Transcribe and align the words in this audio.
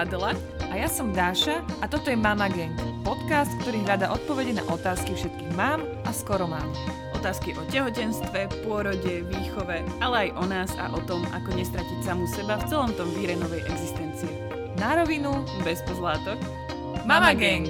Adela. 0.00 0.32
A 0.72 0.80
ja 0.80 0.88
som 0.88 1.12
Dáša 1.12 1.60
a 1.78 1.84
toto 1.84 2.08
je 2.08 2.16
Mama 2.16 2.48
Gang, 2.48 2.72
podcast, 3.04 3.52
ktorý 3.60 3.84
hľada 3.84 4.08
odpovede 4.08 4.56
na 4.56 4.64
otázky 4.72 5.12
všetkých 5.12 5.52
mám 5.60 5.84
a 6.08 6.10
skoro 6.16 6.48
mám. 6.48 6.64
Otázky 7.12 7.52
o 7.52 7.60
tehotenstve, 7.68 8.48
pôrode, 8.64 9.28
výchove, 9.28 9.84
ale 10.00 10.16
aj 10.24 10.28
o 10.40 10.44
nás 10.48 10.72
a 10.80 10.88
o 10.96 11.04
tom, 11.04 11.20
ako 11.36 11.52
nestratiť 11.52 12.00
samú 12.00 12.24
seba 12.32 12.56
v 12.56 12.64
celom 12.72 12.96
tom 12.96 13.12
víre 13.12 13.36
novej 13.36 13.60
existencie. 13.68 14.32
Na 14.80 14.96
rovinu, 14.96 15.44
Bez 15.60 15.84
pozlátok. 15.84 16.40
Mama 17.04 17.36
Gang! 17.36 17.68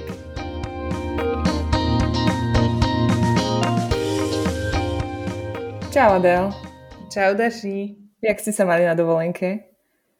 Čau 5.91 6.15
Adel, 6.15 6.55
Čau, 7.11 7.35
Daši. 7.35 7.99
jak 8.23 8.39
ste 8.39 8.55
sa 8.55 8.63
mali 8.63 8.87
na 8.87 8.95
dovolenke? 8.95 9.67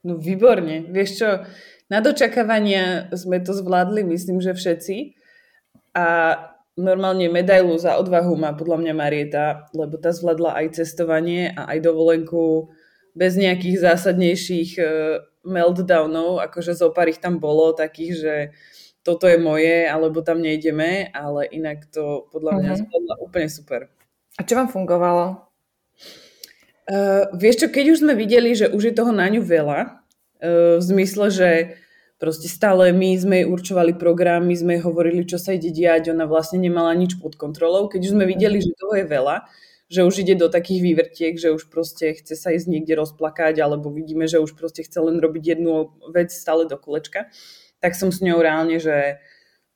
No 0.04 0.18
výborne. 0.18 0.90
Vieš 0.90 1.10
čo, 1.14 1.30
na 1.92 2.00
dočakávania 2.00 3.12
sme 3.12 3.44
to 3.44 3.52
zvládli, 3.52 4.08
myslím, 4.08 4.40
že 4.40 4.56
všetci. 4.56 5.20
A 5.92 6.08
normálne 6.80 7.28
medailu 7.28 7.76
za 7.76 8.00
odvahu 8.00 8.32
má 8.40 8.56
podľa 8.56 8.80
mňa 8.80 8.94
Marieta, 8.96 9.46
lebo 9.76 10.00
tá 10.00 10.16
zvládla 10.16 10.56
aj 10.64 10.80
cestovanie 10.80 11.52
a 11.52 11.68
aj 11.68 11.84
dovolenku 11.84 12.72
bez 13.12 13.36
nejakých 13.36 13.84
zásadnejších 13.92 14.80
e, 14.80 14.84
meltdownov, 15.44 16.40
akože 16.48 16.72
zo 16.72 16.96
pár 16.96 17.12
ich 17.12 17.20
tam 17.20 17.44
bolo 17.44 17.76
takých, 17.76 18.14
že 18.16 18.36
toto 19.04 19.28
je 19.28 19.36
moje, 19.36 19.84
alebo 19.84 20.24
tam 20.24 20.40
nejdeme, 20.40 21.12
ale 21.12 21.50
inak 21.52 21.92
to 21.92 22.30
podľa 22.32 22.62
mňa 22.62 22.72
Mhm. 22.72 22.80
zvládla 22.88 23.16
úplne 23.20 23.50
super. 23.52 23.82
A 24.40 24.48
čo 24.48 24.56
vám 24.56 24.72
fungovalo? 24.72 25.44
Uh, 26.92 27.30
vieš 27.38 27.64
čo, 27.64 27.68
keď 27.68 27.86
už 27.94 27.98
sme 28.04 28.14
videli, 28.18 28.52
že 28.52 28.68
už 28.68 28.92
je 28.92 28.98
toho 28.98 29.14
na 29.16 29.30
ňu 29.30 29.44
veľa, 29.44 29.80
uh, 30.42 30.76
v 30.80 30.84
zmysle, 30.84 31.30
že 31.32 31.50
proste 32.22 32.46
stále 32.46 32.94
my 32.94 33.18
sme 33.18 33.36
jej 33.42 33.48
určovali 33.50 33.98
program, 33.98 34.46
my 34.46 34.54
sme 34.54 34.78
jej 34.78 34.86
hovorili, 34.86 35.26
čo 35.26 35.42
sa 35.42 35.58
ide 35.58 35.74
diať, 35.74 36.14
ona 36.14 36.30
vlastne 36.30 36.62
nemala 36.62 36.94
nič 36.94 37.18
pod 37.18 37.34
kontrolou. 37.34 37.90
Keď 37.90 37.98
už 38.06 38.14
sme 38.14 38.30
videli, 38.30 38.62
že 38.62 38.78
toho 38.78 38.94
je 39.02 39.10
veľa, 39.10 39.50
že 39.90 40.06
už 40.06 40.22
ide 40.22 40.38
do 40.38 40.46
takých 40.46 40.86
vývrtiek, 40.86 41.34
že 41.42 41.50
už 41.50 41.74
proste 41.74 42.14
chce 42.14 42.38
sa 42.38 42.54
ísť 42.54 42.70
niekde 42.70 42.94
rozplakať, 42.94 43.58
alebo 43.58 43.90
vidíme, 43.90 44.30
že 44.30 44.38
už 44.38 44.54
proste 44.54 44.86
chce 44.86 45.02
len 45.02 45.18
robiť 45.18 45.58
jednu 45.58 45.98
vec 46.14 46.30
stále 46.30 46.70
do 46.70 46.78
kolečka, 46.78 47.34
tak 47.82 47.98
som 47.98 48.14
s 48.14 48.22
ňou 48.22 48.38
reálne, 48.38 48.78
že 48.78 49.18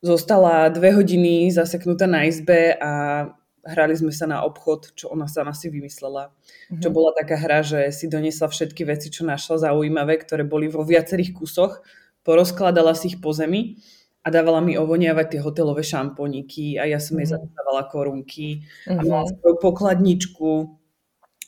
zostala 0.05 0.69
dve 0.69 0.93
hodiny 0.93 1.49
zaseknutá 1.49 2.05
na 2.05 2.29
izbe 2.29 2.77
a 2.77 3.25
hrali 3.65 3.97
sme 3.97 4.13
sa 4.13 4.29
na 4.29 4.45
obchod, 4.45 4.93
čo 4.93 5.09
ona 5.09 5.25
sama 5.25 5.57
si 5.57 5.73
vymyslela. 5.73 6.29
Čo 6.77 6.93
bola 6.93 7.09
taká 7.17 7.41
hra, 7.41 7.65
že 7.65 7.89
si 7.89 8.05
doniesla 8.05 8.53
všetky 8.53 8.85
veci, 8.85 9.09
čo 9.09 9.25
našla 9.25 9.73
zaujímavé, 9.73 10.21
ktoré 10.21 10.45
boli 10.45 10.69
vo 10.69 10.85
viacerých 10.85 11.33
kusoch, 11.33 11.81
porozkladala 12.25 12.97
si 12.97 13.13
ich 13.13 13.21
po 13.21 13.29
zemi 13.31 13.77
a 14.25 14.33
dávala 14.33 14.57
mi 14.59 14.73
ovoniavať 14.73 15.37
tie 15.37 15.39
hotelové 15.39 15.85
šamponíky 15.85 16.81
a 16.81 16.89
ja 16.89 16.97
som 16.97 17.21
jej 17.21 17.29
Mhm. 17.29 17.33
zadávala 17.37 17.85
korunky 17.87 18.65
a 18.89 18.97
Mhm. 18.97 19.05
mala 19.05 19.25
svoju 19.29 19.55
pokladničku 19.61 20.51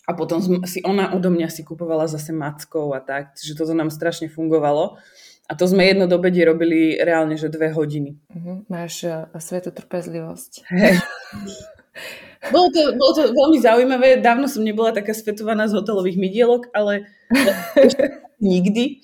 a 0.08 0.12
potom 0.14 0.40
si 0.64 0.80
ona 0.86 1.12
odo 1.12 1.28
mňa 1.28 1.50
si 1.50 1.66
kupovala 1.66 2.06
zase 2.08 2.32
mackov 2.32 2.94
a 2.96 3.02
tak, 3.02 3.36
že 3.36 3.58
toto 3.58 3.74
nám 3.74 3.90
strašne 3.92 4.30
fungovalo. 4.30 4.96
A 5.48 5.56
to 5.56 5.64
sme 5.64 5.88
jedno 5.88 6.12
do 6.12 6.20
obede 6.20 6.44
robili 6.44 7.00
reálne, 7.00 7.40
že 7.40 7.48
dve 7.48 7.72
hodiny. 7.72 8.20
Mhm. 8.36 8.68
Máš 8.70 9.04
uh, 9.08 9.32
svetú 9.40 9.72
trpezlivosť. 9.74 10.68
Bolo 12.54 12.70
to, 12.70 12.94
bolo 12.94 13.12
to 13.12 13.22
veľmi 13.34 13.58
zaujímavé. 13.58 14.22
Dávno 14.22 14.46
som 14.46 14.62
nebola 14.62 14.94
taká 14.94 15.12
svetovaná 15.12 15.66
z 15.66 15.82
hotelových 15.82 16.22
mydielok, 16.22 16.70
ale 16.72 17.10
nikdy. 18.40 19.02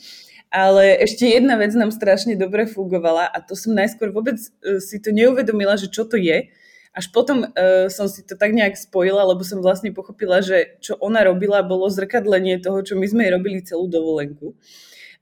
Ale 0.54 1.02
ešte 1.02 1.26
jedna 1.26 1.58
vec 1.58 1.74
nám 1.74 1.90
strašne 1.90 2.38
dobre 2.38 2.70
fungovala 2.70 3.26
a 3.26 3.42
to 3.42 3.58
som 3.58 3.74
najskôr 3.74 4.14
vôbec 4.14 4.38
e, 4.38 4.78
si 4.78 5.02
to 5.02 5.10
neuvedomila, 5.10 5.74
že 5.82 5.90
čo 5.90 6.06
to 6.06 6.14
je. 6.14 6.54
Až 6.94 7.10
potom 7.10 7.42
uh, 7.42 7.90
som 7.90 8.06
si 8.06 8.22
to 8.22 8.38
tak 8.38 8.54
nejak 8.54 8.78
spojila, 8.78 9.26
lebo 9.26 9.42
som 9.42 9.66
vlastne 9.66 9.90
pochopila, 9.90 10.46
že 10.46 10.78
čo 10.78 10.94
ona 11.02 11.26
robila, 11.26 11.66
bolo 11.66 11.90
zrkadlenie 11.90 12.62
toho, 12.62 12.86
čo 12.86 12.94
my 12.94 13.10
sme 13.10 13.26
jej 13.26 13.34
robili 13.34 13.66
celú 13.66 13.90
dovolenku. 13.90 14.54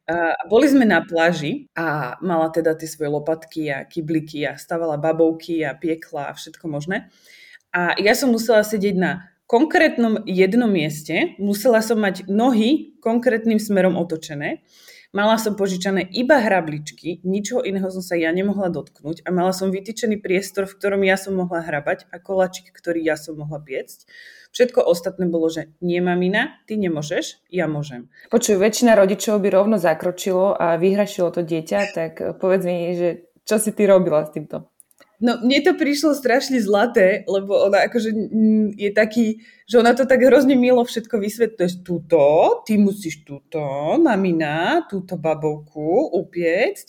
A 0.03 0.35
boli 0.51 0.67
sme 0.67 0.83
na 0.83 0.99
pláži 0.99 1.71
a 1.71 2.19
mala 2.19 2.51
teda 2.51 2.75
tie 2.75 2.91
svoje 2.91 3.15
lopatky 3.15 3.71
a 3.71 3.87
kybliky 3.87 4.43
a 4.43 4.59
stavala 4.59 4.99
babovky 4.99 5.63
a 5.63 5.71
piekla 5.71 6.27
a 6.27 6.35
všetko 6.35 6.67
možné. 6.67 7.07
A 7.71 7.95
ja 7.95 8.19
som 8.19 8.35
musela 8.35 8.67
sedieť 8.67 8.95
na 8.99 9.31
konkrétnom 9.47 10.27
jednom 10.27 10.67
mieste, 10.67 11.39
musela 11.39 11.79
som 11.79 11.95
mať 11.95 12.27
nohy 12.27 12.99
konkrétnym 12.99 13.63
smerom 13.63 13.95
otočené, 13.95 14.59
mala 15.11 15.35
som 15.35 15.59
požičané 15.59 16.07
iba 16.11 16.39
hrabličky, 16.39 17.19
ničoho 17.27 17.63
iného 17.63 17.87
som 17.91 17.99
sa 17.99 18.15
ja 18.15 18.31
nemohla 18.31 18.71
dotknúť 18.71 19.27
a 19.27 19.29
mala 19.29 19.51
som 19.51 19.69
vytýčený 19.71 20.23
priestor, 20.23 20.67
v 20.67 20.75
ktorom 20.79 21.03
ja 21.03 21.19
som 21.19 21.35
mohla 21.35 21.59
hrabať 21.63 22.07
a 22.11 22.19
koláčik, 22.19 22.71
ktorý 22.71 23.03
ja 23.03 23.19
som 23.19 23.35
mohla 23.35 23.59
piecť. 23.59 24.07
Všetko 24.51 24.83
ostatné 24.83 25.27
bolo, 25.31 25.47
že 25.47 25.71
nie 25.79 25.99
mamina, 26.03 26.59
ty 26.67 26.75
nemôžeš, 26.75 27.43
ja 27.51 27.67
môžem. 27.71 28.11
Počuj, 28.31 28.59
väčšina 28.59 28.95
rodičov 28.99 29.39
by 29.39 29.47
rovno 29.51 29.79
zakročilo 29.79 30.55
a 30.55 30.75
vyhrašilo 30.75 31.31
to 31.31 31.43
dieťa, 31.43 31.79
tak 31.91 32.11
povedz 32.39 32.63
mi, 32.67 32.95
že 32.95 33.31
čo 33.47 33.59
si 33.59 33.75
ty 33.75 33.83
robila 33.87 34.23
s 34.23 34.31
týmto? 34.31 34.70
No, 35.21 35.37
mne 35.37 35.61
to 35.61 35.77
prišlo 35.77 36.17
strašne 36.17 36.57
zlaté, 36.57 37.21
lebo 37.29 37.53
ona 37.53 37.85
akože 37.85 38.09
je 38.73 38.89
taký, 38.89 39.45
že 39.69 39.77
ona 39.77 39.93
to 39.93 40.09
tak 40.09 40.17
hrozne 40.17 40.57
milo 40.57 40.81
všetko 40.81 41.21
vysvetľuje. 41.21 41.85
Tuto, 41.85 42.25
ty 42.65 42.81
musíš 42.81 43.21
túto, 43.21 43.61
mamina, 44.01 44.81
túto 44.89 45.21
babovku 45.21 46.09
upiecť. 46.17 46.87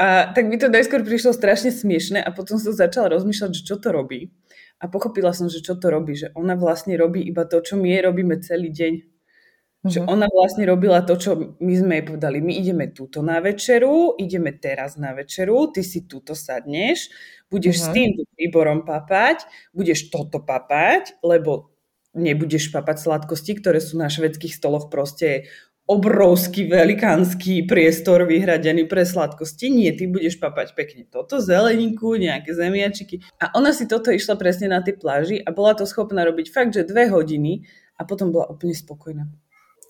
A 0.00 0.32
tak 0.32 0.48
mi 0.48 0.56
to 0.56 0.72
najskôr 0.72 1.04
prišlo 1.04 1.36
strašne 1.36 1.72
smiešne 1.72 2.24
a 2.24 2.32
potom 2.32 2.56
som 2.56 2.72
začala 2.72 3.12
rozmýšľať, 3.16 3.50
že 3.52 3.62
čo 3.68 3.76
to 3.76 3.92
robí. 3.92 4.32
A 4.80 4.88
pochopila 4.88 5.32
som, 5.36 5.52
že 5.52 5.60
čo 5.60 5.76
to 5.76 5.92
robí, 5.92 6.16
že 6.16 6.32
ona 6.36 6.56
vlastne 6.56 6.96
robí 6.96 7.20
iba 7.20 7.44
to, 7.48 7.60
čo 7.60 7.76
my 7.76 8.00
robíme 8.00 8.40
celý 8.40 8.72
deň. 8.72 9.15
Že 9.86 10.02
Mhm. 10.02 10.08
ona 10.10 10.26
vlastne 10.26 10.64
robila 10.66 11.00
to, 11.06 11.14
čo 11.14 11.30
my 11.62 11.74
sme 11.78 11.92
jej 12.00 12.04
povedali. 12.10 12.42
My 12.42 12.52
ideme 12.58 12.90
túto 12.90 13.22
na 13.22 13.38
večeru, 13.38 14.18
ideme 14.18 14.50
teraz 14.52 14.98
na 14.98 15.14
večeru, 15.14 15.70
ty 15.70 15.86
si 15.86 16.10
túto 16.10 16.34
sadneš, 16.34 17.08
budeš 17.46 17.76
s 17.80 17.88
Mhm. 17.88 17.94
týmto 17.94 18.22
príborom 18.34 18.78
papať, 18.82 19.46
budeš 19.70 20.10
toto 20.10 20.42
papať, 20.42 21.22
lebo 21.22 21.70
nebudeš 22.16 22.72
papať 22.72 22.96
sladkosti, 22.98 23.60
ktoré 23.60 23.78
sú 23.78 23.94
na 24.00 24.08
švedských 24.08 24.56
stoloch 24.56 24.88
proste 24.90 25.46
obrovský, 25.86 26.66
velikánsky 26.66 27.62
priestor 27.62 28.26
vyhradený 28.26 28.90
pre 28.90 29.06
sladkosti. 29.06 29.70
Nie, 29.70 29.94
ty 29.94 30.10
budeš 30.10 30.42
papať 30.42 30.74
pekne 30.74 31.06
toto, 31.06 31.38
zeleninku, 31.38 32.18
nejaké 32.18 32.50
zemiačiky. 32.50 33.22
A 33.38 33.54
ona 33.54 33.70
si 33.70 33.86
toto 33.86 34.10
išla 34.10 34.34
presne 34.34 34.66
na 34.66 34.82
tej 34.82 34.98
pláži 34.98 35.38
a 35.38 35.54
bola 35.54 35.78
to 35.78 35.86
schopná 35.86 36.26
robiť 36.26 36.50
fakt, 36.50 36.74
že 36.74 36.82
dve 36.90 37.06
hodiny 37.06 37.62
a 37.94 38.02
potom 38.02 38.34
bola 38.34 38.50
úplne 38.50 38.74
spokojná. 38.74 39.30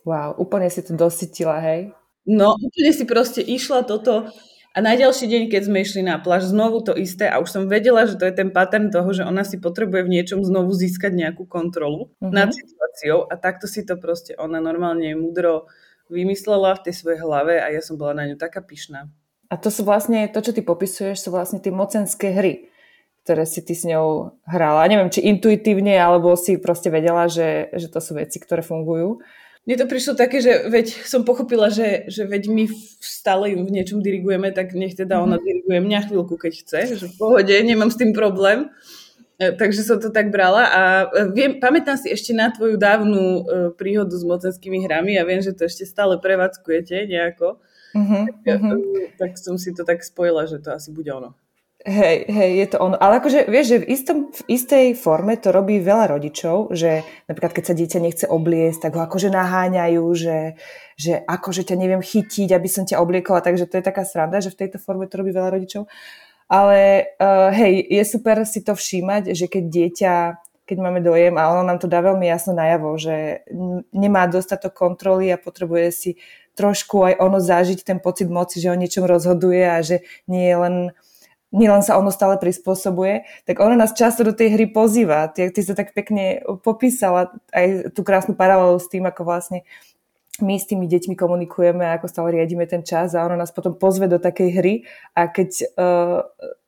Wow, 0.06 0.38
úplne 0.38 0.70
si 0.70 0.86
to 0.86 0.94
dosytila, 0.94 1.58
hej? 1.58 1.90
No, 2.26 2.54
úplne 2.54 2.94
si 2.94 3.02
proste 3.02 3.42
išla 3.42 3.82
toto 3.82 4.30
a 4.76 4.78
na 4.84 4.92
ďalší 4.92 5.26
deň, 5.26 5.42
keď 5.48 5.62
sme 5.66 5.82
išli 5.82 6.04
na 6.04 6.20
pláž, 6.20 6.52
znovu 6.52 6.84
to 6.84 6.92
isté 6.94 7.26
a 7.26 7.40
už 7.40 7.48
som 7.48 7.62
vedela, 7.66 8.06
že 8.06 8.14
to 8.20 8.28
je 8.28 8.34
ten 8.36 8.52
pattern 8.54 8.92
toho, 8.92 9.08
že 9.10 9.24
ona 9.26 9.42
si 9.42 9.58
potrebuje 9.58 10.04
v 10.04 10.12
niečom 10.12 10.44
znovu 10.44 10.70
získať 10.76 11.16
nejakú 11.16 11.48
kontrolu 11.48 12.12
Mhm. 12.22 12.30
nad 12.30 12.52
situáciou 12.52 13.26
a 13.26 13.34
takto 13.40 13.66
si 13.66 13.82
to 13.82 13.98
proste 13.98 14.36
ona 14.38 14.62
normálne 14.62 15.16
mudro 15.18 15.66
vymyslela 16.06 16.78
v 16.78 16.84
tej 16.86 16.94
svojej 17.02 17.18
hlave 17.18 17.58
a 17.58 17.66
ja 17.74 17.82
som 17.82 17.98
bola 17.98 18.14
na 18.14 18.30
ňu 18.30 18.38
taká 18.38 18.62
pyšná. 18.62 19.10
A 19.50 19.54
to 19.58 19.70
sú 19.70 19.82
vlastne, 19.82 20.26
to, 20.30 20.38
čo 20.42 20.54
ty 20.54 20.62
popisuješ, 20.62 21.18
sú 21.22 21.34
vlastne 21.34 21.58
tie 21.58 21.70
mocenské 21.74 22.34
hry, 22.34 22.70
ktoré 23.26 23.46
si 23.46 23.62
ty 23.62 23.74
s 23.74 23.86
ňou 23.86 24.38
hrala. 24.46 24.86
Neviem, 24.86 25.10
či 25.10 25.22
intuitívne, 25.22 25.94
alebo 25.98 26.34
si 26.38 26.58
proste 26.58 26.90
vedela, 26.90 27.26
že, 27.26 27.70
že 27.74 27.86
to 27.90 27.98
sú 27.98 28.18
veci, 28.18 28.38
ktoré 28.38 28.62
fungujú. 28.62 29.22
Mne 29.66 29.82
to 29.82 29.90
prišlo 29.90 30.14
také, 30.14 30.38
že 30.38 30.70
veď 30.70 31.02
som 31.02 31.26
pochopila, 31.26 31.74
že, 31.74 32.06
že 32.06 32.22
veď 32.22 32.46
my 32.54 32.64
stále 33.02 33.50
ju 33.50 33.66
v 33.66 33.74
niečom 33.74 33.98
dirigujeme, 33.98 34.54
tak 34.54 34.70
nech 34.78 34.94
teda 34.94 35.18
ona 35.18 35.42
diriguje 35.42 35.82
mňa 35.82 36.06
chvíľku, 36.06 36.38
keď 36.38 36.52
chce, 36.62 36.80
že 36.94 37.06
v 37.10 37.18
pohode, 37.18 37.50
nemám 37.50 37.90
s 37.90 37.98
tým 37.98 38.14
problém. 38.14 38.70
E, 39.42 39.50
Takže 39.50 39.82
som 39.82 39.98
to 39.98 40.14
tak 40.14 40.30
brala 40.30 40.70
a 40.70 40.82
e, 41.10 41.34
viem, 41.34 41.58
pamätám 41.58 41.98
si 41.98 42.14
ešte 42.14 42.30
na 42.30 42.54
tvoju 42.54 42.78
dávnu 42.78 43.22
e, 43.22 43.40
príhodu 43.74 44.14
s 44.14 44.22
mocenskými 44.22 44.86
hrami 44.86 45.18
a 45.18 45.26
viem, 45.26 45.42
že 45.42 45.50
to 45.50 45.66
ešte 45.66 45.82
stále 45.82 46.14
prevádzkujete 46.22 47.10
nejako. 47.10 47.58
Uh-huh, 47.90 48.22
uh-huh. 48.46 48.76
E, 49.02 49.18
Tak 49.18 49.34
som 49.34 49.58
si 49.58 49.74
to 49.74 49.82
tak 49.82 50.06
spojila, 50.06 50.46
že 50.46 50.62
to 50.62 50.70
asi 50.78 50.94
bude 50.94 51.10
ono. 51.10 51.34
Hej, 51.86 52.26
hej, 52.26 52.50
je 52.58 52.66
to 52.66 52.82
ono. 52.82 52.98
Ale 52.98 53.22
akože, 53.22 53.46
vieš, 53.46 53.66
že 53.70 53.78
v, 53.78 53.86
istom, 53.94 54.18
v 54.34 54.40
istej 54.50 54.98
forme 54.98 55.38
to 55.38 55.54
robí 55.54 55.78
veľa 55.78 56.18
rodičov, 56.18 56.74
že 56.74 57.06
napríklad 57.30 57.54
keď 57.54 57.64
sa 57.70 57.78
dieťa 57.78 57.98
nechce 58.02 58.26
obliecť, 58.26 58.90
tak 58.90 58.98
ho 58.98 59.06
akože 59.06 59.30
naháňajú, 59.30 60.02
že, 60.18 60.58
že 60.98 61.22
akože 61.22 61.62
ťa 61.62 61.78
neviem 61.78 62.02
chytiť, 62.02 62.50
aby 62.50 62.66
som 62.66 62.82
ťa 62.82 62.98
obliekla, 62.98 63.38
takže 63.38 63.70
to 63.70 63.78
je 63.78 63.86
taká 63.86 64.02
sranda, 64.02 64.42
že 64.42 64.50
v 64.50 64.66
tejto 64.66 64.82
forme 64.82 65.06
to 65.06 65.14
robí 65.14 65.30
veľa 65.30 65.54
rodičov. 65.54 65.86
Ale 66.50 67.06
uh, 67.22 67.54
hej, 67.54 67.86
je 67.86 68.02
super 68.02 68.42
si 68.42 68.66
to 68.66 68.74
všímať, 68.74 69.30
že 69.30 69.46
keď 69.46 69.64
dieťa, 69.70 70.14
keď 70.66 70.76
máme 70.82 70.98
dojem, 71.06 71.38
a 71.38 71.54
ono 71.54 71.62
nám 71.70 71.78
to 71.78 71.86
dá 71.86 72.02
veľmi 72.02 72.26
jasno 72.26 72.50
najavo, 72.50 72.98
že 72.98 73.46
nemá 73.94 74.26
dostatok 74.26 74.74
kontroly 74.74 75.30
a 75.30 75.38
potrebuje 75.38 75.86
si 75.94 76.10
trošku 76.58 77.06
aj 77.06 77.14
ono 77.22 77.38
zažiť 77.38 77.86
ten 77.86 78.02
pocit 78.02 78.26
moci, 78.26 78.58
že 78.58 78.74
o 78.74 78.80
niečom 78.80 79.06
rozhoduje 79.06 79.62
a 79.70 79.78
že 79.86 80.02
nie 80.26 80.50
je 80.50 80.58
len 80.58 80.76
nielen 81.54 81.82
sa 81.82 81.98
ono 81.98 82.10
stále 82.10 82.38
prispôsobuje, 82.40 83.26
tak 83.46 83.62
ono 83.62 83.78
nás 83.78 83.94
často 83.94 84.26
do 84.26 84.34
tej 84.34 84.58
hry 84.58 84.66
pozýva. 84.70 85.30
Ty, 85.30 85.50
ty 85.54 85.60
sa 85.62 85.78
tak 85.78 85.94
pekne 85.94 86.42
popísala 86.62 87.34
aj 87.54 87.94
tú 87.94 88.02
krásnu 88.02 88.34
paralelu 88.34 88.78
s 88.78 88.90
tým, 88.90 89.06
ako 89.06 89.22
vlastne 89.22 89.62
my 90.42 90.60
s 90.60 90.68
tými 90.68 90.84
deťmi 90.84 91.16
komunikujeme 91.16 91.80
a 91.80 91.96
ako 91.96 92.12
stále 92.12 92.36
riadíme 92.36 92.68
ten 92.68 92.84
čas 92.84 93.16
a 93.16 93.24
ono 93.24 93.40
nás 93.40 93.52
potom 93.52 93.72
pozve 93.72 94.04
do 94.04 94.20
takej 94.20 94.48
hry 94.52 94.74
a 95.16 95.32
keď 95.32 95.50
uh, 95.80 96.20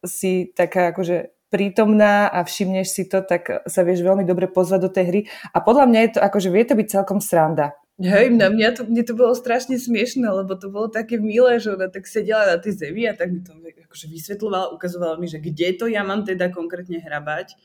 si 0.04 0.48
taká 0.56 0.88
akože 0.96 1.36
prítomná 1.48 2.28
a 2.28 2.44
všimneš 2.44 2.88
si 2.92 3.02
to, 3.08 3.24
tak 3.24 3.64
sa 3.64 3.80
vieš 3.84 4.04
veľmi 4.04 4.24
dobre 4.24 4.48
pozvať 4.48 4.80
do 4.80 4.90
tej 4.92 5.04
hry 5.04 5.20
a 5.52 5.60
podľa 5.60 5.84
mňa 5.88 6.00
je 6.00 6.10
to 6.16 6.20
akože 6.20 6.48
vie 6.48 6.64
to 6.64 6.74
byť 6.76 6.88
celkom 6.88 7.20
sranda. 7.20 7.76
Hej, 7.98 8.30
na 8.30 8.46
mňa 8.46 8.78
to, 8.78 8.82
mne 8.86 9.02
to 9.02 9.18
bolo 9.18 9.34
strašne 9.34 9.74
smiešné, 9.74 10.22
lebo 10.22 10.54
to 10.54 10.70
bolo 10.70 10.86
také 10.86 11.18
milé, 11.18 11.58
že 11.58 11.74
ona 11.74 11.90
tak 11.90 12.06
sedela 12.06 12.46
na 12.46 12.56
tej 12.62 12.78
zemi 12.78 13.10
a 13.10 13.12
tak 13.18 13.34
mi 13.34 13.42
to 13.42 13.50
akože 13.58 14.06
vysvetľovala, 14.06 14.70
ukazovala 14.70 15.18
mi, 15.18 15.26
že 15.26 15.42
kde 15.42 15.74
to 15.74 15.90
ja 15.90 16.06
mám 16.06 16.22
teda 16.22 16.54
konkrétne 16.54 17.02
hrabať 17.02 17.58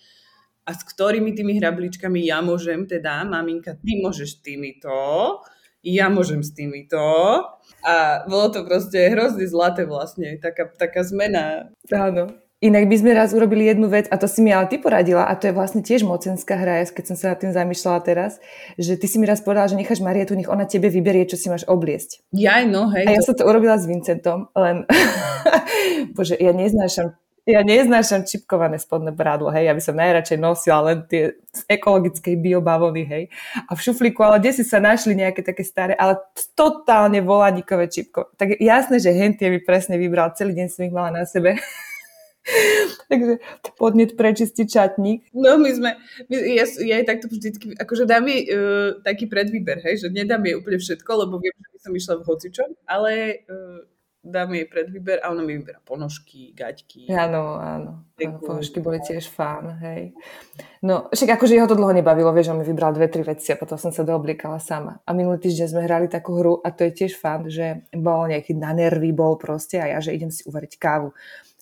a 0.66 0.74
s 0.74 0.82
ktorými 0.90 1.38
tými 1.38 1.62
hrabličkami 1.62 2.26
ja 2.26 2.42
môžem 2.42 2.90
teda, 2.90 3.22
maminka, 3.30 3.78
ty 3.78 4.02
môžeš 4.02 4.42
týmito, 4.42 4.90
ja 5.84 6.08
môžem 6.08 6.42
s 6.42 6.56
týmito. 6.56 6.98
A 7.84 8.24
bolo 8.26 8.48
to 8.50 8.64
proste 8.64 9.12
hrozne 9.12 9.44
zlaté 9.46 9.84
vlastne, 9.84 10.40
taká, 10.40 10.72
taká 10.72 11.04
zmena. 11.04 11.76
Áno. 11.92 12.32
Inak 12.64 12.88
by 12.88 12.96
sme 12.96 13.12
raz 13.12 13.36
urobili 13.36 13.68
jednu 13.68 13.92
vec, 13.92 14.08
a 14.08 14.16
to 14.16 14.24
si 14.24 14.40
mi 14.40 14.56
ale 14.56 14.72
ty 14.72 14.80
poradila, 14.80 15.28
a 15.28 15.36
to 15.36 15.52
je 15.52 15.54
vlastne 15.54 15.84
tiež 15.84 16.08
mocenská 16.08 16.56
hra, 16.56 16.88
keď 16.88 17.12
som 17.12 17.16
sa 17.20 17.36
nad 17.36 17.44
tým 17.44 17.52
zamýšľala 17.52 18.00
teraz, 18.08 18.40
že 18.80 18.96
ty 18.96 19.04
si 19.12 19.20
mi 19.20 19.28
raz 19.28 19.44
povedala, 19.44 19.68
že 19.68 19.76
necháš 19.76 20.00
Marietu, 20.00 20.32
nech 20.32 20.48
ona 20.48 20.64
tebe 20.64 20.88
vyberie, 20.88 21.28
čo 21.28 21.36
si 21.36 21.52
máš 21.52 21.68
obliesť. 21.68 22.24
Jaj, 22.32 22.64
no 22.72 22.88
hej. 22.96 23.04
A 23.04 23.20
ja 23.20 23.22
to... 23.22 23.36
som 23.36 23.36
to 23.36 23.44
urobila 23.44 23.76
s 23.76 23.84
Vincentom, 23.84 24.48
len, 24.56 24.88
bože, 26.16 26.40
ja 26.40 26.56
neznášam 26.56 27.20
ja 27.44 27.60
neznášam 27.60 28.24
čipkované 28.24 28.80
spodné 28.80 29.12
prádlo, 29.12 29.52
hej, 29.52 29.68
ja 29.68 29.76
by 29.76 29.82
som 29.84 30.00
najradšej 30.00 30.40
nosila 30.40 30.80
len 30.88 31.04
tie 31.12 31.36
z 31.52 31.62
ekologickej 31.68 32.40
biobavony, 32.40 33.04
hej. 33.04 33.24
A 33.68 33.76
v 33.76 33.84
šuflíku, 33.84 34.24
ale 34.24 34.40
kde 34.40 34.56
si 34.56 34.64
sa 34.64 34.80
našli 34.80 35.12
nejaké 35.20 35.44
také 35.44 35.68
staré, 35.68 35.92
ale 36.00 36.24
totálne 36.56 37.20
volaníkové 37.20 37.92
čipko. 37.92 38.32
Tak 38.40 38.64
jasné, 38.64 39.04
že 39.04 39.12
hentie 39.12 39.52
mi 39.52 39.60
presne 39.60 40.00
vybral, 40.00 40.32
celý 40.40 40.56
deň 40.56 40.68
som 40.72 40.88
ich 40.88 40.96
mala 40.96 41.12
na 41.12 41.24
sebe. 41.28 41.60
Takže 43.10 43.40
podnet 43.80 44.20
prečistiť 44.20 44.68
čatník. 44.68 45.32
No 45.32 45.56
my 45.56 45.70
sme, 45.72 45.90
my, 46.28 46.36
ja, 46.54 46.66
ja 46.68 46.96
aj 47.00 47.06
takto 47.08 47.32
vždycky, 47.32 47.74
akože 47.80 48.04
dám 48.04 48.28
jej 48.28 48.42
uh, 48.52 49.00
taký 49.02 49.32
predvýber, 49.32 49.80
hej, 49.84 50.04
že 50.04 50.08
nedám 50.12 50.44
jej 50.44 50.60
úplne 50.60 50.80
všetko, 50.80 51.12
lebo 51.28 51.40
viem, 51.40 51.56
že 51.56 51.70
by 51.72 51.80
som 51.80 51.92
išla 51.96 52.14
v 52.20 52.28
hocičom, 52.28 52.70
ale 52.84 53.12
uh, 53.48 53.82
dám 54.24 54.56
jej 54.56 54.66
predvýber 54.66 55.20
a 55.20 55.36
ona 55.36 55.44
mi 55.44 55.60
vyberá 55.60 55.84
ponožky, 55.84 56.56
gaťky. 56.56 57.12
Áno, 57.12 57.60
áno. 57.60 57.92
áno 58.16 58.40
ponožky 58.40 58.80
boli 58.80 59.04
tiež 59.04 59.28
fán, 59.28 59.84
hej. 59.84 60.16
No, 60.80 61.12
však 61.12 61.36
akože 61.36 61.60
jeho 61.60 61.68
to 61.68 61.76
dlho 61.76 61.92
nebavilo, 61.92 62.32
vieš, 62.32 62.56
on 62.56 62.64
mi 62.64 62.66
vybral 62.68 62.96
dve, 62.96 63.12
tri 63.12 63.20
veci 63.20 63.52
a 63.52 63.60
potom 63.60 63.76
som 63.76 63.92
sa 63.92 64.08
doobliekala 64.08 64.64
sama. 64.64 65.04
A 65.04 65.12
minulý 65.12 65.44
týždeň 65.44 65.68
sme 65.68 65.84
hrali 65.84 66.08
takú 66.08 66.40
hru 66.40 66.64
a 66.64 66.72
to 66.72 66.88
je 66.88 67.04
tiež 67.04 67.20
fán, 67.20 67.52
že 67.52 67.84
bol 67.92 68.32
nejaký 68.32 68.56
na 68.56 68.72
nervy 68.72 69.12
bol 69.12 69.36
proste 69.36 69.84
a 69.84 69.92
ja, 69.92 70.00
že 70.00 70.16
idem 70.16 70.32
si 70.32 70.48
uvariť 70.48 70.80
kávu. 70.80 71.12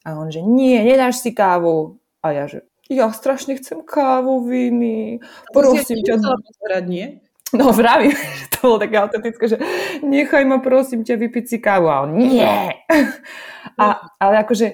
A 0.01 0.17
on, 0.17 0.33
že 0.33 0.41
nie, 0.41 0.81
nedáš 0.81 1.21
si 1.21 1.31
kávu. 1.33 2.01
A 2.21 2.33
ja, 2.33 2.45
že 2.49 2.65
ja 2.91 3.07
strašne 3.15 3.55
chcem 3.55 3.85
kávu, 3.87 4.43
Viny. 4.43 5.23
Prosím. 5.55 6.03
Pozerať, 6.03 6.85
nie? 6.89 7.07
No 7.51 7.71
vravím, 7.75 8.15
že 8.15 8.45
to 8.55 8.57
bolo 8.63 8.77
také 8.79 8.95
autentické, 8.99 9.43
že 9.47 9.57
nechaj 10.03 10.43
ma 10.47 10.63
prosím 10.63 11.03
ťa 11.03 11.15
vypiť 11.19 11.45
si 11.47 11.57
kávu. 11.59 11.87
A 11.87 12.03
on, 12.07 12.15
nie. 12.15 12.43
A, 13.81 14.03
ale 14.19 14.35
akože 14.41 14.67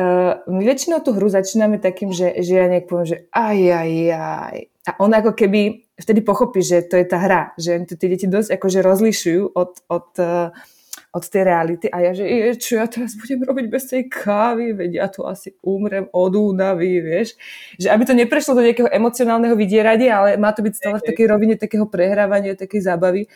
uh, 0.00 0.42
my 0.48 0.62
väčšinou 0.64 1.00
tú 1.04 1.14
hru 1.14 1.28
začíname 1.28 1.78
takým, 1.78 2.10
že, 2.10 2.34
že 2.40 2.56
ja 2.56 2.66
nejak 2.66 2.88
poviem, 2.90 3.08
že 3.08 3.18
aj, 3.30 3.58
aj, 3.60 3.90
aj. 4.10 4.56
A 4.84 4.90
on 5.00 5.12
ako 5.12 5.32
keby 5.32 5.86
vtedy 5.96 6.20
pochopí, 6.20 6.60
že 6.60 6.82
to 6.84 6.98
je 6.98 7.06
tá 7.06 7.20
hra, 7.20 7.54
že 7.56 7.78
to 7.88 7.94
tie 7.94 8.10
deti 8.10 8.26
dosť 8.26 8.58
akože 8.58 8.80
rozlišujú 8.84 9.42
od, 9.54 9.72
od 9.86 10.08
uh, 10.18 10.50
od 11.14 11.24
tej 11.30 11.46
reality 11.46 11.86
a 11.86 12.02
ja, 12.02 12.10
že 12.10 12.26
je, 12.26 12.58
čo 12.58 12.82
ja 12.82 12.90
teraz 12.90 13.14
budem 13.14 13.46
robiť 13.46 13.66
bez 13.70 13.86
tej 13.86 14.10
kávy, 14.10 14.74
veď 14.74 14.90
ja 14.98 15.06
tu 15.06 15.22
asi 15.22 15.54
umrem 15.62 16.10
od 16.10 16.34
únavy, 16.34 16.98
vieš. 16.98 17.38
Že 17.78 17.94
aby 17.94 18.02
to 18.02 18.14
neprešlo 18.18 18.58
do 18.58 18.66
nejakého 18.66 18.90
emocionálneho 18.90 19.54
vydierania, 19.54 20.18
ale 20.18 20.30
má 20.34 20.50
to 20.50 20.66
byť 20.66 20.74
stále 20.74 20.96
v 20.98 21.06
takej 21.06 21.26
rovine 21.30 21.54
takého 21.54 21.86
prehrávania, 21.86 22.58
takej 22.58 22.90
zábavy. 22.90 23.30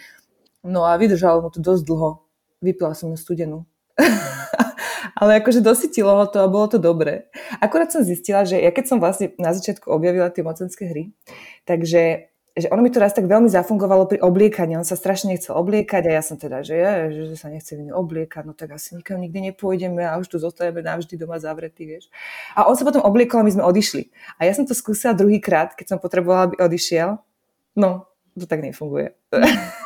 No 0.66 0.82
a 0.82 0.98
vydržalo 0.98 1.38
mu 1.38 1.54
to 1.54 1.62
dosť 1.62 1.86
dlho. 1.86 2.10
Vypila 2.58 2.98
som 2.98 3.14
ju 3.14 3.18
studenú. 3.18 3.62
ale 5.20 5.38
akože 5.38 5.62
dosytilo 5.62 6.10
ho 6.14 6.26
to 6.26 6.42
a 6.42 6.50
bolo 6.50 6.66
to 6.66 6.78
dobré. 6.82 7.30
Akurát 7.62 7.94
som 7.94 8.02
zistila, 8.02 8.42
že 8.42 8.58
ja 8.58 8.74
keď 8.74 8.84
som 8.90 8.98
vlastne 8.98 9.34
na 9.38 9.54
začiatku 9.54 9.86
objavila 9.86 10.34
tie 10.34 10.42
mocenské 10.42 10.90
hry, 10.90 11.14
takže 11.62 12.30
že 12.56 12.70
ono 12.70 12.82
mi 12.82 12.90
to 12.90 13.02
raz 13.02 13.14
tak 13.14 13.26
veľmi 13.26 13.46
zafungovalo 13.50 14.08
pri 14.08 14.18
obliekaní. 14.22 14.74
On 14.78 14.86
sa 14.86 14.98
strašne 14.98 15.34
nechcel 15.34 15.54
obliekať 15.54 16.02
a 16.08 16.10
ja 16.18 16.22
som 16.22 16.40
teda, 16.40 16.64
že, 16.64 16.74
je, 16.78 16.92
že 17.30 17.36
sa 17.38 17.52
nechce 17.52 17.74
iný 17.76 17.94
obliekať, 17.94 18.42
no 18.46 18.54
tak 18.56 18.74
asi 18.74 18.98
nikam 18.98 19.20
nikdy 19.20 19.52
nepôjdeme 19.52 20.02
a 20.02 20.18
už 20.18 20.26
tu 20.26 20.36
zostaneme 20.42 20.82
navždy 20.82 21.14
doma 21.18 21.38
zavretí, 21.38 21.86
vieš. 21.86 22.10
A 22.58 22.66
on 22.66 22.74
sa 22.74 22.82
potom 22.82 23.04
obliekol 23.04 23.42
a 23.42 23.46
my 23.46 23.52
sme 23.54 23.64
odišli. 23.66 24.10
A 24.40 24.48
ja 24.48 24.52
som 24.56 24.66
to 24.66 24.74
skúsila 24.74 25.14
druhýkrát, 25.14 25.78
keď 25.78 25.96
som 25.96 25.98
potrebovala, 26.02 26.50
aby 26.50 26.56
odišiel. 26.58 27.20
No, 27.78 28.10
to 28.34 28.46
tak 28.46 28.62
nefunguje. 28.62 29.14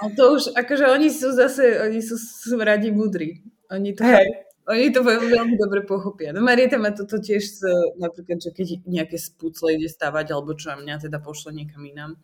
A 0.00 0.04
to 0.12 0.36
už, 0.36 0.56
akože 0.56 0.88
oni 0.88 1.08
sú 1.12 1.32
zase, 1.32 1.80
oni 1.82 2.00
sú, 2.00 2.16
sú 2.16 2.56
radi 2.60 2.92
múdri. 2.92 3.44
Oni 3.72 3.96
to 3.96 4.04
hey. 4.04 4.52
Oni 4.62 4.94
to 4.94 5.02
veľmi 5.02 5.58
dobre 5.58 5.82
pochopia. 5.82 6.30
No 6.30 6.38
Marieta 6.38 6.78
má 6.78 6.94
toto 6.94 7.18
tiež, 7.18 7.66
napríklad, 7.98 8.38
že 8.38 8.54
keď 8.54 8.86
nejaké 8.86 9.18
spúcle 9.18 9.74
ide 9.74 9.90
stavať, 9.90 10.30
alebo 10.30 10.54
čo 10.54 10.70
a 10.70 10.78
mňa 10.78 11.02
teda 11.02 11.18
pošle 11.18 11.50
niekam 11.50 11.82
inám. 11.82 12.14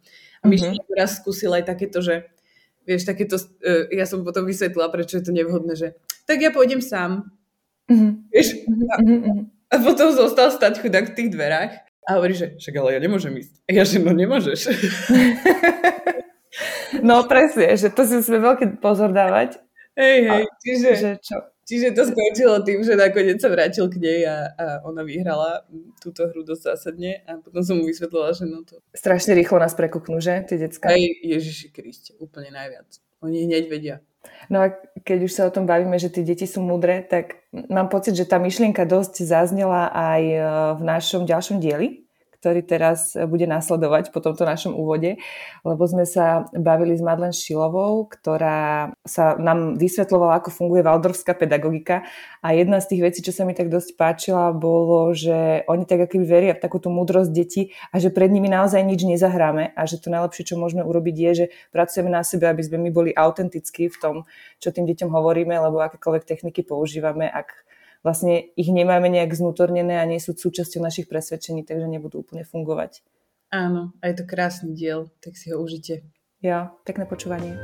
A 0.42 0.44
my 0.46 0.56
mm-hmm. 0.56 0.94
raz 0.94 1.18
skúsil 1.18 1.50
aj 1.54 1.66
takéto, 1.66 1.98
že 1.98 2.28
vieš, 2.86 3.04
takéto, 3.04 3.36
uh, 3.36 3.90
ja 3.90 4.06
som 4.06 4.22
potom 4.22 4.46
vysvetlila, 4.46 4.88
prečo 4.88 5.18
je 5.18 5.24
to 5.24 5.32
nevhodné, 5.34 5.74
že 5.74 5.98
tak 6.24 6.40
ja 6.40 6.54
pôjdem 6.54 6.80
sám. 6.80 7.30
Mm-hmm. 7.88 8.10
Vieš? 8.30 8.48
A, 8.66 8.96
mm-hmm. 9.00 9.38
a 9.72 9.74
potom 9.82 10.08
zostal 10.12 10.52
stať 10.52 10.80
chudák 10.84 11.12
v 11.12 11.16
tých 11.16 11.30
dverách 11.32 11.88
a 12.08 12.16
hovorí, 12.16 12.32
že 12.32 12.56
však 12.56 12.74
ale 12.80 12.96
ja 12.96 13.00
nemôžem 13.04 13.36
ísť. 13.36 13.52
A 13.68 13.70
ja, 13.76 13.84
že 13.84 14.00
no 14.00 14.16
nemôžeš. 14.16 14.72
no 17.08 17.28
presne, 17.28 17.76
že 17.76 17.92
to 17.92 18.08
si 18.08 18.16
musíme 18.16 18.40
veľký 18.40 18.80
pozor 18.80 19.12
dávať. 19.12 19.60
Hej, 19.92 20.16
hej, 20.24 20.44
čiže... 20.64 20.90
Že 20.96 21.10
čo? 21.20 21.36
Čiže 21.68 21.92
to 21.92 22.08
skončilo 22.08 22.64
tým, 22.64 22.80
že 22.80 22.96
nakoniec 22.96 23.44
sa 23.44 23.52
vrátil 23.52 23.92
k 23.92 24.00
nej 24.00 24.24
a, 24.24 24.48
a 24.56 24.66
ona 24.88 25.04
vyhrala 25.04 25.68
túto 26.00 26.24
hru 26.24 26.40
dosť 26.40 26.72
zásadne 26.72 27.20
a 27.28 27.36
potom 27.36 27.60
som 27.60 27.76
mu 27.76 27.84
vysvetlila, 27.84 28.32
že 28.32 28.48
no 28.48 28.64
to... 28.64 28.80
Strašne 28.96 29.36
rýchlo 29.36 29.60
nás 29.60 29.76
prekuknú, 29.76 30.16
že, 30.16 30.48
tie 30.48 30.56
decka? 30.56 30.88
Aj 30.88 30.96
Ježiši 31.20 31.68
Kriste, 31.68 32.16
úplne 32.16 32.56
najviac. 32.56 32.88
Oni 33.20 33.44
hneď 33.44 33.68
vedia. 33.68 34.00
No 34.48 34.64
a 34.64 34.72
keď 35.04 35.28
už 35.28 35.32
sa 35.36 35.44
o 35.44 35.52
tom 35.52 35.68
bavíme, 35.68 36.00
že 36.00 36.08
tie 36.08 36.24
deti 36.24 36.48
sú 36.48 36.64
mudré, 36.64 37.04
tak 37.04 37.44
mám 37.52 37.92
pocit, 37.92 38.16
že 38.16 38.24
tá 38.24 38.40
myšlienka 38.40 38.88
dosť 38.88 39.28
zaznela 39.28 39.92
aj 39.92 40.22
e, 40.24 40.38
v 40.72 40.82
našom 40.88 41.28
ďalšom 41.28 41.60
dieli, 41.60 42.07
ktorý 42.38 42.62
teraz 42.62 43.18
bude 43.26 43.50
nasledovať 43.50 44.14
po 44.14 44.22
tomto 44.22 44.46
našom 44.46 44.78
úvode, 44.78 45.18
lebo 45.66 45.82
sme 45.90 46.06
sa 46.06 46.46
bavili 46.54 46.94
s 46.94 47.02
Madlen 47.02 47.34
Šilovou, 47.34 48.06
ktorá 48.06 48.94
sa 49.02 49.34
nám 49.34 49.74
vysvetlovala, 49.74 50.38
ako 50.38 50.54
funguje 50.54 50.86
valdorfská 50.86 51.34
pedagogika. 51.34 52.06
A 52.38 52.54
jedna 52.54 52.78
z 52.78 52.94
tých 52.94 53.02
vecí, 53.02 53.20
čo 53.26 53.34
sa 53.34 53.42
mi 53.42 53.58
tak 53.58 53.66
dosť 53.74 53.98
páčila, 53.98 54.54
bolo, 54.54 55.10
že 55.10 55.66
oni 55.66 55.82
tak 55.82 56.06
aký 56.06 56.22
veria 56.22 56.54
v 56.54 56.62
takúto 56.62 56.86
múdrosť 56.94 57.30
detí 57.34 57.74
a 57.90 57.98
že 57.98 58.14
pred 58.14 58.30
nimi 58.30 58.46
naozaj 58.46 58.86
nič 58.86 59.02
nezahráme 59.02 59.74
a 59.74 59.82
že 59.90 59.98
to 59.98 60.06
najlepšie, 60.14 60.54
čo 60.54 60.54
môžeme 60.54 60.86
urobiť 60.86 61.16
je, 61.18 61.30
že 61.34 61.46
pracujeme 61.74 62.08
na 62.08 62.22
sebe, 62.22 62.46
aby 62.46 62.62
sme 62.62 62.78
my 62.78 62.90
boli 62.94 63.10
autentickí 63.10 63.90
v 63.90 63.96
tom, 63.98 64.14
čo 64.62 64.70
tým 64.70 64.86
deťom 64.86 65.10
hovoríme, 65.10 65.58
lebo 65.58 65.82
akékoľvek 65.82 66.22
techniky 66.22 66.62
používame, 66.62 67.26
ak 67.26 67.66
vlastne 68.02 68.54
ich 68.54 68.70
nemáme 68.70 69.10
nejak 69.10 69.34
znútornené 69.34 69.98
a 69.98 70.06
nie 70.06 70.22
sú 70.22 70.36
súčasťou 70.36 70.82
našich 70.82 71.10
presvedčení, 71.10 71.66
takže 71.66 71.90
nebudú 71.90 72.22
úplne 72.22 72.46
fungovať. 72.46 73.02
Áno, 73.48 73.96
a 74.04 74.12
je 74.12 74.14
to 74.20 74.24
krásny 74.28 74.76
diel, 74.76 75.08
tak 75.24 75.34
si 75.40 75.50
ho 75.50 75.58
užite. 75.58 76.04
Ja, 76.44 76.76
pekné 76.84 77.08
počúvanie. 77.08 77.56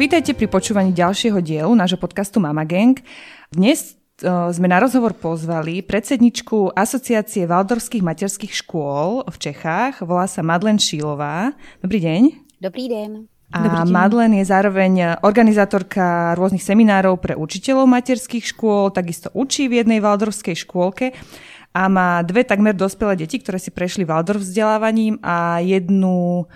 Vítajte 0.00 0.32
pri 0.32 0.48
počúvaní 0.48 0.96
ďalšieho 0.96 1.44
dielu 1.44 1.68
nášho 1.76 2.00
podcastu 2.00 2.40
Mama 2.40 2.64
Gang. 2.64 2.96
Dnes 3.52 3.99
sme 4.28 4.66
na 4.68 4.78
rozhovor 4.78 5.16
pozvali 5.16 5.80
predsedničku 5.80 6.76
Asociácie 6.76 7.48
Valdorských 7.48 8.04
materských 8.04 8.52
škôl 8.52 9.24
v 9.24 9.36
Čechách. 9.40 10.04
Volá 10.04 10.28
sa 10.28 10.44
Madlen 10.44 10.76
Šílová. 10.76 11.56
Dobrý 11.80 12.04
deň. 12.04 12.22
Dobrý 12.60 12.86
deň. 12.92 13.10
A. 13.50 13.82
Madlen 13.82 14.38
je 14.38 14.46
zároveň 14.46 15.18
organizátorka 15.26 16.38
rôznych 16.38 16.62
seminárov 16.62 17.18
pre 17.18 17.34
učiteľov 17.34 17.90
materských 17.90 18.46
škôl, 18.46 18.94
takisto 18.94 19.26
učí 19.34 19.66
v 19.66 19.82
jednej 19.82 19.98
valdorskej 19.98 20.54
škôlke 20.54 21.10
a 21.74 21.82
má 21.90 22.22
dve 22.22 22.46
takmer 22.46 22.74
dospelé 22.74 23.18
deti, 23.18 23.38
ktoré 23.38 23.58
si 23.58 23.74
prešli 23.74 24.02
Waldorf 24.02 24.42
vzdelávaním 24.42 25.18
a 25.22 25.62
jednu 25.62 26.42
uh, 26.42 26.46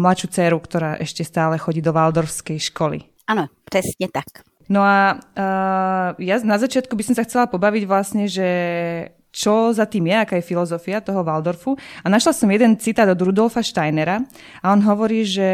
mladšiu 0.00 0.28
dceru, 0.32 0.58
ktorá 0.60 0.96
ešte 0.96 1.24
stále 1.24 1.60
chodí 1.60 1.84
do 1.84 1.92
Waldorfskej 1.92 2.58
školy. 2.72 3.04
Ano, 3.28 3.46
přesně 3.64 4.08
tak. 4.12 4.49
No 4.70 4.86
a 4.86 5.18
uh, 5.18 6.14
ja 6.22 6.38
na 6.46 6.54
začiatku 6.54 6.94
by 6.94 7.02
som 7.02 7.14
sa 7.18 7.26
chcela 7.26 7.50
pobaviť 7.50 7.82
vlastne, 7.90 8.30
že 8.30 8.48
čo 9.30 9.70
za 9.70 9.86
tým 9.86 10.10
je, 10.10 10.16
aká 10.18 10.34
je 10.38 10.46
filozofia 10.46 10.98
toho 11.02 11.22
Waldorfu. 11.22 11.78
A 12.02 12.06
našla 12.10 12.34
som 12.34 12.50
jeden 12.50 12.78
citát 12.78 13.06
od 13.06 13.22
Rudolfa 13.22 13.62
Steinera 13.62 14.26
a 14.62 14.66
on 14.74 14.82
hovorí, 14.82 15.22
že 15.22 15.48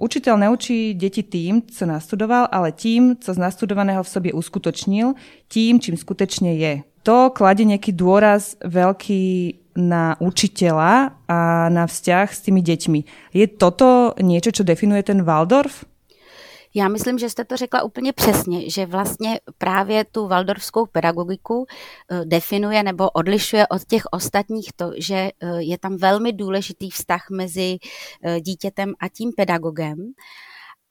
učiteľ 0.00 0.48
neučí 0.48 0.96
deti 0.96 1.24
tým, 1.24 1.68
co 1.68 1.84
nastudoval, 1.86 2.48
ale 2.52 2.72
tým, 2.72 3.16
co 3.20 3.30
z 3.34 3.38
nastudovaného 3.38 4.02
v 4.02 4.08
sobě 4.08 4.32
uskutočnil, 4.32 5.14
tím, 5.48 5.80
čím 5.80 5.96
skutečne 5.96 6.56
je. 6.56 6.84
To 7.04 7.32
kladie 7.32 7.64
nejaký 7.64 7.96
dôraz 7.96 8.60
veľký 8.60 9.56
na 9.80 10.20
učiteľa 10.20 11.16
a 11.28 11.68
na 11.72 11.84
vzťah 11.88 12.26
s 12.28 12.40
tými 12.44 12.60
deťmi. 12.60 13.00
Je 13.32 13.46
toto 13.48 14.12
niečo, 14.20 14.52
čo 14.52 14.62
definuje 14.68 15.00
ten 15.00 15.24
Waldorf? 15.24 15.88
Já 16.74 16.88
myslím, 16.88 17.18
že 17.18 17.30
jste 17.30 17.44
to 17.44 17.56
řekla 17.56 17.82
úplně 17.82 18.12
přesně, 18.12 18.70
že 18.70 18.86
vlastně 18.86 19.40
právě 19.58 20.04
tu 20.04 20.28
waldorfskou 20.28 20.86
pedagogiku 20.86 21.66
eh, 22.10 22.24
definuje 22.24 22.82
nebo 22.82 23.10
odlišuje 23.10 23.66
od 23.66 23.84
těch 23.84 24.02
ostatních 24.10 24.72
to, 24.76 24.92
že 24.96 25.14
eh, 25.14 25.62
je 25.62 25.78
tam 25.78 25.96
velmi 25.96 26.32
důležitý 26.32 26.90
vztah 26.90 27.30
mezi 27.30 27.78
eh, 28.24 28.40
dítětem 28.40 28.94
a 29.00 29.08
tím 29.08 29.32
pedagogem 29.36 30.12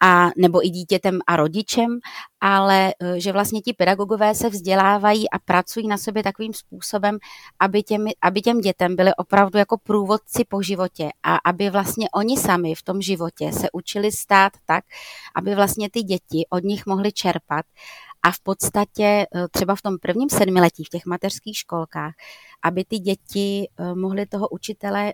a 0.02 0.30
nebo 0.38 0.66
i 0.66 0.70
dítětem 0.70 1.20
a 1.28 1.36
rodičem, 1.36 2.00
ale 2.42 2.94
e, 3.00 3.20
že 3.20 3.32
vlastně 3.32 3.62
ti 3.62 3.74
pedagogové 3.74 4.36
se 4.36 4.50
vzdělávají 4.50 5.30
a 5.30 5.40
pracují 5.40 5.88
na 5.88 5.98
sobě 5.98 6.24
takovým 6.24 6.54
způsobem, 6.54 7.18
aby, 7.60 7.84
těmi, 7.84 8.12
aby 8.22 8.42
těm 8.42 8.62
dětem 8.62 8.96
byli 8.96 9.16
opravdu 9.16 9.58
jako 9.58 9.78
průvodci 9.78 10.46
po 10.50 10.62
životě 10.62 11.10
a 11.24 11.36
aby 11.46 11.70
vlastně 11.70 12.10
oni 12.10 12.38
sami 12.38 12.76
v 12.76 12.84
tom 12.84 13.02
životě 13.02 13.52
se 13.52 13.68
učili 13.74 14.12
stát 14.12 14.54
tak, 14.66 14.84
aby 15.36 15.56
vlastně 15.56 15.90
ty 15.90 16.04
děti 16.04 16.46
od 16.50 16.64
nich 16.64 16.86
mohly 16.86 17.12
čerpat. 17.12 17.66
A 18.24 18.32
v 18.32 18.40
podstatě 18.40 19.04
e, 19.04 19.28
třeba 19.52 19.76
v 19.76 19.82
tom 19.82 19.98
prvním 20.02 20.30
sedmiletí 20.30 20.84
v 20.84 20.90
těch 20.90 21.06
mateřských 21.06 21.58
školkách, 21.58 22.14
aby 22.64 22.86
ty 22.86 23.00
děti 23.00 23.68
e, 23.78 23.96
mohly 23.96 24.26
toho 24.26 24.50
učitele 24.50 25.14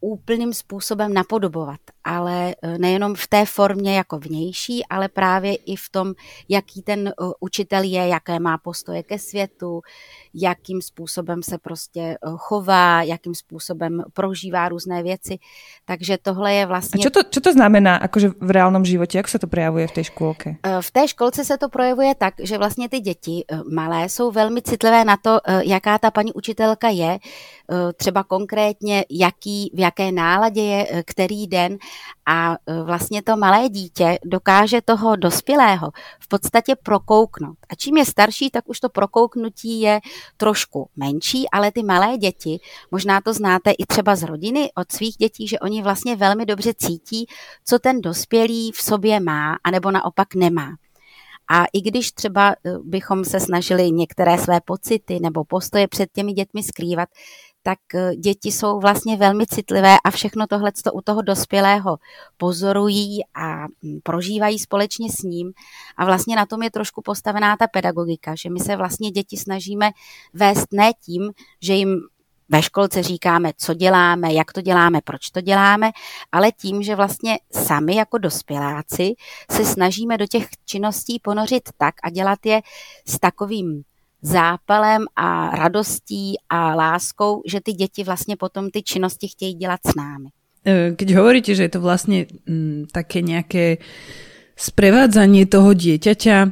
úplným 0.00 0.54
způsobem 0.54 1.14
napodobovat, 1.14 1.80
ale 2.04 2.54
e, 2.62 2.78
nejenom 2.78 3.14
v 3.14 3.26
té 3.26 3.44
formě 3.46 3.96
jako 3.96 4.18
vnější, 4.18 4.86
ale 4.86 5.08
právě 5.08 5.54
i 5.54 5.76
v 5.76 5.88
tom, 5.90 6.14
jaký 6.48 6.82
ten 6.82 7.08
e, 7.08 7.12
učitel 7.40 7.82
je, 7.82 8.08
jaké 8.08 8.38
má 8.38 8.58
postoje 8.58 9.02
ke 9.02 9.18
světu, 9.18 9.80
jakým 10.34 10.82
způsobem 10.82 11.42
se 11.42 11.58
prostě 11.58 12.00
e, 12.00 12.16
chová, 12.36 13.02
jakým 13.02 13.34
způsobem 13.34 14.02
prožívá 14.12 14.68
různé 14.68 15.02
věci. 15.02 15.38
Takže 15.84 16.18
tohle 16.22 16.54
je 16.54 16.66
vlastně... 16.66 17.00
A 17.00 17.02
čo 17.02 17.10
to, 17.10 17.22
čo 17.30 17.40
to 17.40 17.52
znamená 17.52 17.96
akože 17.96 18.28
v 18.40 18.50
reálnom 18.50 18.84
životě? 18.84 19.18
Jak 19.18 19.28
se 19.28 19.38
to 19.38 19.46
projevuje 19.46 19.86
v 19.88 19.92
té 19.92 20.04
školce? 20.04 20.56
V 20.80 20.90
té 20.90 21.08
školce 21.08 21.44
se 21.44 21.58
to 21.58 21.68
projevuje 21.68 22.14
tak, 22.14 22.34
že 22.42 22.58
vlastně 22.58 22.88
ty 22.88 23.00
děti 23.00 23.44
malé 23.72 24.08
jsou 24.08 24.30
velmi 24.30 24.62
citlivé 24.62 25.04
na 25.04 25.16
to, 25.16 25.40
jaká 25.64 25.98
ta 25.98 26.10
paní 26.10 26.32
učitelka 26.32 26.88
je, 26.88 27.18
třeba 27.96 28.24
konkrétně, 28.24 29.04
jaký, 29.10 29.70
v 29.74 29.80
jaké 29.88 30.12
náladě 30.12 30.62
je 30.62 30.86
eh, 30.90 31.02
který 31.02 31.46
den 31.46 31.78
a 32.26 32.56
eh, 32.66 32.82
vlastně 32.82 33.22
to 33.22 33.36
malé 33.36 33.68
dítě 33.68 34.18
dokáže 34.24 34.80
toho 34.82 35.16
dospělého 35.16 35.90
v 36.20 36.28
podstatě 36.28 36.76
prokouknout. 36.82 37.56
A 37.68 37.74
čím 37.74 37.96
je 37.96 38.04
starší, 38.04 38.50
tak 38.50 38.68
už 38.68 38.80
to 38.80 38.88
prokouknutí 38.88 39.80
je 39.80 40.00
trošku 40.36 40.90
menší, 40.96 41.50
ale 41.50 41.72
ty 41.72 41.82
malé 41.82 42.16
děti, 42.16 42.60
možná 42.90 43.20
to 43.20 43.32
znáte 43.32 43.70
i 43.70 43.86
třeba 43.86 44.16
z 44.16 44.22
rodiny 44.22 44.70
od 44.74 44.92
svých 44.92 45.16
dětí, 45.16 45.48
že 45.48 45.58
oni 45.58 45.82
vlastně 45.82 46.16
velmi 46.16 46.46
dobře 46.46 46.74
cítí, 46.74 47.26
co 47.64 47.78
ten 47.78 48.00
dospělý 48.00 48.72
v 48.72 48.82
sobě 48.82 49.20
má, 49.20 49.56
anebo 49.64 49.90
naopak 49.90 50.34
nemá. 50.34 50.68
A 51.50 51.64
i 51.72 51.80
když 51.80 52.12
třeba 52.12 52.50
eh, 52.52 52.78
bychom 52.82 53.24
se 53.24 53.40
snažili 53.40 53.90
některé 53.90 54.38
své 54.38 54.60
pocity 54.60 55.20
nebo 55.20 55.44
postoje 55.44 55.88
před 55.88 56.12
těmi 56.12 56.32
dětmi 56.32 56.62
skrývat, 56.62 57.08
tak 57.68 57.94
eh, 57.94 58.16
děti 58.16 58.52
jsou 58.52 58.80
vlastně 58.80 59.16
velmi 59.16 59.46
citlivé 59.46 59.96
a 60.04 60.10
všechno 60.10 60.46
tohle 60.46 60.72
u 60.92 61.00
toho 61.00 61.22
dospělého 61.22 61.98
pozorují 62.36 63.20
a 63.34 63.64
hm, 63.64 63.98
prožívají 64.02 64.58
společně 64.58 65.08
s 65.12 65.22
ním. 65.22 65.52
A 65.96 66.04
vlastně 66.04 66.36
na 66.36 66.46
tom 66.46 66.62
je 66.62 66.70
trošku 66.70 67.02
postavená 67.02 67.56
ta 67.56 67.66
pedagogika, 67.66 68.34
že 68.34 68.50
my 68.50 68.60
se 68.60 68.76
vlastně 68.76 69.10
děti 69.10 69.36
snažíme 69.36 69.90
vést 70.32 70.72
ne 70.72 70.92
tím, 71.04 71.32
že 71.62 71.74
jim 71.74 72.00
ve 72.48 72.62
školce 72.62 73.02
říkáme, 73.02 73.52
co 73.56 73.74
děláme, 73.74 74.32
jak 74.32 74.52
to 74.52 74.60
děláme, 74.60 75.00
proč 75.04 75.30
to 75.30 75.40
děláme, 75.40 75.90
ale 76.32 76.52
tím, 76.52 76.82
že 76.82 76.96
vlastně 76.96 77.38
sami 77.52 77.96
jako 77.96 78.18
dospěláci 78.18 79.14
se 79.50 79.64
snažíme 79.64 80.18
do 80.18 80.26
těch 80.26 80.48
činností 80.64 81.20
ponořit 81.22 81.62
tak 81.76 81.94
a 82.02 82.10
dělat 82.10 82.38
je 82.46 82.60
s 83.06 83.18
takovým 83.18 83.82
zápalem 84.22 85.06
a 85.16 85.50
radostí 85.50 86.34
a 86.50 86.74
láskou, 86.74 87.42
že 87.46 87.60
ty 87.60 87.72
děti 87.72 88.04
vlastně 88.04 88.36
potom 88.36 88.70
ty 88.70 88.82
činnosti 88.82 89.28
chtějí 89.28 89.54
dělat 89.54 89.80
s 89.86 89.94
námi. 89.94 90.28
E, 90.66 90.92
keď 90.96 91.14
hovoríte, 91.14 91.54
že 91.54 91.62
je 91.62 91.68
to 91.68 91.80
vlastně 91.80 92.26
mm, 92.46 92.86
také 92.92 93.20
nějaké 93.22 93.78
sprevádzanie 94.58 95.46
toho 95.46 95.70
dieťaťa 95.70 96.38
uh, 96.42 96.50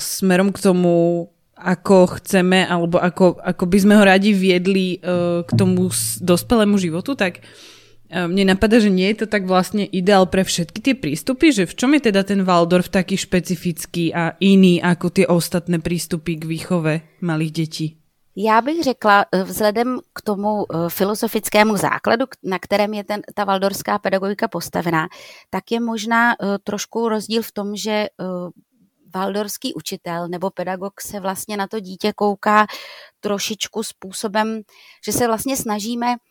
smerom 0.00 0.56
k 0.56 0.58
tomu, 0.64 1.28
ako 1.52 2.16
chceme, 2.16 2.64
alebo 2.64 2.96
ako, 2.96 3.36
ako 3.44 3.64
by 3.68 3.76
sme 3.76 3.94
ho 4.00 4.08
radi 4.08 4.32
viedli 4.32 4.96
uh, 4.96 5.44
k 5.44 5.52
tomu 5.52 5.92
dospelému 6.24 6.80
životu, 6.80 7.12
tak 7.12 7.44
uh, 7.44 7.79
mne 8.10 8.54
napadá, 8.54 8.82
že 8.82 8.90
nie 8.90 9.06
je 9.14 9.22
to 9.22 9.26
tak 9.30 9.46
vlastne 9.46 9.86
ideál 9.86 10.26
pre 10.26 10.42
všetky 10.42 10.82
tie 10.82 10.94
prístupy, 10.98 11.54
že 11.54 11.64
v 11.70 11.74
čom 11.78 11.94
je 11.94 12.10
teda 12.10 12.26
ten 12.26 12.42
Waldorf 12.42 12.90
taký 12.90 13.14
špecifický 13.14 14.10
a 14.10 14.34
iný 14.42 14.82
ako 14.82 15.06
tie 15.14 15.26
ostatné 15.30 15.78
prístupy 15.78 16.34
k 16.34 16.44
výchove 16.44 16.92
malých 17.22 17.52
detí? 17.54 17.86
Já 18.36 18.60
bych 18.60 18.84
řekla, 18.84 19.24
e, 19.32 19.44
vzhledem 19.44 20.00
k 20.14 20.22
tomu 20.22 20.48
e, 20.62 20.88
filozofickému 20.88 21.76
základu, 21.76 22.26
na 22.42 22.58
kterém 22.58 22.94
je 22.94 23.04
ten, 23.04 23.22
ta 23.34 23.44
valdorská 23.44 23.98
pedagogika 23.98 24.48
postavená, 24.48 25.08
tak 25.50 25.70
je 25.70 25.80
možná 25.80 26.32
e, 26.32 26.36
trošku 26.58 27.08
rozdíl 27.08 27.42
v 27.42 27.52
tom, 27.52 27.76
že 27.76 28.06
valdorský 29.14 29.74
učitel 29.74 30.28
nebo 30.28 30.50
pedagog 30.50 31.00
se 31.00 31.20
vlastně 31.20 31.56
na 31.56 31.66
to 31.66 31.80
dítě 31.80 32.12
kouká 32.12 32.66
trošičku 33.20 33.82
způsobem, 33.82 34.62
že 35.04 35.12
se 35.12 35.26
vlastně 35.26 35.56
snažíme 35.56 36.06
Eh, 36.06 36.29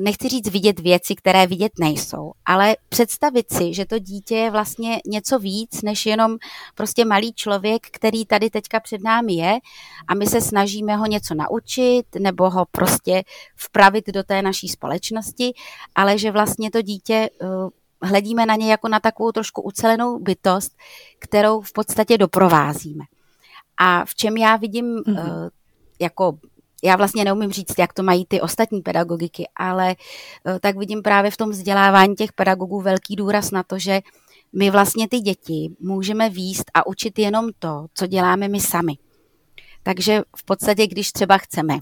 nechci 0.00 0.28
říct 0.28 0.48
vidět 0.48 0.80
věci, 0.80 1.14
které 1.14 1.46
vidět 1.46 1.72
nejsou, 1.80 2.32
ale 2.46 2.76
představit 2.88 3.52
si, 3.52 3.74
že 3.74 3.86
to 3.86 3.98
dítě 3.98 4.36
je 4.36 4.50
vlastně 4.50 5.00
něco 5.06 5.38
víc, 5.38 5.82
než 5.82 6.06
jenom 6.06 6.36
prostě 6.74 7.04
malý 7.04 7.32
člověk, 7.32 7.86
který 7.90 8.26
tady 8.26 8.50
teďka 8.50 8.80
před 8.80 9.02
námi 9.04 9.32
je 9.32 9.58
a 10.08 10.14
my 10.14 10.26
se 10.26 10.40
snažíme 10.40 10.96
ho 10.96 11.06
něco 11.06 11.34
naučit 11.34 12.06
nebo 12.18 12.50
ho 12.50 12.64
prostě 12.70 13.22
vpravit 13.56 14.06
do 14.06 14.22
té 14.22 14.42
naší 14.42 14.68
společnosti, 14.68 15.52
ale 15.94 16.18
že 16.18 16.30
vlastně 16.30 16.70
to 16.70 16.82
dítě 16.82 17.30
eh, 17.42 17.46
hledíme 18.02 18.46
na 18.46 18.54
ně 18.56 18.70
jako 18.70 18.88
na 18.88 19.00
takovou 19.00 19.32
trošku 19.32 19.62
ucelenou 19.62 20.18
bytost, 20.18 20.76
kterou 21.18 21.60
v 21.60 21.72
podstatě 21.72 22.18
doprovázíme. 22.18 23.04
A 23.76 24.04
v 24.04 24.14
čem 24.14 24.36
já 24.36 24.56
vidím 24.56 24.86
mm-hmm. 24.86 25.50
jako 26.00 26.38
já 26.84 26.96
vlastně 26.96 27.24
neumím 27.24 27.52
říct, 27.52 27.78
jak 27.78 27.92
to 27.92 28.02
mají 28.02 28.26
ty 28.26 28.40
ostatní 28.40 28.80
pedagogiky, 28.80 29.48
ale 29.56 29.96
eh, 30.46 30.58
tak 30.60 30.76
vidím 30.76 31.02
právě 31.02 31.30
v 31.30 31.36
tom 31.36 31.50
vzdělávání 31.50 32.14
těch 32.14 32.32
pedagogů 32.32 32.80
velký 32.80 33.16
důraz 33.16 33.50
na 33.50 33.62
to, 33.62 33.78
že 33.78 34.00
my 34.52 34.70
vlastně 34.70 35.08
ty 35.08 35.20
děti 35.20 35.70
můžeme 35.80 36.30
výst 36.30 36.70
a 36.74 36.86
učit 36.86 37.18
jenom 37.18 37.48
to, 37.58 37.86
co 37.94 38.06
děláme 38.06 38.48
my 38.48 38.60
sami. 38.60 38.92
Takže 39.82 40.22
v 40.36 40.44
podstatě, 40.44 40.86
když 40.86 41.12
třeba 41.12 41.38
chceme, 41.38 41.78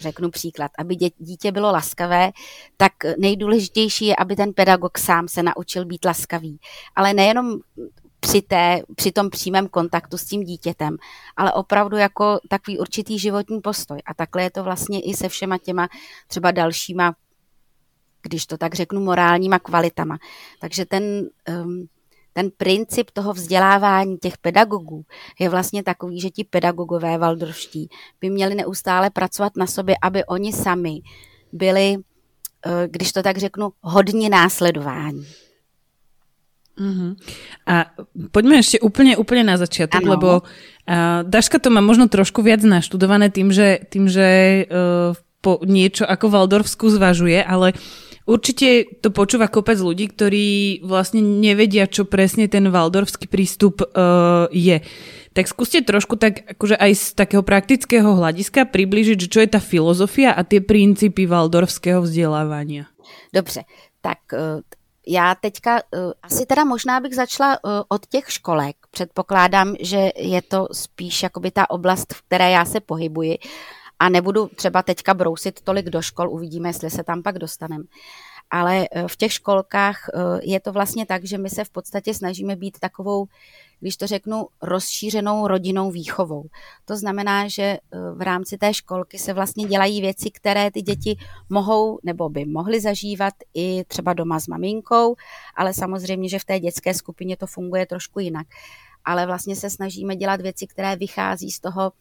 řeknu 0.00 0.30
příklad, 0.30 0.70
aby 0.78 0.96
dítě 1.18 1.52
bylo 1.52 1.72
laskavé, 1.72 2.30
tak 2.76 2.92
nejdůležitější 3.18 4.06
je, 4.06 4.16
aby 4.16 4.36
ten 4.36 4.52
pedagog 4.52 4.98
sám 4.98 5.28
se 5.28 5.42
naučil 5.42 5.84
být 5.84 6.04
laskavý. 6.04 6.60
Ale 6.96 7.14
nejenom 7.14 7.58
při, 8.20 8.42
té, 8.42 8.82
při 8.94 9.12
tom 9.12 9.30
přímém 9.30 9.68
kontaktu 9.68 10.18
s 10.18 10.24
tím 10.24 10.42
dítětem, 10.42 10.96
ale 11.36 11.52
opravdu 11.52 11.96
jako 11.96 12.38
takový 12.48 12.78
určitý 12.78 13.18
životní 13.18 13.60
postoj. 13.60 13.98
A 14.06 14.14
takhle 14.14 14.42
je 14.42 14.50
to 14.50 14.64
vlastně 14.64 15.00
i 15.00 15.14
se 15.14 15.28
všema 15.28 15.58
těma 15.58 15.88
třeba 16.26 16.50
dalšíma, 16.50 17.14
když 18.22 18.46
to 18.46 18.58
tak 18.58 18.74
řeknu, 18.74 19.00
morálníma 19.00 19.58
kvalitama. 19.58 20.18
Takže 20.60 20.84
ten, 20.84 21.02
um, 21.62 21.88
ten 22.32 22.50
princip 22.50 23.10
toho 23.10 23.32
vzdělávání 23.32 24.18
těch 24.18 24.38
pedagogů 24.38 25.04
je 25.40 25.48
vlastně 25.48 25.82
takový, 25.82 26.20
že 26.20 26.30
ti 26.30 26.44
pedagogové 26.44 27.18
valdorští 27.18 27.88
by 28.20 28.30
měli 28.30 28.54
neustále 28.54 29.10
pracovat 29.10 29.56
na 29.56 29.66
sobě, 29.66 29.96
aby 30.02 30.24
oni 30.24 30.52
sami 30.52 31.00
byli, 31.52 31.96
uh, 31.96 32.02
když 32.86 33.12
to 33.12 33.22
tak 33.22 33.38
řeknu, 33.38 33.70
hodně 33.80 34.28
následování. 34.28 35.26
Uh-huh. 36.78 37.18
A 37.66 37.90
poďme 38.30 38.62
ešte 38.62 38.78
úplne, 38.78 39.18
úplne 39.18 39.42
na 39.42 39.58
začiatok, 39.58 40.02
ano. 40.06 40.10
lebo 40.14 40.30
uh, 40.46 41.26
Daška 41.26 41.58
to 41.58 41.74
má 41.74 41.82
možno 41.82 42.06
trošku 42.06 42.40
viac 42.46 42.62
naštudované 42.62 43.34
tým, 43.34 43.50
že, 43.50 43.82
tým, 43.90 44.06
že 44.06 44.62
uh, 44.70 45.18
po 45.42 45.58
niečo 45.66 46.06
ako 46.06 46.30
Valdorfsku 46.30 46.86
zvažuje, 46.94 47.42
ale 47.42 47.74
určite 48.30 48.86
to 49.02 49.10
počúva 49.10 49.50
kopec 49.50 49.78
ľudí, 49.82 50.06
ktorí 50.06 50.46
vlastne 50.86 51.18
nevedia, 51.18 51.90
čo 51.90 52.06
presne 52.06 52.46
ten 52.46 52.70
Valdorfský 52.70 53.26
prístup 53.26 53.82
uh, 53.82 54.46
je. 54.54 54.78
Tak 55.34 55.50
skúste 55.50 55.82
trošku 55.82 56.14
tak 56.14 56.46
akože 56.58 56.78
aj 56.78 56.92
z 56.94 57.04
takého 57.14 57.42
praktického 57.46 58.10
hľadiska 58.18 58.70
približiť, 58.70 59.18
čo 59.26 59.38
je 59.42 59.48
tá 59.50 59.58
filozofia 59.62 60.34
a 60.34 60.46
tie 60.46 60.62
princípy 60.62 61.26
Valdorfského 61.26 62.02
vzdelávania. 62.02 62.90
Dobře, 63.34 63.62
tak 64.02 64.18
já 65.08 65.34
teďka 65.34 65.74
uh, 65.74 66.12
asi 66.22 66.46
teda 66.46 66.64
možná 66.64 67.00
bych 67.00 67.14
začala 67.14 67.58
uh, 67.64 67.70
od 67.88 68.06
těch 68.06 68.32
školek. 68.32 68.76
Předpokládám, 68.90 69.74
že 69.80 70.10
je 70.16 70.42
to 70.42 70.68
spíš 70.72 71.22
jakoby 71.22 71.50
ta 71.50 71.70
oblast, 71.70 72.14
v 72.14 72.22
které 72.22 72.50
já 72.50 72.64
se 72.64 72.80
pohybuji 72.80 73.38
a 73.98 74.08
nebudu 74.08 74.46
třeba 74.46 74.82
teďka 74.82 75.14
brousit 75.14 75.60
tolik 75.60 75.86
do 75.86 76.02
škol, 76.02 76.30
uvidíme, 76.30 76.68
jestli 76.68 76.90
se 76.90 77.04
tam 77.04 77.22
pak 77.22 77.38
dostaneme. 77.38 77.84
Ale 78.50 78.88
uh, 78.88 79.08
v 79.08 79.16
těch 79.16 79.32
školkách 79.32 79.96
je 80.42 80.60
to 80.60 80.72
vlastně 80.72 81.06
tak, 81.06 81.24
že 81.24 81.38
my 81.38 81.50
se 81.50 81.64
v 81.64 81.70
podstatě 81.70 82.14
snažíme 82.14 82.56
být 82.56 82.78
takovou 82.78 83.26
když 83.80 83.96
to 83.96 84.06
řeknu, 84.06 84.46
rozšířenou 84.62 85.46
rodinnou 85.46 85.90
výchovou. 85.90 86.44
To 86.84 86.96
znamená, 86.96 87.48
že 87.48 87.62
eh, 87.62 87.78
v 88.14 88.22
rámci 88.22 88.58
té 88.58 88.74
školky 88.74 89.18
se 89.18 89.32
vlastně 89.32 89.64
dělají 89.64 90.00
věci, 90.00 90.30
které 90.30 90.70
ty 90.70 90.82
děti 90.82 91.16
mohou 91.48 91.98
nebo 92.02 92.28
by 92.28 92.44
mohly 92.44 92.80
zažívat 92.80 93.34
i 93.54 93.84
třeba 93.84 94.12
doma 94.12 94.40
s 94.40 94.46
maminkou, 94.46 95.16
ale 95.56 95.74
samozřejmě, 95.74 96.28
že 96.28 96.38
v 96.38 96.44
té 96.44 96.60
dětské 96.60 96.94
skupině 96.94 97.36
to 97.36 97.46
funguje 97.46 97.86
trošku 97.86 98.20
jinak. 98.20 98.46
Ale 99.04 99.26
vlastně 99.26 99.56
se 99.56 99.70
snažíme 99.70 100.16
dělat 100.16 100.40
věci, 100.40 100.66
které 100.66 100.96
vychází 100.96 101.50
z 101.50 101.60
toho 101.60 101.92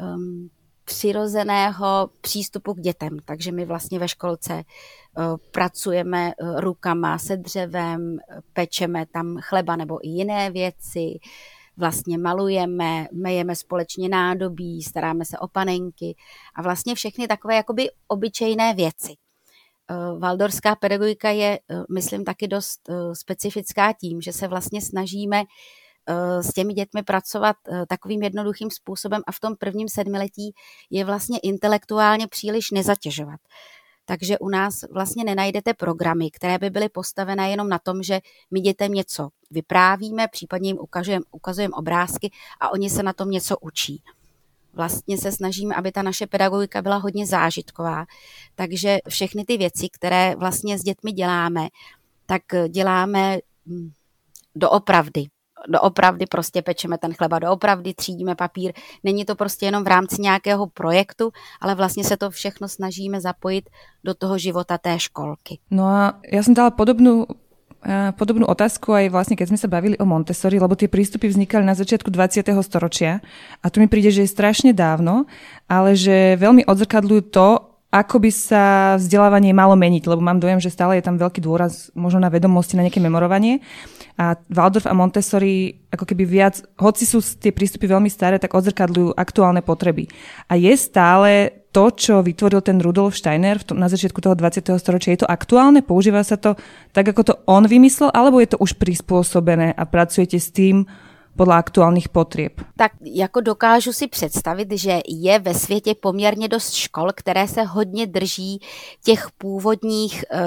um, 0.00 0.50
přirozeného 0.84 2.10
přístupu 2.20 2.74
k 2.74 2.80
dětem. 2.80 3.16
Takže 3.24 3.52
my 3.52 3.64
vlastně 3.64 3.98
ve 3.98 4.08
školce 4.08 4.54
uh, 4.54 5.36
pracujeme 5.50 6.32
uh, 6.40 6.60
rukama 6.60 7.18
se 7.18 7.36
dřevem, 7.36 8.18
pečeme 8.52 9.06
tam 9.06 9.38
chleba 9.40 9.76
nebo 9.76 10.06
i 10.06 10.08
jiné 10.08 10.50
věci, 10.50 11.18
vlastně 11.76 12.18
malujeme, 12.18 13.06
mejeme 13.12 13.56
společně 13.56 14.08
nádobí, 14.08 14.82
staráme 14.82 15.24
se 15.24 15.38
o 15.38 15.48
panenky 15.48 16.16
a 16.54 16.62
vlastně 16.62 16.94
všechny 16.94 17.28
takové 17.28 17.54
jakoby 17.54 17.90
obyčejné 18.08 18.74
věci. 18.74 19.14
Uh, 19.90 20.18
Valdorská 20.20 20.76
pedagogika 20.76 21.30
je, 21.30 21.58
myslím, 21.94 22.24
taky 22.24 22.48
dost 22.48 22.90
specifická 23.12 23.92
tím, 23.92 24.20
že 24.20 24.32
se 24.32 24.48
vlastně 24.48 24.82
snažíme 24.82 25.42
Eh, 25.42 25.44
s 26.42 26.52
těmi 26.52 26.74
dětmi 26.74 27.02
pracovat 27.02 27.56
eh, 27.68 27.86
takovým 27.86 28.22
jednoduchým 28.22 28.70
způsobem 28.70 29.22
a 29.26 29.32
v 29.32 29.40
tom 29.40 29.56
prvním 29.56 29.88
sedmiletí 29.88 30.54
je 30.90 31.04
vlastně 31.04 31.38
intelektuálně 31.38 32.26
příliš 32.26 32.70
nezatěžovat. 32.70 33.40
Takže 34.04 34.38
u 34.38 34.48
nás 34.48 34.84
vlastně 34.90 35.24
nenajdete 35.24 35.74
programy, 35.74 36.30
které 36.30 36.58
by 36.58 36.70
byly 36.70 36.88
postavené 36.88 37.50
jenom 37.50 37.68
na 37.68 37.78
tom, 37.78 38.02
že 38.02 38.20
my 38.50 38.60
dětem 38.60 38.92
něco 38.92 39.28
vyprávíme, 39.50 40.28
případně 40.28 40.68
jim 40.68 40.78
ukazujeme 40.78 41.24
ukazujem 41.30 41.72
obrázky 41.72 42.30
a 42.60 42.68
oni 42.68 42.90
se 42.90 43.02
na 43.02 43.12
tom 43.12 43.30
něco 43.30 43.56
učí. 43.60 44.02
Vlastně 44.72 45.18
se 45.18 45.32
snažíme, 45.32 45.74
aby 45.74 45.92
ta 45.92 46.02
naše 46.02 46.26
pedagogika 46.26 46.82
byla 46.82 46.96
hodně 46.96 47.26
zážitková. 47.26 48.04
Takže 48.54 48.98
všechny 49.08 49.44
ty 49.44 49.56
věci, 49.56 49.88
které 49.92 50.36
vlastně 50.36 50.78
s 50.78 50.82
dětmi 50.82 51.12
děláme, 51.12 51.68
tak 52.26 52.42
děláme 52.68 53.38
hm, 53.66 53.90
doopravdy 54.54 55.26
doopravdy 55.68 56.26
prostě 56.26 56.62
pečeme 56.62 56.98
ten 56.98 57.12
chleba, 57.14 57.38
doopravdy 57.38 57.94
třídíme 57.94 58.34
papír. 58.34 58.72
Není 59.04 59.24
to 59.24 59.34
prostě 59.34 59.66
jenom 59.66 59.84
v 59.84 59.86
rámci 59.86 60.22
nějakého 60.22 60.66
projektu, 60.66 61.32
ale 61.60 61.74
vlastně 61.74 62.04
se 62.04 62.16
to 62.16 62.30
všechno 62.30 62.68
snažíme 62.68 63.20
zapojit 63.20 63.70
do 64.04 64.14
toho 64.14 64.38
života 64.38 64.78
té 64.78 64.98
školky. 64.98 65.58
No 65.70 65.86
a 65.86 66.20
já 66.32 66.42
jsem 66.42 66.54
dala 66.54 66.70
podobnou 66.70 67.26
podobnú 68.16 68.48
otázku 68.48 68.96
aj 68.96 69.12
vlastne, 69.12 69.36
keď 69.36 69.52
sme 69.52 69.60
sa 69.60 69.68
bavili 69.68 70.00
o 70.00 70.08
Montessori, 70.08 70.56
lebo 70.56 70.72
tie 70.72 70.88
prístupy 70.88 71.28
vznikali 71.28 71.68
na 71.68 71.76
začiatku 71.76 72.08
20. 72.08 72.40
storočia 72.64 73.20
a 73.60 73.66
tu 73.68 73.76
mi 73.76 73.92
príde, 73.92 74.08
že 74.08 74.24
je 74.24 74.32
strašne 74.32 74.72
dávno, 74.72 75.28
ale 75.68 75.92
že 75.92 76.40
veľmi 76.40 76.64
odzrkadľujú 76.64 77.22
to, 77.28 77.73
ako 77.94 78.26
by 78.26 78.30
sa 78.34 78.64
vzdelávanie 78.98 79.54
malo 79.54 79.78
meniť, 79.78 80.10
lebo 80.10 80.18
mám 80.18 80.42
dojem, 80.42 80.58
že 80.58 80.74
stále 80.74 80.98
je 80.98 81.06
tam 81.06 81.14
veľký 81.14 81.38
dôraz 81.38 81.94
možno 81.94 82.18
na 82.18 82.26
vedomosti, 82.26 82.74
na 82.74 82.82
nejaké 82.82 82.98
memorovanie. 82.98 83.62
A 84.18 84.34
Waldorf 84.50 84.90
a 84.90 84.98
Montessori 84.98 85.78
ako 85.94 86.02
keby 86.02 86.26
viac, 86.26 86.58
hoci 86.74 87.06
sú 87.06 87.22
tie 87.22 87.54
prístupy 87.54 87.86
veľmi 87.86 88.10
staré, 88.10 88.42
tak 88.42 88.50
odzrkadľujú 88.50 89.14
aktuálne 89.14 89.62
potreby. 89.62 90.10
A 90.50 90.58
je 90.58 90.74
stále 90.74 91.62
to, 91.70 91.94
čo 91.94 92.22
vytvoril 92.22 92.62
ten 92.66 92.82
Rudolf 92.82 93.14
Steiner 93.14 93.62
v 93.62 93.66
tom, 93.70 93.78
na 93.78 93.86
začiatku 93.86 94.18
toho 94.18 94.34
20. 94.34 94.74
storočia, 94.78 95.14
je 95.14 95.22
to 95.22 95.30
aktuálne? 95.30 95.82
Používa 95.82 96.26
sa 96.26 96.34
to 96.34 96.58
tak, 96.90 97.06
ako 97.14 97.22
to 97.22 97.34
on 97.46 97.66
vymyslel, 97.70 98.10
alebo 98.10 98.42
je 98.42 98.54
to 98.54 98.58
už 98.58 98.74
prispôsobené 98.74 99.70
a 99.70 99.82
pracujete 99.86 100.38
s 100.42 100.50
tým, 100.50 100.86
podle 101.36 101.56
aktuálních 101.56 102.08
potřeb. 102.08 102.52
Tak 102.76 102.92
jako 103.04 103.40
dokážu 103.40 103.92
si 103.92 104.06
představit, 104.06 104.68
že 104.72 105.00
je 105.06 105.38
ve 105.38 105.54
světě 105.54 105.94
poměrně 105.94 106.48
dost 106.48 106.72
škol, 106.72 107.10
které 107.14 107.48
se 107.48 107.62
hodně 107.62 108.06
drží 108.06 108.60
těch 109.04 109.26
původních 109.38 110.24
uh, 110.32 110.40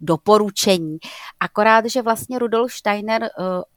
doporučení. 0.00 0.98
Akorát, 1.40 1.84
že 1.86 2.02
vlastně 2.02 2.38
Rudolf 2.38 2.72
Steiner, 2.72 3.22
uh, 3.22 3.28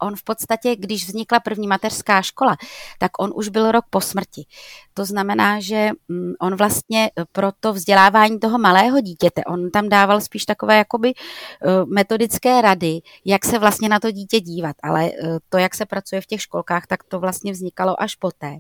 on 0.02 0.16
v 0.16 0.24
podstatě, 0.24 0.76
když 0.76 1.08
vznikla 1.08 1.40
první 1.40 1.68
mateřská 1.68 2.22
škola, 2.22 2.58
tak 3.00 3.12
on 3.20 3.32
už 3.36 3.50
byl 3.50 3.72
rok 3.72 3.86
po 3.90 4.02
smrti. 4.02 4.46
To 4.94 5.06
znamená, 5.06 5.60
že 5.60 5.90
um, 6.10 6.34
on 6.42 6.56
vlastně 6.56 7.12
pro 7.32 7.52
to 7.60 7.74
vzdělávání 7.74 8.40
toho 8.40 8.58
malého 8.58 9.02
dítěte, 9.02 9.44
on 9.44 9.72
tam 9.72 9.90
dával 9.90 10.22
spíš 10.22 10.46
takové 10.46 10.78
jakoby 10.78 11.14
metodické 11.94 12.62
rady, 12.62 13.00
jak 13.26 13.46
se 13.46 13.60
vlastně 13.60 13.90
na 13.90 14.00
to 14.00 14.12
dítě 14.12 14.40
dívat, 14.40 14.76
ale 14.84 15.12
to, 15.50 15.58
jak 15.58 15.76
se 15.76 15.86
pracuje 15.86 16.22
v 16.22 16.26
těch 16.26 16.42
školkách, 16.48 16.88
tak 16.88 17.04
to 17.04 17.20
vlastně 17.20 17.52
vznikalo 17.52 18.02
až 18.02 18.16
poté. 18.16 18.58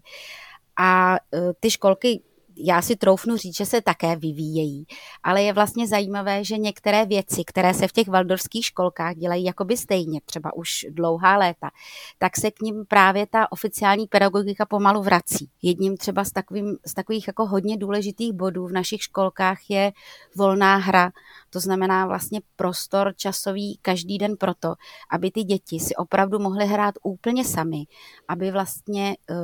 A 0.80 1.16
e, 1.16 1.54
ty 1.60 1.72
školky 1.72 2.22
já 2.60 2.82
si 2.82 2.96
troufnu 2.96 3.38
říct, 3.38 3.58
že 3.58 3.66
se 3.66 3.82
také 3.82 4.16
vyvíjejí, 4.16 4.86
ale 5.24 5.44
je 5.44 5.54
vlastně 5.54 5.88
zajímavé, 5.88 6.44
že 6.44 6.58
některé 6.58 7.06
věci, 7.06 7.44
které 7.46 7.74
se 7.74 7.88
v 7.88 7.92
těch 7.92 8.08
valdorských 8.08 8.66
školkách 8.66 9.16
dělají 9.16 9.44
jakoby 9.44 9.78
stejně, 9.78 10.22
třeba 10.26 10.56
už 10.56 10.86
dlouhá 10.90 11.38
léta, 11.38 11.70
tak 12.18 12.38
se 12.38 12.52
k 12.52 12.62
ním 12.62 12.86
právě 12.88 13.28
ta 13.28 13.52
oficiální 13.52 14.08
pedagogika 14.08 14.66
pomalu 14.66 15.02
vrací. 15.02 15.50
Jedním 15.62 15.98
třeba 15.98 16.24
z, 16.24 16.32
takovým, 16.32 16.78
z 16.86 16.94
takových 16.94 17.28
jako 17.28 17.46
hodně 17.46 17.78
důležitých 17.78 18.34
bodů 18.34 18.68
v 18.68 18.72
našich 18.72 19.02
školkách 19.02 19.70
je 19.70 19.92
volná 20.36 20.76
hra, 20.76 21.12
to 21.50 21.60
znamená 21.60 22.06
vlastně 22.06 22.42
prostor 22.56 23.14
časový 23.16 23.80
každý 23.82 24.18
den 24.18 24.38
proto, 24.38 24.76
aby 25.12 25.32
ty 25.32 25.44
děti 25.44 25.80
si 25.80 25.96
opravdu 25.96 26.40
mohly 26.40 26.66
hrát 26.66 26.96
úplně 27.04 27.46
sami, 27.46 27.84
aby 28.28 28.52
vlastně 28.52 29.18
e, 29.30 29.36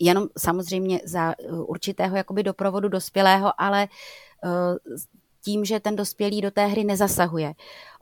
jenom 0.00 0.28
samozřejmě 0.38 1.00
za 1.04 1.30
eh, 1.32 1.52
určitého 1.52 2.16
jakoby 2.16 2.42
doprovodu 2.42 2.88
dospělého, 2.88 3.52
ale 3.58 3.88
eh, 4.44 4.48
tím, 5.44 5.64
že 5.64 5.80
ten 5.80 5.96
dospělý 5.96 6.40
do 6.40 6.50
té 6.50 6.66
hry 6.66 6.84
nezasahuje. 6.84 7.52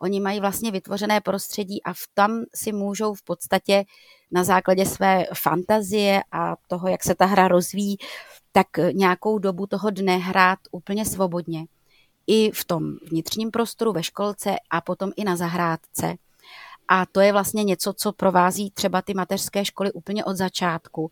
Oni 0.00 0.20
mají 0.20 0.40
vlastně 0.40 0.70
vytvořené 0.70 1.20
prostředí 1.20 1.82
a 1.82 1.92
v 1.92 2.02
tam 2.14 2.44
si 2.54 2.72
můžou 2.72 3.14
v 3.14 3.22
podstatě 3.22 3.84
na 4.30 4.44
základě 4.44 4.86
své 4.86 5.26
fantazie 5.34 6.22
a 6.32 6.56
toho, 6.66 6.88
jak 6.88 7.04
se 7.04 7.14
ta 7.14 7.26
hra 7.26 7.48
rozvíjí, 7.48 7.96
tak 8.52 8.66
nějakou 8.92 9.38
dobu 9.38 9.66
toho 9.66 9.90
dne 9.90 10.16
hrát 10.16 10.58
úplně 10.70 11.04
svobodně. 11.04 11.66
I 12.26 12.50
v 12.50 12.64
tom 12.64 12.92
vnitřním 13.10 13.50
prostoru 13.50 13.92
ve 13.92 14.02
školce 14.02 14.56
a 14.70 14.80
potom 14.80 15.10
i 15.16 15.24
na 15.24 15.36
zahrádce. 15.36 16.16
A 16.88 17.06
to 17.06 17.20
je 17.20 17.32
vlastně 17.32 17.64
něco, 17.64 17.92
co 17.92 18.12
provází 18.12 18.70
třeba 18.70 19.02
ty 19.02 19.14
mateřské 19.14 19.64
školy 19.64 19.92
úplně 19.92 20.24
od 20.24 20.36
začátku. 20.36 21.10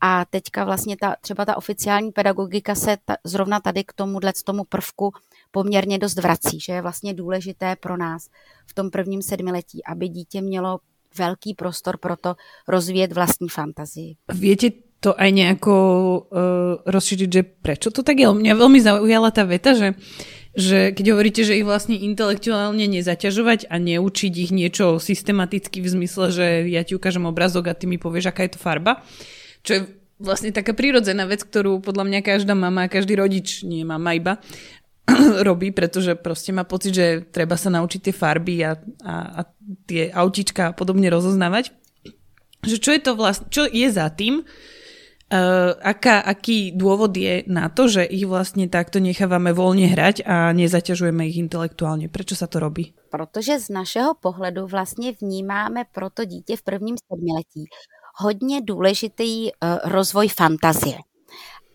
A 0.00 0.24
teďka 0.24 0.64
vlastně 0.64 0.96
ta, 0.96 1.16
třeba 1.20 1.44
ta 1.44 1.56
oficiální 1.56 2.12
pedagogika 2.12 2.74
se 2.74 2.96
ta, 3.04 3.16
zrovna 3.24 3.60
tady 3.60 3.84
k 3.84 3.92
tomuhle 3.92 4.32
tomu 4.44 4.64
prvku 4.64 5.12
poměrně 5.50 5.98
dost 5.98 6.18
vrací, 6.18 6.60
že 6.60 6.72
je 6.72 6.82
vlastně 6.82 7.14
důležité 7.14 7.76
pro 7.76 7.96
nás 7.96 8.28
v 8.66 8.74
tom 8.74 8.90
prvním 8.90 9.22
sedmiletí, 9.22 9.84
aby 9.84 10.08
dítě 10.08 10.40
mělo 10.40 10.78
velký 11.18 11.54
prostor 11.54 11.96
pro 11.96 12.16
to 12.16 12.34
rozvíjet 12.68 13.12
vlastní 13.12 13.48
fantazii. 13.48 14.16
Viete 14.30 14.70
to 15.00 15.16
aj 15.16 15.32
nejako 15.32 15.74
uh, 16.20 16.84
rozšířit, 16.86 17.32
že 17.32 17.42
prečo 17.42 17.88
to 17.90 18.04
tak 18.04 18.20
je? 18.20 18.28
Mňa 18.28 18.52
veľmi 18.52 18.78
zaujala 18.84 19.32
tá 19.32 19.48
veta, 19.48 19.72
že, 19.72 19.96
že 20.52 20.92
keď 20.92 21.16
hovoríte, 21.16 21.40
že 21.40 21.56
ich 21.56 21.64
vlastne 21.64 21.96
intelektuálne 21.96 22.84
nezaťažovať 22.84 23.72
a 23.72 23.80
neučiť 23.80 24.32
ich 24.36 24.52
niečo 24.52 25.00
systematicky 25.00 25.80
v 25.80 25.88
zmysle, 25.88 26.24
že 26.30 26.46
ja 26.68 26.84
ti 26.84 26.94
ukážem 26.94 27.24
obrazok 27.24 27.72
a 27.72 27.74
ty 27.74 27.88
mi 27.88 27.96
povieš, 27.96 28.28
aká 28.28 28.44
je 28.44 28.52
to 28.54 28.60
farba, 28.60 29.00
čo 29.62 29.70
je 29.74 29.80
vlastne 30.20 30.52
taká 30.52 30.76
prírodzená 30.76 31.24
vec, 31.24 31.42
ktorú 31.42 31.80
podľa 31.80 32.04
mňa 32.04 32.20
každá 32.20 32.52
mama 32.52 32.92
každý 32.92 33.16
rodič, 33.16 33.64
nie 33.64 33.82
mama 33.82 34.12
iba, 34.12 34.36
robí, 35.48 35.72
pretože 35.72 36.14
proste 36.14 36.52
má 36.52 36.68
pocit, 36.68 36.92
že 36.92 37.06
treba 37.24 37.56
sa 37.56 37.72
naučiť 37.72 38.00
tie 38.10 38.14
farby 38.14 38.62
a, 38.62 38.76
a, 39.02 39.14
a 39.38 39.48
tie 39.88 40.12
autička 40.12 40.70
a 40.70 40.76
podobne 40.76 41.08
rozoznávať. 41.08 41.72
Že 42.60 42.76
čo 42.76 42.90
je 42.92 43.00
to 43.00 43.12
vlastne, 43.16 43.46
čo 43.48 43.64
je 43.64 43.88
za 43.88 44.06
tým, 44.12 44.44
Uh, 45.30 45.78
aká, 45.86 46.18
aký 46.26 46.74
dôvod 46.74 47.14
je 47.14 47.46
na 47.46 47.70
to, 47.70 47.86
že 47.86 48.02
ich 48.02 48.26
vlastne 48.26 48.66
takto 48.66 48.98
nechávame 48.98 49.54
voľne 49.54 49.86
hrať 49.86 50.26
a 50.26 50.50
nezaťažujeme 50.50 51.22
ich 51.30 51.38
intelektuálně? 51.38 52.10
Prečo 52.10 52.34
sa 52.34 52.50
to 52.50 52.58
robí? 52.58 52.98
Protože 53.14 53.60
z 53.62 53.68
našeho 53.70 54.14
pohledu 54.14 54.66
vlastně 54.66 55.12
vnímáme 55.22 55.84
pro 55.94 56.10
to 56.10 56.24
dítě 56.24 56.56
v 56.56 56.62
prvním 56.62 56.96
sedmiletí 57.06 57.70
hodně 58.20 58.60
důležitý 58.60 59.50
uh, 59.52 59.78
rozvoj 59.84 60.28
fantazie. 60.28 60.98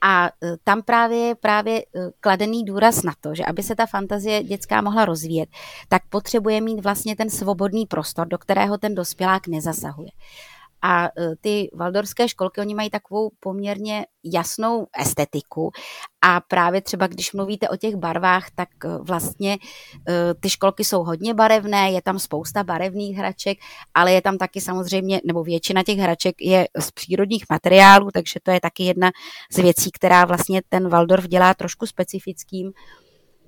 A 0.01 0.23
uh, 0.23 0.49
tam 0.63 0.81
právě 0.81 1.17
je 1.17 1.35
právě 1.35 1.83
kladený 2.19 2.63
důraz 2.65 3.03
na 3.03 3.13
to, 3.21 3.35
že 3.35 3.45
aby 3.45 3.63
se 3.63 3.75
ta 3.75 3.85
fantazie 3.85 4.43
dětská 4.43 4.81
mohla 4.81 5.05
rozvíjet, 5.05 5.49
tak 5.89 6.01
potřebuje 6.09 6.61
mít 6.61 6.83
vlastně 6.83 7.15
ten 7.15 7.29
svobodný 7.29 7.85
prostor, 7.85 8.27
do 8.27 8.37
kterého 8.37 8.77
ten 8.77 8.95
dospělák 8.95 9.47
nezasahuje. 9.47 10.09
A 10.87 11.05
e, 11.05 11.09
ty 11.41 11.69
valdorské 11.73 12.27
školky, 12.27 12.61
oni 12.61 12.75
mají 12.75 12.89
takovou 12.89 13.31
poměrně 13.39 14.05
jasnou 14.23 14.87
estetiku. 14.99 15.71
A 16.21 16.41
právě 16.41 16.81
třeba, 16.81 17.07
když 17.07 17.33
mluvíte 17.33 17.69
o 17.69 17.77
těch 17.77 17.95
barvách, 17.95 18.51
tak 18.55 18.69
e, 18.85 18.97
vlastně 18.97 19.57
e, 20.09 20.33
ty 20.33 20.49
školky 20.49 20.83
jsou 20.83 21.03
hodně 21.03 21.33
barevné, 21.33 21.91
je 21.91 22.01
tam 22.01 22.19
spousta 22.19 22.63
barevných 22.63 23.17
hraček, 23.17 23.57
ale 23.93 24.11
je 24.11 24.21
tam 24.21 24.37
taky 24.37 24.61
samozřejmě, 24.61 25.21
nebo 25.25 25.43
většina 25.43 25.83
těch 25.83 25.97
hraček 25.97 26.35
je 26.41 26.67
z 26.79 26.91
přírodních 26.91 27.45
materiálů, 27.49 28.09
takže 28.13 28.39
to 28.43 28.51
je 28.51 28.61
taky 28.61 28.83
jedna 28.83 29.11
z 29.51 29.57
věcí, 29.57 29.91
která 29.91 30.25
vlastně 30.25 30.61
ten 30.69 30.89
Waldorf 30.89 31.27
dělá 31.27 31.53
trošku 31.53 31.85
specifickým 31.85 32.71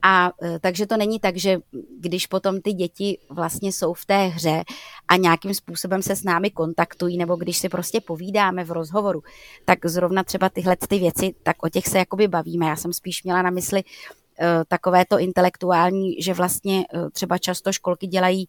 a 0.01 0.31
e, 0.43 0.59
takže 0.59 0.87
to 0.87 0.97
není 0.97 1.19
tak, 1.19 1.37
že 1.37 1.59
když 1.99 2.27
potom 2.27 2.61
ty 2.61 2.73
děti 2.73 3.17
vlastně 3.29 3.71
jsou 3.71 3.93
v 3.93 4.05
té 4.05 4.27
hře 4.27 4.63
a 5.07 5.17
nějakým 5.17 5.53
způsobem 5.53 6.01
se 6.01 6.15
s 6.15 6.23
námi 6.23 6.51
kontaktují, 6.51 7.17
nebo 7.17 7.35
když 7.35 7.57
si 7.57 7.69
prostě 7.69 8.01
povídáme 8.01 8.63
v 8.63 8.71
rozhovoru, 8.71 9.23
tak 9.65 9.85
zrovna 9.85 10.23
třeba 10.23 10.49
tyhle 10.49 10.75
ty 10.87 10.99
věci, 10.99 11.35
tak 11.43 11.63
o 11.63 11.69
těch 11.69 11.87
se 11.87 11.97
jakoby 11.97 12.27
bavíme. 12.27 12.65
Já 12.65 12.75
jsem 12.75 12.93
spíš 12.93 13.23
měla 13.23 13.41
na 13.41 13.49
mysli 13.49 13.83
uh, 13.83 14.45
takové 14.67 15.05
to 15.05 15.19
intelektuální, 15.19 16.21
že 16.21 16.33
vlastně 16.33 16.85
uh, 16.93 17.09
třeba 17.09 17.37
často 17.37 17.73
školky 17.73 18.07
dělají 18.07 18.47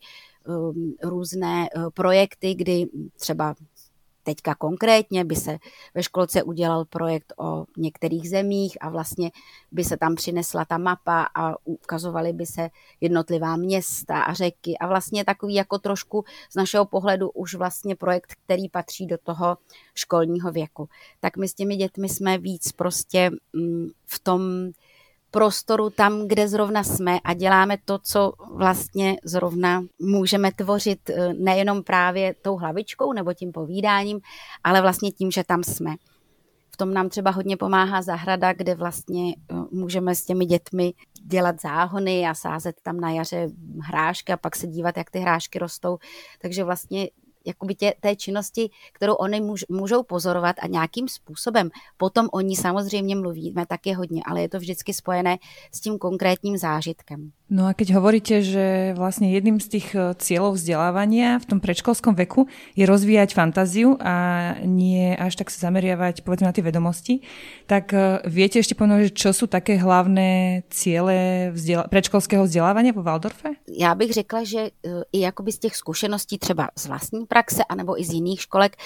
různé 1.02 1.68
projekty, 1.94 2.54
kdy 2.54 2.86
třeba 3.20 3.54
teďka 4.28 4.54
konkrétně 4.54 5.24
by 5.24 5.36
se 5.36 5.58
ve 5.94 6.02
školce 6.02 6.42
udělal 6.42 6.84
projekt 6.84 7.32
o 7.38 7.64
některých 7.76 8.30
zemích 8.30 8.76
a 8.80 8.88
vlastně 8.88 9.30
by 9.72 9.84
se 9.84 9.96
tam 9.96 10.14
přinesla 10.14 10.64
ta 10.64 10.78
mapa 10.78 11.28
a 11.34 11.54
ukazovaly 11.64 12.32
by 12.32 12.46
se 12.46 12.70
jednotlivá 13.00 13.56
města 13.56 14.22
a 14.22 14.34
řeky 14.34 14.78
a 14.78 14.86
vlastně 14.86 15.24
takový 15.24 15.54
jako 15.54 15.78
trošku 15.78 16.24
z 16.50 16.56
našeho 16.56 16.84
pohledu 16.84 17.30
už 17.30 17.54
vlastně 17.54 17.96
projekt, 17.96 18.34
který 18.44 18.68
patří 18.68 19.06
do 19.06 19.18
toho 19.18 19.56
školního 19.94 20.52
věku. 20.52 20.88
Tak 21.20 21.36
my 21.36 21.48
s 21.48 21.54
těmi 21.54 21.76
dětmi 21.76 22.08
jsme 22.08 22.38
víc 22.38 22.72
prostě 22.72 23.30
mm, 23.52 23.88
v 24.06 24.18
tom 24.18 24.42
prostoru 25.30 25.90
tam, 25.90 26.28
kde 26.28 26.48
zrovna 26.48 26.84
jsme 26.84 27.20
a 27.24 27.34
děláme 27.34 27.76
to, 27.84 27.98
co 27.98 28.32
vlastně 28.54 29.16
zrovna 29.24 29.84
můžeme 29.98 30.52
tvořit 30.52 31.10
eh, 31.10 31.34
nejenom 31.34 31.82
právě 31.82 32.34
tou 32.42 32.56
hlavičkou 32.56 33.12
nebo 33.12 33.32
tím 33.34 33.52
povídáním, 33.52 34.20
ale 34.64 34.82
vlastně 34.82 35.10
tím, 35.10 35.30
že 35.30 35.44
tam 35.44 35.62
jsme. 35.62 35.94
V 36.70 36.76
tom 36.76 36.94
nám 36.94 37.08
třeba 37.08 37.30
hodně 37.30 37.56
pomáhá 37.56 38.02
zahrada, 38.02 38.52
kde 38.52 38.74
vlastně 38.74 39.34
eh, 39.34 39.54
můžeme 39.70 40.14
s 40.14 40.24
těmi 40.24 40.44
dětmi 40.44 40.94
dělat 41.24 41.60
záhony 41.60 42.26
a 42.26 42.34
sázet 42.34 42.76
tam 42.82 43.00
na 43.00 43.10
jaře 43.10 43.48
hrášky 43.82 44.32
a 44.32 44.36
pak 44.36 44.56
se 44.56 44.66
dívat, 44.66 44.96
jak 44.96 45.10
ty 45.10 45.18
hrášky 45.18 45.58
rostou. 45.58 45.98
Takže 46.40 46.64
vlastně 46.64 47.08
jakoby 47.48 47.74
tě, 47.74 47.94
té 48.00 48.16
činnosti, 48.16 48.70
kterou 48.92 49.14
oni 49.14 49.40
můž, 49.40 49.64
můžou 49.68 50.02
pozorovat 50.02 50.56
a 50.62 50.66
nějakým 50.66 51.08
způsobem 51.08 51.70
potom 51.96 52.28
oni 52.32 52.56
samozřejmě 52.56 53.16
mluvíme 53.16 53.66
taky 53.66 53.92
hodně, 53.92 54.22
ale 54.26 54.40
je 54.40 54.48
to 54.48 54.58
vždycky 54.58 54.94
spojené 54.94 55.38
s 55.74 55.80
tím 55.80 55.98
konkrétním 55.98 56.58
zážitkem. 56.58 57.32
No 57.48 57.64
a 57.64 57.72
keď 57.72 57.96
hovoríte, 57.96 58.44
že 58.44 58.92
vlastne 58.92 59.32
jedným 59.32 59.56
z 59.56 59.80
tých 59.80 59.88
eh, 59.96 60.12
cieľov 60.20 60.60
vzdelávania 60.60 61.40
v 61.40 61.48
tom 61.48 61.58
predškolskom 61.64 62.12
veku 62.12 62.44
je 62.76 62.84
rozvíjať 62.84 63.32
fantáziu 63.32 63.96
a 64.04 64.52
nie 64.68 65.16
až 65.16 65.40
tak 65.40 65.48
sa 65.48 65.72
zameriavať 65.72 66.28
povedzme 66.28 66.44
na 66.44 66.52
tie 66.52 66.60
vedomosti, 66.60 67.24
tak 67.64 67.96
eh, 67.96 68.20
viete 68.28 68.60
ešte 68.60 68.76
povedať, 68.76 69.16
čo 69.16 69.32
sú 69.32 69.48
také 69.48 69.80
hlavné 69.80 70.60
ciele 70.68 71.48
vzděla- 71.56 71.88
predškolského 71.88 72.44
vzdělávání 72.44 72.92
po 72.92 73.02
Waldorfe? 73.02 73.56
Já 73.64 73.94
bych 73.94 74.12
řekla, 74.12 74.44
že 74.44 74.60
eh, 74.68 75.02
i 75.12 75.20
jakoby 75.20 75.52
z 75.52 75.58
těch 75.58 75.76
zkušeností 75.76 76.38
třeba 76.38 76.68
z 76.76 76.86
vlastní 76.86 77.26
praxe 77.26 77.64
anebo 77.64 78.00
i 78.00 78.04
z 78.04 78.12
jiných 78.12 78.40
školek, 78.40 78.76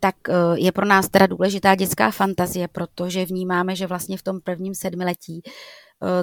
tak 0.00 0.14
je 0.54 0.72
pro 0.72 0.86
nás 0.86 1.08
teda 1.08 1.26
důležitá 1.26 1.74
dětská 1.74 2.10
fantazie, 2.10 2.68
protože 2.68 3.24
vnímáme, 3.24 3.76
že 3.76 3.86
vlastně 3.86 4.16
v 4.16 4.22
tom 4.22 4.40
prvním 4.40 4.74
sedmiletí 4.74 5.42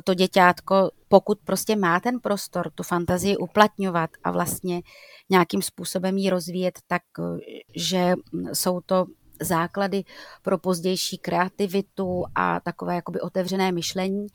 to 0.04 0.14
děťátko, 0.14 0.92
pokud 1.08 1.40
prostě 1.44 1.76
má 1.76 2.00
ten 2.00 2.20
prostor, 2.20 2.72
tu 2.76 2.84
fantazii 2.84 3.38
uplatňovat 3.38 4.10
a 4.24 4.32
vlastně 4.32 4.82
nějakým 5.30 5.62
způsobem 5.62 6.18
ji 6.18 6.30
rozvíjet, 6.30 6.80
tak 6.88 7.02
eh, 7.20 7.40
že 7.76 8.14
jsou 8.54 8.82
to 8.82 9.06
základy 9.42 10.04
pro 10.42 10.58
pozdější 10.58 11.18
kreativitu 11.18 12.24
a 12.36 12.60
takové 12.60 12.96
jakoby 12.96 13.22
otevřené 13.22 13.72
myšlení. 13.72 14.28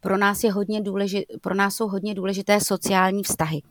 Pro 0.00 0.18
nás, 0.18 0.44
je 0.44 0.52
hodně 0.52 0.80
důležit, 0.80 1.24
pro 1.40 1.54
nás 1.54 1.74
jsou 1.74 1.88
hodně 1.88 2.14
důležité 2.14 2.60
sociální 2.60 3.22
vztahy 3.22 3.62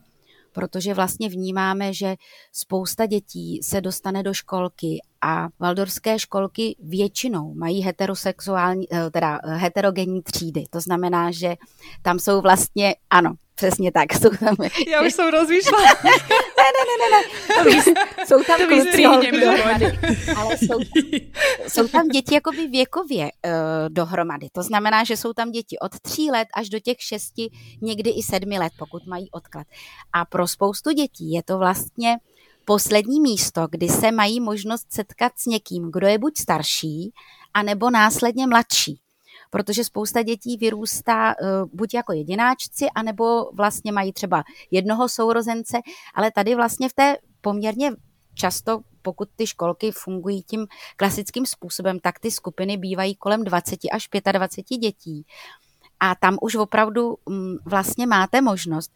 protože 0.52 0.94
vlastně 0.94 1.28
vnímáme, 1.28 1.92
že 1.92 2.16
spousta 2.52 3.06
dětí 3.06 3.60
se 3.62 3.80
dostane 3.80 4.22
do 4.22 4.34
školky 4.34 5.00
a 5.20 5.48
valdorské 5.58 6.18
školky 6.18 6.76
většinou 6.82 7.54
mají 7.54 7.80
heterosexuální, 7.80 8.86
eh, 8.92 9.10
teda 9.10 9.40
heterogenní 9.44 10.22
třídy. 10.22 10.64
To 10.70 10.80
znamená, 10.80 11.30
že 11.30 11.56
tam 12.02 12.18
jsou 12.18 12.40
vlastně, 12.40 12.94
ano, 13.10 13.34
Přesně 13.60 13.92
tak. 13.92 14.12
Jsou 14.12 14.30
tam... 14.30 14.56
Já 14.88 15.02
už 15.06 15.14
jsem 15.14 15.28
rozmýšlela. 15.28 15.84
ne, 16.04 16.10
ne, 16.76 16.82
ne, 16.88 17.06
ne, 17.10 17.70
ne. 17.70 18.26
jsou 18.26 18.42
tam 18.44 18.60
kluci 18.68 19.02
dohromady, 19.40 19.98
ale 20.36 20.58
jsou, 20.58 20.78
jsou 21.68 21.88
tam 21.88 22.08
děti 22.08 22.34
jakoby 22.34 22.66
věkově 22.66 23.24
uh, 23.24 23.50
dohromady. 23.88 24.48
To 24.52 24.62
znamená, 24.62 25.04
že 25.04 25.16
jsou 25.16 25.32
tam 25.32 25.50
děti 25.50 25.78
od 25.78 26.00
tří 26.00 26.30
let 26.30 26.48
až 26.54 26.68
do 26.68 26.80
těch 26.80 26.96
šesti, 27.00 27.50
někdy 27.80 28.10
i 28.10 28.22
sedmi 28.22 28.58
let, 28.58 28.72
pokud 28.78 29.06
mají 29.06 29.30
odklad. 29.30 29.66
A 30.12 30.24
pro 30.24 30.48
spoustu 30.48 30.92
dětí 30.92 31.32
je 31.32 31.42
to 31.42 31.58
vlastně 31.58 32.16
poslední 32.64 33.20
místo, 33.20 33.66
kdy 33.70 33.88
se 33.88 34.12
mají 34.12 34.40
možnost 34.40 34.86
setkat 34.90 35.32
s 35.36 35.46
někým, 35.46 35.90
kdo 35.92 36.06
je 36.06 36.18
buď 36.18 36.38
starší, 36.38 37.12
anebo 37.54 37.90
následně 37.90 38.46
mladší 38.46 39.00
protože 39.50 39.84
spousta 39.84 40.22
dětí 40.22 40.56
vyrůstá 40.56 41.34
uh, 41.40 41.46
buď 41.72 41.94
jako 41.94 42.12
jedináčci, 42.12 42.86
anebo 42.94 43.50
vlastně 43.52 43.92
mají 43.92 44.12
třeba 44.12 44.44
jednoho 44.70 45.08
sourozence, 45.08 45.78
ale 46.14 46.30
tady 46.30 46.54
vlastně 46.54 46.88
v 46.88 46.92
té 46.92 47.16
poměrně 47.40 47.90
často 48.34 48.80
pokud 49.02 49.28
ty 49.36 49.46
školky 49.46 49.90
fungují 49.90 50.42
tím 50.42 50.66
klasickým 50.96 51.46
způsobem, 51.46 52.00
tak 52.00 52.18
ty 52.18 52.30
skupiny 52.30 52.76
bývají 52.76 53.16
kolem 53.16 53.44
20 53.44 53.80
až 53.92 54.08
25 54.32 54.78
dětí. 54.78 55.26
A 56.00 56.14
tam 56.14 56.38
už 56.40 56.54
opravdu 56.54 57.16
um, 57.24 57.58
vlastně 57.64 58.06
máte 58.06 58.40
možnost 58.40 58.92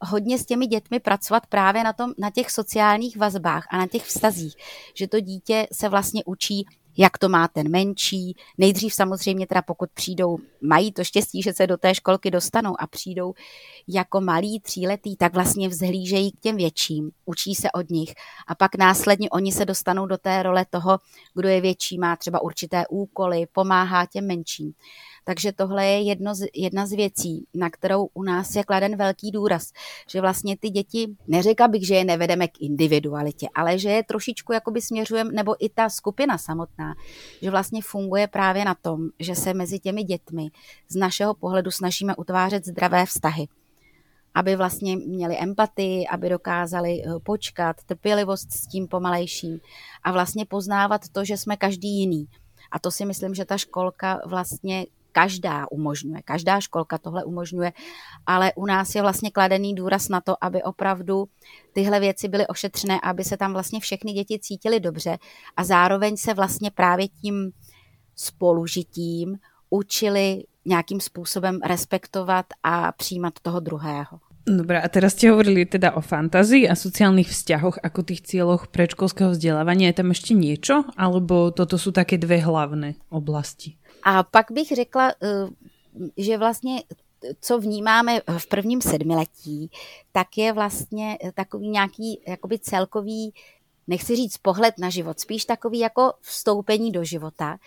hodně 0.00 0.38
s 0.38 0.46
těmi 0.46 0.66
dětmi 0.66 1.00
pracovat 1.00 1.46
právě 1.46 1.84
na, 1.84 1.92
tom, 1.92 2.12
na 2.18 2.30
těch 2.30 2.50
sociálních 2.50 3.16
vazbách 3.16 3.66
a 3.70 3.76
na 3.76 3.86
těch 3.86 4.04
vztazích, 4.04 4.54
že 4.94 5.08
to 5.08 5.20
dítě 5.20 5.66
se 5.72 5.88
vlastně 5.88 6.24
učí 6.24 6.66
jak 6.96 7.18
to 7.18 7.28
má 7.28 7.48
ten 7.48 7.70
menší. 7.70 8.36
Nejdřív 8.58 8.94
samozřejmě 8.94 9.46
teda 9.46 9.62
pokud 9.62 9.90
přijdou, 9.94 10.38
mají 10.60 10.92
to 10.92 11.04
štěstí, 11.04 11.42
že 11.42 11.52
se 11.52 11.66
do 11.66 11.76
té 11.76 11.94
školky 11.94 12.30
dostanou 12.30 12.80
a 12.80 12.86
přijdou 12.86 13.34
jako 13.88 14.20
malí 14.20 14.60
tříletý, 14.60 15.16
tak 15.16 15.34
vlastně 15.34 15.68
vzhlížejí 15.68 16.32
k 16.32 16.40
těm 16.40 16.56
větším, 16.56 17.10
učí 17.24 17.54
se 17.54 17.72
od 17.72 17.90
nich 17.90 18.14
a 18.46 18.54
pak 18.54 18.74
následně 18.74 19.30
oni 19.30 19.52
se 19.52 19.64
dostanou 19.64 20.06
do 20.06 20.18
té 20.18 20.42
role 20.42 20.66
toho, 20.70 20.98
kdo 21.34 21.48
je 21.48 21.60
větší, 21.60 21.98
má 21.98 22.16
třeba 22.16 22.42
určité 22.42 22.84
úkoly, 22.90 23.46
pomáhá 23.52 24.06
těm 24.06 24.26
menším. 24.26 24.72
Takže 25.24 25.52
tohle 25.52 25.86
je 25.86 26.00
jedno 26.00 26.34
z, 26.34 26.46
jedna 26.54 26.86
z 26.86 26.92
věcí, 26.92 27.46
na 27.54 27.70
kterou 27.70 28.08
u 28.14 28.22
nás 28.22 28.56
je 28.56 28.64
kladen 28.64 28.96
velký 28.96 29.30
důraz, 29.30 29.72
že 30.08 30.20
vlastně 30.20 30.56
ty 30.56 30.70
děti, 30.70 31.16
neřekla 31.28 31.68
bych, 31.68 31.86
že 31.86 31.94
je 31.94 32.04
nevedeme 32.04 32.48
k 32.48 32.60
individualitě, 32.60 33.48
ale 33.54 33.78
že 33.78 33.90
je 33.90 34.04
trošičku 34.04 34.52
jakoby 34.52 34.80
směřujeme, 34.80 35.32
nebo 35.32 35.64
i 35.64 35.68
ta 35.68 35.88
skupina 35.88 36.38
samotná, 36.38 36.94
že 37.42 37.50
vlastně 37.50 37.82
funguje 37.82 38.26
právě 38.26 38.64
na 38.64 38.74
tom, 38.74 39.08
že 39.18 39.34
se 39.34 39.54
mezi 39.54 39.78
těmi 39.78 40.02
dětmi 40.02 40.50
z 40.88 40.96
našeho 40.96 41.34
pohledu 41.34 41.70
snažíme 41.70 42.16
utvářet 42.16 42.66
zdravé 42.66 43.06
vztahy 43.06 43.48
aby 44.34 44.56
vlastně 44.56 44.96
měli 44.96 45.38
empatii, 45.38 46.06
aby 46.06 46.28
dokázali 46.28 47.02
eh, 47.02 47.20
počkat, 47.22 47.76
trpělivost 47.86 48.52
s 48.52 48.66
tím 48.66 48.88
pomalejším 48.88 49.60
a 50.02 50.12
vlastně 50.12 50.46
poznávat 50.46 51.08
to, 51.08 51.24
že 51.24 51.36
jsme 51.36 51.56
každý 51.56 51.88
jiný. 51.88 52.28
A 52.72 52.78
to 52.78 52.90
si 52.90 53.04
myslím, 53.04 53.34
že 53.34 53.44
ta 53.44 53.58
školka 53.58 54.20
vlastně 54.26 54.86
každá 55.12 55.66
umožňuje, 55.70 56.22
každá 56.24 56.60
školka 56.60 56.98
tohle 56.98 57.24
umožňuje, 57.24 57.72
ale 58.26 58.52
u 58.56 58.66
nás 58.66 58.94
je 58.94 59.02
vlastně 59.02 59.30
kladený 59.30 59.74
důraz 59.74 60.08
na 60.08 60.20
to, 60.20 60.44
aby 60.44 60.62
opravdu 60.62 61.28
tyhle 61.72 62.00
věci 62.00 62.28
byly 62.28 62.46
ošetřené, 62.46 63.00
aby 63.02 63.24
se 63.24 63.36
tam 63.36 63.52
vlastně 63.52 63.80
všechny 63.80 64.12
děti 64.12 64.38
cítily 64.38 64.80
dobře 64.80 65.18
a 65.56 65.64
zároveň 65.64 66.16
se 66.16 66.34
vlastně 66.34 66.70
právě 66.70 67.08
tím 67.08 67.50
spolužitím 68.16 69.38
učili 69.70 70.44
nějakým 70.64 71.00
způsobem 71.00 71.58
respektovat 71.64 72.46
a 72.62 72.92
přijímat 72.92 73.34
toho 73.42 73.60
druhého. 73.60 74.20
Dobre, 74.48 74.80
a 74.80 74.88
teraz 74.88 75.14
ste 75.14 75.30
hovorili 75.30 75.68
teda 75.68 75.94
o 75.94 76.02
fantazii 76.02 76.64
a 76.64 76.74
sociálnych 76.74 77.28
vzťahoch 77.28 77.76
ako 77.84 78.00
tých 78.02 78.24
cieľoch 78.24 78.72
predškolského 78.72 79.36
vzdelávania. 79.36 79.92
Je 79.92 79.98
tam 80.00 80.10
ešte 80.10 80.32
niečo? 80.32 80.88
Alebo 80.96 81.52
toto 81.52 81.76
sú 81.76 81.92
také 81.92 82.16
dve 82.16 82.40
hlavné 82.40 82.96
oblasti? 83.12 83.76
A 84.02 84.22
pak 84.22 84.46
bych 84.52 84.68
řekla, 84.68 85.12
eh, 85.22 85.48
že 86.16 86.38
vlastně 86.38 86.82
co 87.40 87.58
vnímáme 87.58 88.20
v 88.38 88.46
prvním 88.46 88.82
sedmiletí, 88.82 89.70
tak 90.12 90.38
je 90.38 90.52
vlastně 90.52 91.18
takový 91.34 91.68
nějaký 91.68 92.20
jakoby 92.28 92.58
celkový, 92.58 93.34
nechci 93.86 94.16
říct 94.16 94.38
pohled 94.38 94.74
na 94.78 94.90
život, 94.90 95.20
spíš 95.20 95.44
takový 95.44 95.78
jako 95.78 96.12
vstoupení 96.20 96.92
do 96.92 97.04
života. 97.04 97.58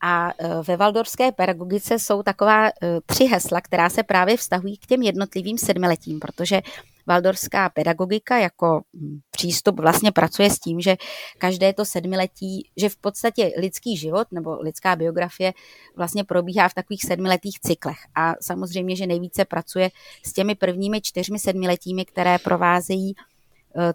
A 0.00 0.30
e, 0.38 0.62
ve 0.62 0.76
valdorské 0.76 1.32
pedagogice 1.32 1.98
jsou 1.98 2.22
taková 2.22 2.66
e, 2.66 2.70
tři 3.06 3.24
hesla, 3.24 3.60
která 3.60 3.90
se 3.90 4.02
právě 4.02 4.36
vztahují 4.36 4.76
k 4.76 4.86
těm 4.86 5.02
jednotlivým 5.02 5.58
sedmiletím, 5.58 6.20
protože 6.20 6.62
valdorská 7.08 7.68
pedagogika 7.68 8.38
jako 8.38 8.82
hm, 8.94 9.18
přístup 9.30 9.80
vlastně 9.80 10.12
pracuje 10.12 10.50
s 10.50 10.58
tím, 10.58 10.80
že 10.80 10.96
každé 11.38 11.72
to 11.72 11.84
sedmiletí, 11.84 12.70
že 12.76 12.88
v 12.88 12.96
podstatě 12.96 13.52
lidský 13.58 13.96
život 13.96 14.28
nebo 14.32 14.60
lidská 14.60 14.96
biografie 14.96 15.52
vlastně 15.96 16.24
probíhá 16.24 16.68
v 16.68 16.74
takových 16.74 17.02
sedmiletých 17.02 17.60
cyklech. 17.60 17.98
A 18.14 18.34
samozřejmě, 18.40 18.96
že 18.96 19.06
nejvíce 19.06 19.44
pracuje 19.44 19.90
s 20.26 20.32
těmi 20.32 20.54
prvními 20.54 21.00
čtyřmi 21.00 21.38
sedmiletími, 21.38 22.04
které 22.04 22.38
provázejí 22.38 23.10
e, 23.10 23.14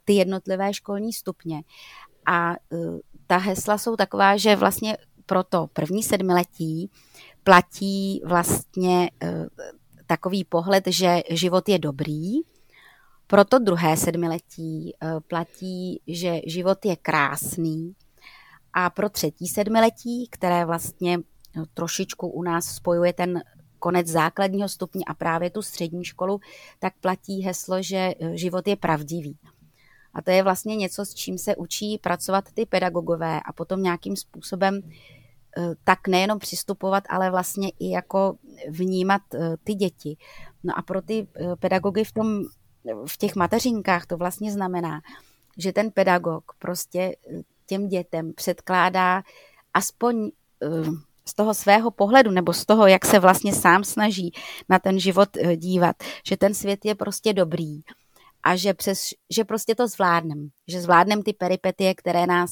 ty 0.06 0.14
jednotlivé 0.14 0.74
školní 0.74 1.14
stupně. 1.14 1.64
A 2.26 2.56
ta 3.28 3.38
hesla 3.38 3.78
jsou 3.78 3.96
taková, 3.96 4.38
že 4.38 4.56
vlastně 4.56 4.98
pro 5.26 5.44
to 5.44 5.68
první 5.74 6.04
sedmiletí 6.04 6.92
platí 7.44 8.22
vlastně 8.26 9.12
eh, 9.24 9.46
takový 10.08 10.44
pohled, 10.44 10.84
že 10.88 11.22
život 11.30 11.70
je 11.70 11.80
dobrý. 11.80 12.34
Pro 13.34 13.46
to 13.46 13.60
druhé 13.60 13.98
sedmiletí 13.98 14.94
eh, 14.94 15.20
platí, 15.28 16.02
že 16.08 16.42
život 16.46 16.86
je 16.86 16.96
krásný. 16.96 17.96
A 18.74 18.90
pro 18.90 19.10
třetí 19.10 19.48
sedmiletí, 19.48 20.28
které 20.32 20.66
vlastně 20.66 21.18
eh, 21.18 21.62
trošičku 21.74 22.28
u 22.28 22.44
nás 22.44 22.66
spojuje 22.66 23.14
ten 23.14 23.42
konec 23.80 24.08
základního 24.08 24.70
stupně 24.70 25.04
a 25.08 25.14
právě 25.14 25.50
tu 25.50 25.62
střední 25.62 26.06
školu, 26.06 26.40
tak 26.80 26.94
platí 27.02 27.42
heslo, 27.42 27.82
že 27.82 28.14
život 28.34 28.68
je 28.68 28.76
pravdivý. 28.76 29.38
A 30.14 30.22
to 30.22 30.32
je 30.32 30.44
vlastně 30.44 30.76
něco, 30.76 31.06
s 31.06 31.14
čím 31.14 31.38
se 31.38 31.56
učí 31.56 31.98
pracovat 31.98 32.46
ty 32.54 32.66
pedagogové 32.66 33.40
a 33.46 33.54
potom 33.54 33.84
nějakým 33.84 34.16
způsobem 34.16 34.82
eh, 35.58 35.62
tak 35.84 36.08
nejenom 36.08 36.40
přistupovat, 36.40 37.04
ale 37.10 37.32
vlastně 37.32 37.70
i 37.80 37.90
jako 37.90 38.36
vnímat 38.70 39.22
eh, 39.34 39.58
ty 39.64 39.74
děti. 39.74 40.18
No 40.64 40.78
a 40.78 40.82
pro 40.82 41.02
ty 41.02 41.28
eh, 41.36 41.56
pedagogy 41.56 42.04
v, 42.04 42.12
tom, 42.12 42.44
v 43.08 43.18
těch 43.18 43.36
mateřinkách 43.36 44.06
to 44.06 44.18
vlastně 44.18 44.52
znamená, 44.52 45.02
že 45.58 45.74
ten 45.74 45.92
pedagog 45.92 46.44
prostě 46.60 47.16
těm 47.66 47.88
dětem 47.88 48.34
předkládá 48.34 49.24
aspoň 49.74 50.32
z 51.26 51.34
toho 51.34 51.54
svého 51.54 51.92
pohledu 51.92 52.32
nebo 52.32 52.54
z 52.54 52.66
toho, 52.66 52.88
jak 52.88 53.06
se 53.06 53.20
vlastně 53.20 53.54
sám 53.54 53.84
snaží 53.84 54.34
na 54.70 54.80
ten 54.80 55.00
život 55.00 55.30
dívat, 55.56 55.96
že 56.28 56.38
ten 56.38 56.54
svět 56.54 56.86
je 56.86 56.96
prostě 56.96 57.34
dobrý 57.34 57.82
a 58.44 58.56
že, 58.56 58.74
přes, 58.74 59.00
že 59.30 59.44
prostě 59.44 59.76
to 59.76 59.88
zvládneme, 59.88 60.48
že 60.68 60.82
zvládneme 60.82 61.24
ty 61.24 61.34
peripetie, 61.34 61.96
které 61.96 62.28
nás 62.28 62.52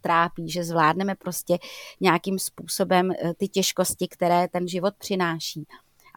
trápí, 0.00 0.50
že 0.50 0.64
zvládneme 0.64 1.14
prostě 1.14 1.58
nějakým 2.00 2.38
způsobem 2.38 3.12
ty 3.36 3.48
těžkosti, 3.48 4.08
které 4.08 4.48
ten 4.48 4.68
život 4.68 4.94
přináší. 4.98 5.66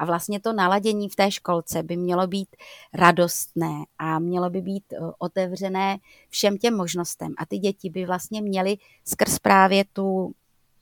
A 0.02 0.06
vlastně 0.06 0.40
to 0.40 0.54
naladění 0.54 1.10
v 1.10 1.16
té 1.16 1.32
školce 1.32 1.84
by 1.84 1.98
mělo 1.98 2.28
být 2.28 2.56
radostné 2.94 3.84
a 3.98 4.20
mělo 4.20 4.50
by 4.50 4.62
být 4.62 4.84
uh, 5.00 5.12
otevřené 5.20 5.98
všem 6.30 6.58
těm 6.58 6.78
možnostem. 6.78 7.34
A 7.38 7.46
ty 7.46 7.58
děti 7.58 7.90
by 7.90 8.06
vlastně 8.06 8.42
měly 8.42 8.78
skrz 9.06 9.40
právě 9.40 9.86
tu 9.94 10.34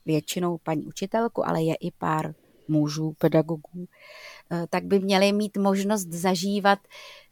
většinou 0.06 0.58
paní 0.58 0.86
učitelku, 0.86 1.48
ale 1.48 1.62
je 1.62 1.74
i 1.74 1.90
pár 1.90 2.34
mužů, 2.68 3.12
pedagogů, 3.18 3.84
eh, 3.84 3.86
tak 4.70 4.84
by 4.84 5.00
měli 5.00 5.32
mít 5.32 5.56
možnost 5.56 6.08
zažívat, 6.08 6.78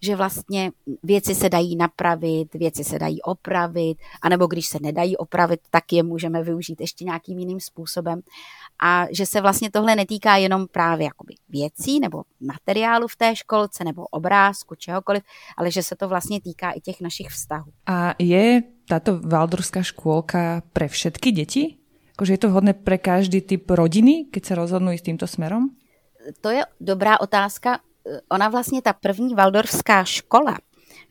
že 0.02 0.16
vlastně 0.16 0.70
věci 1.02 1.34
se 1.34 1.48
dají 1.48 1.76
napravit, 1.76 2.54
věci 2.54 2.84
se 2.84 2.98
dají 2.98 3.22
opravit, 3.22 3.98
anebo 4.22 4.46
když 4.46 4.66
se 4.66 4.78
nedají 4.82 5.16
opravit, 5.16 5.60
tak 5.70 5.92
je 5.92 6.02
můžeme 6.02 6.42
využít 6.42 6.80
ještě 6.80 7.04
nějakým 7.04 7.38
jiným 7.38 7.60
způsobem. 7.60 8.20
A 8.82 9.06
že 9.10 9.26
se 9.26 9.40
vlastně 9.40 9.70
tohle 9.70 9.96
netýká 9.96 10.36
jenom 10.36 10.66
právě 10.66 11.04
jakoby 11.04 11.34
věcí 11.48 12.00
nebo 12.00 12.22
materiálu 12.40 13.08
v 13.08 13.16
té 13.16 13.36
školce 13.36 13.84
nebo 13.84 14.06
obrázku, 14.06 14.74
čehokoliv, 14.74 15.22
ale 15.56 15.70
že 15.70 15.82
se 15.82 15.96
to 15.96 16.08
vlastně 16.08 16.40
týká 16.40 16.70
i 16.70 16.80
těch 16.80 17.00
našich 17.00 17.28
vztahů. 17.28 17.72
A 17.86 18.14
je 18.18 18.62
táto 18.88 19.20
valdorská 19.20 19.82
škôlka 19.82 20.62
pre 20.72 20.88
všetky 20.88 21.32
deti? 21.32 21.76
Akože 22.16 22.34
je 22.34 22.40
to 22.40 22.50
vhodné 22.50 22.72
pre 22.74 22.98
každý 22.98 23.44
typ 23.44 23.68
rodiny, 23.70 24.26
keď 24.32 24.42
sa 24.42 24.54
rozhodnú 24.58 24.90
ísť 24.90 25.04
týmto 25.12 25.26
smerom? 25.28 25.76
To 26.40 26.50
je 26.50 26.64
dobrá 26.80 27.20
otázka. 27.20 27.80
Ona 28.30 28.48
vlastně, 28.48 28.82
ta 28.82 28.92
první 28.92 29.34
valdorská 29.34 30.04
škola, 30.04 30.58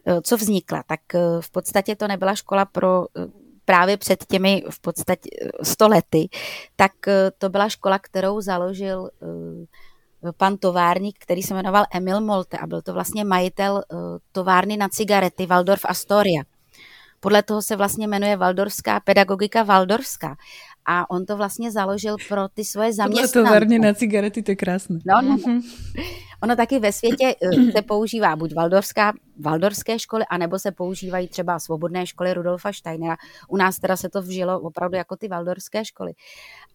eh, 0.06 0.21
co 0.21 0.38
vznikla, 0.38 0.84
tak 0.84 1.15
eh, 1.15 1.19
v 1.39 1.51
podstatě 1.51 1.95
to 1.95 2.08
nebyla 2.08 2.36
škola 2.36 2.65
pro 2.65 3.06
eh, 3.17 3.27
právě 3.65 3.97
před 3.97 4.25
těmi 4.25 4.63
v 4.69 4.80
podstatě 4.80 5.30
100 5.63 5.88
lety, 5.88 6.30
tak 6.75 6.91
to 7.38 7.49
byla 7.49 7.69
škola, 7.69 7.99
kterou 7.99 8.41
založil 8.41 9.10
pan 10.38 10.58
továrník, 10.58 11.15
který 11.19 11.43
se 11.43 11.53
jmenoval 11.53 11.86
Emil 11.93 12.21
Molte 12.21 12.58
a 12.58 12.67
byl 12.67 12.82
to 12.82 12.93
vlastně 12.93 13.23
majitel 13.23 13.84
továrny 14.32 14.77
na 14.77 14.89
cigarety 14.89 15.45
Waldorf 15.45 15.86
Astoria. 15.86 16.43
Podle 17.19 17.43
toho 17.43 17.62
se 17.62 17.75
vlastně 17.75 18.08
jmenuje 18.08 18.38
Valdorská 18.38 18.99
pedagogika 18.99 19.63
Valdorská 19.63 20.36
a 20.88 21.10
on 21.10 21.26
to 21.26 21.38
vlastně 21.38 21.71
založil 21.71 22.15
pro 22.28 22.47
ty 22.47 22.65
svoje 22.65 22.93
zaměstnance. 22.93 23.60
Podle 23.60 23.80
na 23.80 23.93
cigarety, 23.93 24.43
to 24.43 24.52
je 24.52 24.56
krásné. 24.56 25.00
No, 25.06 25.21
no, 25.21 25.38
no. 25.47 25.62
Ono 26.43 26.56
taky 26.56 26.80
ve 26.80 26.91
světě 26.91 27.36
eh, 27.41 27.71
se 27.76 27.82
používá 27.82 28.36
buď 28.36 28.54
valdorská, 28.56 29.13
valdorské 29.39 30.00
školy, 30.00 30.23
anebo 30.30 30.60
se 30.60 30.71
používají 30.71 31.28
třeba 31.28 31.60
svobodné 31.60 32.08
školy 32.08 32.34
Rudolfa 32.34 32.73
Steinera. 32.73 33.15
U 33.50 33.58
nás 33.58 33.80
teda 33.80 33.97
se 33.97 34.10
to 34.10 34.21
vžilo 34.21 34.60
opravdu 34.60 34.97
jako 34.97 35.15
ty 35.15 35.28
valdorské 35.28 35.86
školy. 35.86 36.13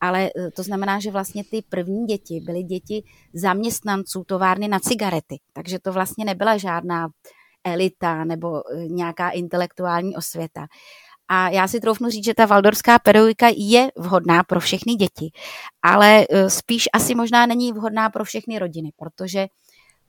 Ale 0.00 0.30
eh, 0.36 0.50
to 0.50 0.62
znamená, 0.62 1.00
že 1.00 1.10
vlastně 1.10 1.44
ty 1.50 1.62
první 1.68 2.06
děti 2.06 2.40
byly 2.40 2.62
děti 2.62 3.04
zaměstnanců 3.34 4.24
továrny 4.24 4.68
na 4.68 4.78
cigarety. 4.78 5.36
Takže 5.52 5.78
to 5.78 5.92
vlastně 5.92 6.24
nebyla 6.24 6.56
žádná 6.56 7.08
elita 7.64 8.24
nebo 8.24 8.62
eh, 8.70 8.88
nějaká 8.88 9.30
intelektuální 9.30 10.16
osvěta. 10.16 10.66
A 11.34 11.48
já 11.48 11.68
si 11.68 11.80
troufnu 11.80 12.10
říct, 12.10 12.24
že 12.24 12.34
ta 12.34 12.46
valdorská 12.46 12.98
pedagogika 12.98 13.46
je 13.56 13.88
vhodná 13.96 14.42
pro 14.44 14.60
všechny 14.60 14.94
děti, 14.94 15.32
ale 15.82 16.26
e, 16.30 16.50
spíš 16.50 16.88
asi 16.92 17.14
možná 17.14 17.46
není 17.46 17.72
vhodná 17.72 18.10
pro 18.10 18.24
všechny 18.24 18.58
rodiny, 18.58 18.92
protože 18.96 19.46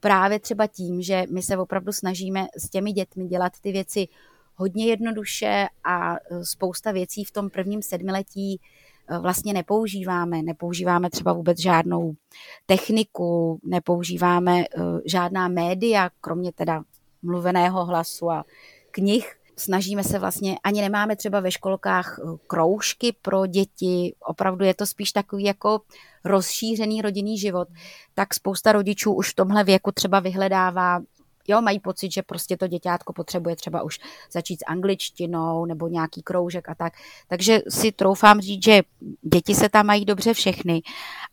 právě 0.00 0.40
třeba 0.40 0.66
tím, 0.66 1.02
že 1.02 1.24
my 1.30 1.42
se 1.42 1.56
opravdu 1.56 1.92
snažíme 1.92 2.46
s 2.58 2.70
těmi 2.70 2.92
dětmi 2.92 3.26
dělat 3.26 3.52
ty 3.60 3.72
věci 3.72 4.08
hodně 4.54 4.86
jednoduše 4.86 5.66
a 5.84 6.14
e, 6.14 6.18
spousta 6.44 6.92
věcí 6.92 7.24
v 7.24 7.30
tom 7.30 7.50
prvním 7.50 7.82
sedmiletí 7.82 8.60
e, 9.08 9.18
vlastně 9.18 9.52
nepoužíváme. 9.52 10.42
Nepoužíváme 10.42 11.10
třeba 11.10 11.32
vůbec 11.32 11.60
žádnou 11.60 12.14
techniku, 12.66 13.60
nepoužíváme 13.64 14.64
žádná 15.04 15.48
média, 15.48 16.10
kromě 16.20 16.52
teda 16.52 16.82
mluveného 17.22 17.84
hlasu 17.84 18.30
a 18.30 18.44
knih, 18.90 19.36
snažíme 19.56 20.04
se 20.04 20.18
vlastně, 20.18 20.58
ani 20.64 20.80
nemáme 20.80 21.16
třeba 21.16 21.40
ve 21.40 21.50
školkách 21.50 22.18
eh, 22.18 22.36
kroužky 22.46 23.16
pro 23.22 23.46
děti, 23.46 24.14
opravdu 24.20 24.64
je 24.64 24.74
to 24.74 24.86
spíš 24.86 25.12
takový 25.12 25.44
jako 25.44 25.80
rozšířený 26.24 27.02
rodinný 27.02 27.38
život, 27.38 27.68
tak 28.14 28.34
spousta 28.34 28.72
rodičů 28.72 29.12
už 29.12 29.30
v 29.30 29.34
tomhle 29.34 29.64
věku 29.64 29.92
třeba 29.92 30.20
vyhledává 30.20 31.00
jo, 31.48 31.62
mají 31.62 31.80
pocit, 31.80 32.12
že 32.12 32.22
prostě 32.22 32.56
to 32.56 32.66
děťátko 32.66 33.12
potřebuje 33.12 33.56
třeba 33.56 33.82
už 33.82 33.98
začít 34.32 34.60
s 34.60 34.64
angličtinou 34.66 35.64
nebo 35.64 35.88
nějaký 35.88 36.22
kroužek 36.22 36.68
a 36.68 36.74
tak. 36.74 36.92
Takže 37.28 37.60
si 37.68 37.92
troufám 37.92 38.40
říct, 38.40 38.64
že 38.64 38.82
děti 39.22 39.54
se 39.54 39.68
tam 39.68 39.86
mají 39.86 40.04
dobře 40.04 40.34
všechny, 40.34 40.82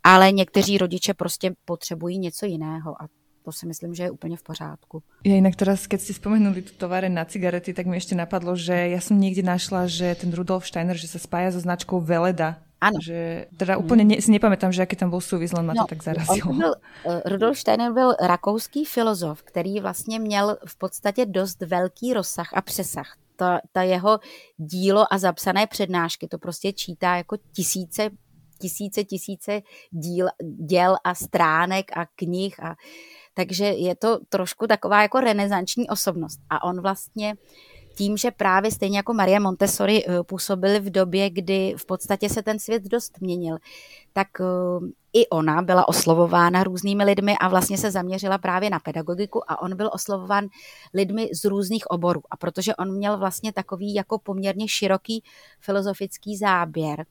ale 0.03 0.31
někteří 0.31 0.77
rodiče 0.77 1.13
prostě 1.13 1.55
potřebují 1.65 2.17
něco 2.19 2.45
jiného 2.45 3.01
a 3.01 3.07
to 3.41 3.51
si 3.51 3.65
myslím, 3.65 3.93
že 3.93 4.03
je 4.03 4.11
úplně 4.11 4.37
v 4.37 4.43
pořádku. 4.43 5.03
Ja 5.25 5.35
inak 5.35 5.55
teraz, 5.55 5.87
keď 5.87 5.99
ste 6.01 6.13
spomenuli 6.13 6.61
tú 6.61 6.73
továreň 6.77 7.13
na 7.13 7.25
cigarety, 7.25 7.73
tak 7.73 7.85
mi 7.85 7.97
ešte 7.97 8.15
napadlo, 8.15 8.55
že 8.55 8.73
ja 8.73 9.01
som 9.01 9.17
niekde 9.17 9.45
našla, 9.45 9.85
že 9.85 10.15
ten 10.17 10.33
Rudolf 10.33 10.65
Steiner, 10.65 10.97
že 10.97 11.07
sa 11.07 11.19
spája 11.21 11.51
so 11.53 11.61
značkou 11.61 12.01
Veleda. 12.01 12.61
Ano. 12.81 12.97
Že, 12.97 13.45
teda 13.57 13.77
úplně 13.77 14.03
ne, 14.03 14.21
si 14.21 14.31
nepamätám, 14.31 14.71
že 14.71 14.81
jaký 14.81 14.95
tam 14.95 15.09
byl 15.09 15.21
súvis, 15.21 15.53
len 15.53 15.65
ma 15.65 15.73
no, 15.73 15.83
to 15.83 15.87
tak 15.87 16.03
zarazilo. 16.03 16.53
Byl, 16.53 16.73
eh, 17.05 17.21
Rudolf 17.25 17.57
Steiner 17.57 17.93
byl 17.93 18.13
rakouský 18.21 18.85
filozof, 18.85 19.43
který 19.43 19.79
vlastně 19.79 20.19
měl 20.19 20.57
v 20.65 20.75
podstatě 20.75 21.25
dost 21.25 21.61
velký 21.61 22.13
rozsah 22.13 22.49
a 22.53 22.61
přesah. 22.61 23.17
Ta, 23.35 23.61
ta 23.71 23.81
jeho 23.81 24.19
dílo 24.57 25.13
a 25.13 25.17
zapsané 25.17 25.67
přednášky, 25.67 26.27
to 26.27 26.37
prostě 26.37 26.73
čítá 26.73 27.15
jako 27.15 27.37
tisíce 27.51 28.09
tisíce, 28.61 29.03
tisíce 29.03 29.61
díl, 29.91 30.27
děl 30.65 30.97
a 31.03 31.15
stránek 31.15 31.97
a 31.97 32.05
knih 32.15 32.63
a 32.63 32.75
takže 33.33 33.65
je 33.65 33.95
to 33.95 34.19
trošku 34.29 34.67
taková 34.67 35.01
jako 35.01 35.19
renesanční 35.19 35.89
osobnost. 35.89 36.39
A 36.49 36.63
on 36.63 36.81
vlastně 36.81 37.35
tím, 37.95 38.17
že 38.17 38.31
právě 38.31 38.71
stejně 38.71 38.97
jako 38.97 39.13
Maria 39.13 39.39
Montessori 39.39 40.05
eh, 40.05 40.23
působili 40.23 40.79
v 40.79 40.89
době, 40.89 41.29
kdy 41.29 41.73
v 41.77 41.85
podstatě 41.85 42.29
se 42.29 42.41
ten 42.43 42.59
svět 42.59 42.83
dost 42.83 43.21
měnil, 43.21 43.57
tak 44.13 44.27
eh, 44.41 44.43
i 45.13 45.27
ona 45.27 45.61
byla 45.61 45.87
oslovována 45.87 46.63
různými 46.63 47.03
lidmi 47.03 47.35
a 47.37 47.47
vlastně 47.47 47.77
se 47.77 47.91
zaměřila 47.91 48.37
právě 48.37 48.69
na 48.69 48.79
pedagogiku 48.79 49.51
a 49.51 49.61
on 49.61 49.75
byl 49.75 49.89
oslovován 49.93 50.47
lidmi 50.93 51.29
z 51.41 51.45
různých 51.45 51.87
oborů. 51.87 52.21
A 52.31 52.37
protože 52.37 52.75
on 52.75 52.93
měl 52.93 53.17
vlastně 53.17 53.53
takový 53.53 53.93
jako 53.93 54.19
poměrně 54.19 54.67
široký 54.67 55.23
filozofický 55.59 56.37
záběr, 56.37 57.05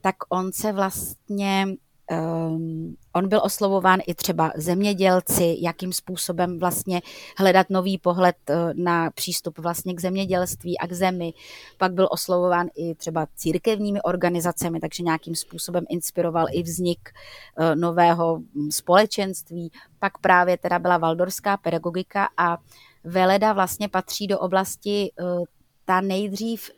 tak 0.00 0.16
on 0.28 0.52
se 0.52 0.72
vlastně 0.72 1.66
Um, 2.10 2.96
on 3.12 3.28
byl 3.28 3.40
oslovován 3.44 4.00
i 4.06 4.14
třeba 4.14 4.52
zemědělci, 4.56 5.56
jakým 5.60 5.92
způsobem 5.92 6.58
vlastně 6.58 7.02
hledat 7.38 7.70
nový 7.70 7.98
pohled 7.98 8.36
uh, 8.50 8.56
na 8.74 9.10
přístup 9.10 9.58
vlastně 9.58 9.94
k 9.94 10.00
zemědělství 10.00 10.78
a 10.78 10.86
k 10.86 10.92
zemi. 10.92 11.34
Pak 11.78 11.92
byl 11.92 12.08
oslovován 12.10 12.66
i 12.76 12.94
třeba 12.94 13.26
církevními 13.36 14.02
organizacemi, 14.02 14.80
takže 14.80 15.02
nějakým 15.02 15.34
způsobem 15.34 15.84
inspiroval 15.88 16.46
i 16.50 16.62
vznik 16.62 17.10
uh, 17.58 17.74
nového 17.74 18.38
hm, 18.38 18.70
společenství. 18.70 19.70
Pak 19.98 20.18
právě 20.18 20.58
teda 20.58 20.78
byla 20.78 20.98
valdorská 20.98 21.56
pedagogika 21.56 22.28
a 22.36 22.58
Veleda 23.04 23.52
vlastně 23.52 23.88
patří 23.88 24.26
do 24.26 24.38
oblasti 24.38 25.12
uh, 25.20 25.44
ta 25.84 26.00
nejdřív 26.00 26.70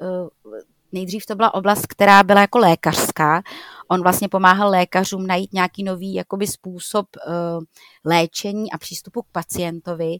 nejdřív 0.92 1.26
to 1.26 1.34
byla 1.34 1.54
oblast, 1.54 1.86
která 1.86 2.22
byla 2.22 2.40
jako 2.40 2.58
lékařská. 2.58 3.42
On 3.88 4.02
vlastně 4.02 4.28
pomáhal 4.28 4.70
lékařům 4.70 5.26
najít 5.26 5.52
nějaký 5.52 5.84
nový 5.84 6.14
jakoby 6.14 6.46
způsob 6.46 7.06
uh, 7.16 7.64
léčení 8.04 8.72
a 8.72 8.78
přístupu 8.78 9.22
k 9.22 9.26
pacientovi. 9.32 10.16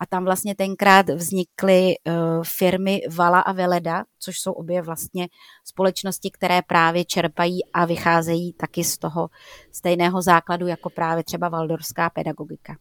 A 0.00 0.06
tam 0.06 0.24
vlastně 0.24 0.54
tenkrát 0.54 1.10
vznikly 1.10 1.94
uh, 2.06 2.14
firmy 2.44 3.00
Vala 3.10 3.40
a 3.40 3.52
Veleda, 3.52 4.04
což 4.18 4.38
jsou 4.38 4.52
obě 4.52 4.82
vlastně 4.82 5.28
společnosti, 5.64 6.30
které 6.30 6.62
právě 6.62 7.04
čerpají 7.04 7.60
a 7.72 7.84
vycházejí 7.84 8.52
taky 8.52 8.84
z 8.84 8.98
toho 8.98 9.28
stejného 9.72 10.22
základu 10.22 10.66
jako 10.66 10.90
právě 10.90 11.24
třeba 11.24 11.48
valdorská 11.48 12.10
pedagogika. 12.10 12.76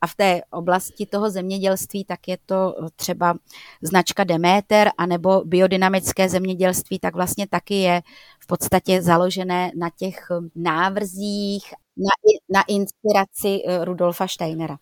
A 0.00 0.06
v 0.06 0.14
té 0.14 0.42
oblasti 0.50 1.06
toho 1.06 1.30
zemědělství 1.30 2.04
tak 2.04 2.28
je 2.28 2.38
to 2.46 2.74
třeba 2.96 3.34
značka 3.82 4.24
Demeter 4.24 4.90
anebo 4.98 5.42
biodynamické 5.44 6.28
zemědělství, 6.28 6.98
tak 6.98 7.14
vlastně 7.14 7.46
taky 7.46 7.74
je 7.74 8.02
v 8.40 8.46
podstatě 8.46 9.02
založené 9.02 9.72
na 9.76 9.90
těch 9.98 10.18
návrzích, 10.54 11.64
na, 11.96 12.12
na 12.48 12.62
inspiraci 12.68 13.62
eh, 13.66 13.84
Rudolfa 13.84 14.28
Steinera. 14.28 14.76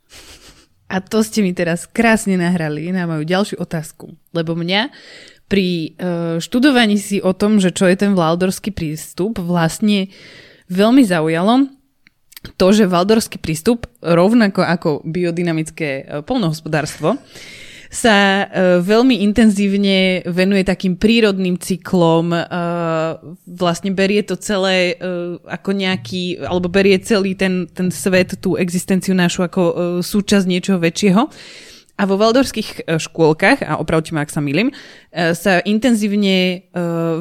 A 0.84 1.00
to 1.00 1.24
ste 1.24 1.40
mi 1.40 1.56
teraz 1.56 1.88
krásne 1.88 2.36
nahrali 2.36 2.92
na 2.92 3.08
moju 3.08 3.24
ďalšiu 3.24 3.56
otázku. 3.56 4.12
Lebo 4.36 4.52
mňa 4.52 4.92
pri 5.48 5.96
uh, 5.96 6.36
študovaní 6.38 7.00
si 7.00 7.24
o 7.24 7.32
tom, 7.32 7.56
že 7.58 7.72
čo 7.72 7.88
je 7.88 7.96
ten 7.96 8.12
valdorský 8.12 8.70
prístup, 8.70 9.40
vlastne 9.40 10.12
veľmi 10.68 11.02
zaujalo, 11.02 11.72
to, 12.56 12.66
že 12.72 12.90
valdorský 12.90 13.40
prístup, 13.40 13.88
rovnako 14.04 14.62
ako 14.62 14.88
biodynamické 15.04 15.88
e, 15.88 16.02
polnohospodárstvo, 16.22 17.16
sa 17.94 18.42
uh, 18.42 18.82
veľmi 18.82 19.22
intenzívne 19.22 20.26
venuje 20.26 20.66
takým 20.66 20.98
prírodným 20.98 21.54
cyklom, 21.62 22.34
uh, 22.34 23.22
vlastne 23.46 23.94
berie 23.94 24.26
to 24.26 24.34
celé 24.34 24.98
ako 25.46 25.70
nejaký, 25.70 26.42
alebo 26.42 26.66
berie 26.66 26.98
celý 26.98 27.38
ten, 27.38 27.70
ten 27.70 27.94
svet, 27.94 28.34
tú 28.42 28.58
existenciu 28.58 29.14
našu 29.14 29.46
ako 29.46 29.62
súčasť 30.02 30.46
niečoho 30.50 30.82
väčšieho. 30.82 31.22
A 31.94 32.10
vo 32.10 32.18
valdorských 32.18 32.90
škôlkach, 32.90 33.62
a 33.62 33.78
opravte 33.78 34.10
ma, 34.10 34.26
ak 34.26 34.34
sa 34.34 34.42
milím, 34.42 34.74
sa 35.14 35.62
intenzívne 35.62 36.66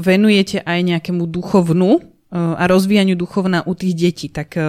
venujete 0.02 0.66
aj 0.66 0.80
nejakému 0.82 1.30
duchovnu 1.30 2.13
a 2.34 2.68
rozvíjaniu 2.68 3.16
duchovna 3.16 3.68
u 3.68 3.74
tých 3.74 3.96
detí. 3.96 4.30
Tak 4.30 4.58
eh, 4.58 4.64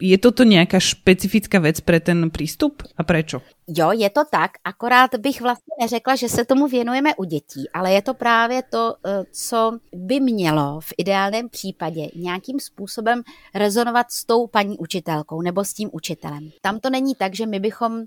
je 0.00 0.18
toto 0.18 0.42
nějaká 0.42 0.80
špecifická 0.80 1.58
věc 1.58 1.80
pro 1.80 2.00
ten 2.00 2.30
přístup 2.30 2.82
a 2.96 3.02
prečo? 3.02 3.42
Jo, 3.68 3.92
je 3.92 4.10
to 4.10 4.20
tak, 4.30 4.50
akorát 4.64 5.14
bych 5.14 5.40
vlastně 5.40 5.74
neřekla, 5.80 6.16
že 6.16 6.28
se 6.28 6.44
tomu 6.44 6.68
věnujeme 6.68 7.14
u 7.14 7.24
dětí, 7.24 7.68
ale 7.74 7.92
je 7.92 8.02
to 8.02 8.14
právě 8.14 8.62
to, 8.62 8.94
eh, 9.06 9.24
co 9.32 9.78
by 9.94 10.20
mělo 10.20 10.80
v 10.80 10.92
ideálním 10.98 11.48
případě 11.48 12.08
nějakým 12.16 12.60
způsobem 12.60 13.22
rezonovat 13.54 14.10
s 14.10 14.24
tou 14.24 14.46
paní 14.46 14.78
učitelkou 14.78 15.42
nebo 15.42 15.64
s 15.64 15.72
tím 15.72 15.90
učitelem. 15.92 16.50
Tam 16.60 16.80
to 16.80 16.90
není 16.90 17.14
tak, 17.14 17.34
že 17.34 17.46
my 17.46 17.60
bychom, 17.60 18.04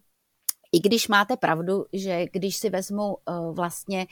i 0.71 0.79
když 0.79 1.07
máte 1.07 1.37
pravdu, 1.37 1.85
že 1.93 2.25
když 2.31 2.55
si 2.55 2.69
vezmu 2.69 3.17
vlastně 3.51 4.07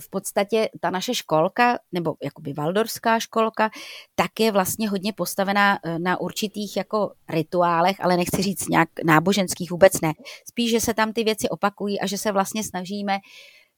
v 0.00 0.10
podstatě 0.10 0.68
ta 0.80 0.90
naše 0.90 1.14
školka, 1.14 1.78
nebo 1.92 2.14
jakoby 2.22 2.52
valdorská 2.52 3.18
školka, 3.18 3.70
tak 4.14 4.40
je 4.40 4.52
vlastně 4.52 4.88
hodně 4.88 5.12
postavená 5.12 5.78
eh, 5.84 5.98
na 5.98 6.20
určitých 6.20 6.76
jako 6.76 7.12
rituálech, 7.28 7.96
ale 8.00 8.16
nechci 8.16 8.42
říct 8.42 8.68
nějak 8.68 8.88
náboženských 9.04 9.70
vůbec 9.70 10.00
ne. 10.00 10.12
Spíš, 10.48 10.70
že 10.70 10.80
se 10.80 10.94
tam 10.94 11.12
ty 11.12 11.24
věci 11.24 11.48
opakují 11.48 12.00
a 12.00 12.06
že 12.06 12.18
se 12.18 12.32
vlastně 12.32 12.64
snažíme 12.64 13.18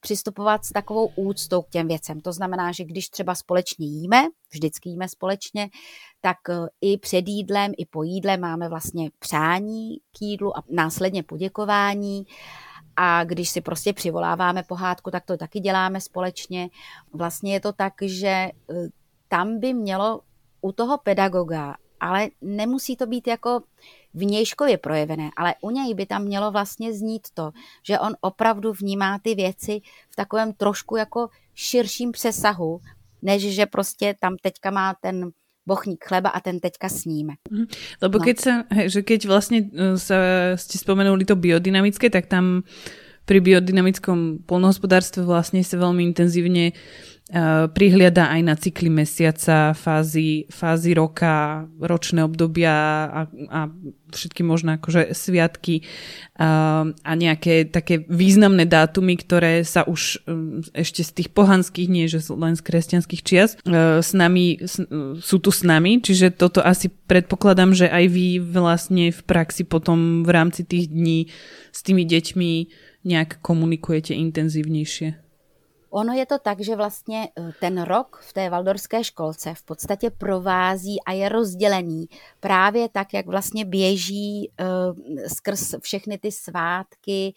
přistupovat 0.00 0.64
s 0.64 0.72
takovou 0.72 1.12
úctou 1.16 1.62
k 1.62 1.70
těm 1.70 1.88
věcem. 1.88 2.20
To 2.20 2.32
znamená, 2.32 2.72
že 2.72 2.84
když 2.84 3.08
třeba 3.08 3.34
společně 3.34 3.86
jíme, 3.86 4.22
vždycky 4.52 4.88
jíme 4.88 5.08
společně, 5.08 5.68
tak 6.20 6.36
eh, 6.48 6.54
i 6.80 6.98
před 6.98 7.28
jídlem, 7.28 7.72
i 7.78 7.86
po 7.86 8.02
jídle 8.02 8.36
máme 8.36 8.68
vlastně 8.68 9.10
přání 9.18 9.96
k 9.96 10.22
jídlu 10.22 10.56
a 10.56 10.62
následně 10.70 11.22
poděkování 11.22 12.26
a 12.96 13.24
když 13.24 13.50
si 13.50 13.60
prostě 13.60 13.92
přivoláváme 13.92 14.62
pohádku, 14.62 15.10
tak 15.10 15.24
to 15.24 15.36
taky 15.36 15.60
děláme 15.60 16.00
společně. 16.00 16.70
Vlastně 17.12 17.52
je 17.52 17.60
to 17.60 17.72
tak, 17.72 17.92
že 18.02 18.28
e, 18.28 18.52
tam 19.28 19.60
by 19.60 19.74
mělo 19.74 20.20
u 20.60 20.72
toho 20.72 20.98
pedagoga, 20.98 21.74
ale 22.00 22.28
nemusí 22.40 22.96
to 22.96 23.06
být 23.06 23.26
jako 23.26 23.62
vnějškově 24.14 24.78
projevené, 24.78 25.30
ale 25.36 25.54
u 25.60 25.70
něj 25.70 25.94
by 25.94 26.06
tam 26.06 26.24
mělo 26.24 26.50
vlastně 26.50 26.94
znít 26.94 27.28
to, 27.34 27.50
že 27.82 27.98
on 27.98 28.12
opravdu 28.20 28.72
vnímá 28.72 29.18
ty 29.18 29.34
věci 29.34 29.80
v 30.10 30.16
takovém 30.16 30.52
trošku 30.52 30.96
jako 30.96 31.28
širším 31.54 32.12
přesahu, 32.12 32.80
než 33.22 33.54
že 33.54 33.66
prostě 33.66 34.14
tam 34.20 34.36
teďka 34.42 34.70
má 34.70 34.94
ten 35.00 35.30
bochník 35.62 36.02
chleba 36.02 36.34
a 36.34 36.38
ten 36.42 36.58
teďka 36.58 36.90
sníme. 36.90 37.38
Mhm. 37.50 37.66
Lebo 38.02 38.16
no. 38.18 38.24
keď 38.24 38.36
sa, 38.38 38.52
hej, 38.74 38.86
že 38.88 39.00
keď 39.06 39.20
vlastne 39.30 39.58
e, 39.70 39.94
sa, 39.98 40.18
ste 40.58 40.76
spomenuli 40.78 41.22
to 41.22 41.38
biodynamické, 41.38 42.10
tak 42.10 42.26
tam 42.26 42.66
pri 43.22 43.38
biodynamickom 43.38 44.42
polnohospodárstve 44.50 45.22
vlastne 45.22 45.62
sa 45.62 45.78
veľmi 45.78 46.02
intenzívne 46.10 46.74
uh, 46.74 47.11
prihliada 47.72 48.28
aj 48.28 48.40
na 48.44 48.54
cykly 48.60 48.92
mesiaca, 48.92 49.72
fázy, 49.72 50.44
fázy 50.52 50.92
roka, 50.92 51.64
ročné 51.80 52.20
obdobia 52.28 53.08
a, 53.08 53.20
a 53.48 53.60
všetky 54.12 54.44
možné 54.44 54.76
akože 54.76 55.16
sviatky 55.16 55.80
uh, 55.80 56.92
a 56.92 57.12
nejaké 57.16 57.72
také 57.72 58.04
významné 58.04 58.68
dátumy, 58.68 59.16
ktoré 59.16 59.64
sa 59.64 59.80
už 59.88 60.20
um, 60.28 60.60
ešte 60.76 61.00
z 61.00 61.10
tých 61.16 61.28
pohanských, 61.32 61.88
nie 61.88 62.04
že 62.04 62.20
len 62.36 62.52
z 62.52 62.62
kresťanských 62.68 63.22
čias, 63.24 63.56
s 64.02 64.10
nami, 64.12 64.60
s, 64.60 64.84
sú 65.24 65.36
tu 65.40 65.48
s 65.48 65.64
nami, 65.64 66.04
čiže 66.04 66.36
toto 66.36 66.60
asi 66.60 66.92
predpokladám, 66.92 67.72
že 67.72 67.88
aj 67.88 68.04
vy 68.12 68.44
vlastne 68.44 69.08
v 69.08 69.20
praxi 69.24 69.64
potom 69.64 70.20
v 70.20 70.30
rámci 70.30 70.68
tých 70.68 70.92
dní 70.92 71.32
s 71.72 71.80
tými 71.80 72.04
deťmi 72.04 72.50
nějak 73.04 73.38
komunikujete 73.40 74.14
intenzivnější? 74.14 75.31
Ono 75.94 76.12
je 76.12 76.26
to 76.26 76.38
tak, 76.38 76.60
že 76.60 76.76
vlastně 76.76 77.28
eh, 77.38 77.52
ten 77.60 77.82
rok 77.82 78.20
v 78.22 78.32
té 78.32 78.50
valdorské 78.50 79.04
školce 79.04 79.54
v 79.54 79.62
podstatě 79.62 80.10
provází 80.10 80.96
a 81.06 81.12
je 81.12 81.28
rozdělený 81.28 82.06
právě 82.40 82.88
tak, 82.88 83.14
jak 83.14 83.26
vlastně 83.26 83.64
běží 83.64 84.52
uh, 84.60 85.26
skrz 85.26 85.74
všechny 85.80 86.18
ty 86.18 86.32
svátky 86.32 87.34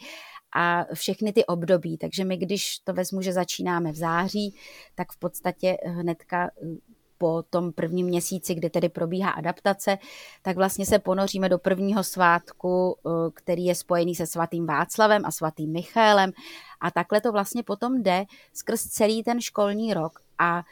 a 0.56 0.86
všechny 0.94 1.34
ty 1.34 1.46
období. 1.46 1.98
Takže 1.98 2.26
my, 2.26 2.38
když 2.38 2.80
to 2.80 2.94
vezmu, 2.94 3.22
že 3.22 3.34
začínáme 3.34 3.92
v 3.92 3.96
září, 3.96 4.56
tak 4.96 5.12
v 5.12 5.20
podstatě 5.20 5.78
hnedka 5.86 6.50
eh, 6.64 6.95
po 7.18 7.44
tom 7.50 7.72
prvním 7.72 8.06
měsíci, 8.08 8.56
kdy 8.56 8.70
tedy 8.70 8.90
probíhá 8.90 9.32
adaptace, 9.32 9.98
tak 10.42 10.56
vlastně 10.56 10.86
se 10.86 11.00
ponoříme 11.00 11.50
do 11.50 11.60
prvního 11.60 12.04
svátku, 12.04 12.98
eh, 12.98 13.10
který 13.34 13.66
je 13.66 13.76
spojený 13.76 14.16
se 14.16 14.28
svatým 14.28 14.66
Václavem 14.66 15.26
a 15.26 15.32
svatým 15.32 15.72
Michaelem 15.72 16.32
a 16.82 16.92
takhle 16.92 17.22
to 17.22 17.32
vlastně 17.32 17.64
potom 17.64 18.04
jde 18.04 18.26
skrz 18.54 18.82
celý 18.82 19.24
ten 19.24 19.42
školní 19.42 19.94
rok. 19.94 20.20
A 20.40 20.64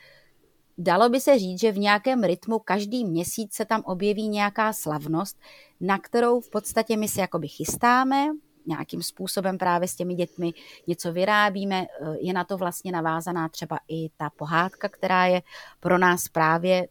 dalo 0.78 1.10
by 1.10 1.20
se 1.20 1.40
říct, 1.40 1.60
že 1.60 1.72
v 1.72 1.78
nějakém 1.78 2.24
rytmu 2.24 2.60
každý 2.60 3.06
měsíc 3.06 3.54
se 3.54 3.66
tam 3.66 3.82
objeví 3.86 4.28
nějaká 4.28 4.74
slavnost, 4.74 5.38
na 5.82 6.00
kterou 6.00 6.42
v 6.42 6.50
podstatě 6.50 6.98
my 6.98 7.08
se 7.08 7.22
jakoby 7.22 7.48
chystáme, 7.48 8.28
nějakým 8.68 9.04
způsobem 9.04 9.58
právě 9.58 9.88
s 9.88 9.96
těmi 9.96 10.16
dětmi 10.16 10.54
něco 10.88 11.14
vyrábíme. 11.14 11.86
Je 12.20 12.34
na 12.34 12.44
to 12.44 12.58
vlastně 12.58 12.92
navázaná 12.92 13.50
třeba 13.50 13.80
i 13.88 14.10
ta 14.18 14.30
pohádka, 14.30 14.90
která 14.90 15.26
je 15.26 15.42
pro 15.80 15.98
nás 15.98 16.28
právě 16.28 16.88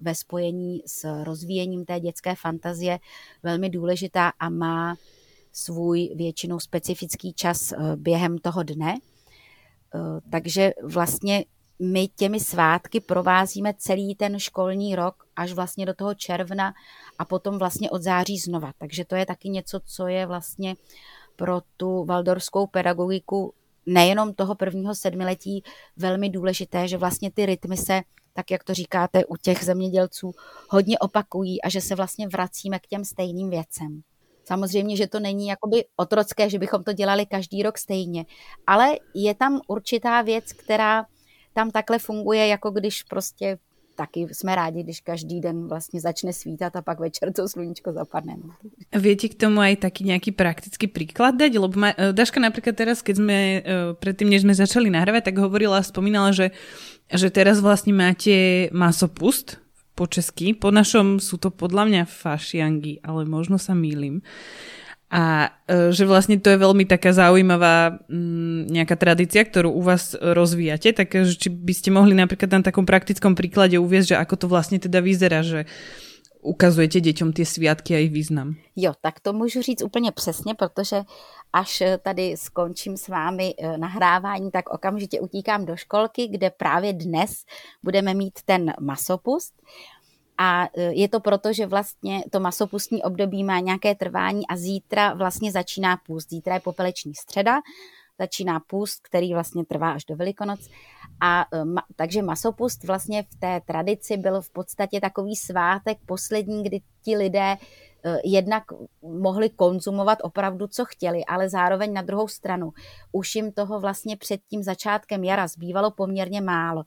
ve 0.00 0.14
spojení 0.14 0.82
s 0.86 1.22
rozvíjením 1.24 1.84
té 1.84 2.00
dětské 2.00 2.34
fantazie 2.34 2.98
velmi 3.42 3.70
důležitá 3.70 4.32
a 4.40 4.48
má 4.48 4.96
svůj 5.52 6.10
většinou 6.14 6.60
specifický 6.60 7.32
čas 7.32 7.72
eh, 7.72 7.76
během 7.96 8.38
toho 8.38 8.62
dne. 8.62 8.94
Eh, 9.94 9.98
takže 10.30 10.72
vlastně 10.82 11.44
my 11.82 12.08
těmi 12.08 12.40
svátky 12.40 13.00
provázíme 13.00 13.74
celý 13.78 14.14
ten 14.14 14.38
školní 14.38 14.96
rok 14.96 15.24
až 15.36 15.52
vlastně 15.52 15.86
do 15.86 15.94
toho 15.94 16.14
června 16.14 16.74
a 17.18 17.24
potom 17.24 17.58
vlastně 17.58 17.90
od 17.90 18.02
září 18.02 18.38
znova. 18.38 18.72
Takže 18.78 19.04
to 19.04 19.16
je 19.16 19.26
taky 19.26 19.48
něco, 19.48 19.80
co 19.84 20.06
je 20.06 20.26
vlastně 20.26 20.76
pro 21.36 21.60
tu 21.76 22.04
valdorskou 22.04 22.66
pedagogiku 22.66 23.54
nejenom 23.86 24.34
toho 24.34 24.54
prvního 24.54 24.94
sedmiletí 24.94 25.62
velmi 25.96 26.28
důležité, 26.30 26.88
že 26.88 26.96
vlastně 26.96 27.30
ty 27.30 27.46
rytmy 27.46 27.76
se, 27.76 28.00
tak 28.32 28.50
jak 28.50 28.64
to 28.64 28.74
říkáte 28.74 29.24
u 29.24 29.36
těch 29.36 29.64
zemědělců, 29.64 30.32
hodně 30.68 30.98
opakují 30.98 31.62
a 31.62 31.68
že 31.68 31.80
se 31.80 31.94
vlastně 31.94 32.28
vracíme 32.28 32.78
k 32.78 32.86
těm 32.86 33.04
stejným 33.04 33.50
věcem. 33.50 34.02
Samozřejmě, 34.44 34.96
že 34.96 35.06
to 35.06 35.20
není 35.20 35.46
jakoby 35.46 35.84
otrocké, 35.96 36.50
že 36.50 36.58
bychom 36.58 36.84
to 36.84 36.92
dělali 36.92 37.26
každý 37.26 37.62
rok 37.62 37.78
stejně, 37.78 38.24
ale 38.66 38.96
je 39.14 39.34
tam 39.34 39.60
určitá 39.68 40.22
věc, 40.22 40.52
která 40.52 41.06
tam 41.58 41.74
takhle 41.74 41.98
funguje, 41.98 42.46
jako 42.46 42.70
když 42.70 43.02
prostě 43.02 43.58
taky 43.98 44.30
jsme 44.30 44.54
rádi, 44.54 44.82
když 44.82 45.00
každý 45.00 45.40
den 45.40 45.66
vlastně 45.66 46.00
začne 46.00 46.32
svítat 46.32 46.76
a 46.76 46.82
pak 46.82 47.00
večer 47.00 47.32
to 47.34 47.48
sluníčko 47.48 47.90
zapadne. 47.92 48.38
No. 48.38 48.54
Viete 48.94 49.26
k 49.26 49.34
tomu 49.34 49.58
aj 49.58 49.82
taký 49.82 50.06
nejaký 50.06 50.30
praktický 50.38 50.86
príklad 50.86 51.34
dať? 51.34 51.58
Lebo 51.58 51.74
ma, 51.74 51.90
e, 51.98 52.14
Daška 52.14 52.38
napríklad 52.38 52.78
teraz, 52.78 53.02
keď 53.02 53.14
sme 53.18 53.38
e, 53.58 53.60
predtým, 53.98 54.30
než 54.30 54.46
sme 54.46 54.54
začali 54.54 54.86
nahrávať, 54.86 55.34
tak 55.34 55.42
hovorila 55.42 55.82
a 55.82 55.82
spomínala, 55.82 56.30
že, 56.30 56.54
že 57.10 57.26
teraz 57.26 57.58
vlastne 57.58 57.90
máte 57.90 58.70
masopust 58.70 59.58
po 59.98 60.06
česky. 60.06 60.54
Po 60.54 60.70
našom 60.70 61.18
sú 61.18 61.34
to 61.42 61.50
podľa 61.50 61.90
mňa 61.90 62.02
fašiangy, 62.06 63.02
ale 63.02 63.26
možno 63.26 63.58
sa 63.58 63.74
mýlim. 63.74 64.22
A 65.08 65.56
e, 65.64 65.88
že 65.88 66.04
vlastne 66.04 66.36
to 66.36 66.52
je 66.52 66.60
veľmi 66.60 66.84
taká 66.84 67.16
zaujímavá 67.16 67.96
mm, 68.12 68.68
nejaká 68.68 68.92
tradícia, 69.00 69.40
ktorú 69.40 69.72
u 69.72 69.80
vás 69.80 70.12
rozvíjate, 70.12 70.92
tak 70.92 71.16
e, 71.16 71.24
či 71.24 71.48
by 71.48 71.72
ste 71.72 71.88
mohli 71.88 72.12
napríklad 72.12 72.52
na 72.52 72.60
takom 72.60 72.84
praktickom 72.84 73.32
príklade 73.32 73.80
uviezť, 73.80 74.12
že 74.12 74.20
ako 74.20 74.34
to 74.36 74.46
vlastne 74.52 74.76
teda 74.76 75.00
vyzerá, 75.00 75.40
že 75.40 75.64
ukazujete 76.40 77.00
dětem 77.00 77.32
ty 77.32 77.44
sviatky 77.44 77.94
a 77.94 77.96
jejich 77.96 78.12
význam. 78.12 78.54
Jo, 78.76 78.92
tak 79.00 79.20
to 79.20 79.32
můžu 79.32 79.62
říct 79.62 79.82
úplně 79.82 80.12
přesně, 80.12 80.54
protože 80.54 81.02
až 81.52 81.82
tady 82.02 82.36
skončím 82.36 82.96
s 82.96 83.08
vámi 83.08 83.54
e, 83.58 83.78
nahrávání, 83.78 84.50
tak 84.50 84.70
okamžitě 84.70 85.20
utíkám 85.20 85.66
do 85.66 85.76
školky, 85.76 86.28
kde 86.28 86.50
právě 86.50 86.92
dnes 86.92 87.44
budeme 87.82 88.14
mít 88.14 88.38
ten 88.44 88.72
masopust. 88.80 89.54
A 90.38 90.68
e, 90.74 90.82
je 90.82 91.08
to 91.08 91.20
proto, 91.20 91.52
že 91.52 91.66
vlastně 91.66 92.24
to 92.30 92.40
masopustní 92.40 93.02
období 93.02 93.44
má 93.44 93.60
nějaké 93.60 93.94
trvání 93.94 94.46
a 94.46 94.56
zítra 94.56 95.14
vlastně 95.14 95.52
začíná 95.52 95.96
půst. 95.96 96.30
Zítra 96.30 96.54
je 96.54 96.60
popeleční 96.60 97.14
středa, 97.14 97.60
začíná 98.18 98.60
půst, 98.60 99.00
který 99.02 99.34
vlastně 99.34 99.64
trvá 99.64 99.92
až 99.92 100.04
do 100.04 100.16
Velikonoc. 100.16 100.60
A 101.20 101.46
e, 101.52 101.64
ma, 101.64 101.82
takže 101.96 102.22
masopust 102.22 102.84
vlastně 102.84 103.22
v 103.22 103.40
té 103.40 103.60
tradici 103.66 104.16
byl 104.16 104.40
v 104.40 104.50
podstatě 104.50 105.00
takový 105.00 105.36
svátek 105.36 105.98
poslední, 106.06 106.62
kdy 106.62 106.80
ti 107.04 107.16
lidé 107.16 107.56
e, 107.56 107.58
jednak 108.24 108.62
mohli 109.02 109.50
konzumovat 109.50 110.18
opravdu, 110.22 110.66
co 110.66 110.84
chtěli, 110.84 111.24
ale 111.24 111.48
zároveň 111.48 111.92
na 111.92 112.02
druhou 112.02 112.28
stranu 112.28 112.72
už 113.12 113.34
jim 113.34 113.52
toho 113.52 113.80
vlastně 113.80 114.16
před 114.16 114.40
tím 114.50 114.62
začátkem 114.62 115.24
jara 115.24 115.46
zbývalo 115.46 115.90
poměrně 115.90 116.40
málo 116.40 116.84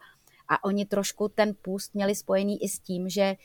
a 0.47 0.63
oni 0.63 0.85
trošku 0.85 1.27
ten 1.27 1.55
půst 1.61 1.95
měli 1.95 2.15
spojený 2.15 2.63
i 2.63 2.69
s 2.69 2.79
tím, 2.79 3.09
že 3.09 3.35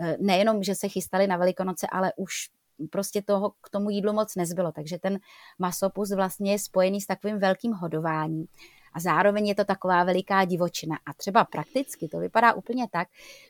eh, 0.00 0.16
nejenom, 0.20 0.62
že 0.62 0.74
se 0.74 0.88
chystali 0.88 1.26
na 1.26 1.36
Velikonoce, 1.36 1.86
ale 1.86 2.12
už 2.16 2.48
prostě 2.90 3.22
toho 3.22 3.50
k 3.60 3.70
tomu 3.70 3.90
jídlu 3.90 4.12
moc 4.12 4.36
nezbylo. 4.36 4.72
Takže 4.72 4.98
ten 4.98 5.18
masopust 5.58 6.14
vlastně 6.14 6.52
je 6.52 6.58
spojený 6.58 7.00
s 7.00 7.06
takovým 7.06 7.38
velkým 7.38 7.72
hodováním. 7.72 8.46
A 8.94 9.00
zároveň 9.00 9.46
je 9.46 9.54
to 9.54 9.64
taková 9.64 10.04
veliká 10.04 10.44
divočina. 10.44 10.96
A 11.06 11.12
třeba 11.12 11.44
prakticky 11.44 12.08
to 12.08 12.18
vypadá 12.18 12.52
úplně 12.52 12.86
tak, 12.92 13.08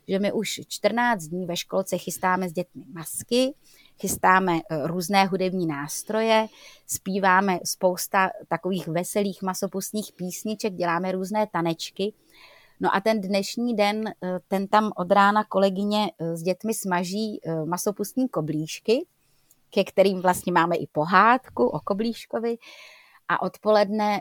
že 0.08 0.18
my 0.18 0.32
už 0.32 0.60
14 0.68 1.22
dní 1.22 1.46
ve 1.46 1.56
školce 1.56 1.98
chystáme 1.98 2.48
s 2.48 2.52
dětmi 2.52 2.84
masky, 2.92 3.54
chystáme 4.00 4.52
eh, 4.58 4.86
různé 4.86 5.26
hudební 5.26 5.66
nástroje, 5.66 6.46
zpíváme 6.86 7.58
spousta 7.64 8.30
takových 8.48 8.88
veselých 8.88 9.42
masopustních 9.42 10.12
písniček, 10.12 10.74
děláme 10.74 11.12
různé 11.12 11.46
tanečky 11.46 12.12
No 12.82 12.94
a 12.94 13.00
ten 13.00 13.20
dnešní 13.20 13.76
den, 13.76 14.08
eh, 14.08 14.38
ten 14.48 14.66
tam 14.66 14.92
od 14.96 15.12
rána 15.12 15.44
kolegyně 15.44 16.10
eh, 16.18 16.36
s 16.36 16.42
dětmi 16.42 16.74
smaží 16.74 17.40
eh, 17.46 17.64
masopustní 17.64 18.28
koblížky, 18.28 19.06
ke 19.70 19.84
kterým 19.84 20.22
vlastně 20.22 20.52
máme 20.52 20.76
i 20.76 20.86
pohádku 20.86 21.66
o 21.66 21.80
koblížkovi. 21.80 22.56
A 23.28 23.42
odpoledne 23.42 24.20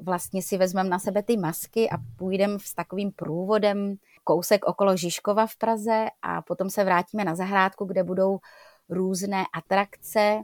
vlastně 0.00 0.42
si 0.42 0.58
vezmeme 0.58 0.88
na 0.88 0.98
sebe 0.98 1.22
ty 1.22 1.36
masky 1.36 1.90
a 1.90 1.96
půjdeme 2.16 2.58
s 2.58 2.74
takovým 2.74 3.12
průvodem 3.12 3.94
kousek 4.24 4.64
okolo 4.64 4.96
Žižkova 4.96 5.46
v 5.46 5.56
Praze 5.56 6.06
a 6.22 6.42
potom 6.42 6.70
se 6.70 6.84
vrátíme 6.84 7.24
na 7.24 7.34
zahrádku, 7.34 7.84
kde 7.84 8.04
budou 8.04 8.38
různé 8.88 9.44
atrakce, 9.52 10.42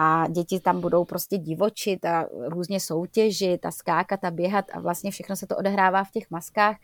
a 0.00 0.28
děti 0.28 0.60
tam 0.60 0.80
budou 0.80 1.04
prostě 1.04 1.38
divočit 1.38 2.04
a 2.04 2.26
různě 2.46 2.80
soutěžit 2.80 3.66
a 3.66 3.70
skákat 3.70 4.24
a 4.24 4.30
běhat 4.30 4.64
a 4.72 4.80
vlastně 4.80 5.10
všechno 5.10 5.36
se 5.36 5.46
to 5.46 5.56
odehrává 5.56 6.04
v 6.04 6.10
těch 6.10 6.30
maskách. 6.30 6.76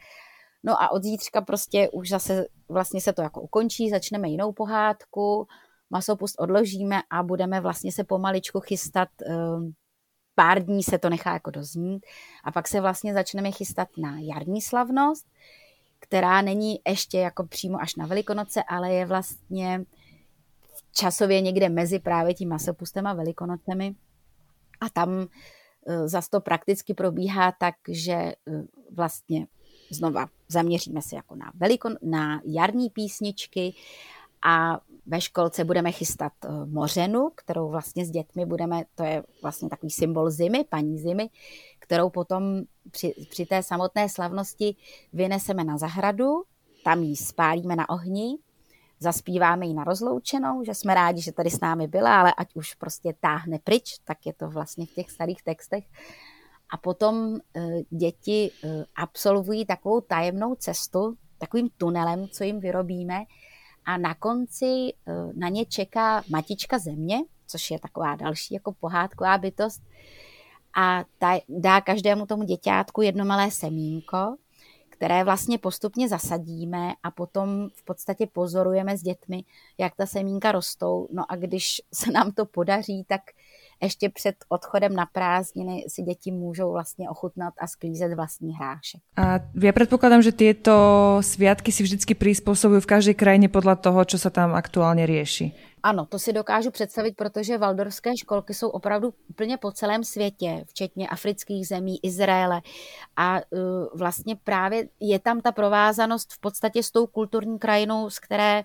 No 0.63 0.83
a 0.83 0.91
od 0.91 1.03
zítřka 1.03 1.41
prostě 1.41 1.91
už 1.91 2.09
zase 2.09 2.47
vlastně 2.69 3.01
se 3.01 3.13
to 3.13 3.23
jako 3.23 3.41
ukončí, 3.41 3.91
začneme 3.91 4.29
jinou 4.29 4.53
pohádku, 4.53 5.47
masopust 5.91 6.35
odložíme 6.39 7.01
a 7.11 7.23
budeme 7.23 7.61
vlastně 7.61 7.93
se 7.93 8.05
pomaličku 8.05 8.61
chystat, 8.61 9.09
ehm, 9.27 9.73
pár 10.35 10.65
dní 10.65 10.83
se 10.83 10.99
to 10.99 11.11
nechá 11.11 11.33
jako 11.33 11.51
doznít 11.51 12.07
a 12.45 12.53
pak 12.53 12.69
se 12.69 12.81
vlastně 12.81 13.15
začneme 13.15 13.51
chystat 13.51 13.89
na 13.99 14.17
jarní 14.19 14.63
slavnost, 14.63 15.27
která 16.01 16.43
není 16.43 16.79
ještě 16.89 17.19
jako 17.19 17.47
přímo 17.47 17.81
až 17.81 17.97
na 17.97 18.07
Velikonoce, 18.07 18.63
ale 18.63 18.93
je 18.93 19.07
vlastně 19.07 19.85
časově 20.95 21.41
někde 21.41 21.69
mezi 21.69 21.99
právě 21.99 22.35
tím 22.35 22.49
masopustem 22.49 23.07
a 23.07 23.15
velikonocemi. 23.15 23.95
A 24.81 24.89
tam 24.89 25.27
e, 25.87 26.09
zase 26.09 26.31
to 26.31 26.41
prakticky 26.41 26.95
probíhá 26.95 27.53
tak, 27.53 27.75
že 27.89 28.13
e, 28.13 28.35
vlastně 28.91 29.47
znova 29.91 30.27
zaměříme 30.49 31.03
se 31.03 31.17
jako 31.17 31.37
na, 31.37 31.53
velikon, 31.55 31.97
na 32.03 32.41
jarní 32.45 32.91
písničky 32.91 33.75
a 34.45 34.81
ve 35.07 35.21
školce 35.21 35.65
budeme 35.65 35.93
chystat 35.93 36.33
e, 36.45 36.49
mořenu, 36.67 37.31
kterou 37.35 37.69
vlastně 37.69 38.07
s 38.07 38.11
dětmi 38.11 38.47
budeme, 38.47 38.85
to 38.95 39.05
je 39.05 39.23
vlastně 39.43 39.69
takový 39.69 39.91
symbol 39.91 40.31
zimy, 40.31 40.65
paní 40.69 40.99
zimy, 40.99 41.31
kterou 41.79 42.11
potom 42.11 42.63
při, 42.91 43.15
při 43.31 43.47
té 43.47 43.63
samotné 43.63 44.09
slavnosti 44.09 44.77
vyneseme 45.13 45.65
na 45.65 45.79
zahradu, 45.79 46.43
tam 46.85 47.03
ji 47.03 47.17
spálíme 47.17 47.77
na 47.77 47.89
ohni 47.89 48.39
zaspíváme 49.05 49.67
ji 49.67 49.75
na 49.75 49.85
rozloučenou, 49.85 50.65
že 50.65 50.75
jsme 50.75 50.95
rádi, 50.95 51.23
že 51.23 51.33
tady 51.33 51.51
s 51.51 51.61
námi 51.61 51.87
byla, 51.87 52.21
ale 52.21 52.33
ať 52.37 52.55
už 52.55 52.75
prostě 52.75 53.15
táhne 53.21 53.59
pryč, 53.65 53.99
tak 54.05 54.27
je 54.27 54.33
to 54.33 54.49
vlastně 54.49 54.87
v 54.87 54.95
těch 54.95 55.11
starých 55.11 55.43
textech. 55.43 55.85
A 56.71 56.77
potom 56.77 57.37
e, 57.37 57.39
děti 57.91 58.51
e, 58.51 58.85
absolvují 58.97 59.67
takovou 59.67 60.01
tajemnou 60.01 60.55
cestu, 60.55 61.17
takovým 61.39 61.69
tunelem, 61.79 62.29
co 62.29 62.45
jim 62.45 62.61
vyrobíme. 62.61 63.25
A 63.85 63.97
na 63.99 64.15
konci 64.15 64.65
e, 64.65 64.93
na 65.35 65.49
ně 65.49 65.67
čeká 65.67 66.23
matička 66.31 66.79
země, 66.79 67.19
což 67.47 67.71
je 67.71 67.79
taková 67.79 68.17
další 68.17 68.55
jako 68.55 68.73
pohádková 68.73 69.39
bytost. 69.39 69.83
A 70.77 71.05
ta 71.19 71.41
dá 71.49 71.81
každému 71.81 72.27
tomu 72.27 72.43
děťátku 72.43 73.03
jedno 73.03 73.25
malé 73.25 73.51
semínko 73.51 74.37
které 74.95 75.25
vlastně 75.25 75.59
postupně 75.59 76.09
zasadíme 76.09 76.93
a 77.03 77.11
potom 77.11 77.69
v 77.75 77.85
podstatě 77.85 78.27
pozorujeme 78.33 78.99
s 78.99 79.03
dětmi, 79.03 79.45
jak 79.79 79.97
ta 79.97 80.07
semínka 80.07 80.53
rostou. 80.53 81.09
No 81.13 81.25
a 81.29 81.37
když 81.37 81.81
se 81.95 82.13
nám 82.13 82.33
to 82.33 82.47
podaří, 82.47 83.05
tak 83.09 83.21
ještě 83.83 84.09
před 84.09 84.37
odchodem 84.49 84.95
na 84.95 85.07
prázdniny 85.07 85.85
si 85.89 86.03
děti 86.03 86.33
můžou 86.33 86.73
vlastně 86.73 87.11
ochutnat 87.11 87.55
a 87.59 87.67
sklízet 87.67 88.15
vlastní 88.15 88.55
hrášek. 88.57 89.01
A 89.17 89.41
já 89.63 89.73
předpokládám, 89.73 90.23
že 90.23 90.33
tyto 90.33 90.73
sviatky 91.21 91.73
si 91.73 91.83
vždycky 91.83 92.15
přizpůsobují 92.15 92.81
v 92.81 92.87
každé 92.87 93.15
krajině 93.15 93.49
podle 93.49 93.77
toho, 93.77 94.05
co 94.05 94.19
se 94.19 94.31
tam 94.31 94.55
aktuálně 94.55 95.07
řeší. 95.07 95.55
Ano, 95.87 96.07
to 96.07 96.19
si 96.19 96.33
dokážu 96.33 96.71
představit, 96.71 97.17
protože 97.17 97.59
valdorské 97.59 98.11
školky 98.17 98.55
jsou 98.55 98.69
opravdu 98.69 99.15
úplně 99.29 99.57
po 99.57 99.73
celém 99.73 100.05
světě, 100.05 100.65
včetně 100.69 101.09
afrických 101.09 101.69
zemí, 101.69 101.99
Izraele. 102.03 102.63
A 103.17 103.37
uh, 103.37 103.61
vlastně 103.95 104.37
právě 104.37 104.89
je 105.01 105.19
tam 105.19 105.41
ta 105.41 105.53
provázanost 105.53 106.33
v 106.33 106.41
podstatě 106.41 106.83
s 106.83 106.91
tou 106.91 107.07
kulturní 107.07 107.59
krajinou, 107.59 108.11
z 108.11 108.19
které, 108.19 108.65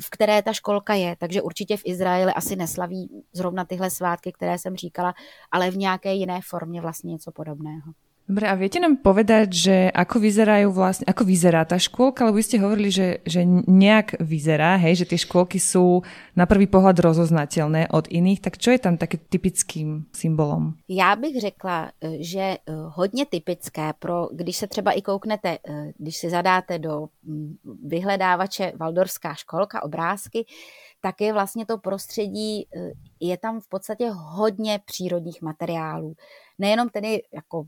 v 0.00 0.10
které 0.10 0.42
ta 0.42 0.52
školka 0.52 0.94
je. 0.94 1.16
Takže 1.18 1.42
určitě 1.42 1.76
v 1.76 1.82
Izraeli 1.84 2.32
asi 2.32 2.56
neslaví 2.56 3.24
zrovna 3.32 3.64
tyhle 3.64 3.90
svátky, 3.90 4.32
které 4.32 4.58
jsem 4.58 4.76
říkala, 4.76 5.14
ale 5.50 5.70
v 5.70 5.76
nějaké 5.76 6.14
jiné 6.14 6.40
formě 6.42 6.80
vlastně 6.80 7.12
něco 7.12 7.32
podobného. 7.32 7.92
Dobre, 8.28 8.44
a 8.44 8.60
viete 8.60 8.76
nám 8.76 9.00
povedať, 9.00 9.48
že 9.56 9.76
ako 9.88 10.20
vyzerajú 10.20 10.68
vlastne, 10.68 11.08
ako 11.08 11.24
vyzerá 11.24 11.64
tá 11.64 11.80
škôlka, 11.80 12.28
lebo 12.28 12.36
vy 12.36 12.44
ste 12.44 12.60
hovorili, 12.60 12.92
že, 12.92 13.24
že 13.24 13.40
nejak 13.64 14.20
vyzerá, 14.20 14.76
hej, 14.76 15.00
že 15.00 15.08
tie 15.08 15.16
škôlky 15.16 15.56
sú 15.56 16.04
na 16.36 16.44
prvý 16.44 16.68
pohľad 16.68 17.00
rozoznateľné 17.00 17.88
od 17.88 18.04
iných, 18.04 18.44
tak 18.44 18.60
čo 18.60 18.76
je 18.76 18.84
tam 18.84 19.00
také 19.00 19.16
typickým 19.16 20.12
symbolom? 20.12 20.76
Já 20.88 21.16
bych 21.16 21.40
řekla, 21.40 21.90
že 22.20 22.40
eh, 22.40 22.58
hodně 22.68 23.26
typické 23.26 23.92
pro, 23.98 24.28
když 24.32 24.56
se 24.56 24.66
třeba 24.66 24.92
i 24.92 25.02
kouknete, 25.02 25.58
eh, 25.68 25.92
když 25.98 26.16
si 26.16 26.30
zadáte 26.30 26.78
do 26.78 27.08
mm, 27.24 27.56
vyhledávače 27.84 28.72
Valdorská 28.76 29.34
školka 29.34 29.82
obrázky, 29.82 30.44
tak 31.00 31.20
je 31.20 31.32
vlastně 31.32 31.66
to 31.66 31.78
prostředí, 31.78 32.68
eh, 32.76 32.92
je 33.20 33.38
tam 33.38 33.60
v 33.60 33.68
podstatě 33.68 34.10
hodně 34.10 34.80
přírodních 34.84 35.42
materiálů. 35.42 36.14
Nejenom 36.58 36.88
tedy 36.88 37.22
jako 37.32 37.66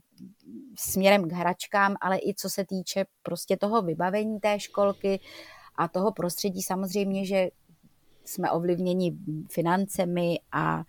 směrem 0.79 1.29
k 1.29 1.33
hračkám, 1.33 1.97
ale 2.01 2.19
i 2.19 2.35
co 2.37 2.51
se 2.51 2.65
týče 2.65 3.05
prostě 3.23 3.57
toho 3.57 3.83
vybavení 3.83 4.41
té 4.41 4.61
školky 4.61 5.21
a 5.77 5.89
toho 5.89 6.13
prostředí 6.13 6.63
samozřejmě, 6.63 7.27
že 7.27 7.51
jsme 8.25 8.51
ovlivněni 8.51 9.17
financemi 9.51 10.41
a 10.53 10.83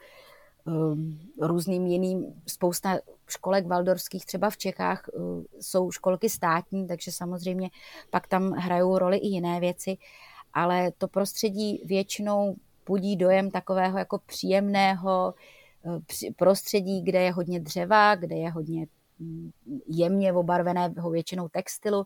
um, 0.66 1.20
různým 1.42 1.86
jiným, 1.86 2.42
spousta 2.48 3.00
školek 3.28 3.68
valdorských 3.68 4.26
třeba 4.26 4.50
v 4.50 4.58
Čechách 4.58 5.10
uh, 5.14 5.44
jsou 5.60 5.92
školky 5.92 6.30
státní, 6.30 6.88
takže 6.88 7.12
samozřejmě 7.12 7.70
pak 8.10 8.28
tam 8.28 8.52
hrajou 8.52 8.98
roli 8.98 9.18
i 9.18 9.28
jiné 9.28 9.60
věci, 9.60 9.98
ale 10.54 10.92
to 10.98 11.08
prostředí 11.08 11.82
většinou 11.86 12.56
budí 12.86 13.16
dojem 13.16 13.52
takového 13.52 13.98
jako 13.98 14.20
příjemného 14.26 15.34
uh, 15.84 16.00
prostředí, 16.36 17.02
kde 17.02 17.22
je 17.22 17.32
hodně 17.32 17.60
dřeva, 17.60 18.16
kde 18.16 18.36
je 18.36 18.52
hodně 18.52 18.88
jemně 19.88 20.34
obarveného 20.34 21.10
většinou 21.10 21.50
textilu. 21.50 22.06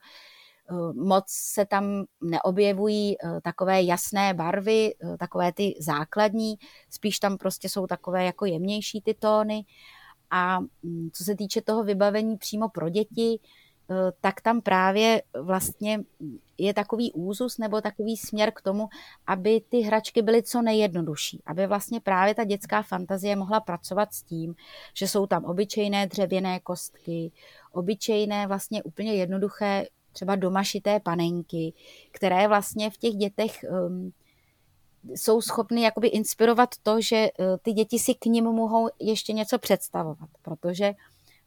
Eh, 0.69 0.93
moc 0.93 1.23
se 1.27 1.65
tam 1.65 2.05
neobjevují 2.21 3.15
eh, 3.15 3.41
takové 3.41 3.83
jasné 3.83 4.33
barvy, 4.33 4.93
eh, 5.03 5.17
takové 5.17 5.53
ty 5.53 5.73
základní, 5.79 6.55
spíš 6.89 7.19
tam 7.19 7.37
prostě 7.37 7.69
jsou 7.69 7.87
takové 7.87 8.25
jako 8.25 8.45
jemnější 8.45 9.01
ty 9.01 9.13
tóny. 9.13 9.65
A 10.31 10.59
mm, 10.59 11.09
co 11.13 11.23
se 11.23 11.35
týče 11.35 11.61
toho 11.61 11.83
vybavení 11.83 12.37
přímo 12.37 12.69
pro 12.69 12.89
děti, 12.89 13.39
Eh, 13.39 13.64
tak 14.21 14.41
tam 14.41 14.61
právě 14.61 15.21
vlastně 15.41 15.99
je 16.57 16.73
takový 16.73 17.11
úzus 17.13 17.57
nebo 17.57 17.81
takový 17.81 18.17
směr 18.17 18.51
k 18.51 18.61
tomu, 18.61 18.87
aby 19.27 19.61
ty 19.69 19.79
hračky 19.79 20.21
byly 20.21 20.43
co 20.43 20.61
nejjednodušší, 20.61 21.41
aby 21.45 21.67
vlastně 21.67 21.99
právě 21.99 22.35
ta 22.35 22.43
dětská 22.43 22.81
fantazie 22.81 23.35
mohla 23.35 23.59
pracovat 23.59 24.13
s 24.13 24.23
tím, 24.23 24.55
že 24.93 25.07
jsou 25.07 25.27
tam 25.27 25.45
obyčejné 25.45 26.07
dřevěné 26.07 26.59
kostky, 26.59 27.31
obyčejné 27.71 28.47
vlastně 28.47 28.83
úplně 28.83 29.13
jednoduché 29.15 29.87
třeba 30.11 30.35
domašité 30.35 30.99
panenky, 30.99 31.73
které 32.11 32.47
vlastně 32.47 32.89
v 32.89 32.97
těch 32.97 33.13
dětech 33.13 33.65
um, 33.87 34.11
jsou 35.15 35.41
schopny 35.41 35.81
jakoby 35.81 36.07
inspirovat 36.07 36.69
to, 36.83 37.01
že 37.01 37.29
uh, 37.39 37.45
ty 37.61 37.73
děti 37.73 37.99
si 37.99 38.13
k 38.13 38.25
ním 38.25 38.43
mohou 38.43 38.89
ještě 38.99 39.33
něco 39.33 39.59
představovat, 39.59 40.29
protože 40.41 40.93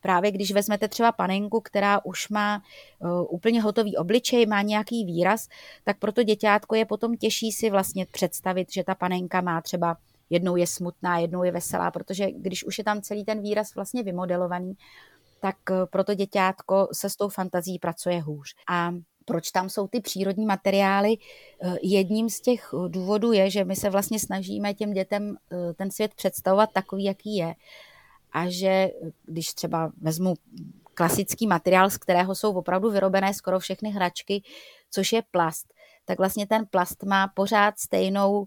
Právě 0.00 0.30
když 0.30 0.52
vezmete 0.52 0.88
třeba 0.88 1.12
panenku, 1.12 1.60
která 1.60 2.04
už 2.04 2.28
má 2.28 2.62
uh, 2.98 3.26
úplně 3.28 3.62
hotový 3.62 3.96
obličej, 3.96 4.46
má 4.46 4.62
nějaký 4.62 5.04
výraz, 5.04 5.48
tak 5.84 5.98
pro 5.98 6.12
to 6.12 6.22
děťátko 6.22 6.74
je 6.74 6.84
potom 6.84 7.16
těžší 7.16 7.52
si 7.52 7.70
vlastně 7.70 8.06
představit, 8.06 8.72
že 8.72 8.84
ta 8.84 8.94
panenka 8.94 9.40
má 9.40 9.60
třeba 9.60 9.96
jednou 10.30 10.56
je 10.56 10.66
smutná, 10.66 11.18
jednou 11.18 11.42
je 11.42 11.52
veselá, 11.52 11.90
protože 11.90 12.30
když 12.30 12.64
už 12.64 12.78
je 12.78 12.84
tam 12.84 13.02
celý 13.02 13.24
ten 13.24 13.42
výraz 13.42 13.74
vlastně 13.74 14.02
vymodelovaný, 14.02 14.74
tak 15.40 15.56
uh, 15.70 15.76
pro 15.90 16.04
to 16.04 16.14
děťátko 16.14 16.88
se 16.92 17.10
s 17.10 17.16
tou 17.16 17.28
fantazí 17.28 17.78
pracuje 17.78 18.20
hůř. 18.20 18.54
A 18.70 18.92
proč 19.24 19.50
tam 19.50 19.68
jsou 19.68 19.88
ty 19.88 20.00
přírodní 20.00 20.46
materiály? 20.46 21.16
Uh, 21.64 21.76
jedním 21.82 22.30
z 22.30 22.40
těch 22.40 22.70
důvodů 22.88 23.32
je, 23.32 23.50
že 23.50 23.64
my 23.64 23.76
se 23.76 23.90
vlastně 23.90 24.18
snažíme 24.18 24.74
těm 24.74 24.92
dětem 24.92 25.36
ten 25.76 25.90
svět 25.90 26.14
představovat 26.14 26.70
takový, 26.72 27.04
jaký 27.04 27.36
je 27.36 27.54
a 28.32 28.48
že 28.48 28.90
když 29.24 29.54
třeba 29.54 29.92
vezmu 30.00 30.34
klasický 30.94 31.46
materiál, 31.46 31.90
z 31.90 31.98
kterého 31.98 32.34
jsou 32.34 32.52
opravdu 32.52 32.90
vyrobené 32.90 33.34
skoro 33.34 33.58
všechny 33.58 33.90
hračky, 33.90 34.42
což 34.90 35.12
je 35.12 35.22
plast, 35.30 35.74
tak 36.04 36.18
vlastně 36.18 36.46
ten 36.46 36.66
plast 36.66 37.02
má 37.02 37.28
pořád 37.28 37.78
stejnou 37.78 38.46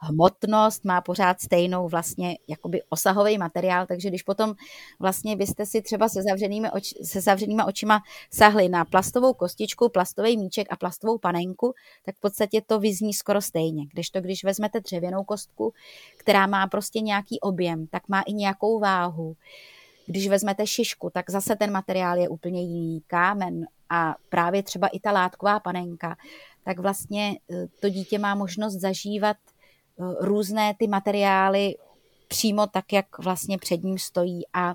hmotnost, 0.00 0.84
má 0.84 1.00
pořád 1.00 1.40
stejnou 1.40 1.88
vlastně 1.88 2.38
jakoby 2.48 2.82
osahový 2.88 3.38
materiál, 3.38 3.86
takže 3.86 4.08
když 4.08 4.22
potom 4.22 4.54
vlastně 5.00 5.36
byste 5.36 5.66
si 5.66 5.82
třeba 5.82 6.08
se 6.08 6.22
zavřenými, 6.22 6.70
oč, 6.70 6.94
se 7.02 7.20
zavřenýma 7.20 7.64
očima 7.64 8.00
sahli 8.30 8.68
na 8.68 8.84
plastovou 8.84 9.34
kostičku, 9.34 9.88
plastový 9.88 10.36
míček 10.36 10.66
a 10.70 10.76
plastovou 10.76 11.18
panenku, 11.18 11.74
tak 12.04 12.16
v 12.16 12.20
podstatě 12.20 12.62
to 12.66 12.80
vyzní 12.80 13.14
skoro 13.14 13.40
stejně. 13.40 13.86
Když 13.92 14.10
to, 14.10 14.20
když 14.20 14.44
vezmete 14.44 14.80
dřevěnou 14.80 15.24
kostku, 15.24 15.72
která 16.16 16.46
má 16.46 16.66
prostě 16.66 17.00
nějaký 17.00 17.40
objem, 17.40 17.86
tak 17.86 18.08
má 18.08 18.22
i 18.22 18.32
nějakou 18.32 18.78
váhu. 18.78 19.36
Když 20.06 20.28
vezmete 20.28 20.66
šišku, 20.66 21.10
tak 21.10 21.30
zase 21.30 21.56
ten 21.56 21.72
materiál 21.72 22.18
je 22.18 22.28
úplně 22.28 22.62
jiný, 22.62 23.02
kámen 23.06 23.66
a 23.90 24.14
právě 24.28 24.62
třeba 24.62 24.88
i 24.88 25.00
ta 25.00 25.12
látková 25.12 25.60
panenka, 25.60 26.16
tak 26.64 26.78
vlastně 26.78 27.38
eh, 27.50 27.66
to 27.80 27.88
dítě 27.88 28.18
má 28.18 28.34
možnost 28.34 28.74
zažívat 28.74 29.36
různé 30.20 30.74
ty 30.78 30.86
materiály 30.86 31.74
přímo 32.28 32.66
tak, 32.66 32.92
jak 32.92 33.06
vlastně 33.18 33.58
před 33.58 33.82
ním 33.82 33.98
stojí 33.98 34.42
a 34.52 34.70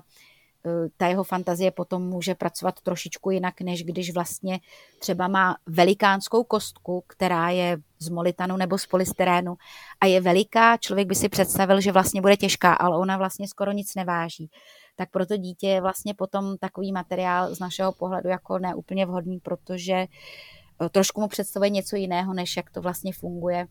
eh, 0.66 0.70
ta 0.96 1.06
jeho 1.06 1.24
fantazie 1.24 1.70
potom 1.70 2.02
může 2.02 2.34
pracovat 2.34 2.80
trošičku 2.80 3.30
jinak, 3.30 3.60
než 3.60 3.84
když 3.84 4.14
vlastně 4.14 4.60
třeba 4.98 5.28
má 5.28 5.56
velikánskou 5.66 6.44
kostku, 6.44 7.04
která 7.06 7.50
je 7.50 7.78
z 7.98 8.08
molitanu 8.08 8.56
nebo 8.56 8.78
z 8.78 8.86
polystyrénu 8.86 9.56
a 10.00 10.06
je 10.06 10.20
veliká, 10.20 10.76
člověk 10.76 11.08
by 11.08 11.14
si 11.14 11.28
představil, 11.28 11.80
že 11.80 11.92
vlastně 11.92 12.20
bude 12.20 12.36
těžká, 12.36 12.74
ale 12.74 12.98
ona 12.98 13.16
vlastně 13.16 13.48
skoro 13.48 13.72
nic 13.72 13.94
neváží. 13.94 14.50
Tak 14.96 15.10
proto 15.10 15.36
dítě 15.36 15.68
je 15.68 15.80
vlastně 15.80 16.14
potom 16.14 16.56
takový 16.58 16.92
materiál 16.92 17.54
z 17.54 17.58
našeho 17.58 17.92
pohledu 17.92 18.28
jako 18.28 18.58
neúplně 18.58 19.06
vhodný, 19.06 19.38
protože 19.40 19.94
eh, 19.94 20.88
trošku 20.88 21.20
mu 21.20 21.28
představuje 21.28 21.70
něco 21.70 21.96
jiného, 21.96 22.34
než 22.34 22.56
jak 22.56 22.70
to 22.70 22.80
vlastně 22.80 23.12
funguje 23.12 23.66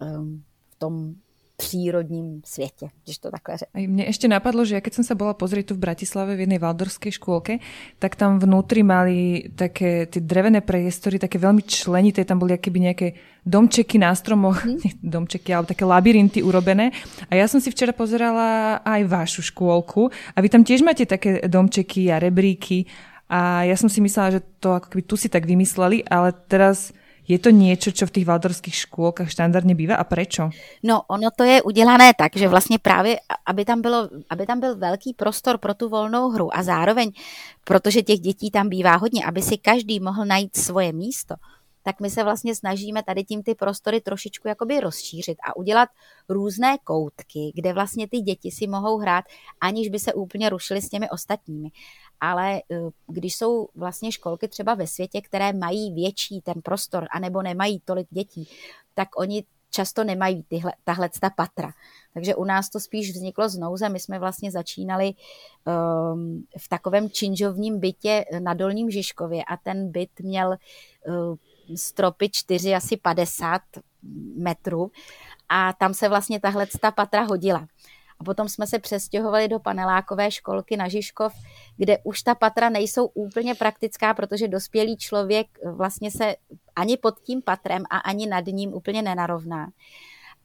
ehm, 0.00 0.42
tom 0.82 1.22
přírodním 1.62 2.42
světě, 2.44 2.88
když 3.04 3.18
to 3.18 3.30
takhle 3.30 3.56
řeknu. 3.56 3.86
Mne 3.86 4.10
ešte 4.10 4.26
napadlo, 4.26 4.66
že 4.66 4.74
ja 4.74 4.82
keď 4.82 4.98
som 4.98 5.04
sa 5.06 5.14
bola 5.14 5.30
pozrieť 5.30 5.70
tu 5.70 5.74
v 5.78 5.84
Bratislave 5.86 6.34
v 6.34 6.42
jednej 6.48 6.58
valdorskej 6.58 7.12
škôlke, 7.22 7.62
tak 8.02 8.18
tam 8.18 8.42
vnútri 8.42 8.82
mali 8.82 9.46
také 9.54 10.10
tie 10.10 10.18
drevené 10.18 10.58
priestory, 10.58 11.22
také 11.22 11.38
veľmi 11.38 11.62
členité, 11.62 12.26
tam 12.26 12.42
boli 12.42 12.58
akéby 12.58 12.78
nejaké 12.82 13.06
domčeky 13.46 14.02
na 14.02 14.10
stromoch, 14.10 14.58
hmm. 14.66 15.06
domčeky, 15.06 15.54
alebo 15.54 15.70
také 15.70 15.86
labyrinty 15.86 16.42
urobené. 16.42 16.90
A 17.30 17.38
ja 17.38 17.46
som 17.46 17.62
si 17.62 17.70
včera 17.70 17.94
pozerala 17.94 18.82
aj 18.82 19.06
vašu 19.06 19.46
škôlku 19.46 20.10
a 20.34 20.38
vy 20.42 20.48
tam 20.50 20.66
tiež 20.66 20.82
máte 20.82 21.06
také 21.06 21.46
domčeky 21.46 22.10
a 22.10 22.18
rebríky 22.18 22.90
a 23.30 23.64
ja 23.64 23.76
som 23.78 23.86
si 23.86 24.02
myslela, 24.02 24.36
že 24.36 24.40
to 24.58 24.76
ako 24.76 24.92
keby 24.92 25.02
tu 25.06 25.14
si 25.16 25.30
tak 25.30 25.46
vymysleli, 25.46 26.04
ale 26.10 26.36
teraz 26.50 26.90
je 27.28 27.38
to 27.38 27.50
něco, 27.50 27.92
co 27.92 28.06
v 28.06 28.10
těch 28.10 28.26
valdorských 28.26 28.74
škôlkách 28.74 29.28
štandardně 29.28 29.74
bývá 29.74 29.96
a 29.96 30.04
prečo? 30.04 30.50
No, 30.82 31.02
ono 31.08 31.30
to 31.36 31.44
je 31.44 31.62
udělané 31.62 32.12
tak, 32.18 32.36
že 32.36 32.48
vlastně 32.48 32.78
právě, 32.78 33.16
aby 33.46 33.64
tam, 33.64 33.82
bylo, 33.82 34.08
aby 34.30 34.46
tam 34.46 34.60
byl 34.60 34.76
velký 34.76 35.14
prostor 35.14 35.58
pro 35.58 35.74
tu 35.74 35.88
volnou 35.88 36.28
hru 36.28 36.56
a 36.56 36.62
zároveň, 36.62 37.12
protože 37.64 38.02
těch 38.02 38.20
dětí 38.20 38.50
tam 38.50 38.68
bývá 38.68 38.96
hodně, 38.96 39.24
aby 39.24 39.42
si 39.42 39.58
každý 39.58 40.00
mohl 40.00 40.24
najít 40.24 40.56
svoje 40.56 40.92
místo, 40.92 41.34
tak 41.82 42.00
my 42.00 42.10
se 42.10 42.24
vlastně 42.24 42.54
snažíme 42.54 43.02
tady 43.02 43.24
tím 43.24 43.42
ty 43.42 43.54
prostory 43.54 44.00
trošičku 44.00 44.48
jakoby 44.48 44.80
rozšířit 44.80 45.38
a 45.48 45.56
udělat 45.56 45.88
různé 46.28 46.76
koutky, 46.84 47.52
kde 47.54 47.72
vlastně 47.72 48.08
ty 48.08 48.20
děti 48.20 48.50
si 48.50 48.66
mohou 48.66 48.98
hrát, 48.98 49.24
aniž 49.60 49.88
by 49.88 49.98
se 49.98 50.14
úplně 50.14 50.48
rušily 50.48 50.82
s 50.82 50.88
těmi 50.88 51.10
ostatními. 51.10 51.68
Ale 52.24 52.62
eh, 52.70 52.76
když 53.06 53.36
jsou 53.36 53.68
vlastně 53.74 54.12
školky 54.12 54.48
třeba 54.48 54.74
ve 54.74 54.86
světě, 54.86 55.20
které 55.20 55.52
mají 55.52 55.94
větší 55.94 56.40
ten 56.40 56.62
prostor, 56.62 57.06
anebo 57.10 57.42
nemají 57.42 57.80
tolik 57.84 58.06
dětí, 58.10 58.48
tak 58.94 59.08
oni 59.16 59.44
často 59.70 60.04
nemají 60.04 60.42
tyhle, 60.42 60.72
tahle 60.84 61.10
ta 61.20 61.30
patra. 61.30 61.72
Takže 62.14 62.34
u 62.34 62.44
nás 62.44 62.68
to 62.68 62.80
spíš 62.80 63.10
vzniklo 63.10 63.48
z 63.48 63.58
nouze. 63.58 63.88
My 63.88 64.00
jsme 64.00 64.18
vlastně 64.18 64.50
začínali 64.50 65.14
um, 65.14 66.44
v 66.58 66.68
takovém 66.68 67.10
činžovním 67.10 67.80
bytě 67.80 68.24
na 68.38 68.54
Dolním 68.54 68.90
Žižkově 68.90 69.44
a 69.44 69.56
ten 69.56 69.92
byt 69.92 70.20
měl 70.20 70.48
uh, 70.48 71.36
stropy 71.76 72.30
4, 72.32 72.74
asi 72.74 72.96
50 72.96 73.62
metrů 74.36 74.90
a 75.48 75.72
tam 75.72 75.94
se 75.94 76.08
vlastně 76.08 76.40
tahle 76.40 76.66
ta 76.80 76.90
patra 76.90 77.22
hodila. 77.22 77.66
A 78.22 78.24
potom 78.24 78.48
jsme 78.48 78.66
se 78.66 78.78
přestěhovali 78.78 79.48
do 79.48 79.58
panelákové 79.58 80.30
školky 80.30 80.76
na 80.76 80.88
Žižkov, 80.88 81.32
kde 81.76 81.98
už 82.04 82.22
ta 82.22 82.34
patra 82.34 82.68
nejsou 82.68 83.06
úplně 83.06 83.54
praktická, 83.54 84.14
protože 84.14 84.48
dospělý 84.48 84.96
člověk 84.96 85.46
vlastně 85.64 86.10
se 86.10 86.36
ani 86.76 86.96
pod 86.96 87.20
tím 87.20 87.42
patrem 87.42 87.84
a 87.90 87.98
ani 87.98 88.26
nad 88.26 88.46
ním 88.46 88.74
úplně 88.74 89.02
nenarovná. 89.02 89.70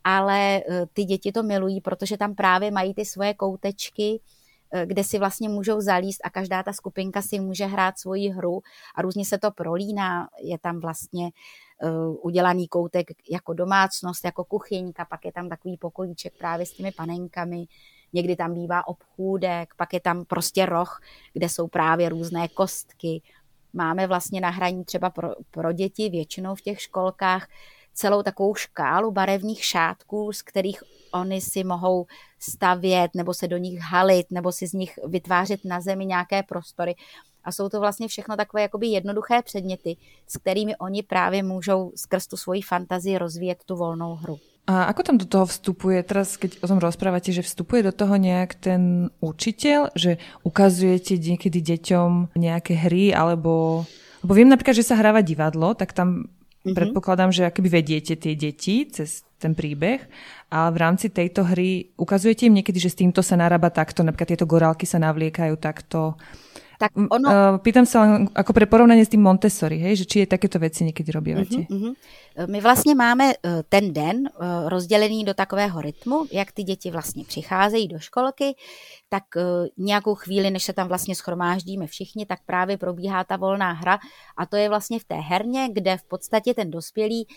Ale 0.03 0.39
e, 0.39 0.63
ty 0.93 1.03
děti 1.03 1.31
to 1.31 1.43
milují, 1.43 1.81
protože 1.81 2.17
tam 2.17 2.35
právě 2.35 2.71
mají 2.71 2.93
ty 2.93 3.05
svoje 3.05 3.33
koutečky, 3.33 4.21
e, 4.71 4.85
kde 4.85 5.03
si 5.03 5.19
vlastně 5.19 5.49
můžou 5.49 5.81
zalíst 5.81 6.21
a 6.23 6.29
každá 6.29 6.63
ta 6.63 6.73
skupinka 6.73 7.21
si 7.21 7.39
může 7.39 7.65
hrát 7.65 7.99
svoji 7.99 8.29
hru 8.29 8.61
a 8.95 9.01
různě 9.01 9.25
se 9.25 9.37
to 9.37 9.51
prolíná. 9.51 10.27
Je 10.43 10.57
tam 10.59 10.79
vlastně 10.79 11.23
uh, 11.23 11.66
udělaný 12.21 12.67
koutek 12.67 13.07
jako 13.31 13.53
domácnost, 13.53 14.25
jako 14.25 14.43
kuchyňka, 14.43 15.05
pak 15.05 15.25
je 15.25 15.31
tam 15.31 15.49
takový 15.49 15.77
pokojíček 15.77 16.33
právě 16.37 16.65
s 16.65 16.71
těmi 16.71 16.91
panenkami, 16.91 17.67
někdy 18.13 18.35
tam 18.35 18.53
bývá 18.53 18.87
obchůdek, 18.87 19.73
pak 19.77 19.93
je 19.93 19.99
tam 19.99 20.25
prostě 20.25 20.65
roh, 20.65 21.01
kde 21.33 21.49
jsou 21.49 21.67
právě 21.67 22.09
různé 22.09 22.47
kostky. 22.47 23.21
Máme 23.73 24.07
vlastně 24.07 24.41
na 24.41 24.49
hraní 24.49 24.85
třeba 24.85 25.09
pro, 25.09 25.29
pro 25.51 25.71
děti 25.71 26.09
většinou 26.09 26.55
v 26.55 26.61
těch 26.61 26.81
školkách 26.81 27.47
celou 27.93 28.23
takovou 28.23 28.55
škálu 28.55 29.11
barevných 29.11 29.65
šátků, 29.65 30.33
z 30.33 30.41
kterých 30.41 30.83
oni 31.13 31.41
si 31.41 31.63
mohou 31.63 32.05
stavět 32.39 33.11
nebo 33.15 33.33
se 33.33 33.47
do 33.47 33.57
nich 33.57 33.79
halit 33.79 34.31
nebo 34.31 34.51
si 34.51 34.67
z 34.67 34.73
nich 34.73 34.99
vytvářet 35.07 35.65
na 35.65 35.81
zemi 35.81 36.05
nějaké 36.05 36.43
prostory. 36.43 36.95
A 37.47 37.51
jsou 37.51 37.69
to 37.69 37.79
vlastně 37.79 38.07
všechno 38.07 38.35
takové 38.35 38.61
jakoby 38.61 38.87
jednoduché 38.87 39.41
předměty, 39.41 39.95
s 40.27 40.37
kterými 40.37 40.75
oni 40.75 41.03
právě 41.03 41.43
můžou 41.43 41.91
skrz 41.95 42.27
tu 42.27 42.37
svoji 42.37 42.61
fantazii 42.61 43.17
rozvíjet 43.17 43.63
tu 43.65 43.75
volnou 43.75 44.15
hru. 44.15 44.39
A 44.67 44.91
ako 44.91 45.03
tam 45.03 45.15
do 45.15 45.23
toho 45.23 45.47
vstupuje, 45.47 46.03
teraz 46.03 46.35
keď 46.35 46.59
o 46.59 46.67
tom 46.67 46.83
rozprávate, 46.83 47.31
že 47.31 47.39
vstupuje 47.39 47.87
do 47.87 47.95
toho 47.95 48.19
nejak 48.19 48.59
ten 48.59 49.07
učiteľ, 49.23 49.95
že 49.95 50.19
ukazujete 50.43 51.15
niekedy 51.15 51.63
deťom 51.63 52.35
nejaké 52.35 52.75
hry, 52.75 53.15
alebo... 53.15 53.87
Lebo 54.27 54.33
viem 54.35 54.51
napríklad, 54.51 54.75
že 54.75 54.83
sa 54.83 54.99
hráva 54.99 55.23
divadlo, 55.23 55.71
tak 55.71 55.95
tam 55.95 56.27
mm-hmm. 56.67 56.75
predpokladám, 56.75 57.31
že 57.31 57.47
akoby 57.47 57.79
vediete 57.79 58.19
tie 58.19 58.35
deti 58.35 58.91
cez 58.91 59.23
ten 59.39 59.55
príbeh 59.55 60.03
a 60.51 60.67
v 60.67 60.77
rámci 60.83 61.13
tejto 61.13 61.47
hry 61.47 61.93
ukazujete 61.95 62.49
im 62.49 62.59
niekedy, 62.59 62.81
že 62.81 62.91
s 62.91 62.99
týmto 62.99 63.23
sa 63.23 63.39
narába 63.39 63.71
takto, 63.71 64.03
napríklad 64.03 64.35
tieto 64.35 64.49
gorálky 64.49 64.83
sa 64.83 64.99
navliekajú 64.99 65.55
takto 65.61 66.19
tak 66.77 66.91
ono... 66.95 67.29
Uh, 67.29 67.57
pýtam 67.57 67.85
sa 67.85 68.05
len 68.05 68.29
ako 68.33 68.53
pre 68.53 68.69
porovnanie 68.69 69.05
s 69.05 69.09
tým 69.09 69.25
Montessori, 69.25 69.81
hej, 69.81 69.95
že 70.01 70.05
či 70.05 70.19
je 70.19 70.27
takéto 70.27 70.59
věci 70.59 70.83
někdy 70.83 71.11
robíte? 71.11 71.41
Uh-huh, 71.41 71.67
uh-huh. 71.67 71.93
My 72.49 72.61
vlastně 72.61 72.95
máme 72.95 73.25
uh, 73.25 73.61
ten 73.69 73.93
den 73.93 74.17
uh, 74.17 74.69
rozdělený 74.69 75.25
do 75.25 75.33
takového 75.33 75.81
rytmu, 75.81 76.25
jak 76.31 76.51
ty 76.51 76.63
děti 76.63 76.91
vlastně 76.91 77.23
přicházejí 77.25 77.87
do 77.87 77.99
školky, 77.99 78.55
tak 79.09 79.23
nějakou 79.77 80.15
chvíli, 80.15 80.51
než 80.51 80.63
se 80.63 80.73
tam 80.73 80.87
vlastně 80.87 81.15
schromáždíme 81.15 81.87
všichni, 81.87 82.25
tak 82.25 82.39
právě 82.45 82.77
probíhá 82.77 83.23
ta 83.23 83.37
volná 83.37 83.71
hra 83.71 83.99
a 84.37 84.45
to 84.45 84.55
je 84.55 84.69
vlastně 84.69 84.99
v 84.99 85.03
té 85.03 85.15
herně, 85.15 85.69
kde 85.73 85.97
v 85.97 86.03
podstatě 86.03 86.53
ten 86.53 86.71
dospělý 86.71 87.27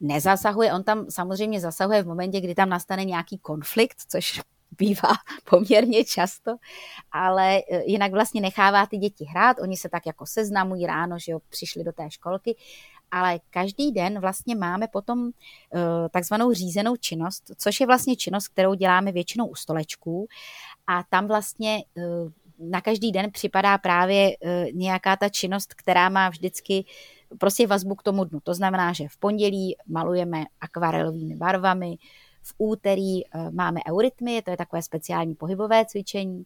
nezasahuje, 0.00 0.72
on 0.72 0.82
tam 0.82 1.06
samozřejmě 1.08 1.60
zasahuje 1.60 2.02
v 2.02 2.06
momentě, 2.06 2.40
kdy 2.40 2.54
tam 2.54 2.68
nastane 2.68 3.04
nějaký 3.04 3.38
konflikt, 3.38 3.96
což 4.08 4.40
bývá 4.78 5.12
poměrně 5.50 6.04
často, 6.04 6.56
ale 7.12 7.58
e, 7.58 7.84
jinak 7.84 8.12
vlastně 8.12 8.40
nechává 8.40 8.86
ty 8.86 8.96
děti 8.96 9.24
hrát, 9.24 9.56
oni 9.60 9.76
se 9.76 9.88
tak 9.88 10.06
jako 10.06 10.26
seznamují 10.26 10.86
ráno, 10.86 11.18
že 11.18 11.32
jo, 11.32 11.40
přišli 11.48 11.84
do 11.84 11.92
té 11.92 12.10
školky, 12.10 12.56
ale 13.10 13.40
každý 13.50 13.92
den 13.92 14.20
vlastně 14.20 14.56
máme 14.56 14.88
potom 14.88 15.18
uh, 15.20 15.30
takzvanou 16.10 16.52
řízenou 16.52 16.96
činnost, 16.96 17.50
což 17.56 17.80
je 17.80 17.86
vlastně 17.86 18.16
činnost, 18.16 18.48
kterou 18.48 18.74
děláme 18.74 19.12
většinou 19.12 19.46
u 19.46 19.54
stolečků 19.54 20.26
a 20.86 21.02
tam 21.02 21.26
vlastně 21.28 21.84
uh, 21.94 22.30
na 22.70 22.80
každý 22.80 23.12
den 23.12 23.30
připadá 23.32 23.78
právě 23.78 24.36
nějaká 24.72 25.16
ta 25.16 25.28
činnost, 25.28 25.74
která 25.74 26.08
má 26.08 26.28
vždycky 26.28 26.84
prostě 27.38 27.66
vazbu 27.66 27.94
k 27.94 28.02
tomu 28.02 28.24
dnu. 28.24 28.40
To 28.40 28.54
znamená, 28.54 28.92
že 28.92 29.08
v 29.08 29.16
pondělí 29.16 29.76
malujeme 29.86 30.44
akvarelovými 30.60 31.36
barvami, 31.36 31.96
v 32.42 32.54
úterý 32.58 33.26
eh, 33.26 33.50
máme 33.50 33.80
eurytmy, 33.88 34.42
to 34.42 34.50
je 34.50 34.56
takové 34.56 34.82
speciální 34.82 35.34
pohybové 35.34 35.84
cvičení. 35.86 36.44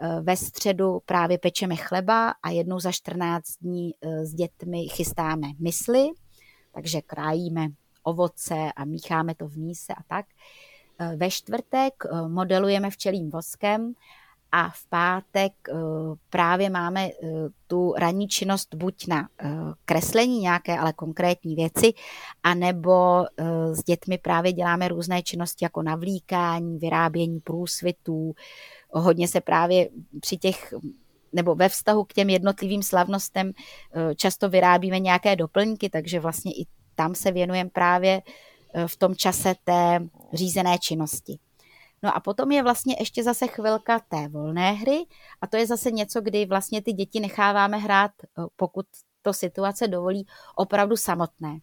Eh, 0.00 0.20
ve 0.20 0.36
středu 0.36 1.00
právě 1.06 1.38
pečeme 1.38 1.76
chleba 1.76 2.34
a 2.42 2.50
jednou 2.50 2.80
za 2.80 2.92
14 2.92 3.46
dní 3.60 3.94
eh, 4.02 4.26
s 4.26 4.34
dětmi 4.34 4.88
chystáme 4.88 5.46
mysli, 5.58 6.08
takže 6.74 7.00
krájíme 7.00 7.68
ovoce 8.02 8.72
a 8.76 8.84
mícháme 8.84 9.34
to 9.34 9.48
v 9.48 9.56
míse 9.56 9.94
a 9.94 10.02
tak. 10.08 10.26
Ve 11.16 11.30
čtvrtek 11.30 12.04
modelujeme 12.28 12.90
včelým 12.90 13.30
voskem 13.30 13.94
a 14.52 14.68
v 14.68 14.88
pátek 14.88 15.52
eh, 15.68 15.74
právě 16.30 16.70
máme 16.70 17.06
eh, 17.08 17.12
tu 17.66 17.94
ranní 17.98 18.28
činnost 18.28 18.74
buď 18.74 19.06
na 19.06 19.28
eh, 19.40 19.50
kreslení 19.84 20.40
nějaké, 20.40 20.78
ale 20.78 20.92
konkrétní 20.92 21.54
věci, 21.54 21.92
anebo 22.42 23.24
s 23.72 23.84
dětmi 23.84 24.18
právě 24.18 24.52
děláme 24.52 24.88
různé 24.88 25.22
činnosti 25.22 25.64
jako 25.64 25.82
navlíkání, 25.82 26.78
vyrábění 26.78 27.40
průsvitů. 27.40 28.34
Hodně 28.90 29.28
se 29.28 29.40
právě 29.40 29.88
při 30.20 30.36
těch 30.36 30.74
nebo 31.32 31.54
ve 31.54 31.68
vztahu 31.68 32.04
k 32.04 32.12
těm 32.12 32.30
jednotlivým 32.30 32.82
slavnostem 32.82 33.52
často 34.16 34.48
vyrábíme 34.48 34.98
nějaké 34.98 35.36
doplňky, 35.36 35.90
takže 35.90 36.20
vlastně 36.20 36.52
i 36.52 36.66
tam 36.94 37.14
se 37.14 37.32
věnujeme 37.32 37.70
právě 37.70 38.22
v 38.86 38.96
tom 38.96 39.14
čase 39.14 39.54
té 39.64 40.00
řízené 40.32 40.78
činnosti. 40.78 41.38
No 42.02 42.16
a 42.16 42.20
potom 42.20 42.52
je 42.52 42.62
vlastně 42.62 42.96
ještě 42.98 43.24
zase 43.24 43.46
chvilka 43.46 43.98
té 43.98 44.28
volné 44.28 44.72
hry 44.72 45.06
a 45.40 45.46
to 45.46 45.56
je 45.56 45.66
zase 45.66 45.90
něco, 45.90 46.20
kdy 46.20 46.46
vlastně 46.46 46.82
ty 46.82 46.92
děti 46.92 47.20
necháváme 47.20 47.76
hrát, 47.76 48.10
eh, 48.22 48.42
pokud 48.56 48.86
to 49.22 49.32
situace 49.32 49.88
dovolí, 49.88 50.26
opravdu 50.56 50.96
samotné. 50.96 51.58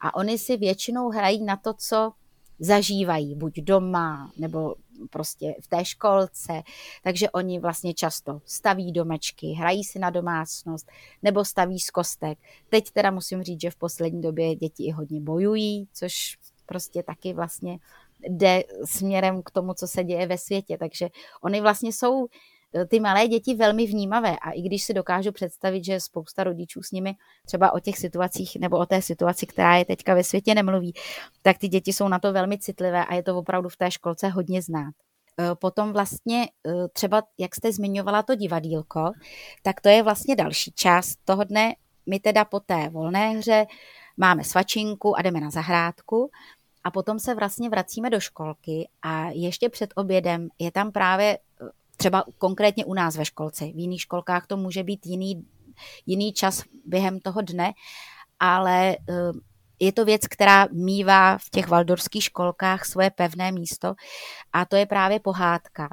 A 0.00 0.14
oni 0.14 0.38
si 0.38 0.56
většinou 0.56 1.08
hrají 1.08 1.44
na 1.44 1.56
to, 1.56 1.74
co 1.74 2.12
zažívají, 2.58 3.34
buď 3.34 3.54
doma, 3.54 4.32
nebo 4.36 4.74
prostě 5.10 5.54
v 5.62 5.68
té 5.68 5.84
školce, 5.84 6.62
takže 7.02 7.30
oni 7.30 7.60
vlastně 7.60 7.94
často 7.94 8.40
staví 8.44 8.92
domečky, 8.92 9.46
hrají 9.46 9.84
si 9.84 9.98
na 9.98 10.10
domácnost, 10.10 10.90
nebo 11.22 11.44
staví 11.44 11.80
z 11.80 11.90
kostek. 11.90 12.38
Teď 12.68 12.90
teda 12.90 13.10
musím 13.10 13.42
říct, 13.42 13.60
že 13.60 13.70
v 13.70 13.76
poslední 13.76 14.22
době 14.22 14.56
děti 14.56 14.84
i 14.84 14.90
hodně 14.90 15.20
bojují, 15.20 15.88
což 15.92 16.38
prostě 16.66 17.02
taky 17.02 17.34
vlastně 17.34 17.78
jde 18.28 18.62
směrem 18.84 19.42
k 19.42 19.50
tomu, 19.50 19.74
co 19.74 19.86
se 19.86 20.04
děje 20.04 20.26
ve 20.26 20.38
světě. 20.38 20.78
Takže 20.78 21.08
oni 21.42 21.60
vlastně 21.60 21.92
jsou 21.92 22.26
eh, 22.74 22.86
ty 22.86 23.00
malé 23.00 23.28
děti 23.28 23.54
velmi 23.54 23.86
vnímavé 23.86 24.36
a 24.38 24.50
i 24.50 24.62
když 24.62 24.84
si 24.84 24.94
dokážu 24.94 25.32
představit, 25.32 25.84
že 25.84 26.00
spousta 26.00 26.44
rodičů 26.44 26.82
s 26.82 26.90
nimi 26.90 27.14
třeba 27.46 27.72
o 27.72 27.80
těch 27.80 27.98
situacích 27.98 28.56
nebo 28.60 28.78
o 28.78 28.86
té 28.86 29.02
situaci, 29.02 29.46
která 29.46 29.76
je 29.76 29.84
teďka 29.84 30.14
ve 30.14 30.24
světě 30.24 30.54
nemluví, 30.54 30.92
tak 31.42 31.58
ty 31.58 31.68
děti 31.68 31.92
jsou 31.92 32.08
na 32.08 32.18
to 32.18 32.32
velmi 32.32 32.58
citlivé 32.58 33.04
a 33.04 33.14
je 33.14 33.22
to 33.22 33.38
opravdu 33.38 33.68
v 33.68 33.76
té 33.76 33.90
školce 33.90 34.28
hodně 34.28 34.62
znát. 34.62 34.94
Eh, 35.40 35.54
potom 35.54 35.92
vlastně 35.92 36.48
eh, 36.66 36.88
třeba, 36.92 37.22
jak 37.38 37.54
jste 37.54 37.72
zmiňovala 37.72 38.22
to 38.22 38.34
divadílko, 38.34 39.12
tak 39.62 39.80
to 39.80 39.88
je 39.88 40.02
vlastně 40.02 40.36
další 40.36 40.72
část 40.72 41.16
toho 41.24 41.44
dne. 41.44 41.74
My 42.06 42.20
teda 42.20 42.44
po 42.44 42.60
té 42.60 42.88
volné 42.88 43.30
hře 43.30 43.66
máme 44.16 44.44
svačinku 44.44 45.18
a 45.18 45.22
jdeme 45.22 45.40
na 45.40 45.50
zahrádku 45.50 46.30
a 46.84 46.90
potom 46.90 47.18
se 47.18 47.34
vlastně 47.34 47.70
vracíme 47.70 48.10
do 48.10 48.20
školky 48.20 48.88
a 49.02 49.30
ještě 49.30 49.68
před 49.68 49.92
obědem 49.96 50.48
je 50.58 50.72
tam 50.72 50.92
právě 50.92 51.38
eh, 51.38 51.68
třeba 51.96 52.24
konkrétně 52.38 52.84
u 52.84 52.94
nás 52.94 53.16
ve 53.16 53.24
školce. 53.24 53.64
V 53.64 53.78
jiných 53.78 54.00
školkách 54.00 54.46
to 54.46 54.56
může 54.56 54.82
být 54.82 55.06
jiný, 55.06 55.46
jiný 56.06 56.32
čas 56.32 56.62
během 56.84 57.20
toho 57.20 57.42
dne, 57.42 57.72
ale 58.40 58.96
eh, 58.96 59.32
je 59.80 59.92
to 59.92 60.04
věc, 60.04 60.26
která 60.26 60.68
mývá 60.72 61.38
v 61.38 61.50
těch 61.50 61.68
valdorských 61.68 62.24
školkách 62.24 62.84
svoje 62.84 63.10
pevné 63.10 63.52
místo 63.52 63.94
a 64.52 64.64
to 64.64 64.76
je 64.76 64.86
právě 64.86 65.20
pohádka, 65.20 65.88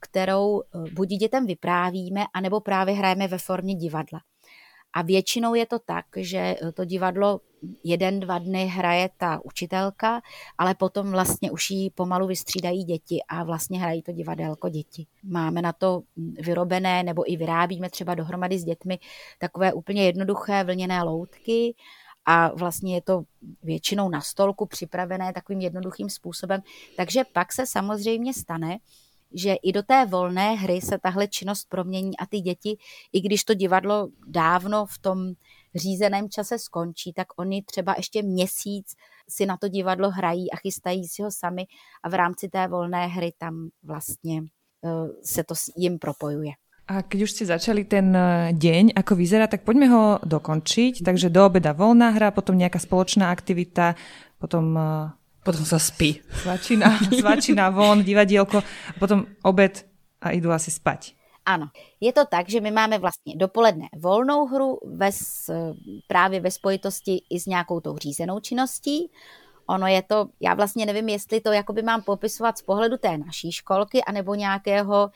kterou 0.00 0.62
eh, 0.62 0.90
buď 0.92 1.08
dětem 1.08 1.46
vyprávíme, 1.46 2.24
anebo 2.34 2.60
právě 2.60 2.94
hrajeme 2.94 3.28
ve 3.28 3.38
formě 3.38 3.74
divadla. 3.74 4.20
A 4.92 5.02
většinou 5.02 5.54
je 5.54 5.66
to 5.66 5.78
tak, 5.78 6.04
že 6.16 6.56
to 6.74 6.84
divadlo 6.84 7.40
jeden, 7.84 8.20
dva 8.20 8.38
dny 8.38 8.66
hraje 8.66 9.10
ta 9.16 9.40
učitelka, 9.44 10.20
ale 10.58 10.74
potom 10.74 11.10
vlastně 11.10 11.50
už 11.50 11.70
jí 11.70 11.90
pomalu 11.90 12.26
vystřídají 12.26 12.84
děti 12.84 13.18
a 13.28 13.44
vlastně 13.44 13.80
hrají 13.80 14.02
to 14.02 14.12
divadelko 14.12 14.68
děti. 14.68 15.06
Máme 15.24 15.62
na 15.62 15.72
to 15.72 16.02
vyrobené 16.16 17.02
nebo 17.02 17.32
i 17.32 17.36
vyrábíme 17.36 17.90
třeba 17.90 18.14
dohromady 18.14 18.58
s 18.58 18.64
dětmi 18.64 18.98
takové 19.38 19.72
úplně 19.72 20.04
jednoduché 20.04 20.64
vlněné 20.64 21.02
loutky 21.02 21.74
a 22.26 22.48
vlastně 22.54 22.94
je 22.94 23.02
to 23.02 23.22
většinou 23.62 24.08
na 24.08 24.20
stolku 24.20 24.66
připravené 24.66 25.32
takovým 25.32 25.60
jednoduchým 25.60 26.10
způsobem. 26.10 26.60
Takže 26.96 27.24
pak 27.32 27.52
se 27.52 27.66
samozřejmě 27.66 28.34
stane, 28.34 28.78
že 29.34 29.54
i 29.54 29.72
do 29.72 29.82
té 29.82 30.06
volné 30.06 30.54
hry 30.54 30.80
se 30.80 30.98
tahle 30.98 31.28
činnost 31.28 31.68
promění 31.68 32.16
a 32.18 32.26
ty 32.26 32.40
děti, 32.40 32.76
i 33.12 33.20
když 33.20 33.44
to 33.44 33.54
divadlo 33.54 34.08
dávno 34.26 34.86
v 34.86 34.98
tom 34.98 35.32
řízeném 35.74 36.28
čase 36.28 36.58
skončí, 36.58 37.12
tak 37.12 37.26
oni 37.36 37.62
třeba 37.62 37.94
ještě 37.96 38.22
měsíc 38.22 38.94
si 39.28 39.46
na 39.46 39.56
to 39.56 39.68
divadlo 39.68 40.10
hrají 40.10 40.50
a 40.50 40.56
chystají 40.56 41.08
si 41.08 41.22
ho 41.22 41.30
sami 41.30 41.66
a 42.02 42.08
v 42.08 42.14
rámci 42.14 42.48
té 42.48 42.68
volné 42.68 43.06
hry 43.06 43.32
tam 43.38 43.68
vlastně 43.82 44.40
uh, 44.40 45.08
se 45.22 45.44
to 45.44 45.54
jim 45.76 45.98
propojuje. 45.98 46.52
A 46.90 47.06
keď 47.06 47.22
už 47.22 47.30
ste 47.30 47.46
začali 47.46 47.86
ten 47.86 48.10
e, 48.10 48.50
deň, 48.50 48.98
ako 48.98 49.14
vyzerá, 49.14 49.46
tak 49.46 49.62
poďme 49.62 49.86
ho 49.94 50.18
dokončiť. 50.26 51.06
Takže 51.06 51.30
do 51.30 51.46
obeda 51.46 51.70
voľná 51.70 52.10
hra, 52.10 52.34
potom 52.34 52.58
nejaká 52.58 52.82
spoločná 52.82 53.30
aktivita, 53.30 53.94
potom... 54.42 54.74
Potom 55.50 55.66
sa 55.66 55.82
spí. 55.82 56.22
Svačina, 56.46 56.94
svačina 57.10 57.74
von, 57.74 58.06
divadielko, 58.06 58.62
a 58.62 58.94
potom 59.02 59.26
obed 59.42 59.82
a 60.22 60.30
idú 60.30 60.54
asi 60.54 60.70
spať. 60.70 61.18
Ano, 61.42 61.74
je 61.98 62.12
to 62.12 62.22
tak, 62.22 62.46
že 62.46 62.60
my 62.60 62.70
máme 62.70 62.98
vlastně 62.98 63.34
dopoledne 63.36 63.90
volnou 63.96 64.46
hru 64.46 64.78
ve, 64.86 65.10
právě 66.06 66.40
ve 66.40 66.50
spojitosti 66.50 67.22
i 67.30 67.40
s 67.40 67.46
nějakou 67.46 67.80
tou 67.80 67.98
řízenou 67.98 68.40
činností. 68.40 69.10
Ono 69.66 69.86
je 69.86 70.02
to, 70.02 70.26
já 70.40 70.54
vlastně 70.54 70.86
nevím, 70.86 71.08
jestli 71.08 71.40
to 71.40 71.52
jakoby 71.52 71.82
mám 71.82 72.02
popisovat 72.02 72.58
z 72.58 72.62
pohledu 72.62 72.96
té 72.96 73.18
naší 73.18 73.52
školky, 73.52 74.04
anebo 74.04 74.34
nějakého 74.34 75.04
uh, 75.04 75.10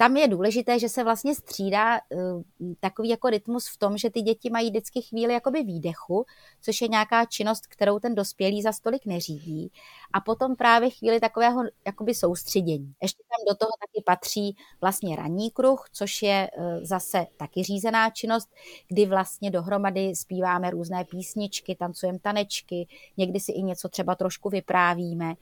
tam 0.00 0.16
je 0.16 0.28
důležité, 0.28 0.78
že 0.78 0.88
se 0.88 1.04
vlastně 1.04 1.34
střídá 1.34 2.00
uh, 2.00 2.42
takový 2.80 3.08
jako 3.08 3.30
rytmus 3.30 3.68
v 3.68 3.76
tom, 3.76 3.98
že 3.98 4.10
ty 4.10 4.22
děti 4.22 4.50
mají 4.50 4.70
vždycky 4.70 5.02
chvíli 5.02 5.32
jakoby 5.32 5.62
výdechu, 5.62 6.24
což 6.60 6.80
je 6.80 6.88
nějaká 6.88 7.24
činnost, 7.24 7.66
kterou 7.66 7.98
ten 7.98 8.14
dospělý 8.14 8.62
za 8.62 8.72
stolik 8.72 9.06
neřídí. 9.06 9.72
A 10.12 10.20
potom 10.20 10.56
právě 10.56 10.90
chvíli 10.90 11.20
takového 11.20 11.62
jakoby 11.86 12.14
soustředění. 12.14 12.94
Ještě 13.02 13.22
tam 13.22 13.54
do 13.54 13.54
toho 13.54 13.70
taky 13.80 14.02
patří 14.06 14.56
vlastně 14.80 15.16
ranní 15.16 15.50
kruh, 15.50 15.88
což 15.92 16.22
je 16.22 16.50
uh, 16.58 16.64
zase 16.82 17.26
taky 17.36 17.62
řízená 17.62 18.10
činnost, 18.10 18.50
kdy 18.88 19.06
vlastně 19.06 19.50
dohromady 19.50 20.16
zpíváme 20.16 20.70
různé 20.70 21.04
písničky, 21.04 21.74
tancujeme 21.74 22.18
tanečky, 22.18 22.88
někdy 23.16 23.40
si 23.40 23.52
i 23.52 23.62
něco 23.62 23.88
třeba 23.88 24.14
trošku 24.14 24.48
vyprávíme. 24.48 25.34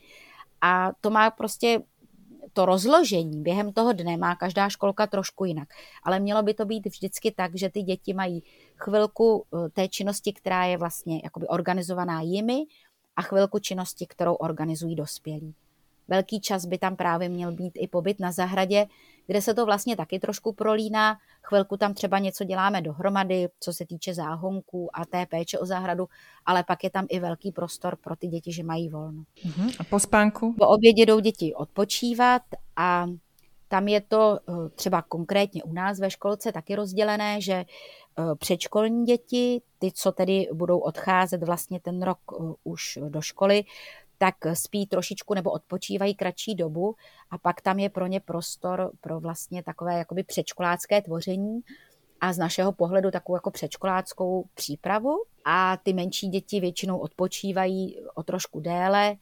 A 0.61 0.93
to 1.01 1.11
má 1.11 1.31
prostě 1.31 1.83
to 2.53 2.67
rozložení 2.67 3.43
během 3.43 3.73
toho 3.73 3.93
dne 3.93 4.17
má 4.17 4.37
každá 4.37 4.69
školka 4.69 5.07
trošku 5.07 5.45
jinak. 5.45 5.69
Ale 6.03 6.21
mělo 6.21 6.43
by 6.43 6.55
to 6.55 6.65
být 6.65 6.87
vždycky 6.87 7.31
tak, 7.31 7.51
že 7.55 7.69
ty 7.69 7.83
děti 7.83 8.15
mají 8.15 8.43
chvilku 8.77 9.45
eh, 9.45 9.69
té 9.69 9.89
činnosti, 9.89 10.33
která 10.33 10.65
je 10.65 10.79
vlastně 10.79 11.21
jakoby 11.25 11.49
organizovaná 11.49 12.21
jimi 12.21 12.65
a 13.17 13.23
chvilku 13.23 13.59
činnosti, 13.59 14.07
kterou 14.07 14.35
organizují 14.35 14.95
dospělí. 14.95 15.55
Velký 16.09 16.41
čas 16.41 16.67
by 16.67 16.79
tam 16.79 16.97
právě 16.97 17.29
měl 17.29 17.53
být 17.53 17.73
i 17.75 17.89
pobyt 17.89 18.21
na 18.21 18.33
zahradě, 18.33 18.87
kde 19.29 19.43
se 19.43 19.55
to 19.55 19.67
vlastně 19.67 19.97
taky 19.97 20.19
trošku 20.19 20.53
prolíná. 20.53 21.19
Chvilku 21.43 21.77
tam 21.77 21.95
třeba 21.95 22.19
něco 22.19 22.45
děláme 22.45 22.83
dohromady, 22.83 23.49
co 23.61 23.73
se 23.73 23.87
týče 23.87 24.15
záhonků 24.15 24.91
a 24.97 25.05
té 25.05 25.27
péče 25.27 25.59
o 25.59 25.67
zahradu, 25.67 26.09
ale 26.47 26.65
pak 26.65 26.85
je 26.85 26.91
tam 26.91 27.07
i 27.09 27.21
velký 27.21 27.53
prostor 27.53 27.97
pro 27.97 28.17
ty 28.17 28.27
děti, 28.27 28.53
že 28.53 28.63
mají 28.63 28.89
volno. 28.89 29.25
Uh-huh. 29.45 29.77
A 29.79 29.85
po 29.85 29.99
spánku? 29.99 30.55
Po 30.59 30.69
obědě 30.69 31.07
jdou 31.07 31.21
děti 31.21 31.55
odpočívat 31.55 32.43
a 32.77 33.07
tam 33.69 33.89
je 33.89 34.01
to 34.01 34.39
eh, 34.49 34.53
třeba 34.75 35.03
konkrétně 35.03 35.63
u 35.63 35.73
nás 35.73 36.01
ve 36.01 36.11
školce 36.11 36.53
taky 36.53 36.75
rozdělené, 36.75 37.41
že 37.41 37.53
eh, 37.55 38.23
předškolní 38.39 39.05
děti, 39.05 39.63
ty, 39.79 39.93
co 39.93 40.13
tedy 40.13 40.49
budou 40.53 40.79
odcházet 40.79 41.43
vlastně 41.43 41.81
ten 41.81 42.03
rok 42.03 42.19
eh, 42.33 42.55
už 42.65 42.99
do 43.09 43.21
školy, 43.21 43.65
tak 44.19 44.35
spí 44.55 44.87
trošičku 44.87 45.35
nebo 45.35 45.51
odpočívají 45.51 46.15
kratší 46.15 46.55
dobu 46.55 46.95
a 47.31 47.39
pak 47.39 47.61
tam 47.61 47.79
je 47.79 47.91
pro 47.91 48.07
ně 48.07 48.21
prostor 48.21 48.93
pro 49.01 49.21
vlastně 49.21 49.63
takové 49.63 49.99
jakoby 49.99 50.23
předškolácké 50.23 51.03
tvoření 51.03 51.61
a 52.21 52.33
z 52.33 52.39
našeho 52.39 52.73
pohledu 52.73 53.11
takovou 53.11 53.37
jako 53.37 53.51
předškoláckou 53.51 54.45
přípravu 54.55 55.15
a 55.45 55.77
ty 55.77 55.93
menší 55.93 56.29
děti 56.29 56.61
většinou 56.61 56.99
odpočívají 56.99 58.01
o 58.15 58.23
trošku 58.23 58.61
déle, 58.61 59.17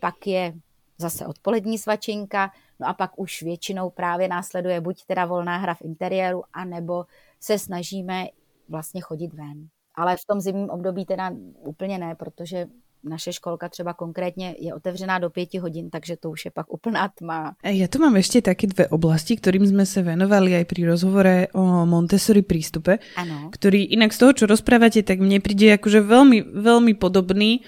pak 0.00 0.26
je 0.26 0.52
zase 0.98 1.26
odpolední 1.26 1.78
svačinka, 1.78 2.50
no 2.80 2.88
a 2.88 2.94
pak 2.94 3.18
už 3.18 3.42
většinou 3.42 3.90
právě 3.90 4.28
následuje 4.28 4.80
buď 4.80 5.04
teda 5.06 5.26
volná 5.26 5.56
hra 5.56 5.74
v 5.74 5.82
interiéru, 5.82 6.42
anebo 6.52 7.04
se 7.40 7.58
snažíme 7.58 8.26
vlastně 8.68 9.00
chodit 9.00 9.34
ven. 9.34 9.68
Ale 9.94 10.16
v 10.16 10.24
tom 10.24 10.40
zimním 10.40 10.70
období 10.70 11.04
teda 11.04 11.32
úplně 11.58 11.98
ne, 11.98 12.14
protože 12.14 12.66
naše 13.08 13.32
školka 13.32 13.68
třeba 13.68 13.94
konkrétně 13.94 14.54
je 14.58 14.74
otevřená 14.74 15.18
do 15.18 15.30
pěti 15.30 15.58
hodin, 15.58 15.90
takže 15.90 16.16
to 16.16 16.30
už 16.30 16.44
je 16.44 16.50
pak 16.50 16.66
úplná 16.72 17.08
tma. 17.08 17.54
Ja 17.62 17.86
tu 17.86 18.02
mám 18.02 18.18
ešte 18.18 18.42
také 18.42 18.66
dve 18.66 18.90
oblasti, 18.90 19.38
ktorým 19.38 19.64
sme 19.66 19.86
sa 19.86 20.02
venovali 20.02 20.58
aj 20.58 20.64
pri 20.66 20.80
rozhovore 20.90 21.46
o 21.54 21.86
Montessori 21.86 22.42
prístupe, 22.42 22.98
ano. 23.16 23.54
ktorý 23.54 23.94
inak 23.94 24.10
z 24.12 24.18
toho, 24.18 24.32
čo 24.32 24.44
rozprávate, 24.50 25.06
tak 25.06 25.22
mne 25.22 25.38
príde 25.38 25.70
akože 25.78 26.02
veľmi, 26.02 26.38
veľmi 26.52 26.92
podobný. 26.98 27.62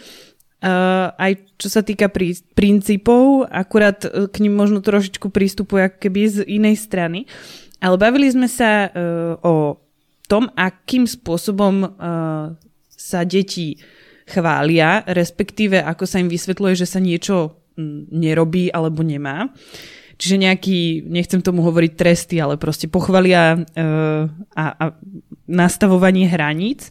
Uh, 0.59 1.14
aj 1.22 1.39
čo 1.55 1.70
sa 1.70 1.86
týka 1.86 2.11
prí, 2.11 2.34
princípov, 2.59 3.47
akurát 3.47 4.03
e, 4.03 4.26
k 4.26 4.43
ním 4.43 4.59
možno 4.59 4.82
trošičku 4.82 5.30
prístupuje 5.30 5.86
ako 5.86 5.99
keby 6.03 6.20
z 6.26 6.36
inej 6.51 6.82
strany. 6.82 7.30
Ale 7.78 7.95
bavili 7.95 8.26
sme 8.26 8.51
sa 8.51 8.91
uh, 8.91 9.39
o 9.39 9.78
tom, 10.26 10.51
akým 10.59 11.07
spôsobom 11.07 11.86
uh, 11.86 12.59
sa 12.91 13.22
deti 13.22 13.78
chvália, 14.29 15.03
respektíve 15.09 15.81
ako 15.81 16.05
sa 16.05 16.20
im 16.20 16.29
vysvetľuje, 16.29 16.74
že 16.76 16.87
sa 16.87 17.01
niečo 17.01 17.57
mm, 17.74 18.12
nerobí 18.12 18.68
alebo 18.68 19.01
nemá. 19.01 19.49
Čiže 20.18 20.37
nejaký, 20.43 21.07
nechcem 21.07 21.39
tomu 21.39 21.62
hovoriť 21.62 21.93
tresty, 21.95 22.43
ale 22.43 22.59
proste 22.59 22.91
pochvalia 22.91 23.55
uh, 23.55 24.26
a, 24.59 24.64
a 24.74 24.85
nastavovanie 25.47 26.26
hraníc. 26.26 26.91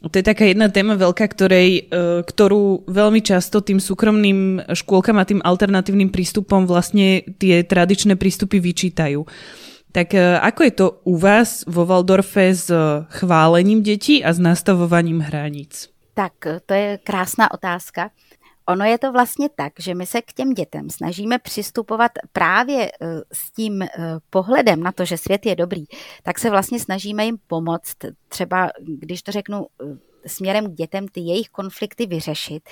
To 0.00 0.16
je 0.16 0.24
taká 0.24 0.48
jedna 0.48 0.72
téma 0.72 0.96
veľká, 0.96 1.28
ktorej, 1.28 1.92
uh, 1.92 2.24
ktorú 2.24 2.88
veľmi 2.88 3.20
často 3.20 3.60
tým 3.60 3.84
súkromným 3.84 4.64
škôlkam 4.72 5.20
a 5.20 5.28
tým 5.28 5.44
alternatívnym 5.44 6.08
prístupom 6.08 6.64
vlastne 6.64 7.28
tie 7.36 7.60
tradičné 7.68 8.16
prístupy 8.16 8.64
vyčítajú. 8.64 9.28
Tak 9.92 10.16
uh, 10.16 10.40
ako 10.40 10.60
je 10.64 10.72
to 10.72 10.86
u 11.04 11.20
vás 11.20 11.68
vo 11.68 11.84
Waldorfe 11.84 12.48
s 12.48 12.72
chválením 13.12 13.84
detí 13.84 14.24
a 14.24 14.32
s 14.32 14.40
nastavovaním 14.40 15.20
hraníc? 15.20 15.93
Tak 16.14 16.32
to 16.66 16.74
je 16.74 16.98
krásná 16.98 17.50
otázka. 17.50 18.10
Ono 18.68 18.84
je 18.84 18.98
to 18.98 19.12
vlastně 19.12 19.48
tak, 19.48 19.72
že 19.78 19.94
my 19.94 20.06
se 20.06 20.22
k 20.22 20.32
těm 20.32 20.50
dětem 20.50 20.90
snažíme 20.90 21.38
přistupovat 21.38 22.12
právě 22.32 22.92
eh, 22.92 23.06
s 23.32 23.52
tím 23.52 23.82
eh, 23.82 23.88
pohledem 24.30 24.82
na 24.82 24.92
to, 24.92 25.04
že 25.04 25.16
svět 25.16 25.46
je 25.46 25.56
dobrý, 25.56 25.84
tak 26.22 26.38
se 26.38 26.50
vlastně 26.50 26.80
snažíme 26.80 27.24
jim 27.24 27.38
pomoct, 27.46 27.96
třeba 28.28 28.70
když 28.80 29.22
to 29.22 29.32
řeknu 29.32 29.66
eh, 29.82 29.84
směrem 30.26 30.66
k 30.66 30.74
dětem, 30.74 31.08
ty 31.08 31.20
jejich 31.20 31.48
konflikty 31.48 32.06
vyřešit. 32.06 32.68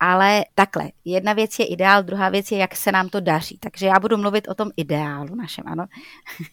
Ale 0.00 0.44
takhle, 0.54 0.90
jedna 1.04 1.32
věc 1.32 1.58
je 1.58 1.66
ideál, 1.66 2.02
druhá 2.02 2.28
věc 2.28 2.50
je, 2.50 2.58
jak 2.58 2.76
se 2.76 2.92
nám 2.92 3.08
to 3.08 3.20
daří. 3.20 3.58
Takže 3.58 3.86
já 3.86 4.00
budu 4.00 4.16
mluvit 4.16 4.48
o 4.48 4.54
tom 4.54 4.70
ideálu 4.76 5.34
našem, 5.34 5.64
ano. 5.68 5.86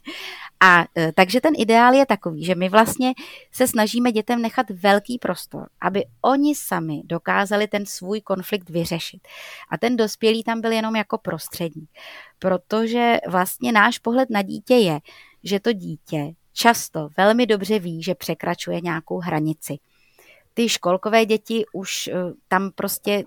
A 0.64 0.86
e, 0.98 1.12
takže 1.12 1.42
ten 1.42 1.54
ideál 1.58 1.94
je 1.94 2.06
takový, 2.06 2.46
že 2.46 2.56
my 2.56 2.70
vlastně 2.70 3.14
se 3.52 3.68
snažíme 3.68 4.12
dětem 4.12 4.42
nechat 4.42 4.70
velký 4.70 5.18
prostor, 5.18 5.70
aby 5.82 6.06
oni 6.22 6.56
sami 6.56 7.02
dokázali 7.06 7.68
ten 7.68 7.86
svůj 7.86 8.22
konflikt 8.22 8.70
vyřešit. 8.70 9.28
A 9.70 9.78
ten 9.78 9.98
dospělý 9.98 10.44
tam 10.44 10.62
byl 10.62 10.72
jenom 10.72 10.96
jako 10.96 11.18
prostředník. 11.18 11.90
Protože 12.40 13.18
vlastně 13.28 13.72
náš 13.72 14.00
pohled 14.00 14.30
na 14.30 14.42
dítě 14.42 14.76
je, 14.76 15.00
že 15.44 15.60
to 15.60 15.74
dítě 15.74 16.34
často 16.54 17.10
velmi 17.18 17.46
dobře 17.46 17.80
ví, 17.80 18.04
že 18.04 18.16
překračuje 18.16 18.82
nějakou 18.82 19.20
hranici. 19.20 19.80
Ty 20.54 20.70
školkové 20.70 21.26
děti 21.26 21.66
už 21.74 22.08
e, 22.08 22.14
tam 22.48 22.72
prostě 22.76 23.24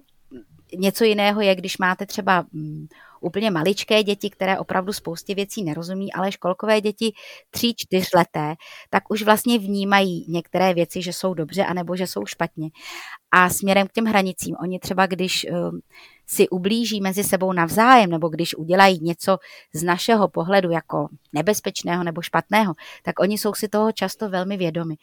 něco 0.76 1.04
jiného 1.04 1.40
je, 1.40 1.54
když 1.54 1.78
máte 1.78 2.06
třeba 2.06 2.46
mm, 2.52 2.86
úplně 3.26 3.50
maličké 3.50 4.02
děti, 4.02 4.30
které 4.30 4.58
opravdu 4.58 4.92
spoustě 4.92 5.34
věcí 5.34 5.64
nerozumí, 5.64 6.12
ale 6.12 6.32
školkové 6.32 6.80
děti 6.80 7.12
tří, 7.50 7.74
čtyřleté, 7.76 8.54
tak 8.90 9.10
už 9.10 9.22
vlastně 9.22 9.58
vnímají 9.58 10.26
některé 10.28 10.74
věci, 10.74 11.02
že 11.02 11.12
jsou 11.12 11.34
dobře, 11.34 11.64
anebo 11.64 11.96
že 11.96 12.06
jsou 12.06 12.26
špatně. 12.26 12.70
A 13.30 13.50
směrem 13.50 13.86
k 13.86 13.92
těm 13.92 14.04
hranicím, 14.04 14.56
oni 14.62 14.78
třeba, 14.78 15.06
když 15.06 15.46
um, 15.50 15.80
si 16.26 16.48
ublíží 16.48 17.00
mezi 17.00 17.24
sebou 17.24 17.52
navzájem, 17.52 18.10
nebo 18.10 18.28
když 18.28 18.54
udělají 18.56 18.98
něco 19.02 19.38
z 19.72 19.82
našeho 19.82 20.28
pohledu 20.28 20.70
jako 20.70 21.08
nebezpečného 21.32 22.04
nebo 22.04 22.22
špatného, 22.22 22.74
tak 23.02 23.20
oni 23.20 23.38
jsou 23.38 23.54
si 23.54 23.68
toho 23.68 23.92
často 23.92 24.28
velmi 24.28 24.56
vědomi. 24.56 24.94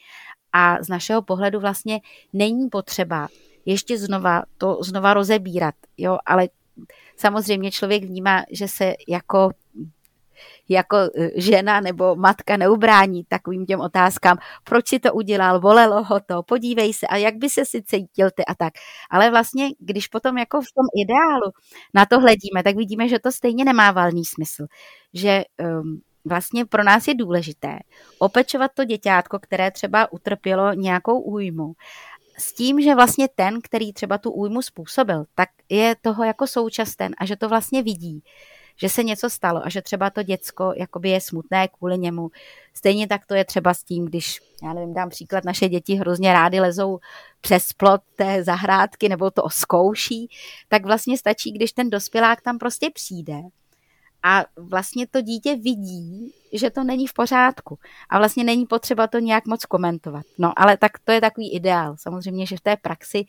A 0.53 0.83
z 0.83 0.89
našeho 0.89 1.21
pohledu 1.21 1.59
vlastně 1.59 2.01
není 2.33 2.69
potřeba 2.69 3.27
ještě 3.65 3.97
znova 3.97 4.43
to 4.57 4.79
znova 4.83 5.13
rozebírat, 5.13 5.75
jo, 5.97 6.17
ale 6.25 6.47
samozřejmě 7.17 7.71
člověk 7.71 8.03
vnímá, 8.03 8.43
že 8.51 8.67
se 8.67 8.93
jako 9.07 9.49
jako 10.69 10.97
e, 10.97 11.09
žena 11.35 11.81
nebo 11.81 12.15
matka 12.15 12.57
neubrání 12.57 13.23
takovým 13.27 13.65
těm 13.65 13.79
otázkám, 13.79 14.37
proč 14.63 14.87
si 14.87 14.99
to 14.99 15.13
udělal, 15.13 15.59
bolelo 15.59 16.03
ho 16.03 16.19
to, 16.19 16.43
podívej 16.43 16.93
se. 16.93 17.07
A 17.07 17.15
jak 17.17 17.35
by 17.35 17.49
se 17.49 17.65
si 17.65 17.83
cítil 17.83 18.29
ty 18.35 18.45
a 18.45 18.55
tak. 18.55 18.73
Ale 19.09 19.29
vlastně, 19.29 19.69
když 19.79 20.07
potom 20.07 20.37
jako 20.37 20.61
v 20.61 20.71
tom 20.75 20.85
ideálu 21.05 21.51
na 21.93 22.05
to 22.05 22.19
hledíme, 22.19 22.63
tak 22.63 22.75
vidíme, 22.75 23.07
že 23.07 23.19
to 23.19 23.31
stejně 23.31 23.65
nemá 23.65 23.91
valný 23.91 24.25
smysl. 24.25 24.65
Že 25.13 25.43
um, 25.81 26.01
vlastně 26.25 26.65
pro 26.65 26.83
nás 26.83 27.07
je 27.07 27.15
důležité 27.15 27.79
opečovat 28.19 28.71
to 28.73 28.85
děťátko, 28.85 29.39
které 29.39 29.71
třeba 29.71 30.11
utrpělo 30.13 30.73
nějakou 30.73 31.19
újmu 31.19 31.73
s 32.37 32.53
tím, 32.53 32.81
že 32.81 32.95
vlastně 32.95 33.27
ten, 33.35 33.61
který 33.61 33.93
třeba 33.93 34.17
tu 34.17 34.31
újmu 34.31 34.61
způsobil, 34.61 35.25
tak 35.35 35.49
je 35.69 35.95
toho 36.01 36.23
jako 36.23 36.47
současten 36.47 37.15
a 37.17 37.25
že 37.25 37.35
to 37.35 37.49
vlastně 37.49 37.83
vidí, 37.83 38.23
že 38.75 38.89
se 38.89 39.03
něco 39.03 39.29
stalo 39.29 39.65
a 39.65 39.69
že 39.69 39.81
třeba 39.81 40.09
to 40.09 40.23
děcko 40.23 40.73
jakoby 40.77 41.09
je 41.09 41.21
smutné 41.21 41.67
kvůli 41.67 41.97
němu. 41.97 42.29
Stejně 42.73 43.07
tak 43.07 43.25
to 43.25 43.35
je 43.35 43.45
třeba 43.45 43.73
s 43.73 43.83
tím, 43.83 44.05
když, 44.05 44.39
já 44.63 44.73
nevím, 44.73 44.93
dám 44.93 45.09
příklad, 45.09 45.45
naše 45.45 45.69
děti 45.69 45.95
hrozně 45.95 46.33
rády 46.33 46.59
lezou 46.59 46.99
přes 47.41 47.73
plot 47.73 48.01
té 48.15 48.43
zahrádky 48.43 49.09
nebo 49.09 49.31
to 49.31 49.49
zkouší, 49.49 50.29
tak 50.67 50.85
vlastně 50.85 51.17
stačí, 51.17 51.51
když 51.51 51.71
ten 51.73 51.89
dospělák 51.89 52.41
tam 52.41 52.57
prostě 52.57 52.89
přijde 52.89 53.41
a 54.23 54.45
vlastně 54.57 55.07
to 55.07 55.21
dítě 55.21 55.55
vidí, 55.55 56.33
že 56.53 56.69
to 56.69 56.83
není 56.83 57.07
v 57.07 57.13
pořádku 57.13 57.79
a 58.09 58.17
vlastně 58.17 58.43
není 58.43 58.65
potřeba 58.65 59.07
to 59.07 59.19
nějak 59.19 59.47
moc 59.47 59.65
komentovat. 59.65 60.25
No 60.37 60.53
ale 60.55 60.77
tak 60.77 60.99
to 60.99 61.11
je 61.11 61.21
takový 61.21 61.53
ideál. 61.53 61.95
Samozřejmě, 61.97 62.45
že 62.45 62.57
v 62.57 62.61
té 62.61 62.77
praxi 62.77 63.25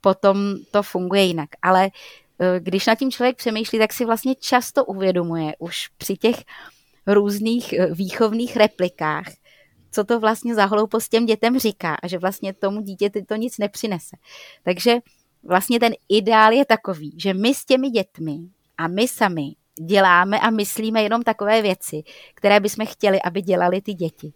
potom 0.00 0.36
to 0.70 0.82
funguje 0.82 1.22
jinak. 1.22 1.48
Ale 1.62 1.90
eh, 2.38 2.60
když 2.60 2.86
na 2.86 2.94
tím 2.94 3.10
člověk 3.10 3.36
přemýšlí, 3.36 3.78
tak 3.78 3.92
si 3.92 4.04
vlastně 4.04 4.34
často 4.34 4.84
uvědomuje 4.84 5.52
už 5.58 5.88
při 5.98 6.16
těch 6.16 6.36
různých 7.06 7.72
eh, 7.72 7.94
výchovných 7.94 8.56
replikách, 8.56 9.26
co 9.90 10.04
to 10.04 10.20
vlastně 10.20 10.54
za 10.54 10.64
hloupost 10.64 11.08
těm 11.08 11.26
dětem 11.26 11.58
říká 11.58 11.96
a 12.02 12.08
že 12.08 12.18
vlastně 12.18 12.52
tomu 12.52 12.80
dítěti 12.80 13.22
to 13.22 13.36
nic 13.36 13.58
nepřinese. 13.58 14.16
Takže 14.62 14.98
vlastně 15.42 15.80
ten 15.80 15.92
ideál 16.08 16.52
je 16.52 16.64
takový, 16.64 17.14
že 17.16 17.34
my 17.34 17.54
s 17.54 17.64
těmi 17.64 17.90
dětmi 17.90 18.38
a 18.78 18.88
my 18.88 19.08
sami 19.08 19.54
děláme 19.84 20.40
a 20.40 20.50
myslíme 20.50 21.02
jenom 21.02 21.22
takové 21.22 21.62
věci, 21.62 22.02
které 22.34 22.60
bychom 22.60 22.86
chtěli, 22.86 23.22
aby 23.22 23.42
dělali 23.42 23.80
ty 23.80 23.94
děti. 23.94 24.32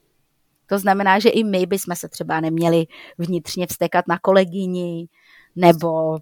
To 0.67 0.79
znamená, 0.79 1.19
že 1.19 1.29
i 1.29 1.45
my 1.45 1.67
bychom 1.67 1.97
se 1.97 2.09
třeba 2.09 2.41
neměli 2.41 2.87
vnitřně 3.19 3.67
vstekat 3.67 4.09
na 4.09 4.19
kolegyni 4.19 5.09
nebo 5.57 6.19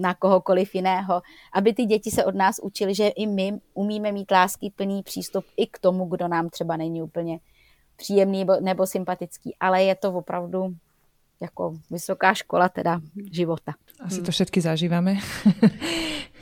na 0.00 0.14
kohokoliv 0.14 0.74
jiného, 0.74 1.22
aby 1.52 1.72
ty 1.74 1.84
děti 1.84 2.10
se 2.10 2.24
od 2.24 2.34
nás 2.34 2.56
učili, 2.62 2.94
že 2.94 3.08
i 3.08 3.26
my 3.26 3.52
umíme 3.74 4.12
mít 4.12 4.30
lásky 4.30 4.72
plný 4.76 5.02
přístup 5.02 5.44
i 5.56 5.66
k 5.66 5.78
tomu, 5.78 6.04
kdo 6.04 6.28
nám 6.28 6.48
třeba 6.48 6.76
není 6.76 7.02
úplně 7.02 7.38
příjemný 7.96 8.38
nebo, 8.38 8.52
nebo 8.60 8.86
sympatický, 8.86 9.56
ale 9.60 9.82
je 9.82 9.94
to 9.94 10.12
opravdu 10.12 10.74
jako 11.42 11.82
vysoká 11.90 12.34
škola 12.34 12.70
teda 12.70 13.02
života. 13.32 13.74
Asi 14.02 14.22
to 14.22 14.30
všetky 14.30 14.62
zažíváme. 14.62 15.18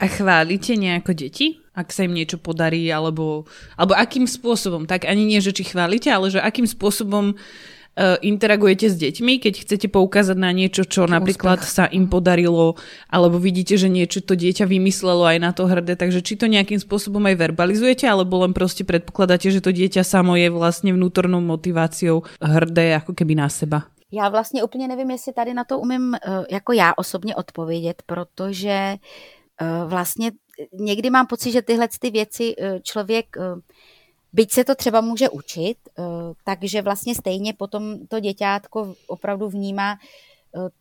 A 0.00 0.04
chválite 0.08 0.76
nejako 0.80 1.12
deti? 1.12 1.60
Ak 1.76 1.92
sa 1.92 2.08
im 2.08 2.16
niečo 2.16 2.40
podarí, 2.40 2.88
alebo, 2.88 3.44
alebo 3.76 3.92
akým 3.92 4.24
spôsobom? 4.24 4.88
Tak 4.88 5.04
ani 5.04 5.28
nie, 5.28 5.44
že 5.44 5.52
či 5.52 5.68
chválite, 5.68 6.08
ale 6.08 6.32
že 6.32 6.40
akým 6.40 6.64
spôsobom 6.64 7.36
uh, 7.36 8.16
interagujete 8.24 8.88
s 8.88 8.96
deťmi, 8.96 9.44
keď 9.44 9.68
chcete 9.68 9.92
poukázať 9.92 10.40
na 10.40 10.56
niečo, 10.56 10.88
čo, 10.88 11.04
čo 11.04 11.10
napríklad 11.12 11.60
úspech. 11.60 11.68
sa 11.68 11.84
im 11.92 12.08
podarilo, 12.08 12.80
alebo 13.12 13.36
vidíte, 13.36 13.76
že 13.76 13.92
niečo 13.92 14.24
to 14.24 14.40
dieťa 14.40 14.64
vymyslelo 14.64 15.28
aj 15.28 15.36
na 15.36 15.52
to 15.52 15.68
hrdé, 15.68 16.00
takže 16.00 16.24
či 16.24 16.40
to 16.40 16.48
nejakým 16.48 16.80
spôsobom 16.80 17.20
aj 17.28 17.36
verbalizujete, 17.36 18.08
alebo 18.08 18.40
len 18.40 18.56
proste 18.56 18.88
predpokladáte, 18.88 19.52
že 19.52 19.60
to 19.60 19.68
dieťa 19.68 20.00
samo 20.00 20.32
je 20.32 20.48
vlastne 20.48 20.96
vnútornou 20.96 21.44
motiváciou 21.44 22.24
hrdé 22.40 22.96
ako 22.96 23.12
keby 23.12 23.36
na 23.36 23.52
seba? 23.52 23.84
Já 24.12 24.28
vlastně 24.28 24.64
úplně 24.64 24.88
nevím, 24.88 25.10
jestli 25.10 25.32
tady 25.32 25.54
na 25.54 25.64
to 25.64 25.78
umím 25.78 26.14
eh, 26.14 26.18
jako 26.50 26.72
já 26.72 26.92
osobně 26.96 27.36
odpovědět, 27.36 28.02
protože 28.06 28.96
eh, 29.60 29.84
vlastně 29.86 30.32
někdy 30.72 31.10
mám 31.10 31.26
pocit, 31.26 31.52
že 31.52 31.62
tyhle 31.62 31.88
ty 32.00 32.10
věci 32.10 32.54
eh, 32.58 32.80
člověk, 32.80 33.36
byť 34.32 34.52
se 34.52 34.64
to 34.64 34.74
třeba 34.74 35.00
může 35.00 35.28
učit, 35.28 35.76
takže 36.44 36.82
vlastně 36.82 37.14
stejně 37.14 37.52
potom 37.54 38.06
to 38.06 38.20
děťátko 38.20 38.94
opravdu 39.06 39.48
vnímá 39.48 39.98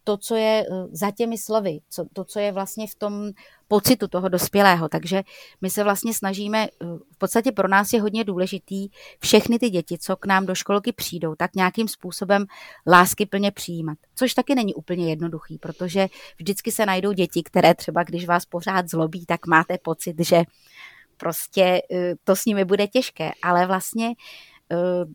to, 0.03 0.17
co 0.17 0.35
je 0.35 0.65
za 0.91 1.11
těmi 1.11 1.37
slovy, 1.37 1.79
co, 1.89 2.05
to, 2.13 2.23
co 2.23 2.39
je 2.39 2.51
vlastně 2.51 2.87
v 2.87 2.95
tom 2.95 3.31
pocitu 3.69 4.07
toho 4.07 4.29
dospělého. 4.29 4.89
Takže 4.89 5.23
my 5.61 5.69
se 5.69 5.83
vlastně 5.83 6.13
snažíme, 6.13 6.67
eh, 6.67 6.85
v 7.13 7.17
podstatě 7.17 7.51
pro 7.51 7.67
nás 7.67 7.93
je 7.93 8.01
hodně 8.01 8.23
důležitý 8.23 8.89
všechny 9.19 9.59
ty 9.59 9.69
děti, 9.69 9.97
co 9.97 10.15
k 10.15 10.25
nám 10.25 10.45
do 10.45 10.55
školky 10.55 10.91
přijdou, 10.91 11.35
tak 11.35 11.55
nějakým 11.55 11.87
způsobem 11.87 12.45
lásky 12.87 13.25
plně 13.25 13.51
přijímat. 13.51 13.97
Což 14.15 14.33
taky 14.33 14.55
není 14.55 14.73
úplně 14.73 15.09
jednoduchý, 15.09 15.57
protože 15.57 16.07
vždycky 16.37 16.71
se 16.71 16.85
najdou 16.85 17.11
děti, 17.11 17.43
které 17.43 17.75
třeba, 17.75 18.03
když 18.03 18.25
vás 18.25 18.45
pořád 18.45 18.89
zlobí, 18.89 19.25
tak 19.25 19.47
máte 19.47 19.77
pocit, 19.77 20.15
že 20.19 20.43
prostě 21.17 21.81
eh, 21.91 22.13
to 22.23 22.35
s 22.35 22.45
nimi 22.45 22.65
bude 22.65 22.87
těžké, 22.87 23.31
ale 23.43 23.67
vlastně 23.67 24.13
eh, 24.71 25.05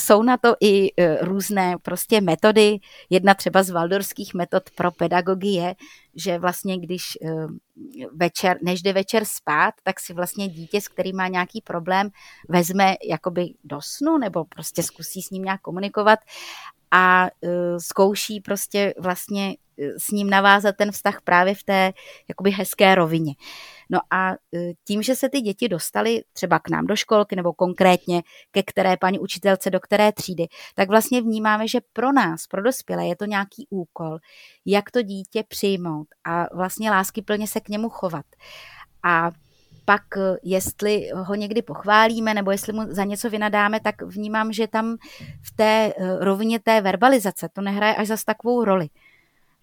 jsou 0.00 0.22
na 0.22 0.36
to 0.36 0.54
i 0.60 0.88
e, 0.96 1.24
různé 1.24 1.76
prostě 1.82 2.20
metody. 2.20 2.78
Jedna 3.10 3.34
třeba 3.34 3.62
z 3.62 3.70
valdorských 3.70 4.34
metod 4.34 4.62
pro 4.74 4.90
pedagogy 4.90 5.48
je, 5.48 5.74
že 6.14 6.38
vlastně 6.38 6.78
když 6.78 7.02
e, 7.24 7.28
večer, 8.12 8.58
než 8.62 8.82
jde 8.82 8.92
večer 8.92 9.24
spát, 9.24 9.74
tak 9.82 10.00
si 10.00 10.12
vlastně 10.12 10.48
dítě, 10.48 10.80
s 10.80 10.88
kterým 10.88 11.16
má 11.16 11.28
nějaký 11.28 11.60
problém, 11.60 12.10
vezme 12.48 12.94
jakoby 13.08 13.54
do 13.64 13.78
snu 13.82 14.18
nebo 14.18 14.44
prostě 14.44 14.82
zkusí 14.82 15.22
s 15.22 15.30
ním 15.30 15.42
nějak 15.42 15.60
komunikovat 15.60 16.18
a 16.90 17.26
e, 17.26 17.30
zkouší 17.80 18.40
prostě 18.40 18.94
vlastně 18.98 19.56
s 19.98 20.10
ním 20.10 20.30
navázat 20.30 20.76
ten 20.76 20.92
vztah 20.92 21.20
právě 21.20 21.54
v 21.54 21.62
té 21.62 21.92
jakoby 22.28 22.50
hezké 22.50 22.94
rovině. 22.94 23.34
No 23.90 24.00
a 24.10 24.32
e, 24.32 24.36
tím, 24.86 25.02
že 25.02 25.14
se 25.14 25.28
ty 25.28 25.40
děti 25.40 25.68
dostaly 25.68 26.22
třeba 26.32 26.58
k 26.58 26.68
nám 26.68 26.86
do 26.86 26.96
školky 26.96 27.36
nebo 27.36 27.52
konkrétně 27.52 28.22
ke 28.50 28.62
které 28.62 28.96
paní 28.96 29.18
učitelce, 29.18 29.70
do 29.70 29.80
které 29.80 30.12
třídy, 30.12 30.46
tak 30.74 30.88
vlastně 30.88 31.22
vnímáme, 31.22 31.68
že 31.68 31.80
pro 31.92 32.12
nás, 32.12 32.46
pro 32.46 32.62
dospělé, 32.62 33.06
je 33.06 33.16
to 33.16 33.24
nějaký 33.24 33.66
úkol, 33.70 34.18
jak 34.66 34.90
to 34.90 35.02
dítě 35.02 35.44
přijmout 35.48 36.06
a 36.24 36.56
vlastně 36.56 36.90
lásky 36.90 37.22
plně 37.22 37.46
se 37.46 37.60
k 37.60 37.68
němu 37.68 37.88
chovat. 37.88 38.26
A 39.02 39.30
pak, 39.84 40.16
e, 40.16 40.36
jestli 40.42 41.08
ho 41.14 41.34
někdy 41.34 41.62
pochválíme 41.62 42.34
nebo 42.34 42.50
jestli 42.50 42.72
mu 42.72 42.82
za 42.88 43.04
něco 43.04 43.30
vynadáme, 43.30 43.80
tak 43.80 44.02
vnímám, 44.02 44.52
že 44.52 44.66
tam 44.66 44.96
v 45.42 45.56
té 45.56 45.92
e, 45.96 46.24
rovině 46.24 46.60
té 46.60 46.80
verbalizace 46.80 47.48
to 47.52 47.60
nehraje 47.60 47.94
až 47.94 48.06
zas 48.06 48.24
takovou 48.24 48.64
roli. 48.64 48.88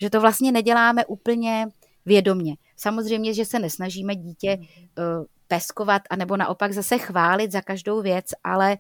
Že 0.02 0.10
to 0.10 0.22
vlastně 0.22 0.52
neděláme 0.52 1.06
úplně 1.06 1.68
vědomně. 2.06 2.56
Samozřejmě, 2.78 3.34
že 3.34 3.46
se 3.46 3.60
nesnažíme 3.60 4.16
dítě 4.16 4.58
uh, 4.58 5.26
peskovat 5.48 6.02
a 6.10 6.16
nebo 6.16 6.38
naopak 6.38 6.74
zase 6.74 6.98
chválit 6.98 7.52
za 7.52 7.62
každou 7.62 8.02
věc, 8.02 8.26
ale 8.44 8.78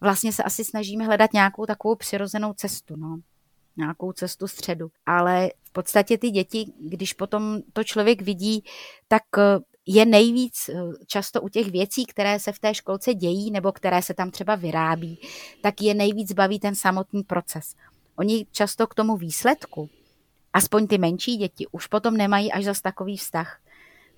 vlastně 0.00 0.32
se 0.32 0.42
asi 0.42 0.64
snažíme 0.64 1.04
hledat 1.04 1.32
nějakou 1.32 1.66
takovou 1.66 1.94
přirozenou 1.94 2.52
cestu, 2.52 2.96
no. 2.96 3.18
Nějakou 3.76 4.12
cestu 4.12 4.48
středu. 4.48 4.90
Ale 5.06 5.50
v 5.64 5.72
podstatě 5.72 6.18
ty 6.18 6.30
děti, 6.30 6.72
když 6.80 7.12
potom 7.12 7.58
to 7.72 7.84
člověk 7.84 8.22
vidí, 8.22 8.64
tak 9.08 9.22
eh, 9.38 9.42
je 9.86 10.06
nejvíc 10.06 10.68
eh, 10.68 10.74
často 11.06 11.40
u 11.40 11.48
těch 11.48 11.70
věcí, 11.70 12.06
které 12.06 12.40
se 12.40 12.52
v 12.52 12.58
té 12.58 12.74
školce 12.74 13.14
dějí 13.14 13.50
nebo 13.50 13.72
které 13.72 14.02
se 14.02 14.14
tam 14.14 14.30
třeba 14.30 14.54
vyrábí, 14.54 15.20
tak 15.62 15.82
je 15.82 15.94
nejvíc 15.94 16.32
baví 16.32 16.58
ten 16.58 16.74
samotný 16.74 17.22
proces. 17.22 17.74
Oni 18.16 18.46
často 18.52 18.86
k 18.86 18.94
tomu 18.94 19.16
výsledku 19.16 19.90
aspoň 20.52 20.86
ty 20.86 20.98
menší 20.98 21.36
děti 21.36 21.66
už 21.72 21.86
potom 21.86 22.16
nemají 22.16 22.52
až 22.52 22.64
zas 22.64 22.80
takový 22.80 23.16
vztah. 23.16 23.60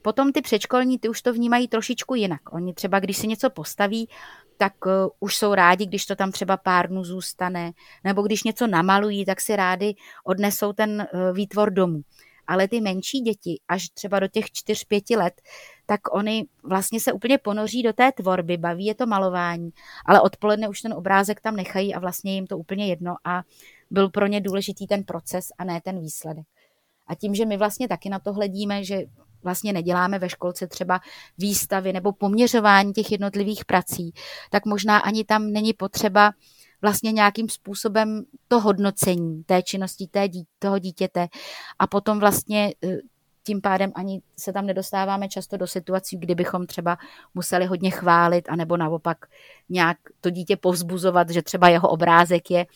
Potom 0.02 0.32
ty 0.32 0.42
předškolní, 0.42 0.98
ty 0.98 1.08
už 1.08 1.22
to 1.22 1.32
vnímají 1.32 1.68
trošičku 1.68 2.14
jinak. 2.14 2.52
Oni 2.52 2.74
třeba, 2.74 3.00
když 3.00 3.16
si 3.16 3.26
něco 3.26 3.50
postaví, 3.50 4.08
tak 4.56 4.86
uh, 4.86 4.92
už 5.20 5.36
jsou 5.36 5.54
rádi, 5.54 5.86
když 5.86 6.06
to 6.06 6.16
tam 6.16 6.32
třeba 6.32 6.56
pár 6.56 6.88
dnů 6.88 7.04
zůstane, 7.04 7.72
nebo 8.04 8.22
když 8.22 8.42
něco 8.42 8.66
namalují, 8.66 9.24
tak 9.24 9.40
si 9.40 9.56
rádi 9.56 9.94
odnesou 10.24 10.72
ten 10.72 11.08
uh, 11.12 11.36
výtvor 11.36 11.70
domů. 11.70 12.00
Ale 12.46 12.68
ty 12.68 12.80
menší 12.80 13.20
děti, 13.20 13.60
až 13.68 13.88
třeba 13.88 14.20
do 14.20 14.28
těch 14.28 14.44
4-5 14.44 15.18
let, 15.18 15.40
tak 15.86 16.14
oni 16.14 16.46
vlastně 16.62 17.00
se 17.00 17.12
úplně 17.12 17.38
ponoří 17.38 17.82
do 17.82 17.92
té 17.92 18.12
tvorby, 18.12 18.56
baví 18.56 18.86
je 18.86 18.94
to 18.94 19.06
malování, 19.06 19.70
ale 20.06 20.20
odpoledne 20.20 20.68
už 20.68 20.80
ten 20.80 20.92
obrázek 20.92 21.40
tam 21.40 21.56
nechají 21.56 21.94
a 21.94 21.98
vlastně 22.00 22.34
jim 22.34 22.46
to 22.46 22.58
úplně 22.58 22.86
jedno 22.86 23.14
a 23.24 23.42
byl 23.90 24.08
pro 24.08 24.26
ně 24.26 24.40
důležitý 24.40 24.86
ten 24.86 25.04
proces 25.04 25.46
a 25.58 25.64
ne 25.64 25.80
ten 25.84 26.00
výsledek. 26.00 26.46
A 27.06 27.14
tím, 27.14 27.34
že 27.34 27.46
my 27.46 27.56
vlastně 27.56 27.88
taky 27.88 28.08
na 28.08 28.18
to 28.18 28.32
hledíme, 28.32 28.84
že 28.84 29.02
vlastně 29.42 29.72
neděláme 29.72 30.18
ve 30.18 30.28
školce 30.28 30.66
třeba 30.66 31.00
výstavy 31.38 31.92
nebo 31.92 32.12
poměřování 32.12 32.92
těch 32.92 33.12
jednotlivých 33.12 33.64
prací, 33.64 34.12
tak 34.50 34.66
možná 34.66 34.98
ani 34.98 35.24
tam 35.24 35.46
není 35.46 35.72
potřeba 35.72 36.32
vlastně 36.82 37.12
nějakým 37.12 37.48
způsobem 37.48 38.24
to 38.48 38.60
hodnocení 38.60 39.42
té 39.44 39.62
činnosti 39.62 40.06
té 40.06 40.28
dí, 40.28 40.46
toho 40.58 40.78
dítěte 40.78 41.28
a 41.78 41.86
potom 41.86 42.20
vlastně 42.20 42.74
e, 42.84 42.96
tím 43.42 43.60
pádem 43.60 43.92
ani 43.94 44.22
se 44.38 44.52
tam 44.52 44.66
nedostáváme 44.66 45.28
často 45.28 45.56
do 45.56 45.66
situací, 45.66 46.16
kdybychom 46.16 46.66
třeba 46.66 46.98
museli 47.34 47.66
hodně 47.66 47.90
chválit, 47.90 48.48
anebo 48.48 48.76
naopak 48.76 49.26
nějak 49.68 49.96
to 50.20 50.30
dítě 50.30 50.56
povzbuzovat, 50.56 51.30
že 51.30 51.42
třeba 51.42 51.68
jeho 51.68 51.88
obrázek 51.88 52.50
je 52.50 52.66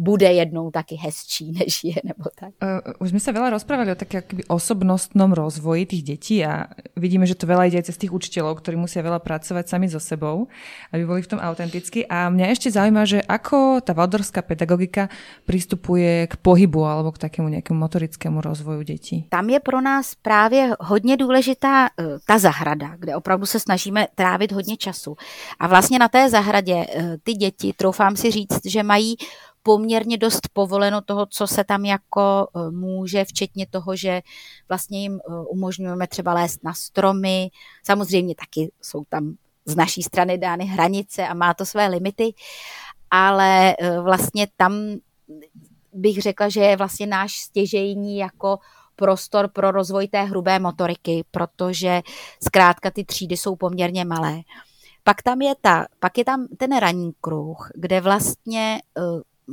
bude 0.00 0.32
jednou 0.32 0.70
taky 0.70 0.96
hezčí, 0.96 1.52
než 1.60 1.84
je, 1.84 2.00
nebo 2.04 2.24
tak. 2.34 2.48
Uh, 2.62 2.92
už 2.98 3.10
jsme 3.10 3.20
se 3.20 3.32
veľa 3.32 3.50
rozprávali 3.50 3.92
o 3.92 3.94
také 3.94 4.24
osobnostnom 4.48 5.32
rozvoji 5.32 5.86
tých 5.86 6.02
detí 6.02 6.36
a 6.44 6.72
vidíme, 6.96 7.26
že 7.28 7.36
to 7.36 7.44
veľa 7.44 7.68
ide 7.68 7.84
cez 7.84 8.00
tých 8.00 8.12
učiteľov, 8.12 8.64
ktorí 8.64 8.80
musia 8.80 9.04
veľa 9.04 9.20
pracovať 9.20 9.68
sami 9.68 9.92
so 9.92 10.00
sebou, 10.00 10.48
aby 10.92 11.04
boli 11.04 11.20
v 11.20 11.36
tom 11.36 11.40
autenticky. 11.40 12.08
A 12.08 12.32
mňa 12.32 12.46
ešte 12.48 12.72
zaujíma, 12.72 13.04
že 13.04 13.20
ako 13.28 13.84
tá 13.84 13.92
valdorská 13.92 14.40
pedagogika 14.40 15.12
pristupuje 15.44 16.24
k 16.26 16.34
pohybu 16.40 16.80
alebo 16.88 17.12
k 17.12 17.28
takému 17.28 17.52
nejakému 17.52 17.76
motorickému 17.76 18.40
rozvoju 18.40 18.80
detí. 18.84 19.28
Tam 19.28 19.50
je 19.50 19.60
pro 19.60 19.80
nás 19.80 20.14
právě 20.14 20.72
hodně 20.80 21.16
důležitá 21.16 21.88
uh, 21.92 22.16
ta 22.26 22.38
zahrada, 22.38 22.96
kde 22.96 23.16
opravdu 23.16 23.46
se 23.46 23.60
snažíme 23.60 24.06
trávit 24.14 24.52
hodně 24.52 24.76
času. 24.76 25.16
A 25.60 25.66
vlastně 25.66 25.98
na 25.98 26.08
té 26.08 26.30
zahradě 26.30 26.74
uh, 26.74 27.02
ty 27.22 27.32
děti, 27.32 27.72
troufám 27.76 28.16
si 28.16 28.30
říct, 28.30 28.64
že 28.64 28.82
mají 28.82 29.16
poměrně 29.62 30.18
dost 30.18 30.40
povoleno 30.52 31.00
toho, 31.00 31.26
co 31.26 31.46
se 31.46 31.64
tam 31.64 31.84
jako 31.84 32.48
eh, 32.56 32.70
může, 32.70 33.24
včetně 33.24 33.66
toho, 33.66 33.96
že 33.96 34.22
vlastně 34.68 35.02
jim 35.02 35.20
eh, 35.20 35.34
umožňujeme 35.48 36.06
třeba 36.06 36.34
lézt 36.34 36.64
na 36.64 36.74
stromy. 36.74 37.50
Samozřejmě 37.84 38.34
taky 38.34 38.72
jsou 38.82 39.04
tam 39.08 39.34
z 39.64 39.76
naší 39.76 40.02
strany 40.02 40.38
dány 40.38 40.64
hranice 40.64 41.28
a 41.28 41.34
má 41.34 41.54
to 41.54 41.66
své 41.66 41.86
limity, 41.86 42.34
ale 43.10 43.74
eh, 43.78 44.00
vlastně 44.00 44.46
tam 44.56 44.72
bych 45.92 46.22
řekla, 46.22 46.48
že 46.48 46.60
je 46.60 46.76
vlastně 46.76 47.06
náš 47.06 47.38
stěžejní 47.38 48.18
jako 48.18 48.58
prostor 48.96 49.48
pro 49.48 49.70
rozvoj 49.70 50.08
té 50.08 50.22
hrubé 50.22 50.58
motoriky, 50.58 51.24
protože 51.30 52.02
zkrátka 52.44 52.90
ty 52.90 53.04
třídy 53.04 53.36
jsou 53.36 53.56
poměrně 53.56 54.04
malé. 54.04 54.40
Pak 55.04 55.22
tam 55.22 55.42
je 55.42 55.54
ta, 55.60 55.86
pak 56.00 56.18
je 56.18 56.24
tam 56.24 56.46
ten 56.56 56.76
ranní 56.76 57.12
kruh, 57.20 57.68
kde 57.74 58.00
vlastně 58.00 58.80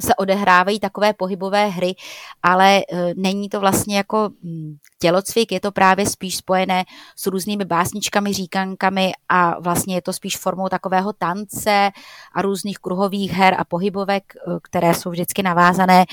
se 0.01 0.15
odehrávají 0.15 0.79
takové 0.79 1.13
pohybové 1.13 1.67
hry, 1.67 1.95
ale 2.43 2.77
e, 2.77 2.83
není 3.15 3.49
to 3.49 3.59
vlastně 3.59 3.97
jako 3.97 4.29
hm, 4.43 4.77
tělocvik, 4.99 5.51
je 5.51 5.59
to 5.59 5.71
právě 5.71 6.05
spíš 6.05 6.37
spojené 6.37 6.85
s 7.15 7.27
různými 7.27 7.65
básničkami, 7.65 8.33
říkankami 8.33 9.11
a 9.29 9.59
vlastně 9.59 9.95
je 9.95 10.01
to 10.01 10.13
spíš 10.13 10.37
formou 10.37 10.69
takového 10.69 11.13
tance 11.13 11.91
a 12.33 12.41
různých 12.41 12.77
kruhových 12.77 13.31
her 13.31 13.55
a 13.59 13.63
pohybovek, 13.63 14.23
e, 14.35 14.39
které 14.61 14.93
jsou 14.93 15.09
vždycky 15.09 15.43
navázané 15.43 16.05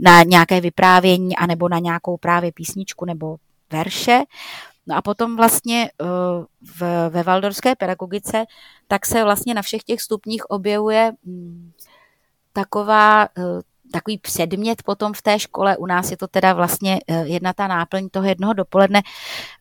na 0.00 0.22
nějaké 0.22 0.60
vyprávění 0.60 1.36
anebo 1.36 1.68
na 1.68 1.78
nějakou 1.78 2.16
právě 2.16 2.52
písničku 2.52 3.04
nebo 3.04 3.36
verše. 3.72 4.20
No 4.86 4.96
a 4.96 5.02
potom 5.02 5.36
vlastně 5.36 5.82
e, 5.82 6.04
v, 6.62 7.08
ve 7.10 7.22
valdorské 7.22 7.76
pedagogice 7.76 8.44
tak 8.88 9.06
se 9.06 9.24
vlastně 9.24 9.54
na 9.54 9.62
všech 9.62 9.82
těch 9.82 10.00
stupních 10.00 10.50
objevuje 10.50 11.12
hm, 11.26 11.72
taková, 12.52 13.28
eh, 13.38 13.42
takový 13.92 14.18
předmět 14.18 14.82
potom 14.82 15.12
v 15.12 15.22
té 15.22 15.38
škole. 15.38 15.76
U 15.76 15.86
nás 15.86 16.10
je 16.10 16.16
to 16.16 16.28
teda 16.28 16.52
vlastně 16.52 17.00
eh, 17.08 17.26
jedna 17.26 17.52
ta 17.52 17.68
náplň 17.68 18.08
toho 18.08 18.26
jednoho 18.26 18.52
dopoledne, 18.52 19.02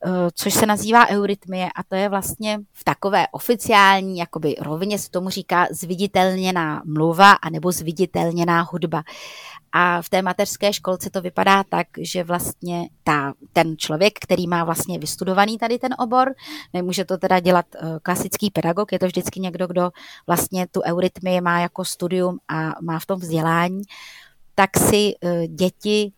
eh, 0.06 0.10
což 0.34 0.54
se 0.54 0.66
nazývá 0.66 1.08
eurytmie 1.08 1.70
a 1.76 1.84
to 1.84 1.96
je 1.96 2.10
vlastně 2.10 2.60
v 2.74 2.84
takové 2.84 3.28
oficiální 3.32 4.18
jakoby 4.18 4.56
rovině 4.62 5.00
se 5.00 5.10
tomu 5.10 5.30
říká 5.30 5.68
zviditelněná 5.72 6.82
mluva 6.86 7.32
anebo 7.32 7.72
zviditelněná 7.72 8.62
hudba. 8.62 9.04
A 9.72 10.02
v 10.02 10.10
té 10.10 10.22
mateřské 10.22 10.74
školce 10.74 11.10
to 11.10 11.22
vypadá 11.22 11.64
tak, 11.64 11.88
že 12.00 12.24
vlastně 12.24 12.90
ta, 13.04 13.34
ten 13.54 13.78
člověk, 13.78 14.14
který 14.22 14.48
má 14.48 14.64
vlastně 14.64 15.00
vystudovaný 15.00 15.58
tady 15.58 15.80
ten 15.80 15.96
obor, 16.00 16.34
nemůže 16.74 17.06
to 17.06 17.18
teda 17.18 17.40
dělat 17.40 17.66
eh, 17.76 18.00
klasický 18.04 18.52
pedagog, 18.52 18.92
je 18.92 19.00
to 19.00 19.06
vždycky 19.06 19.40
někdo, 19.40 19.68
kdo 19.68 19.92
vlastně 20.28 20.68
tu 20.68 20.82
eurytmii 20.86 21.42
má 21.42 21.60
jako 21.60 21.86
studium 21.86 22.40
a 22.48 22.72
má 22.82 23.00
v 23.00 23.06
tom 23.06 23.20
vzdělání, 23.20 23.82
tak 24.56 24.78
si 24.78 25.14
eh, 25.24 25.48
děti 25.48 26.12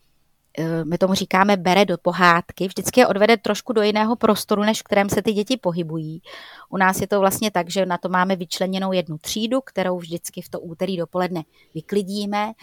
eh, 0.58 0.86
my 0.86 0.98
tomu 0.98 1.14
říkáme, 1.14 1.58
bere 1.58 1.86
do 1.86 1.98
pohádky, 1.98 2.68
vždycky 2.68 3.00
je 3.00 3.08
odvede 3.08 3.38
trošku 3.38 3.74
do 3.74 3.82
jiného 3.82 4.16
prostoru, 4.16 4.62
než 4.62 4.80
v 4.80 4.84
kterém 4.84 5.10
se 5.10 5.22
ty 5.22 5.34
děti 5.34 5.58
pohybují. 5.58 6.22
U 6.70 6.78
nás 6.78 7.02
je 7.02 7.08
to 7.08 7.20
vlastně 7.20 7.52
tak, 7.52 7.70
že 7.70 7.86
na 7.86 7.98
to 7.98 8.10
máme 8.10 8.36
vyčleněnou 8.36 8.92
jednu 8.92 9.18
třídu, 9.18 9.62
kterou 9.62 9.98
vždycky 9.98 10.42
v 10.42 10.50
to 10.50 10.60
úterý 10.60 10.98
dopoledne 10.98 11.44
vyklidíme 11.76 12.54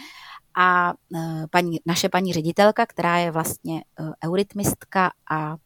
a 0.59 0.95
e, 1.15 1.47
paní, 1.51 1.81
naše 1.87 2.09
paní 2.09 2.33
ředitelka, 2.33 2.87
která 2.87 3.19
je 3.19 3.31
vlastně 3.31 3.81
e, 3.81 3.83
eurytmistka 4.27 5.11
a 5.31 5.57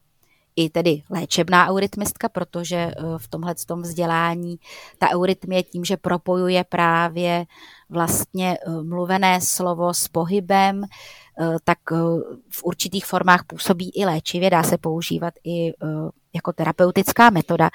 i 0.57 0.71
tedy 0.71 1.03
léčebná 1.11 1.71
eurytmistka, 1.71 2.29
protože 2.29 2.77
e, 2.77 2.95
v 3.19 3.29
tomhle 3.29 3.55
tom 3.67 3.83
vzdělání 3.83 4.57
ta 4.99 5.09
eurytmie 5.15 5.63
tím, 5.63 5.85
že 5.85 5.97
propojuje 5.97 6.65
právě 6.65 7.45
vlastně 7.89 8.59
mluvené 8.83 9.41
slovo 9.41 9.95
s 9.95 10.09
pohybem, 10.09 10.85
tak 11.65 11.79
v 12.51 12.65
určitých 12.65 13.07
formách 13.07 13.45
působí 13.45 13.91
i 13.95 14.05
léčivě, 14.05 14.51
dá 14.51 14.63
se 14.63 14.79
používat 14.79 15.35
i 15.45 15.73
jako 16.35 16.53
terapeutická 16.53 17.31
metoda, 17.31 17.71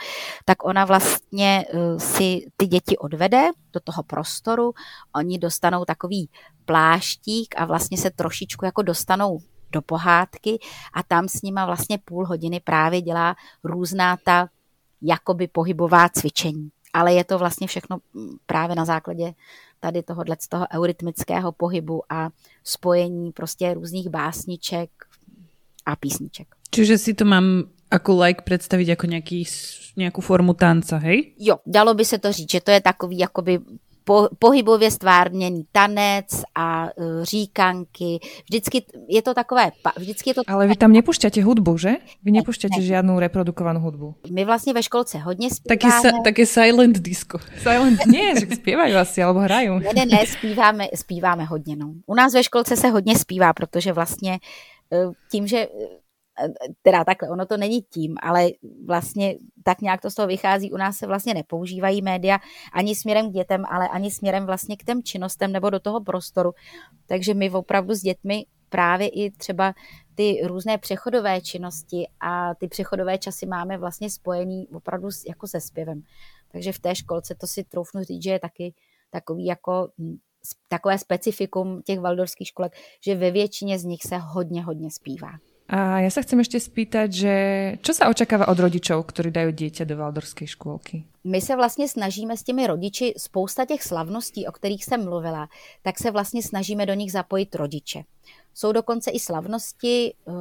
tak 0.45 0.65
ona 0.65 0.85
vlastně 0.85 1.65
si 1.97 2.45
ty 2.57 2.67
děti 2.67 2.97
odvede 2.97 3.47
do 3.73 3.79
toho 3.79 4.03
prostoru, 4.03 4.73
oni 5.15 5.39
dostanou 5.39 5.85
takový 5.85 6.29
pláštík 6.65 7.55
a 7.57 7.65
vlastně 7.65 7.97
se 7.97 8.11
trošičku 8.11 8.65
jako 8.65 8.81
dostanou 8.81 9.39
do 9.71 9.81
pohádky 9.81 10.59
a 10.93 11.03
tam 11.03 11.27
s 11.27 11.41
nima 11.41 11.65
vlastně 11.65 11.97
půl 12.05 12.25
hodiny 12.25 12.59
právě 12.59 13.01
dělá 13.01 13.35
různá 13.63 14.17
ta 14.23 14.49
jakoby 15.01 15.47
pohybová 15.47 16.09
cvičení. 16.09 16.69
Ale 16.97 17.13
je 17.13 17.23
to 17.23 17.37
vlastně 17.37 17.67
všechno 17.67 17.97
právě 18.45 18.75
na 18.75 18.85
základě 18.85 19.33
tady 19.79 20.03
tohohle 20.03 20.35
z 20.39 20.47
toho 20.47 20.65
eurytmického 20.73 21.51
pohybu 21.51 22.01
a 22.09 22.29
spojení 22.63 23.31
prostě 23.31 23.73
různých 23.73 24.09
básniček 24.09 24.89
a 25.85 25.95
písniček. 25.95 26.47
Čiže 26.71 26.97
si 26.97 27.13
to 27.13 27.25
mám 27.25 27.63
jako 27.93 28.21
like 28.21 28.41
představit 28.41 28.87
jako 28.87 29.05
nějaký, 29.05 29.45
nějakou 29.97 30.21
formu 30.21 30.53
tanca, 30.53 30.97
hej? 30.97 31.33
Jo, 31.39 31.57
dalo 31.65 31.93
by 31.93 32.05
se 32.05 32.17
to 32.17 32.31
říct, 32.31 32.51
že 32.51 32.61
to 32.61 32.71
je 32.71 32.81
takový 32.81 33.17
jakoby 33.17 33.59
po, 34.07 34.29
pohybově 34.39 34.91
stvárněný 34.91 35.63
tanec 35.71 36.43
a 36.55 36.83
uh, 36.95 37.23
říkanky. 37.23 38.19
Vždycky 38.49 38.85
je 39.09 39.21
to 39.21 39.33
takové, 39.33 39.71
vždycky 39.97 40.29
je 40.29 40.33
to... 40.33 40.41
Ale 40.47 40.67
vy 40.67 40.75
tam 40.75 40.91
nepušťáte 40.91 41.43
hudbu, 41.43 41.77
že? 41.77 41.99
Vy 42.23 42.31
nepušťáte 42.31 42.79
ne. 42.79 42.85
žádnou 42.85 43.19
reprodukovanou 43.19 43.79
hudbu. 43.79 44.15
My 44.31 44.45
vlastně 44.45 44.73
ve 44.73 44.83
školce 44.83 45.17
hodně 45.17 45.49
zpíváme. 45.49 46.01
Taky, 46.01 46.23
taky 46.23 46.45
silent 46.45 46.99
disco. 46.99 47.37
Silent, 47.61 48.05
nie, 48.05 48.39
že 48.39 48.55
zpívají 48.55 48.93
asi, 48.95 49.23
alebo 49.23 49.39
hrají. 49.39 49.69
Ne, 49.69 49.91
ne, 49.95 50.05
ne, 50.05 50.25
zpíváme, 50.25 50.87
zpíváme 50.95 51.43
hodně, 51.43 51.75
no. 51.75 51.93
U 52.05 52.15
nás 52.15 52.33
ve 52.33 52.43
školce 52.43 52.75
se 52.75 52.87
hodně 52.87 53.17
zpívá, 53.17 53.53
protože 53.53 53.93
vlastně 53.93 54.33
e, 54.33 54.39
tím, 55.31 55.47
že 55.47 55.67
teda 56.81 57.03
takhle, 57.03 57.29
ono 57.29 57.45
to 57.45 57.57
není 57.57 57.81
tím, 57.81 58.15
ale 58.21 58.49
vlastně 58.85 59.35
tak 59.63 59.81
nějak 59.81 60.01
to 60.01 60.09
z 60.11 60.15
toho 60.15 60.27
vychází, 60.27 60.71
u 60.71 60.77
nás 60.77 60.97
se 60.97 61.07
vlastně 61.07 61.33
nepoužívají 61.33 62.01
média 62.01 62.39
ani 62.73 62.95
směrem 62.95 63.29
k 63.29 63.33
dětem, 63.33 63.63
ale 63.69 63.87
ani 63.89 64.11
směrem 64.11 64.45
vlastně 64.45 64.77
k 64.77 64.83
těm 64.83 65.03
činnostem 65.03 65.51
nebo 65.51 65.69
do 65.69 65.79
toho 65.79 66.01
prostoru. 66.01 66.51
Takže 67.05 67.33
my 67.33 67.51
opravdu 67.51 67.93
s 67.93 68.01
dětmi 68.01 68.45
právě 68.69 69.07
i 69.07 69.31
třeba 69.31 69.73
ty 70.15 70.41
různé 70.43 70.77
přechodové 70.77 71.41
činnosti 71.41 72.07
a 72.19 72.55
ty 72.55 72.67
přechodové 72.67 73.17
časy 73.17 73.45
máme 73.45 73.77
vlastně 73.77 74.09
spojený 74.09 74.67
opravdu 74.67 75.09
jako 75.27 75.47
se 75.47 75.61
zpěvem. 75.61 76.01
Takže 76.51 76.71
v 76.71 76.79
té 76.79 76.95
školce 76.95 77.35
to 77.35 77.47
si 77.47 77.63
troufnu 77.63 78.03
říct, 78.03 78.23
že 78.23 78.31
je 78.31 78.39
taky 78.39 78.73
takový 79.09 79.45
jako 79.45 79.89
hm, 79.99 80.17
takové 80.67 80.97
specifikum 80.97 81.81
těch 81.81 81.99
valdorských 81.99 82.47
školek, 82.47 82.73
že 83.05 83.15
ve 83.15 83.31
většině 83.31 83.79
z 83.79 83.83
nich 83.83 84.03
se 84.03 84.17
hodně, 84.17 84.63
hodně 84.63 84.91
zpívá. 84.91 85.31
A 85.67 85.99
ja 85.99 86.07
sa 86.07 86.23
chcem 86.23 86.39
ešte 86.39 86.63
spýtať, 86.63 87.09
že 87.11 87.35
čo 87.83 87.91
sa 87.91 88.07
očakáva 88.07 88.47
od 88.47 88.55
rodičov, 88.55 89.03
ktorí 89.03 89.35
dajú 89.35 89.51
dieťa 89.51 89.83
do 89.83 89.99
Valdorskej 89.99 90.47
škôlky? 90.47 91.03
My 91.23 91.41
se 91.41 91.55
vlastně 91.55 91.87
snažíme 91.87 92.37
s 92.37 92.43
těmi 92.43 92.67
rodiči, 92.67 93.13
spousta 93.17 93.65
těch 93.65 93.83
slavností, 93.83 94.47
o 94.47 94.51
kterých 94.51 94.85
jsem 94.85 95.03
mluvila, 95.03 95.49
tak 95.81 95.99
se 95.99 96.11
vlastně 96.11 96.43
snažíme 96.43 96.85
do 96.85 96.93
nich 96.93 97.11
zapojit 97.11 97.55
rodiče. 97.55 98.03
Jsou 98.53 98.71
dokonce 98.71 99.11
i 99.11 99.19
slavnosti, 99.19 100.13
eh, 100.13 100.31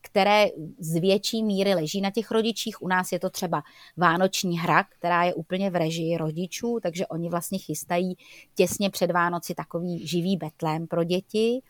které 0.00 0.46
z 0.78 1.00
větší 1.00 1.42
míry 1.42 1.74
leží 1.74 2.00
na 2.00 2.10
těch 2.10 2.30
rodičích. 2.30 2.82
U 2.82 2.88
nás 2.88 3.12
je 3.12 3.18
to 3.18 3.30
třeba 3.30 3.62
Vánoční 3.96 4.58
hra, 4.58 4.84
která 4.98 5.24
je 5.24 5.34
úplně 5.34 5.70
v 5.70 5.76
režii 5.76 6.16
rodičů, 6.16 6.78
takže 6.82 7.06
oni 7.06 7.28
vlastně 7.28 7.58
chystají 7.58 8.16
těsně 8.54 8.90
před 8.90 9.10
Vánoci 9.10 9.54
takový 9.54 10.06
živý 10.06 10.36
betlém 10.36 10.86
pro 10.86 11.04
děti. 11.04 11.62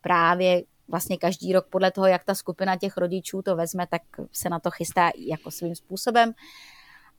Právě 0.00 0.62
vlastně 0.88 1.16
každý 1.16 1.52
rok 1.52 1.66
podle 1.70 1.90
toho, 1.90 2.06
jak 2.06 2.24
ta 2.24 2.34
skupina 2.34 2.76
těch 2.76 2.96
rodičů 2.96 3.42
to 3.42 3.56
vezme, 3.56 3.86
tak 3.86 4.02
se 4.32 4.48
na 4.48 4.58
to 4.58 4.70
chystá 4.70 5.10
jako 5.18 5.50
svým 5.50 5.74
způsobem. 5.74 6.32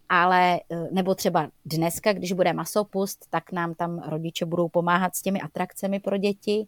Ale 0.09 0.59
eh, 0.72 0.88
nebo 0.91 1.15
třeba 1.15 1.49
dneska, 1.65 2.13
když 2.13 2.32
bude 2.34 2.53
masopust, 2.53 3.30
tak 3.30 3.51
nám 3.51 3.74
tam 3.74 3.99
rodiče 3.99 4.45
budou 4.45 4.70
pomáhat 4.70 5.15
s 5.15 5.22
těmi 5.22 5.41
atrakcemi 5.41 5.99
pro 5.99 6.18
děti. 6.18 6.68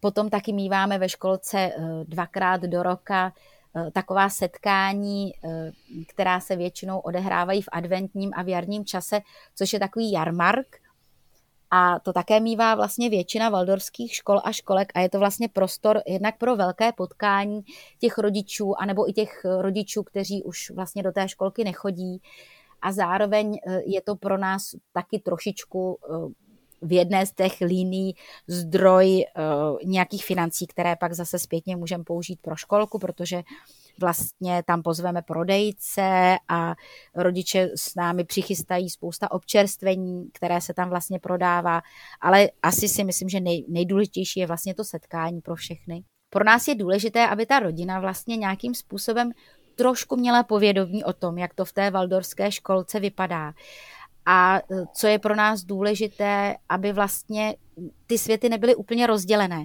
Potom 0.00 0.30
taky 0.30 0.52
míváme 0.52 0.98
ve 0.98 1.08
školce 1.08 1.58
eh, 1.58 1.74
dvakrát 2.04 2.60
do 2.60 2.82
roka 2.82 3.32
eh, 3.76 3.90
taková 3.90 4.28
setkání, 4.28 5.32
která 6.08 6.40
se 6.40 6.56
většinou 6.56 6.98
odehrávají 6.98 7.62
v 7.62 7.68
adventním 7.72 8.30
a 8.34 8.42
v 8.42 8.48
jarním 8.48 8.84
čase, 8.84 9.20
což 9.54 9.72
je 9.72 9.78
takový 9.78 10.12
jarmark, 10.12 10.76
A 11.70 11.98
to 11.98 12.12
také 12.12 12.40
mývá 12.40 12.74
vlastně 12.74 13.10
většina 13.10 13.48
valdorských 13.48 14.14
škol 14.14 14.40
a 14.44 14.52
školek 14.52 14.92
a 14.94 15.00
je 15.00 15.10
to 15.10 15.18
vlastně 15.18 15.48
prostor 15.48 16.02
jednak 16.06 16.38
pro 16.38 16.56
velké 16.56 16.92
potkání 16.92 17.60
těch 17.98 18.18
rodičů, 18.18 18.74
anebo 18.80 19.10
i 19.10 19.12
těch 19.12 19.44
rodičů, 19.60 20.02
kteří 20.02 20.42
už 20.42 20.70
vlastně 20.70 21.02
do 21.02 21.12
té 21.12 21.28
školky 21.28 21.64
nechodí. 21.64 22.22
A 22.82 22.92
zároveň 22.92 23.58
eh, 23.66 23.80
je 23.86 24.00
to 24.00 24.16
pro 24.16 24.38
nás 24.38 24.74
taky 24.92 25.18
trošičku 25.18 25.98
eh, 26.04 26.48
v 26.82 26.92
jedné 26.92 27.26
z 27.26 27.32
těch 27.32 27.60
líní 27.60 28.14
zdroj 28.46 29.24
uh, 29.36 29.78
nějakých 29.84 30.24
financí, 30.24 30.66
které 30.66 30.96
pak 30.96 31.12
zase 31.12 31.38
zpětně 31.38 31.76
můžeme 31.76 32.04
použít 32.04 32.38
pro 32.42 32.56
školku, 32.56 32.98
protože 32.98 33.42
vlastně 33.98 34.62
tam 34.66 34.82
pozveme 34.82 35.22
prodejce 35.22 36.36
a 36.48 36.74
rodiče 37.14 37.70
s 37.74 37.94
námi 37.94 38.24
přichystají 38.24 38.90
spousta 38.90 39.30
občerstvení, 39.30 40.30
které 40.34 40.60
se 40.60 40.74
tam 40.74 40.88
vlastně 40.88 41.18
prodává, 41.18 41.82
ale 42.20 42.48
asi 42.62 42.88
si 42.88 43.04
myslím, 43.04 43.28
že 43.28 43.40
nej, 43.40 43.64
nejdůležitější 43.68 44.40
je 44.40 44.46
vlastně 44.46 44.74
to 44.74 44.84
setkání 44.84 45.40
pro 45.40 45.54
všechny. 45.54 46.04
Pro 46.30 46.44
nás 46.44 46.68
je 46.68 46.74
důležité, 46.74 47.28
aby 47.28 47.46
ta 47.46 47.58
rodina 47.58 48.00
vlastně 48.00 48.36
nějakým 48.36 48.74
způsobem 48.74 49.32
trošku 49.74 50.16
měla 50.16 50.42
povědomí 50.42 51.04
o 51.04 51.12
tom, 51.12 51.38
jak 51.38 51.54
to 51.54 51.64
v 51.64 51.72
té 51.72 51.90
valdorské 51.90 52.52
školce 52.52 53.00
vypadá. 53.00 53.52
A 54.26 54.58
e, 54.58 54.60
co 54.94 55.06
je 55.06 55.18
pro 55.18 55.36
nás 55.36 55.62
důležité, 55.62 56.56
aby 56.68 56.92
vlastně 56.92 57.54
ty 58.06 58.18
světy 58.18 58.48
nebyly 58.48 58.74
úplně 58.74 59.06
rozdělené. 59.06 59.64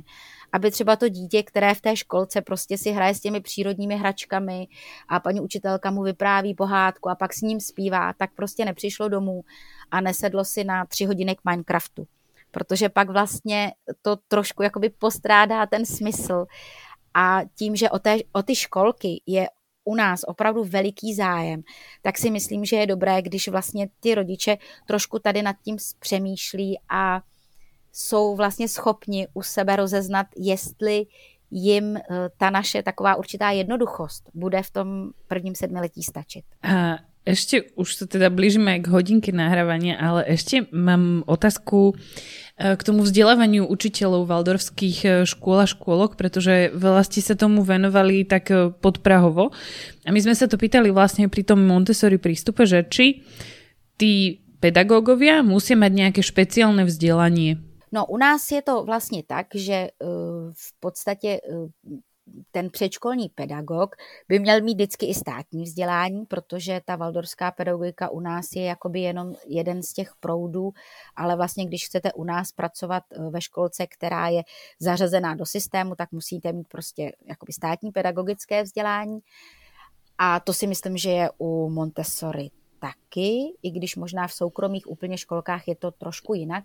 Aby 0.54 0.72
třeba 0.72 0.96
to 0.96 1.10
dítě, 1.10 1.44
které 1.44 1.76
v 1.76 1.82
té 1.82 1.96
školce 1.96 2.42
prostě 2.42 2.78
si 2.78 2.92
hraje 2.92 3.16
s 3.16 3.20
těmi 3.20 3.42
přírodními 3.42 3.96
hračkami 3.96 4.68
a 5.10 5.20
paní 5.20 5.42
učitelka 5.42 5.92
mu 5.92 6.02
vypráví 6.02 6.54
pohádku 6.54 7.10
a 7.10 7.16
pak 7.16 7.34
s 7.34 7.42
ním 7.42 7.60
zpívá, 7.60 8.14
tak 8.14 8.30
prostě 8.36 8.66
nepřišlo 8.66 9.10
domů 9.10 9.42
a 9.92 10.02
nesedlo 10.02 10.46
si 10.46 10.64
na 10.64 10.86
tři 10.86 11.06
hodiny 11.06 11.36
k 11.36 11.42
Minecraftu. 11.50 12.08
Protože 12.52 12.90
pak 12.90 13.10
vlastně 13.10 13.72
to 14.02 14.16
trošku 14.28 14.64
jakoby 14.64 14.90
postrádá 14.90 15.66
ten 15.66 15.86
smysl. 15.86 16.46
A 17.14 17.42
tím, 17.56 17.76
že 17.76 17.90
o, 17.90 18.00
té, 18.00 18.18
o 18.32 18.44
ty 18.44 18.56
školky 18.56 19.22
je 19.26 19.48
u 19.86 19.96
nás 19.96 20.20
opravdu 20.28 20.64
veliký 20.64 21.16
zájem, 21.16 21.62
tak 22.02 22.18
si 22.18 22.32
myslím, 22.32 22.66
že 22.66 22.76
je 22.76 22.88
dobré, 22.88 23.22
když 23.22 23.48
vlastně 23.48 23.90
ty 24.00 24.16
rodiče 24.16 24.58
trošku 24.88 25.20
tady 25.20 25.42
nad 25.42 25.56
tím 25.64 25.78
přemýšlí 26.00 26.80
a 26.90 27.22
jsou 27.94 28.36
vlastně 28.36 28.68
schopni 28.68 29.28
u 29.34 29.42
sebe 29.42 29.76
rozeznat, 29.76 30.28
jestli 30.38 31.06
jim 31.52 31.98
eh, 31.98 32.02
ta 32.38 32.50
naše 32.50 32.84
taková 32.84 33.16
určitá 33.16 33.52
jednoduchost 33.52 34.30
bude 34.34 34.64
v 34.64 34.72
tom 34.72 34.88
prvním 35.28 35.56
sedmiletí 35.56 36.04
stačit. 36.04 36.44
A 36.64 36.98
ešte 37.24 37.72
už 37.80 37.96
sa 37.96 38.06
teda 38.06 38.28
blížime 38.28 38.84
k 38.84 38.92
hodinke 38.92 39.32
nahrávania, 39.32 39.96
ale 39.96 40.28
ešte 40.28 40.68
mám 40.76 41.24
otázku 41.24 41.96
E, 42.54 42.78
k 42.78 42.86
tomu 42.86 43.02
vzdelávaniu 43.02 43.66
učiteľov 43.66 44.30
valdorských 44.30 44.98
e, 45.02 45.10
škôl 45.26 45.66
a 45.66 45.68
škôlok, 45.68 46.14
pretože 46.14 46.70
veľa 46.78 47.02
ste 47.02 47.26
sa 47.26 47.34
tomu 47.34 47.66
venovali 47.66 48.30
tak 48.30 48.54
podprahovo. 48.78 49.50
A 50.06 50.10
my 50.14 50.20
sme 50.22 50.38
sa 50.38 50.46
to 50.46 50.62
pýtali 50.62 50.94
vlastne 50.94 51.26
pri 51.34 51.42
tom 51.42 51.66
Montessori 51.66 52.22
prístupe, 52.22 52.70
že 52.70 52.86
či 52.86 53.26
tí 53.98 54.46
pedagógovia 54.62 55.42
musia 55.42 55.74
mať 55.74 55.92
nejaké 55.92 56.22
špeciálne 56.22 56.86
vzdelanie. 56.86 57.58
No 57.94 58.06
u 58.06 58.18
nás 58.18 58.52
je 58.52 58.62
to 58.62 58.84
vlastně 58.84 59.24
tak, 59.24 59.48
že 59.56 59.90
v 60.54 60.80
podstatě 60.80 61.42
ten 62.52 62.70
předškolní 62.70 63.30
pedagog 63.30 63.96
by 64.28 64.40
měl 64.40 64.62
mít 64.62 64.74
vždycky 64.74 65.06
i 65.06 65.14
státní 65.14 65.64
vzdělání, 65.64 66.26
protože 66.26 66.82
ta 66.86 66.96
valdorská 66.96 67.52
pedagogika 67.52 68.10
u 68.10 68.20
nás 68.20 68.46
je 68.56 68.64
jakoby 68.64 69.00
jenom 69.00 69.34
jeden 69.48 69.84
z 69.84 69.94
těch 69.94 70.12
proudů, 70.20 70.74
ale 71.16 71.36
vlastně 71.36 71.66
když 71.66 71.86
chcete 71.86 72.14
u 72.14 72.24
nás 72.24 72.52
pracovat 72.52 73.04
eh, 73.12 73.30
ve 73.30 73.42
školce, 73.42 73.88
která 73.88 74.28
je 74.28 74.44
zařazená 74.80 75.36
do 75.36 75.46
systému, 75.46 75.96
tak 75.96 76.12
musíte 76.12 76.54
mít 76.54 76.68
prostě 76.68 77.12
jakoby 77.26 77.54
státní 77.54 77.92
pedagogické 77.92 78.64
vzdělání. 78.64 79.20
A 80.18 80.40
to 80.40 80.54
si 80.54 80.68
myslím, 80.68 80.98
že 80.98 81.10
je 81.10 81.30
u 81.38 81.70
Montessori 81.70 82.50
taky, 82.80 83.54
i 83.64 83.72
když 83.72 83.96
možná 83.96 84.28
v 84.28 84.34
soukromých 84.34 84.90
úplně 84.90 85.18
školkách 85.18 85.68
je 85.68 85.76
to 85.76 85.92
trošku 85.92 86.34
jinak, 86.34 86.64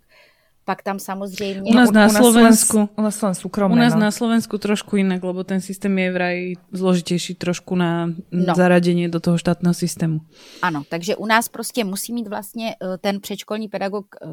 pak 0.69 0.83
tam 0.83 0.99
samozřejmě... 0.99 1.73
U 1.73 1.75
nás 1.75 1.91
na 1.91 2.09
Slovensku, 2.09 2.89
u 2.97 3.03
nás 3.03 3.17
Slovensku 3.17 3.49
kromné, 3.49 3.75
u 3.75 3.79
nás 3.79 3.95
no. 3.95 4.01
na 4.01 4.11
Slovensku 4.11 4.59
trošku 4.59 5.01
inak, 5.01 5.25
lebo 5.25 5.41
ten 5.45 5.65
systém 5.65 5.99
je 5.99 6.13
vraj 6.13 6.53
zložitější 6.73 7.35
trošku 7.35 7.73
na 7.73 8.13
no. 8.33 8.55
zaradení 8.55 9.09
do 9.09 9.21
toho 9.21 9.39
štátného 9.39 9.75
systému. 9.75 10.21
Ano, 10.63 10.83
takže 10.89 11.17
u 11.17 11.27
nás 11.27 11.49
prostě 11.49 11.85
musí 11.85 12.13
mít 12.13 12.29
vlastně 12.29 12.77
eh, 12.77 12.99
ten 13.01 13.21
předškolní 13.21 13.69
pedagog 13.69 14.07
eh, 14.21 14.29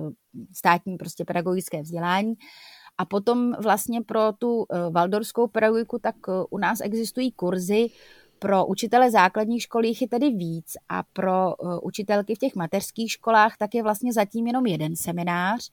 státní 0.51 0.97
prostě 0.97 1.25
pedagogické 1.25 1.81
vzdělání 1.81 2.33
a 2.97 3.05
potom 3.05 3.55
vlastně 3.63 4.01
pro 4.01 4.35
tu 4.35 4.65
eh, 4.67 4.91
valdorskou 4.91 5.47
pedagogiku, 5.47 5.99
tak 5.99 6.15
u 6.49 6.57
nás 6.57 6.83
existují 6.83 7.31
kurzy 7.31 7.87
pro 8.39 8.65
učitele 8.65 9.11
základních 9.11 9.61
škol 9.61 9.85
jich 9.85 10.01
je 10.01 10.07
tedy 10.07 10.29
víc 10.29 10.73
a 10.89 11.03
pro 11.13 11.55
učitelky 11.81 12.35
v 12.35 12.39
těch 12.39 12.55
mateřských 12.55 13.11
školách 13.11 13.57
tak 13.57 13.75
je 13.75 13.83
vlastně 13.83 14.13
zatím 14.13 14.47
jenom 14.47 14.65
jeden 14.65 14.95
seminář, 14.95 15.71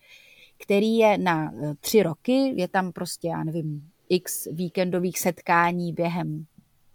který 0.63 0.97
je 0.97 1.19
na 1.19 1.53
e, 1.53 1.75
tři 1.81 2.03
roky, 2.03 2.53
je 2.57 2.69
tam 2.69 2.93
prostě, 2.93 3.29
já 3.29 3.45
nevím, 3.45 3.89
x 4.09 4.49
víkendových 4.53 5.19
setkání 5.19 5.93
během 5.93 6.47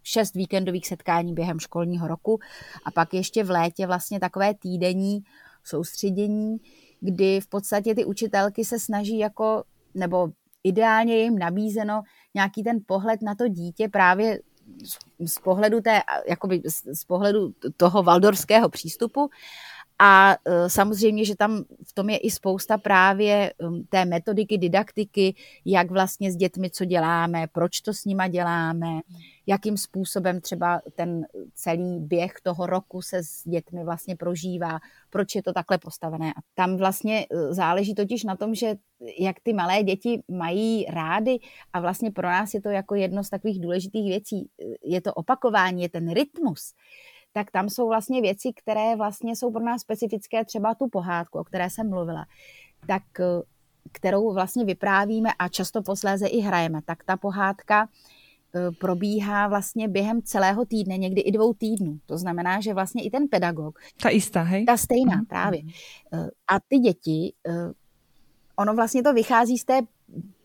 šest 0.04 0.36
víkendových 0.36 0.88
setkání 0.88 1.34
během 1.34 1.60
školního 1.60 2.08
roku. 2.08 2.40
A 2.86 2.92
pak 2.92 3.14
ještě 3.14 3.44
v 3.44 3.50
létě 3.50 3.88
vlastně 3.88 4.20
takové 4.20 4.54
týdenní 4.54 5.20
soustředění, 5.64 6.58
kdy 7.00 7.42
v 7.42 7.48
podstatě 7.48 7.96
ty 7.96 8.06
učitelky 8.06 8.66
se 8.66 8.80
snaží 8.80 9.18
jako, 9.18 9.64
nebo 9.94 10.30
ideálně 10.64 11.18
jim 11.18 11.40
nabízeno 11.40 12.02
nějaký 12.34 12.64
ten 12.64 12.80
pohled 12.86 13.22
na 13.22 13.36
to 13.36 13.48
dítě 13.48 13.90
právě 13.90 14.40
z 15.26 15.40
pohledu 15.40 15.82
té, 15.82 16.02
jakoby 16.30 16.62
z 16.94 17.04
pohledu 17.04 17.54
toho 17.78 18.04
valdorského 18.04 18.70
přístupu 18.70 19.30
a 20.00 20.38
e, 20.46 20.70
samozřejmě, 20.70 21.26
že 21.26 21.36
tam 21.36 21.64
v 21.84 21.94
tom 21.94 22.10
je 22.10 22.18
i 22.18 22.32
spousta 22.32 22.78
právě 22.78 23.54
um, 23.58 23.84
té 23.90 24.06
metodiky, 24.06 24.58
didaktiky, 24.58 25.36
jak 25.66 25.92
vlastně 25.92 26.32
s 26.32 26.36
dětmi 26.36 26.70
co 26.70 26.86
děláme, 26.86 27.48
proč 27.52 27.82
to 27.82 27.94
s 27.94 28.06
nima 28.06 28.28
děláme, 28.28 28.88
jakým 29.48 29.78
způsobem 29.78 30.42
třeba 30.42 30.82
ten 30.96 31.26
celý 31.54 32.00
běh 32.00 32.34
toho 32.44 32.66
roku 32.66 33.02
se 33.02 33.24
s 33.24 33.44
dětmi 33.44 33.84
vlastně 33.84 34.16
prožívá, 34.16 34.80
proč 35.10 35.36
je 35.36 35.44
to 35.44 35.54
takhle 35.54 35.78
postavené. 35.78 36.32
A 36.32 36.40
tam 36.56 36.78
vlastně 36.78 37.26
e, 37.32 37.54
záleží 37.54 37.96
totiž 37.96 38.24
na 38.24 38.36
tom, 38.36 38.56
že 38.56 38.76
jak 39.20 39.36
ty 39.44 39.54
malé 39.54 39.84
děti 39.84 40.22
mají 40.28 40.86
rády 40.86 41.38
a 41.74 41.80
vlastně 41.80 42.12
pro 42.12 42.28
nás 42.28 42.54
je 42.54 42.62
to 42.62 42.70
jako 42.70 42.96
jedno 42.96 43.24
z 43.24 43.30
takových 43.30 43.62
důležitých 43.62 44.10
věcí, 44.10 44.50
je 44.84 45.02
to 45.02 45.14
opakování, 45.14 45.84
je 45.84 45.90
ten 45.90 46.14
rytmus 46.14 46.74
tak 47.34 47.52
tam 47.52 47.70
jsou 47.70 47.88
vlastně 47.88 48.22
věci, 48.22 48.54
které 48.56 48.96
vlastně 48.96 49.36
jsou 49.36 49.52
pro 49.52 49.64
nás 49.64 49.82
specifické, 49.82 50.46
třeba 50.46 50.76
tu 50.76 50.88
pohádku, 50.88 51.40
o 51.40 51.44
které 51.44 51.70
jsem 51.70 51.90
mluvila, 51.90 52.26
tak 52.88 53.04
eh, 53.20 53.24
kterou 53.92 54.34
vlastně 54.34 54.66
vyprávíme 54.66 55.30
a 55.40 55.48
často 55.48 55.82
posléze 55.82 56.28
i 56.28 56.40
hrajeme, 56.40 56.82
tak 56.86 57.04
ta 57.04 57.18
pohádka 57.18 57.90
eh, 58.56 58.72
probíhá 58.72 59.48
vlastně 59.48 59.88
během 59.88 60.22
celého 60.22 60.66
týdne, 60.66 60.98
někdy 60.98 61.22
i 61.22 61.32
dvou 61.32 61.54
týdnů. 61.54 62.00
To 62.06 62.18
znamená, 62.18 62.62
že 62.62 62.74
vlastně 62.74 63.04
i 63.04 63.10
ten 63.10 63.28
pedagog... 63.28 63.80
Ta 64.02 64.10
jistá, 64.10 64.42
hej? 64.42 64.66
Ta 64.66 64.78
stejná, 64.78 65.16
mm. 65.16 65.26
právě. 65.26 65.62
Eh, 66.14 66.30
a 66.48 66.60
ty 66.68 66.78
děti, 66.78 67.34
ono 68.56 68.74
vlastně 68.74 69.04
to 69.04 69.14
vychází 69.14 69.58
z 69.58 69.66
té 69.66 69.82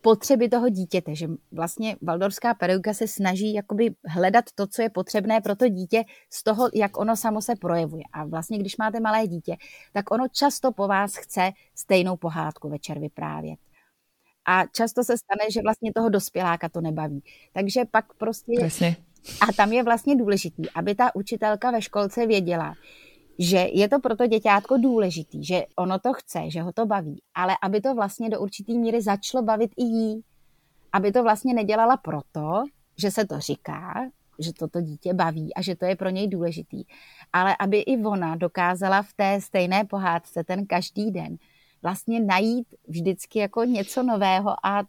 potřeby 0.03 0.49
toho 0.49 0.69
dítěte, 0.69 1.15
že 1.15 1.29
vlastně 1.53 1.97
valdorská 2.03 2.55
pedagogika 2.55 2.95
se 2.95 3.09
snaží 3.09 3.55
jakoby 3.55 3.95
hledat 4.07 4.45
to, 4.55 4.67
co 4.67 4.83
je 4.83 4.91
potřebné 4.91 5.41
pro 5.41 5.57
to 5.57 5.69
dítě 5.69 6.05
z 6.31 6.43
toho, 6.43 6.69
jak 6.75 7.01
ono 7.01 7.17
samo 7.17 7.43
se 7.43 7.57
projevuje. 7.57 8.03
A 8.13 8.25
vlastně, 8.25 8.59
když 8.59 8.77
máte 8.77 9.01
malé 9.01 9.27
dítě, 9.27 9.57
tak 9.93 10.11
ono 10.11 10.29
často 10.29 10.73
po 10.73 10.89
vás 10.89 11.17
chce 11.17 11.51
stejnou 11.75 12.17
pohádku 12.17 12.69
večer 12.69 12.99
vyprávět. 12.99 13.59
A 14.45 14.67
často 14.67 15.05
se 15.05 15.15
stane, 15.19 15.51
že 15.51 15.61
vlastně 15.63 15.93
toho 15.93 16.09
dospěláka 16.09 16.69
to 16.69 16.81
nebaví. 16.81 17.23
Takže 17.53 17.81
pak 17.91 18.15
prostě... 18.15 18.53
Presně. 18.61 18.97
A 19.49 19.53
tam 19.53 19.73
je 19.73 19.83
vlastně 19.83 20.17
důležitý, 20.17 20.71
aby 20.71 20.95
ta 20.95 21.15
učitelka 21.15 21.71
ve 21.71 21.83
školce 21.83 22.27
věděla, 22.27 22.75
že 23.39 23.69
je 23.73 23.89
to 23.89 24.01
pro 24.01 24.17
to 24.17 24.27
děťátko 24.27 24.77
důležitý, 24.77 25.45
že 25.45 25.63
ono 25.77 25.99
to 25.99 26.13
chce, 26.13 26.51
že 26.51 26.63
ho 26.63 26.73
to 26.73 26.87
baví, 26.87 27.23
ale 27.35 27.57
aby 27.63 27.81
to 27.81 27.95
vlastně 27.95 28.31
do 28.31 28.41
určitý 28.41 28.79
míry 28.79 29.03
začalo 29.03 29.45
bavit 29.45 29.71
i 29.77 29.85
jí. 29.85 30.23
Aby 30.93 31.13
to 31.13 31.23
vlastně 31.23 31.55
nedělala 31.55 31.97
proto, 31.97 32.65
že 32.97 33.11
se 33.11 33.27
to 33.27 33.41
říká, 33.41 34.11
že 34.39 34.53
toto 34.53 34.81
dítě 34.81 35.15
baví 35.15 35.55
a 35.55 35.63
že 35.63 35.77
to 35.77 35.85
je 35.85 35.97
pro 35.97 36.09
něj 36.09 36.29
důležitý, 36.29 36.85
ale 37.33 37.57
aby 37.59 37.79
i 37.79 38.05
ona 38.05 38.37
dokázala 38.37 39.03
v 39.03 39.13
té 39.13 39.41
stejné 39.41 39.85
pohádce 39.85 40.45
ten 40.45 40.67
každý 40.67 41.11
den 41.11 41.37
vlastně 41.83 42.21
najít 42.21 42.67
vždycky 42.89 43.39
jako 43.39 43.65
něco 43.65 44.03
nového 44.03 44.67
a 44.67 44.85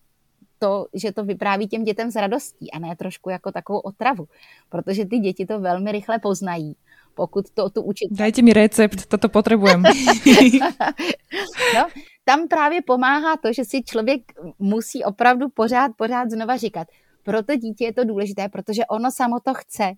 to, 0.59 0.87
že 0.93 1.11
to 1.11 1.23
vypráví 1.23 1.67
těm 1.67 1.83
dětem 1.83 2.11
s 2.11 2.15
radostí 2.15 2.71
a 2.71 2.79
ne 2.79 2.95
trošku 2.95 3.29
jako 3.29 3.51
takovou 3.51 3.79
otravu, 3.79 4.27
protože 4.69 5.05
ty 5.05 5.19
děti 5.19 5.45
to 5.45 5.59
velmi 5.59 5.91
rychle 5.91 6.19
poznají 6.19 6.75
pokud 7.13 7.49
to 7.49 7.69
tu 7.69 7.81
učit. 7.81 8.07
Dajte 8.11 8.41
mi 8.41 8.53
recept, 8.53 9.05
toto 9.05 9.29
potrebujem. 9.29 9.83
no, 11.75 11.87
tam 12.25 12.47
právě 12.47 12.81
pomáhá 12.81 13.37
to, 13.37 13.53
že 13.53 13.65
si 13.65 13.83
člověk 13.83 14.21
musí 14.59 15.03
opravdu 15.03 15.49
pořád, 15.49 15.91
pořád 15.97 16.31
znova 16.31 16.57
říkat, 16.57 16.87
pro 17.23 17.43
to 17.43 17.55
dítě 17.55 17.85
je 17.85 17.93
to 17.93 18.03
důležité, 18.03 18.49
protože 18.49 18.85
ono 18.85 19.11
samo 19.11 19.39
to 19.39 19.53
chce. 19.53 19.91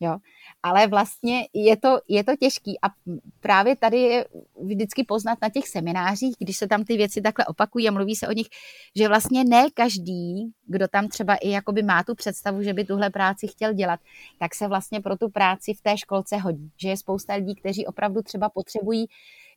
Jo? 0.00 0.16
Ale 0.62 0.86
vlastně 0.86 1.48
je 1.54 1.76
to, 1.76 1.98
je 2.08 2.24
to 2.24 2.36
těžký 2.36 2.78
a 2.82 2.86
právě 3.40 3.76
tady 3.76 3.98
je 3.98 4.24
vždycky 4.62 5.04
poznat 5.04 5.38
na 5.42 5.48
těch 5.48 5.68
seminářích, 5.68 6.34
když 6.38 6.56
se 6.56 6.68
tam 6.68 6.84
ty 6.84 6.96
věci 6.96 7.22
takhle 7.22 7.46
opakují 7.46 7.88
a 7.88 7.92
mluví 7.92 8.16
se 8.16 8.28
o 8.28 8.32
nich, 8.32 8.46
že 8.96 9.08
vlastně 9.08 9.44
ne 9.44 9.66
každý, 9.74 10.52
kdo 10.66 10.88
tam 10.88 11.08
třeba 11.08 11.34
i 11.34 11.50
jakoby 11.50 11.82
má 11.82 12.02
tu 12.02 12.14
představu, 12.14 12.62
že 12.62 12.72
by 12.72 12.84
tuhle 12.84 13.10
práci 13.10 13.46
chtěl 13.46 13.72
dělat, 13.72 14.00
tak 14.38 14.54
se 14.54 14.68
vlastně 14.68 15.00
pro 15.00 15.16
tu 15.16 15.28
práci 15.28 15.74
v 15.74 15.80
té 15.80 15.98
školce 15.98 16.36
hodí. 16.36 16.70
Že 16.76 16.88
je 16.88 16.96
spousta 16.96 17.34
lidí, 17.34 17.54
kteří 17.54 17.86
opravdu 17.86 18.22
třeba 18.22 18.48
potřebují 18.48 19.06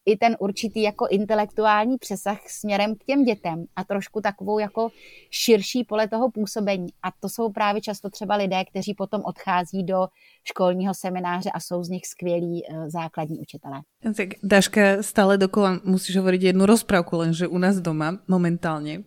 i 0.06 0.18
ten 0.18 0.36
určitý 0.40 0.82
jako 0.82 1.07
intelektuální 1.10 1.98
přesah 1.98 2.40
směrem 2.48 2.95
k 2.95 3.03
těm 3.03 3.23
dětem 3.23 3.65
a 3.76 3.84
trošku 3.84 4.22
takovou 4.22 4.60
jako 4.60 4.90
širší 5.30 5.84
pole 5.84 6.07
toho 6.07 6.32
působení. 6.32 6.88
A 7.03 7.07
to 7.19 7.30
jsou 7.30 7.52
právě 7.52 7.82
často 7.82 8.10
třeba 8.10 8.36
lidé, 8.36 8.65
kteří 8.65 8.94
potom 8.94 9.22
odchází 9.26 9.84
do 9.84 10.07
školního 10.44 10.94
semináře 10.94 11.49
a 11.53 11.60
jsou 11.60 11.84
z 11.84 11.90
nich 11.90 12.06
skvělí 12.06 12.64
uh, 12.69 12.88
základní 12.88 13.40
učitelé. 13.40 13.82
Tak 14.18 14.30
Daška, 14.44 14.82
stále 15.03 15.38
dokola 15.38 15.80
musíš 15.84 16.18
hovoriť 16.18 16.41
jednu 16.44 16.65
rozprávku, 16.65 17.18
lenže 17.18 17.48
u 17.48 17.57
nás 17.57 17.76
doma 17.76 18.19
momentálně 18.28 19.03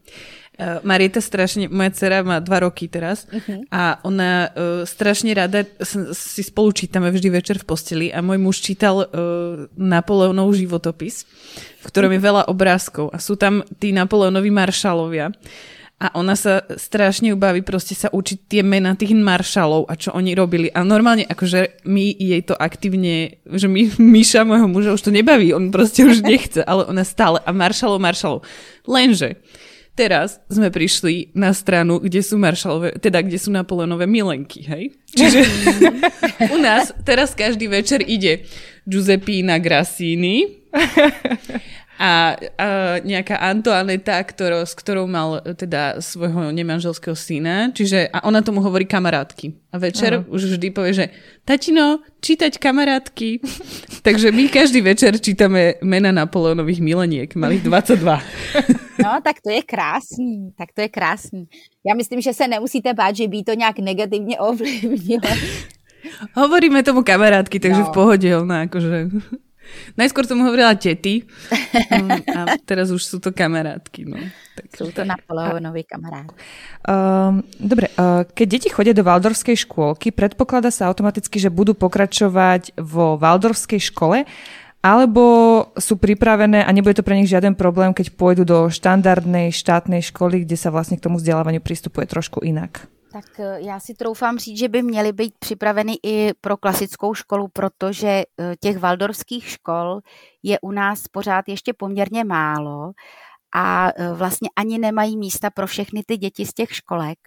Uh, 0.55 0.79
Marieta 0.87 1.19
strašne, 1.19 1.67
moja 1.67 1.91
dcera 1.91 2.23
má 2.23 2.39
dva 2.39 2.63
roky 2.63 2.87
teraz 2.87 3.27
uh-huh. 3.27 3.67
a 3.75 3.99
ona 4.07 4.55
uh, 4.55 4.87
strašne 4.87 5.35
rada 5.35 5.67
si 6.15 6.43
spolu 6.47 6.71
čítame 6.71 7.11
vždy 7.11 7.27
večer 7.27 7.59
v 7.59 7.67
posteli 7.67 8.07
a 8.15 8.23
môj 8.23 8.39
muž 8.39 8.63
čítal 8.63 9.03
uh, 9.03 9.67
Napoleonov 9.75 10.55
životopis, 10.55 11.27
v 11.83 11.85
ktorom 11.91 12.15
je 12.15 12.23
veľa 12.23 12.47
obrázkov 12.47 13.11
a 13.11 13.19
sú 13.19 13.35
tam 13.35 13.67
tí 13.83 13.91
Napoleonovi 13.91 14.55
maršalovia 14.55 15.35
a 16.05 16.11
ona 16.19 16.35
sa 16.35 16.67
strašne 16.75 17.33
ubaví 17.33 17.63
proste 17.63 17.95
sa 17.95 18.11
učiť 18.11 18.39
tie 18.51 18.63
mena 18.67 18.99
tých 18.99 19.15
maršalov 19.15 19.87
a 19.87 19.95
čo 19.95 20.13
oni 20.13 20.35
robili. 20.35 20.69
A 20.69 20.83
normálne 20.83 21.23
akože 21.23 21.87
my 21.87 22.13
jej 22.13 22.43
to 22.43 22.59
aktívne, 22.59 23.41
že 23.47 23.71
my, 23.71 23.95
Míša, 24.15 24.43
môjho 24.43 24.69
muža, 24.69 24.95
už 24.95 25.07
to 25.07 25.15
nebaví, 25.15 25.55
on 25.55 25.71
proste 25.71 26.03
už 26.03 26.27
nechce, 26.27 26.61
ale 26.67 26.85
ona 26.85 27.07
stále. 27.07 27.39
A 27.47 27.51
maršalov, 27.55 28.03
maršalov. 28.03 28.43
Lenže 28.85 29.41
Teraz 29.95 30.43
sme 30.51 30.75
prišli 30.75 31.31
na 31.39 31.55
stranu, 31.55 32.03
kde 32.03 32.19
sú 32.19 32.35
maršalové, 32.35 32.99
teda 32.99 33.23
kde 33.23 33.39
sú 33.39 33.55
Napoleonové 33.55 34.11
milenky, 34.11 34.67
hej? 34.67 34.91
Čiže 35.15 35.41
u 36.55 36.59
nás 36.59 36.91
teraz 37.07 37.31
každý 37.31 37.71
večer 37.71 38.03
ide 38.03 38.43
Giuseppina 38.91 39.63
Grassini 39.63 40.67
a, 40.75 42.35
a 42.59 42.67
nejaká 43.07 43.39
Antoaneta, 43.39 44.19
ktorou, 44.19 44.67
s 44.67 44.75
ktorou 44.75 45.07
mal 45.07 45.39
teda 45.55 46.03
svojho 46.03 46.51
nemanželského 46.51 47.15
syna, 47.15 47.71
čiže 47.71 48.11
a 48.11 48.27
ona 48.27 48.43
tomu 48.43 48.67
hovorí 48.67 48.91
kamarátky. 48.91 49.55
A 49.71 49.79
večer 49.79 50.19
uh-huh. 50.19 50.35
už 50.35 50.59
vždy 50.59 50.75
povie, 50.75 50.93
že 50.93 51.07
tatino, 51.47 52.03
čítať 52.19 52.59
kamarátky. 52.59 53.39
Takže 54.07 54.35
my 54.35 54.51
každý 54.51 54.83
večer 54.83 55.23
čítame 55.23 55.79
mena 55.87 56.11
Napoleonových 56.11 56.83
mileniek, 56.83 57.31
malých 57.39 57.63
22. 57.63 58.83
no, 59.03 59.21
tak 59.25 59.41
to 59.41 59.51
je 59.51 59.63
krásný, 59.63 60.53
tak 60.59 60.73
to 60.75 60.81
je 60.81 60.89
krásný. 60.89 61.49
Já 61.87 61.95
myslím, 61.95 62.21
že 62.21 62.33
se 62.35 62.49
nemusíte 62.49 62.95
bát, 62.95 63.17
že 63.17 63.29
by 63.29 63.43
to 63.43 63.55
nějak 63.55 63.79
negativně 63.79 64.39
ovlivnilo. 64.39 65.31
Hovoríme 66.35 66.83
tomu 66.83 67.03
kamarátky, 67.03 67.61
takže 67.61 67.81
no. 67.81 67.87
v 67.87 67.95
pohode, 67.95 68.29
ona 68.37 68.69
akože... 68.69 69.09
Najskôr 69.97 70.29
som 70.29 70.37
hovorila 70.45 70.77
tety 70.77 71.25
mm, 71.89 72.29
a 72.37 72.61
teraz 72.69 72.93
už 72.93 73.01
sú 73.01 73.17
to 73.17 73.33
kamarátky. 73.33 74.05
No. 74.05 74.21
Tak. 74.61 74.69
Sú 74.77 74.93
to 74.93 75.09
Napoleonovi 75.09 75.89
kamarádi. 75.89 76.37
Uh, 76.85 77.41
dobre, 77.57 77.89
uh, 77.97 78.29
keď 78.29 78.47
deti 78.47 78.69
chodia 78.69 78.93
do 78.93 79.01
Valdorskej 79.01 79.57
škôlky, 79.65 80.13
predpokladá 80.13 80.69
sa 80.69 80.93
automaticky, 80.93 81.41
že 81.41 81.49
budú 81.49 81.73
pokračovať 81.73 82.77
vo 82.77 83.17
Valdorskej 83.17 83.81
škole, 83.81 84.29
alebo 84.85 85.25
sú 85.81 85.97
pripravené 85.97 86.61
a 86.61 86.69
nebude 86.69 87.01
to 87.01 87.07
pre 87.07 87.17
nich 87.17 87.33
žiaden 87.33 87.57
problém, 87.57 87.97
keď 87.97 88.13
pôjdu 88.13 88.45
do 88.45 88.69
štandardnej 88.69 89.49
štátnej 89.49 90.05
školy, 90.13 90.45
kde 90.45 90.61
sa 90.61 90.69
vlastne 90.69 91.01
k 91.01 91.09
tomu 91.09 91.17
vzdelávaniu 91.17 91.65
pristupuje 91.65 92.05
trošku 92.05 92.45
inak? 92.45 92.85
Tak 93.13 93.41
eh, 93.41 93.61
já 93.61 93.81
si 93.81 93.95
troufám 93.95 94.39
říct, 94.39 94.59
že 94.59 94.69
by 94.69 94.83
měly 94.83 95.13
být 95.13 95.35
připraveny 95.39 95.93
i 96.03 96.31
pro 96.41 96.57
klasickou 96.57 97.15
školu, 97.15 97.49
protože 97.49 98.09
eh, 98.09 98.57
těch 98.61 98.79
valdorských 98.79 99.49
škol 99.49 100.01
je 100.43 100.61
u 100.61 100.71
nás 100.71 101.09
pořád 101.09 101.49
ještě 101.49 101.73
poměrně 101.73 102.25
málo 102.25 102.93
a 103.55 103.89
eh, 103.89 104.13
vlastně 104.13 104.49
ani 104.57 104.79
nemají 104.79 105.17
místa 105.17 105.51
pro 105.51 105.67
všechny 105.67 106.03
ty 106.07 106.17
děti 106.17 106.47
z 106.47 106.53
těch 106.53 106.75
školek. 106.75 107.19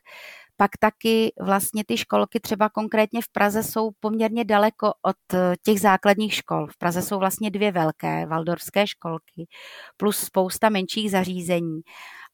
Pak 0.58 0.72
taky 0.80 1.34
vlastně 1.42 1.84
ty 1.88 1.98
školky 1.98 2.40
třeba 2.40 2.70
konkrétně 2.70 3.22
v 3.22 3.30
Praze 3.32 3.64
jsou 3.64 3.92
poměrně 4.00 4.46
daleko 4.46 4.94
od 5.02 5.40
těch 5.64 5.82
základních 5.82 6.34
škol. 6.34 6.68
V 6.68 6.78
Praze 6.78 7.02
jsou 7.02 7.20
vlastně 7.20 7.52
dvě 7.52 7.72
velké 7.72 8.26
valdorské 8.26 8.88
školky 8.88 9.48
plus 9.98 10.18
spousta 10.18 10.70
menších 10.70 11.12
zařízení 11.12 11.82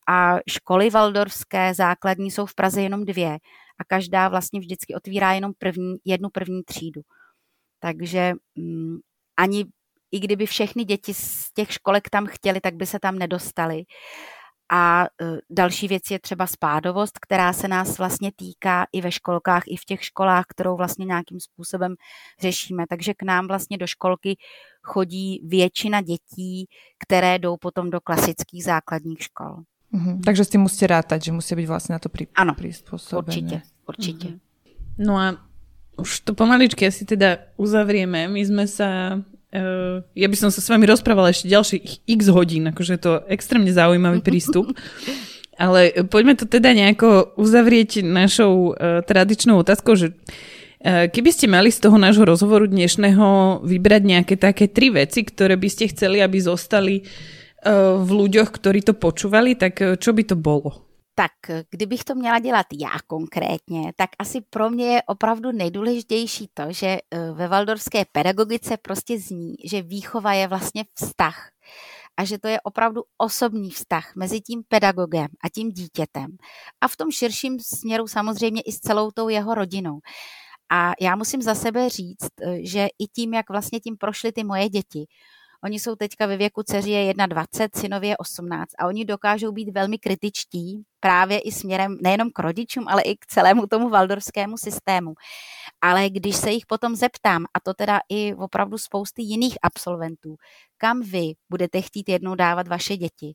a 0.09 0.37
školy 0.49 0.89
valdorské 0.89 1.73
základní 1.73 2.31
jsou 2.31 2.45
v 2.45 2.55
Praze 2.55 2.81
jenom 2.81 3.05
dvě 3.05 3.37
a 3.79 3.83
každá 3.87 4.29
vlastně 4.29 4.59
vždycky 4.59 4.95
otvírá 4.95 5.33
jenom 5.33 5.51
první, 5.57 5.95
jednu 6.05 6.29
první 6.29 6.63
třídu. 6.63 7.01
Takže 7.79 8.33
mm, 8.55 8.97
ani 9.37 9.65
i 10.11 10.19
kdyby 10.19 10.45
všechny 10.45 10.83
děti 10.83 11.13
z 11.13 11.53
těch 11.53 11.71
školek 11.73 12.09
tam 12.09 12.25
chtěli, 12.25 12.61
tak 12.61 12.75
by 12.75 12.85
se 12.85 12.99
tam 12.99 13.19
nedostali. 13.19 13.83
A 14.71 15.05
e, 15.05 15.25
další 15.49 15.87
věc 15.87 16.03
je 16.11 16.19
třeba 16.19 16.47
spádovost, 16.47 17.19
která 17.19 17.53
se 17.53 17.67
nás 17.67 17.97
vlastně 17.97 18.31
týká 18.35 18.85
i 18.91 19.01
ve 19.01 19.11
školkách, 19.11 19.63
i 19.67 19.75
v 19.77 19.85
těch 19.85 20.03
školách, 20.03 20.45
kterou 20.47 20.77
vlastně 20.77 21.05
nějakým 21.05 21.39
způsobem 21.39 21.95
řešíme. 22.41 22.85
Takže 22.89 23.13
k 23.13 23.23
nám 23.23 23.47
vlastně 23.47 23.77
do 23.77 23.87
školky 23.87 24.37
chodí 24.83 25.41
většina 25.47 26.01
dětí, 26.01 26.67
které 26.99 27.39
jdou 27.39 27.57
potom 27.57 27.89
do 27.89 28.01
klasických 28.01 28.63
základních 28.63 29.23
škol. 29.23 29.63
Mm-hmm. 29.93 30.19
Takže 30.25 30.45
s 30.45 30.49
tým 30.49 30.61
musíte 30.61 30.87
rátať, 30.87 31.29
že 31.29 31.31
musí 31.31 31.53
byť 31.53 31.67
vlastne 31.69 31.93
na 31.93 32.01
to 32.01 32.09
pri, 32.09 32.25
ano, 32.33 32.57
prispôsobené. 32.57 33.29
určite, 33.29 33.57
určite. 33.85 34.27
Mm-hmm. 34.33 35.05
No 35.05 35.13
a 35.21 35.37
už 36.01 36.25
to 36.25 36.33
pomaličky 36.33 36.89
asi 36.89 37.05
teda 37.05 37.37
uzavrieme. 37.61 38.25
My 38.25 38.41
sme 38.41 38.65
sa 38.65 39.21
Uh, 39.53 40.01
ja 40.17 40.25
by 40.25 40.33
som 40.33 40.49
sa 40.49 40.65
s 40.65 40.69
vami 40.73 40.89
rozprávala 40.89 41.29
ešte 41.29 41.45
ďalších 41.45 42.09
x 42.09 42.21
hodín, 42.33 42.65
akože 42.73 42.97
je 42.97 43.01
to 43.05 43.13
extrémne 43.29 43.69
zaujímavý 43.69 44.25
prístup. 44.27 44.73
Ale 45.53 45.93
poďme 46.09 46.33
to 46.33 46.49
teda 46.49 46.73
nejako 46.73 47.37
uzavrieť 47.37 48.01
našou 48.01 48.73
uh, 48.73 49.05
tradičnou 49.05 49.61
otázkou, 49.61 49.93
že 49.93 50.17
uh, 50.17 51.05
keby 51.05 51.29
ste 51.29 51.45
mali 51.45 51.69
z 51.69 51.85
toho 51.85 52.01
nášho 52.01 52.25
rozhovoru 52.25 52.65
dnešného 52.65 53.61
vybrať 53.61 54.01
nejaké 54.01 54.35
také 54.41 54.65
tri 54.65 54.89
veci, 54.89 55.21
ktoré 55.21 55.53
by 55.53 55.69
ste 55.69 55.93
chceli, 55.93 56.25
aby 56.25 56.41
zostali 56.41 57.05
uh, 57.05 57.41
Eh, 57.63 57.71
v 57.95 58.09
ľuďoch, 58.11 58.51
ktorí 58.59 58.83
to 58.83 58.91
počúvali, 58.91 59.55
tak 59.55 59.79
eh, 59.79 59.95
čo 59.95 60.11
by 60.11 60.23
to 60.27 60.35
bolo? 60.35 60.83
Tak 61.15 61.31
kdybych 61.69 62.03
to 62.03 62.15
měla 62.15 62.39
dělat 62.39 62.65
já 62.73 62.89
konkrétně, 63.07 63.93
tak 63.95 64.09
asi 64.19 64.41
pro 64.41 64.69
mě 64.69 64.85
je 64.85 65.03
opravdu 65.03 65.51
nejdůležitější 65.51 66.49
to, 66.53 66.63
že 66.69 66.87
eh, 66.87 67.31
ve 67.31 67.47
valdorské 67.47 68.05
pedagogice 68.11 68.77
prostě 68.77 69.19
zní, 69.19 69.55
že 69.65 69.81
výchova 69.81 70.33
je 70.33 70.47
vlastně 70.47 70.83
vztah 70.93 71.49
a 72.17 72.25
že 72.25 72.37
to 72.37 72.47
je 72.47 72.61
opravdu 72.61 73.01
osobní 73.17 73.69
vztah 73.69 74.15
mezi 74.15 74.41
tím 74.41 74.63
pedagogem 74.67 75.27
a 75.43 75.49
tím 75.49 75.71
dítětem 75.71 76.37
a 76.81 76.87
v 76.87 76.97
tom 76.97 77.11
širším 77.11 77.59
směru 77.59 78.07
samozřejmě 78.07 78.61
i 78.61 78.71
s 78.71 78.79
celou 78.79 79.11
tou 79.11 79.29
jeho 79.29 79.55
rodinou. 79.55 79.99
A 80.71 80.91
já 81.01 81.15
musím 81.15 81.41
za 81.41 81.55
sebe 81.55 81.89
říct, 81.89 82.33
že 82.63 82.87
i 82.99 83.07
tím, 83.07 83.33
jak 83.33 83.49
vlastně 83.49 83.79
tím 83.79 83.97
prošly 83.97 84.31
ty 84.31 84.43
moje 84.43 84.69
děti, 84.69 85.05
Oni 85.63 85.79
jsou 85.79 85.95
teďka 85.95 86.25
ve 86.25 86.37
věku 86.37 86.63
dceři 86.63 86.91
je 86.91 87.13
21, 87.27 87.81
synově 87.81 88.09
je 88.09 88.17
18 88.17 88.69
a 88.79 88.87
oni 88.87 89.05
dokážou 89.05 89.51
být 89.51 89.69
velmi 89.69 89.97
kritičtí 89.97 90.83
právě 91.03 91.39
i 91.39 91.51
směrem 91.51 91.97
nejenom 92.01 92.29
k 92.31 92.39
rodičům, 92.39 92.87
ale 92.87 93.01
i 93.01 93.15
k 93.15 93.25
celému 93.25 93.67
tomu 93.67 93.89
valdorskému 93.89 94.57
systému. 94.57 95.13
Ale 95.81 96.09
když 96.09 96.35
se 96.35 96.51
jich 96.51 96.65
potom 96.65 96.95
zeptám, 96.95 97.45
a 97.53 97.59
to 97.59 97.73
teda 97.73 97.99
i 98.09 98.35
opravdu 98.35 98.77
spousty 98.77 99.21
jiných 99.21 99.57
absolventů, 99.63 100.35
kam 100.77 101.01
vy 101.01 101.33
budete 101.49 101.81
chtít 101.81 102.09
jednou 102.09 102.35
dávat 102.35 102.67
vaše 102.67 102.97
děti, 102.97 103.33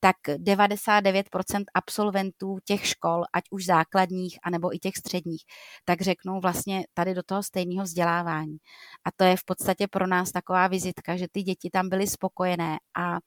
tak 0.00 0.16
99% 0.28 1.64
absolventů 1.74 2.58
těch 2.64 2.86
škol, 2.86 3.22
ať 3.32 3.44
už 3.50 3.64
základních, 3.64 4.38
anebo 4.42 4.74
i 4.74 4.78
těch 4.78 4.96
středních, 4.96 5.42
tak 5.84 6.00
řeknou 6.00 6.40
vlastně 6.40 6.84
tady 6.94 7.14
do 7.14 7.22
toho 7.22 7.42
stejného 7.42 7.84
vzdělávání. 7.84 8.56
A 9.04 9.10
to 9.16 9.24
je 9.24 9.36
v 9.36 9.44
podstatě 9.44 9.88
pro 9.88 10.06
nás 10.06 10.32
taková 10.32 10.68
vizitka, 10.68 11.16
že 11.16 11.26
ty 11.32 11.42
děti 11.42 11.70
tam 11.72 11.88
byly 11.88 12.06
spokojené 12.06 12.78
a 12.96 13.18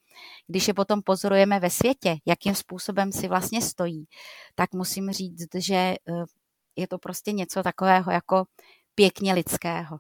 když 0.48 0.68
je 0.68 0.74
potom 0.74 1.02
pozorujeme 1.02 1.60
ve 1.60 1.70
světě, 1.70 2.18
jakým 2.26 2.56
způsobem 2.56 3.12
si 3.12 3.28
vlastně 3.28 3.62
stojí, 3.62 3.83
tak 4.56 4.74
musím 4.74 5.12
říct, 5.12 5.56
že 5.56 5.76
eh, 5.76 5.96
je 6.76 6.88
to 6.88 6.98
prostě 6.98 7.32
něco 7.32 7.64
takového 7.64 8.12
jako 8.12 8.46
pěkně 8.96 9.34
lidského. 9.34 9.98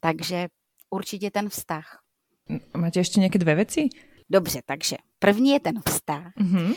Takže 0.00 0.48
určitě 0.90 1.30
ten 1.30 1.48
vztah. 1.48 2.00
Máte 2.76 3.00
ještě 3.00 3.20
nějaké 3.20 3.38
dvě 3.38 3.54
věci? 3.54 3.88
Dobře, 4.30 4.62
takže 4.66 4.96
první 5.18 5.50
je 5.50 5.60
ten 5.60 5.82
vztah. 5.88 6.32
Mm-hmm. 6.40 6.68
Uh, 6.68 6.76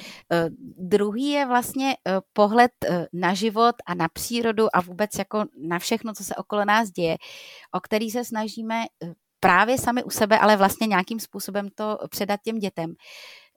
druhý 0.88 1.30
je 1.30 1.46
vlastně 1.46 1.86
uh, 2.08 2.20
pohled 2.34 2.72
na 3.14 3.34
život 3.34 3.76
a 3.86 3.94
na 3.94 4.08
přírodu 4.14 4.76
a 4.76 4.82
vůbec 4.82 5.10
jako 5.18 5.46
na 5.62 5.80
všechno, 5.80 6.14
co 6.14 6.24
se 6.24 6.36
okolo 6.36 6.66
nás 6.66 6.90
děje, 6.90 7.18
o 7.72 7.80
který 7.80 8.12
se 8.12 8.26
snažíme 8.26 8.86
právě 9.40 9.78
sami 9.78 10.04
u 10.04 10.10
sebe, 10.10 10.40
ale 10.40 10.58
vlastně 10.58 10.88
nějakým 10.88 11.20
způsobem 11.20 11.70
to 11.76 11.98
předat 12.10 12.40
těm 12.44 12.60
dětem 12.60 12.94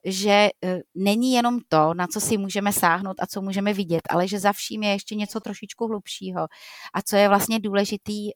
že 0.05 0.49
není 0.95 1.33
jenom 1.33 1.59
to, 1.69 1.93
na 1.93 2.07
co 2.07 2.21
si 2.21 2.37
můžeme 2.37 2.73
sáhnout 2.73 3.17
a 3.19 3.27
co 3.27 3.41
můžeme 3.41 3.73
vidět, 3.73 4.01
ale 4.09 4.27
že 4.27 4.39
za 4.39 4.53
vším 4.53 4.83
je 4.83 4.89
ještě 4.89 5.15
něco 5.15 5.39
trošičku 5.39 5.87
hlubšího. 5.87 6.47
A 6.93 7.01
co 7.01 7.15
je 7.15 7.27
vlastně 7.27 7.59
důležitý, 7.59 8.29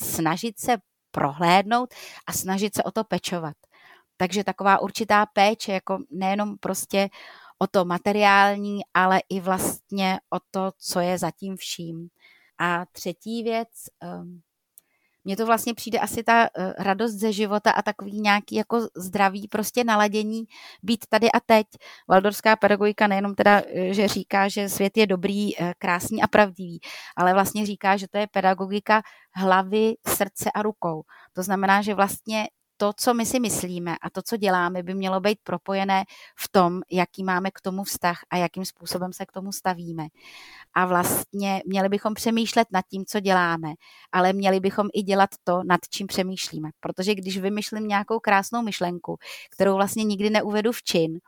snažit 0.00 0.58
se 0.60 0.76
prohlédnout 1.10 1.94
a 2.26 2.32
snažit 2.32 2.74
se 2.74 2.82
o 2.82 2.90
to 2.90 3.04
pečovat. 3.04 3.56
Takže 4.16 4.44
taková 4.44 4.78
určitá 4.82 5.26
péče, 5.26 5.72
jako 5.72 5.98
nejenom 6.10 6.58
prostě 6.58 7.08
o 7.58 7.66
to 7.66 7.84
materiální, 7.84 8.80
ale 8.94 9.20
i 9.28 9.40
vlastně 9.40 10.18
o 10.30 10.38
to, 10.50 10.70
co 10.78 11.00
je 11.00 11.18
zatím 11.18 11.56
vším. 11.56 12.08
A 12.58 12.86
třetí 12.92 13.42
věc, 13.42 13.68
ehm, 14.00 14.40
mně 15.24 15.36
to 15.36 15.46
vlastně 15.46 15.74
přijde 15.74 15.98
asi 15.98 16.22
ta 16.22 16.44
eh, 16.44 16.72
radost 16.78 17.12
ze 17.12 17.32
života 17.32 17.70
a 17.70 17.82
takový 17.82 18.20
nějaký 18.20 18.54
jako 18.54 18.88
zdravý 18.96 19.48
prostě 19.48 19.84
naladění 19.84 20.44
být 20.82 21.06
tady 21.08 21.32
a 21.32 21.40
teď. 21.40 21.66
Valdorská 22.08 22.56
pedagogika 22.56 23.06
nejenom 23.06 23.34
teda, 23.34 23.62
eh, 23.74 23.94
že 23.94 24.08
říká, 24.08 24.48
že 24.48 24.68
svět 24.68 24.96
je 24.96 25.06
dobrý, 25.06 25.60
eh, 25.60 25.74
krásný 25.78 26.22
a 26.22 26.26
pravdivý, 26.26 26.80
ale 27.16 27.34
vlastně 27.34 27.66
říká, 27.66 27.96
že 27.96 28.06
to 28.08 28.18
je 28.18 28.26
pedagogika 28.26 29.02
hlavy, 29.34 29.94
srdce 30.06 30.50
a 30.54 30.62
rukou. 30.62 31.02
To 31.32 31.42
znamená, 31.42 31.82
že 31.82 31.94
vlastně 31.94 32.48
to, 32.76 32.92
co 32.96 33.14
my 33.14 33.26
si 33.26 33.40
myslíme 33.40 33.96
a 34.02 34.10
to, 34.10 34.22
co 34.22 34.36
děláme, 34.36 34.82
by 34.82 34.94
mělo 34.94 35.20
být 35.20 35.38
propojené 35.42 36.04
v 36.38 36.48
tom, 36.48 36.80
jaký 36.90 37.24
máme 37.24 37.50
k 37.50 37.60
tomu 37.60 37.84
vztah 37.84 38.18
a 38.30 38.36
jakým 38.36 38.64
způsobem 38.64 39.12
se 39.12 39.26
k 39.26 39.32
tomu 39.32 39.52
stavíme. 39.52 40.06
A 40.74 40.86
vlastně 40.86 41.62
měli 41.66 41.88
bychom 41.88 42.14
přemýšlet 42.14 42.68
nad 42.72 42.84
tím, 42.90 43.04
co 43.06 43.20
děláme, 43.20 43.74
ale 44.12 44.32
měli 44.32 44.60
bychom 44.60 44.88
i 44.94 45.02
dělat 45.02 45.30
to, 45.44 45.60
nad 45.64 45.80
čím 45.90 46.06
přemýšlíme. 46.06 46.70
Protože 46.80 47.14
když 47.14 47.38
vymyšlím 47.38 47.88
nějakou 47.88 48.20
krásnou 48.20 48.62
myšlenku, 48.62 49.18
kterou 49.50 49.74
vlastně 49.74 50.04
nikdy 50.04 50.30
neuvedu 50.30 50.72
v 50.72 50.82
čin, 50.82 51.20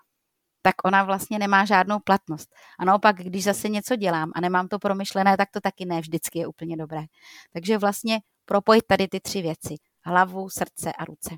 tak 0.63 0.75
ona 0.85 1.05
vlastně 1.05 1.39
nemá 1.39 1.65
žádnou 1.65 1.99
platnost. 1.99 2.49
A 2.79 2.85
naopak, 2.85 3.17
když 3.17 3.45
zase 3.45 3.69
něco 3.69 3.97
dělám 3.97 4.31
a 4.35 4.41
nemám 4.41 4.69
to 4.69 4.79
promyšlené, 4.79 5.37
tak 5.37 5.51
to 5.51 5.61
taky 5.61 5.85
ne 5.85 6.01
vždycky 6.01 6.39
je 6.39 6.47
úplně 6.47 6.77
dobré. 6.77 7.05
Takže 7.53 7.79
vlastně 7.79 8.21
propojit 8.45 8.85
tady 8.87 9.09
ty 9.09 9.21
tři 9.21 9.43
věci 9.43 9.75
hlavu, 10.07 10.49
srdce 10.49 10.93
a 10.93 11.03
ruce. 11.05 11.35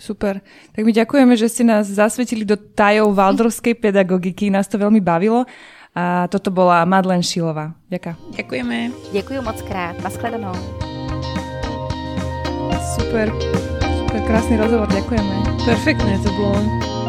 Super. 0.00 0.40
Tak 0.72 0.80
my 0.84 0.92
ďakujeme, 0.96 1.36
že 1.36 1.52
ste 1.52 1.64
nás 1.64 1.84
zasvetili 1.84 2.48
do 2.48 2.56
tajov 2.56 3.12
valdorskej 3.12 3.76
pedagogiky. 3.76 4.48
Nás 4.48 4.64
to 4.64 4.80
veľmi 4.80 5.00
bavilo. 5.04 5.44
A 5.92 6.24
toto 6.32 6.48
bola 6.48 6.86
Madlen 6.88 7.20
Šilová. 7.20 7.76
Ďakujem. 7.92 8.16
Ďakujeme. 8.36 8.76
Děkuji 9.12 9.38
moc 9.42 9.58
krát. 9.62 9.98
Naschledanou. 10.00 10.54
Super. 12.96 13.28
Super 13.98 14.20
krásny 14.24 14.56
rozhovor. 14.56 14.88
Ďakujeme. 14.88 15.34
Perfektné 15.64 16.16
to 16.24 16.30
bolo. 16.32 16.99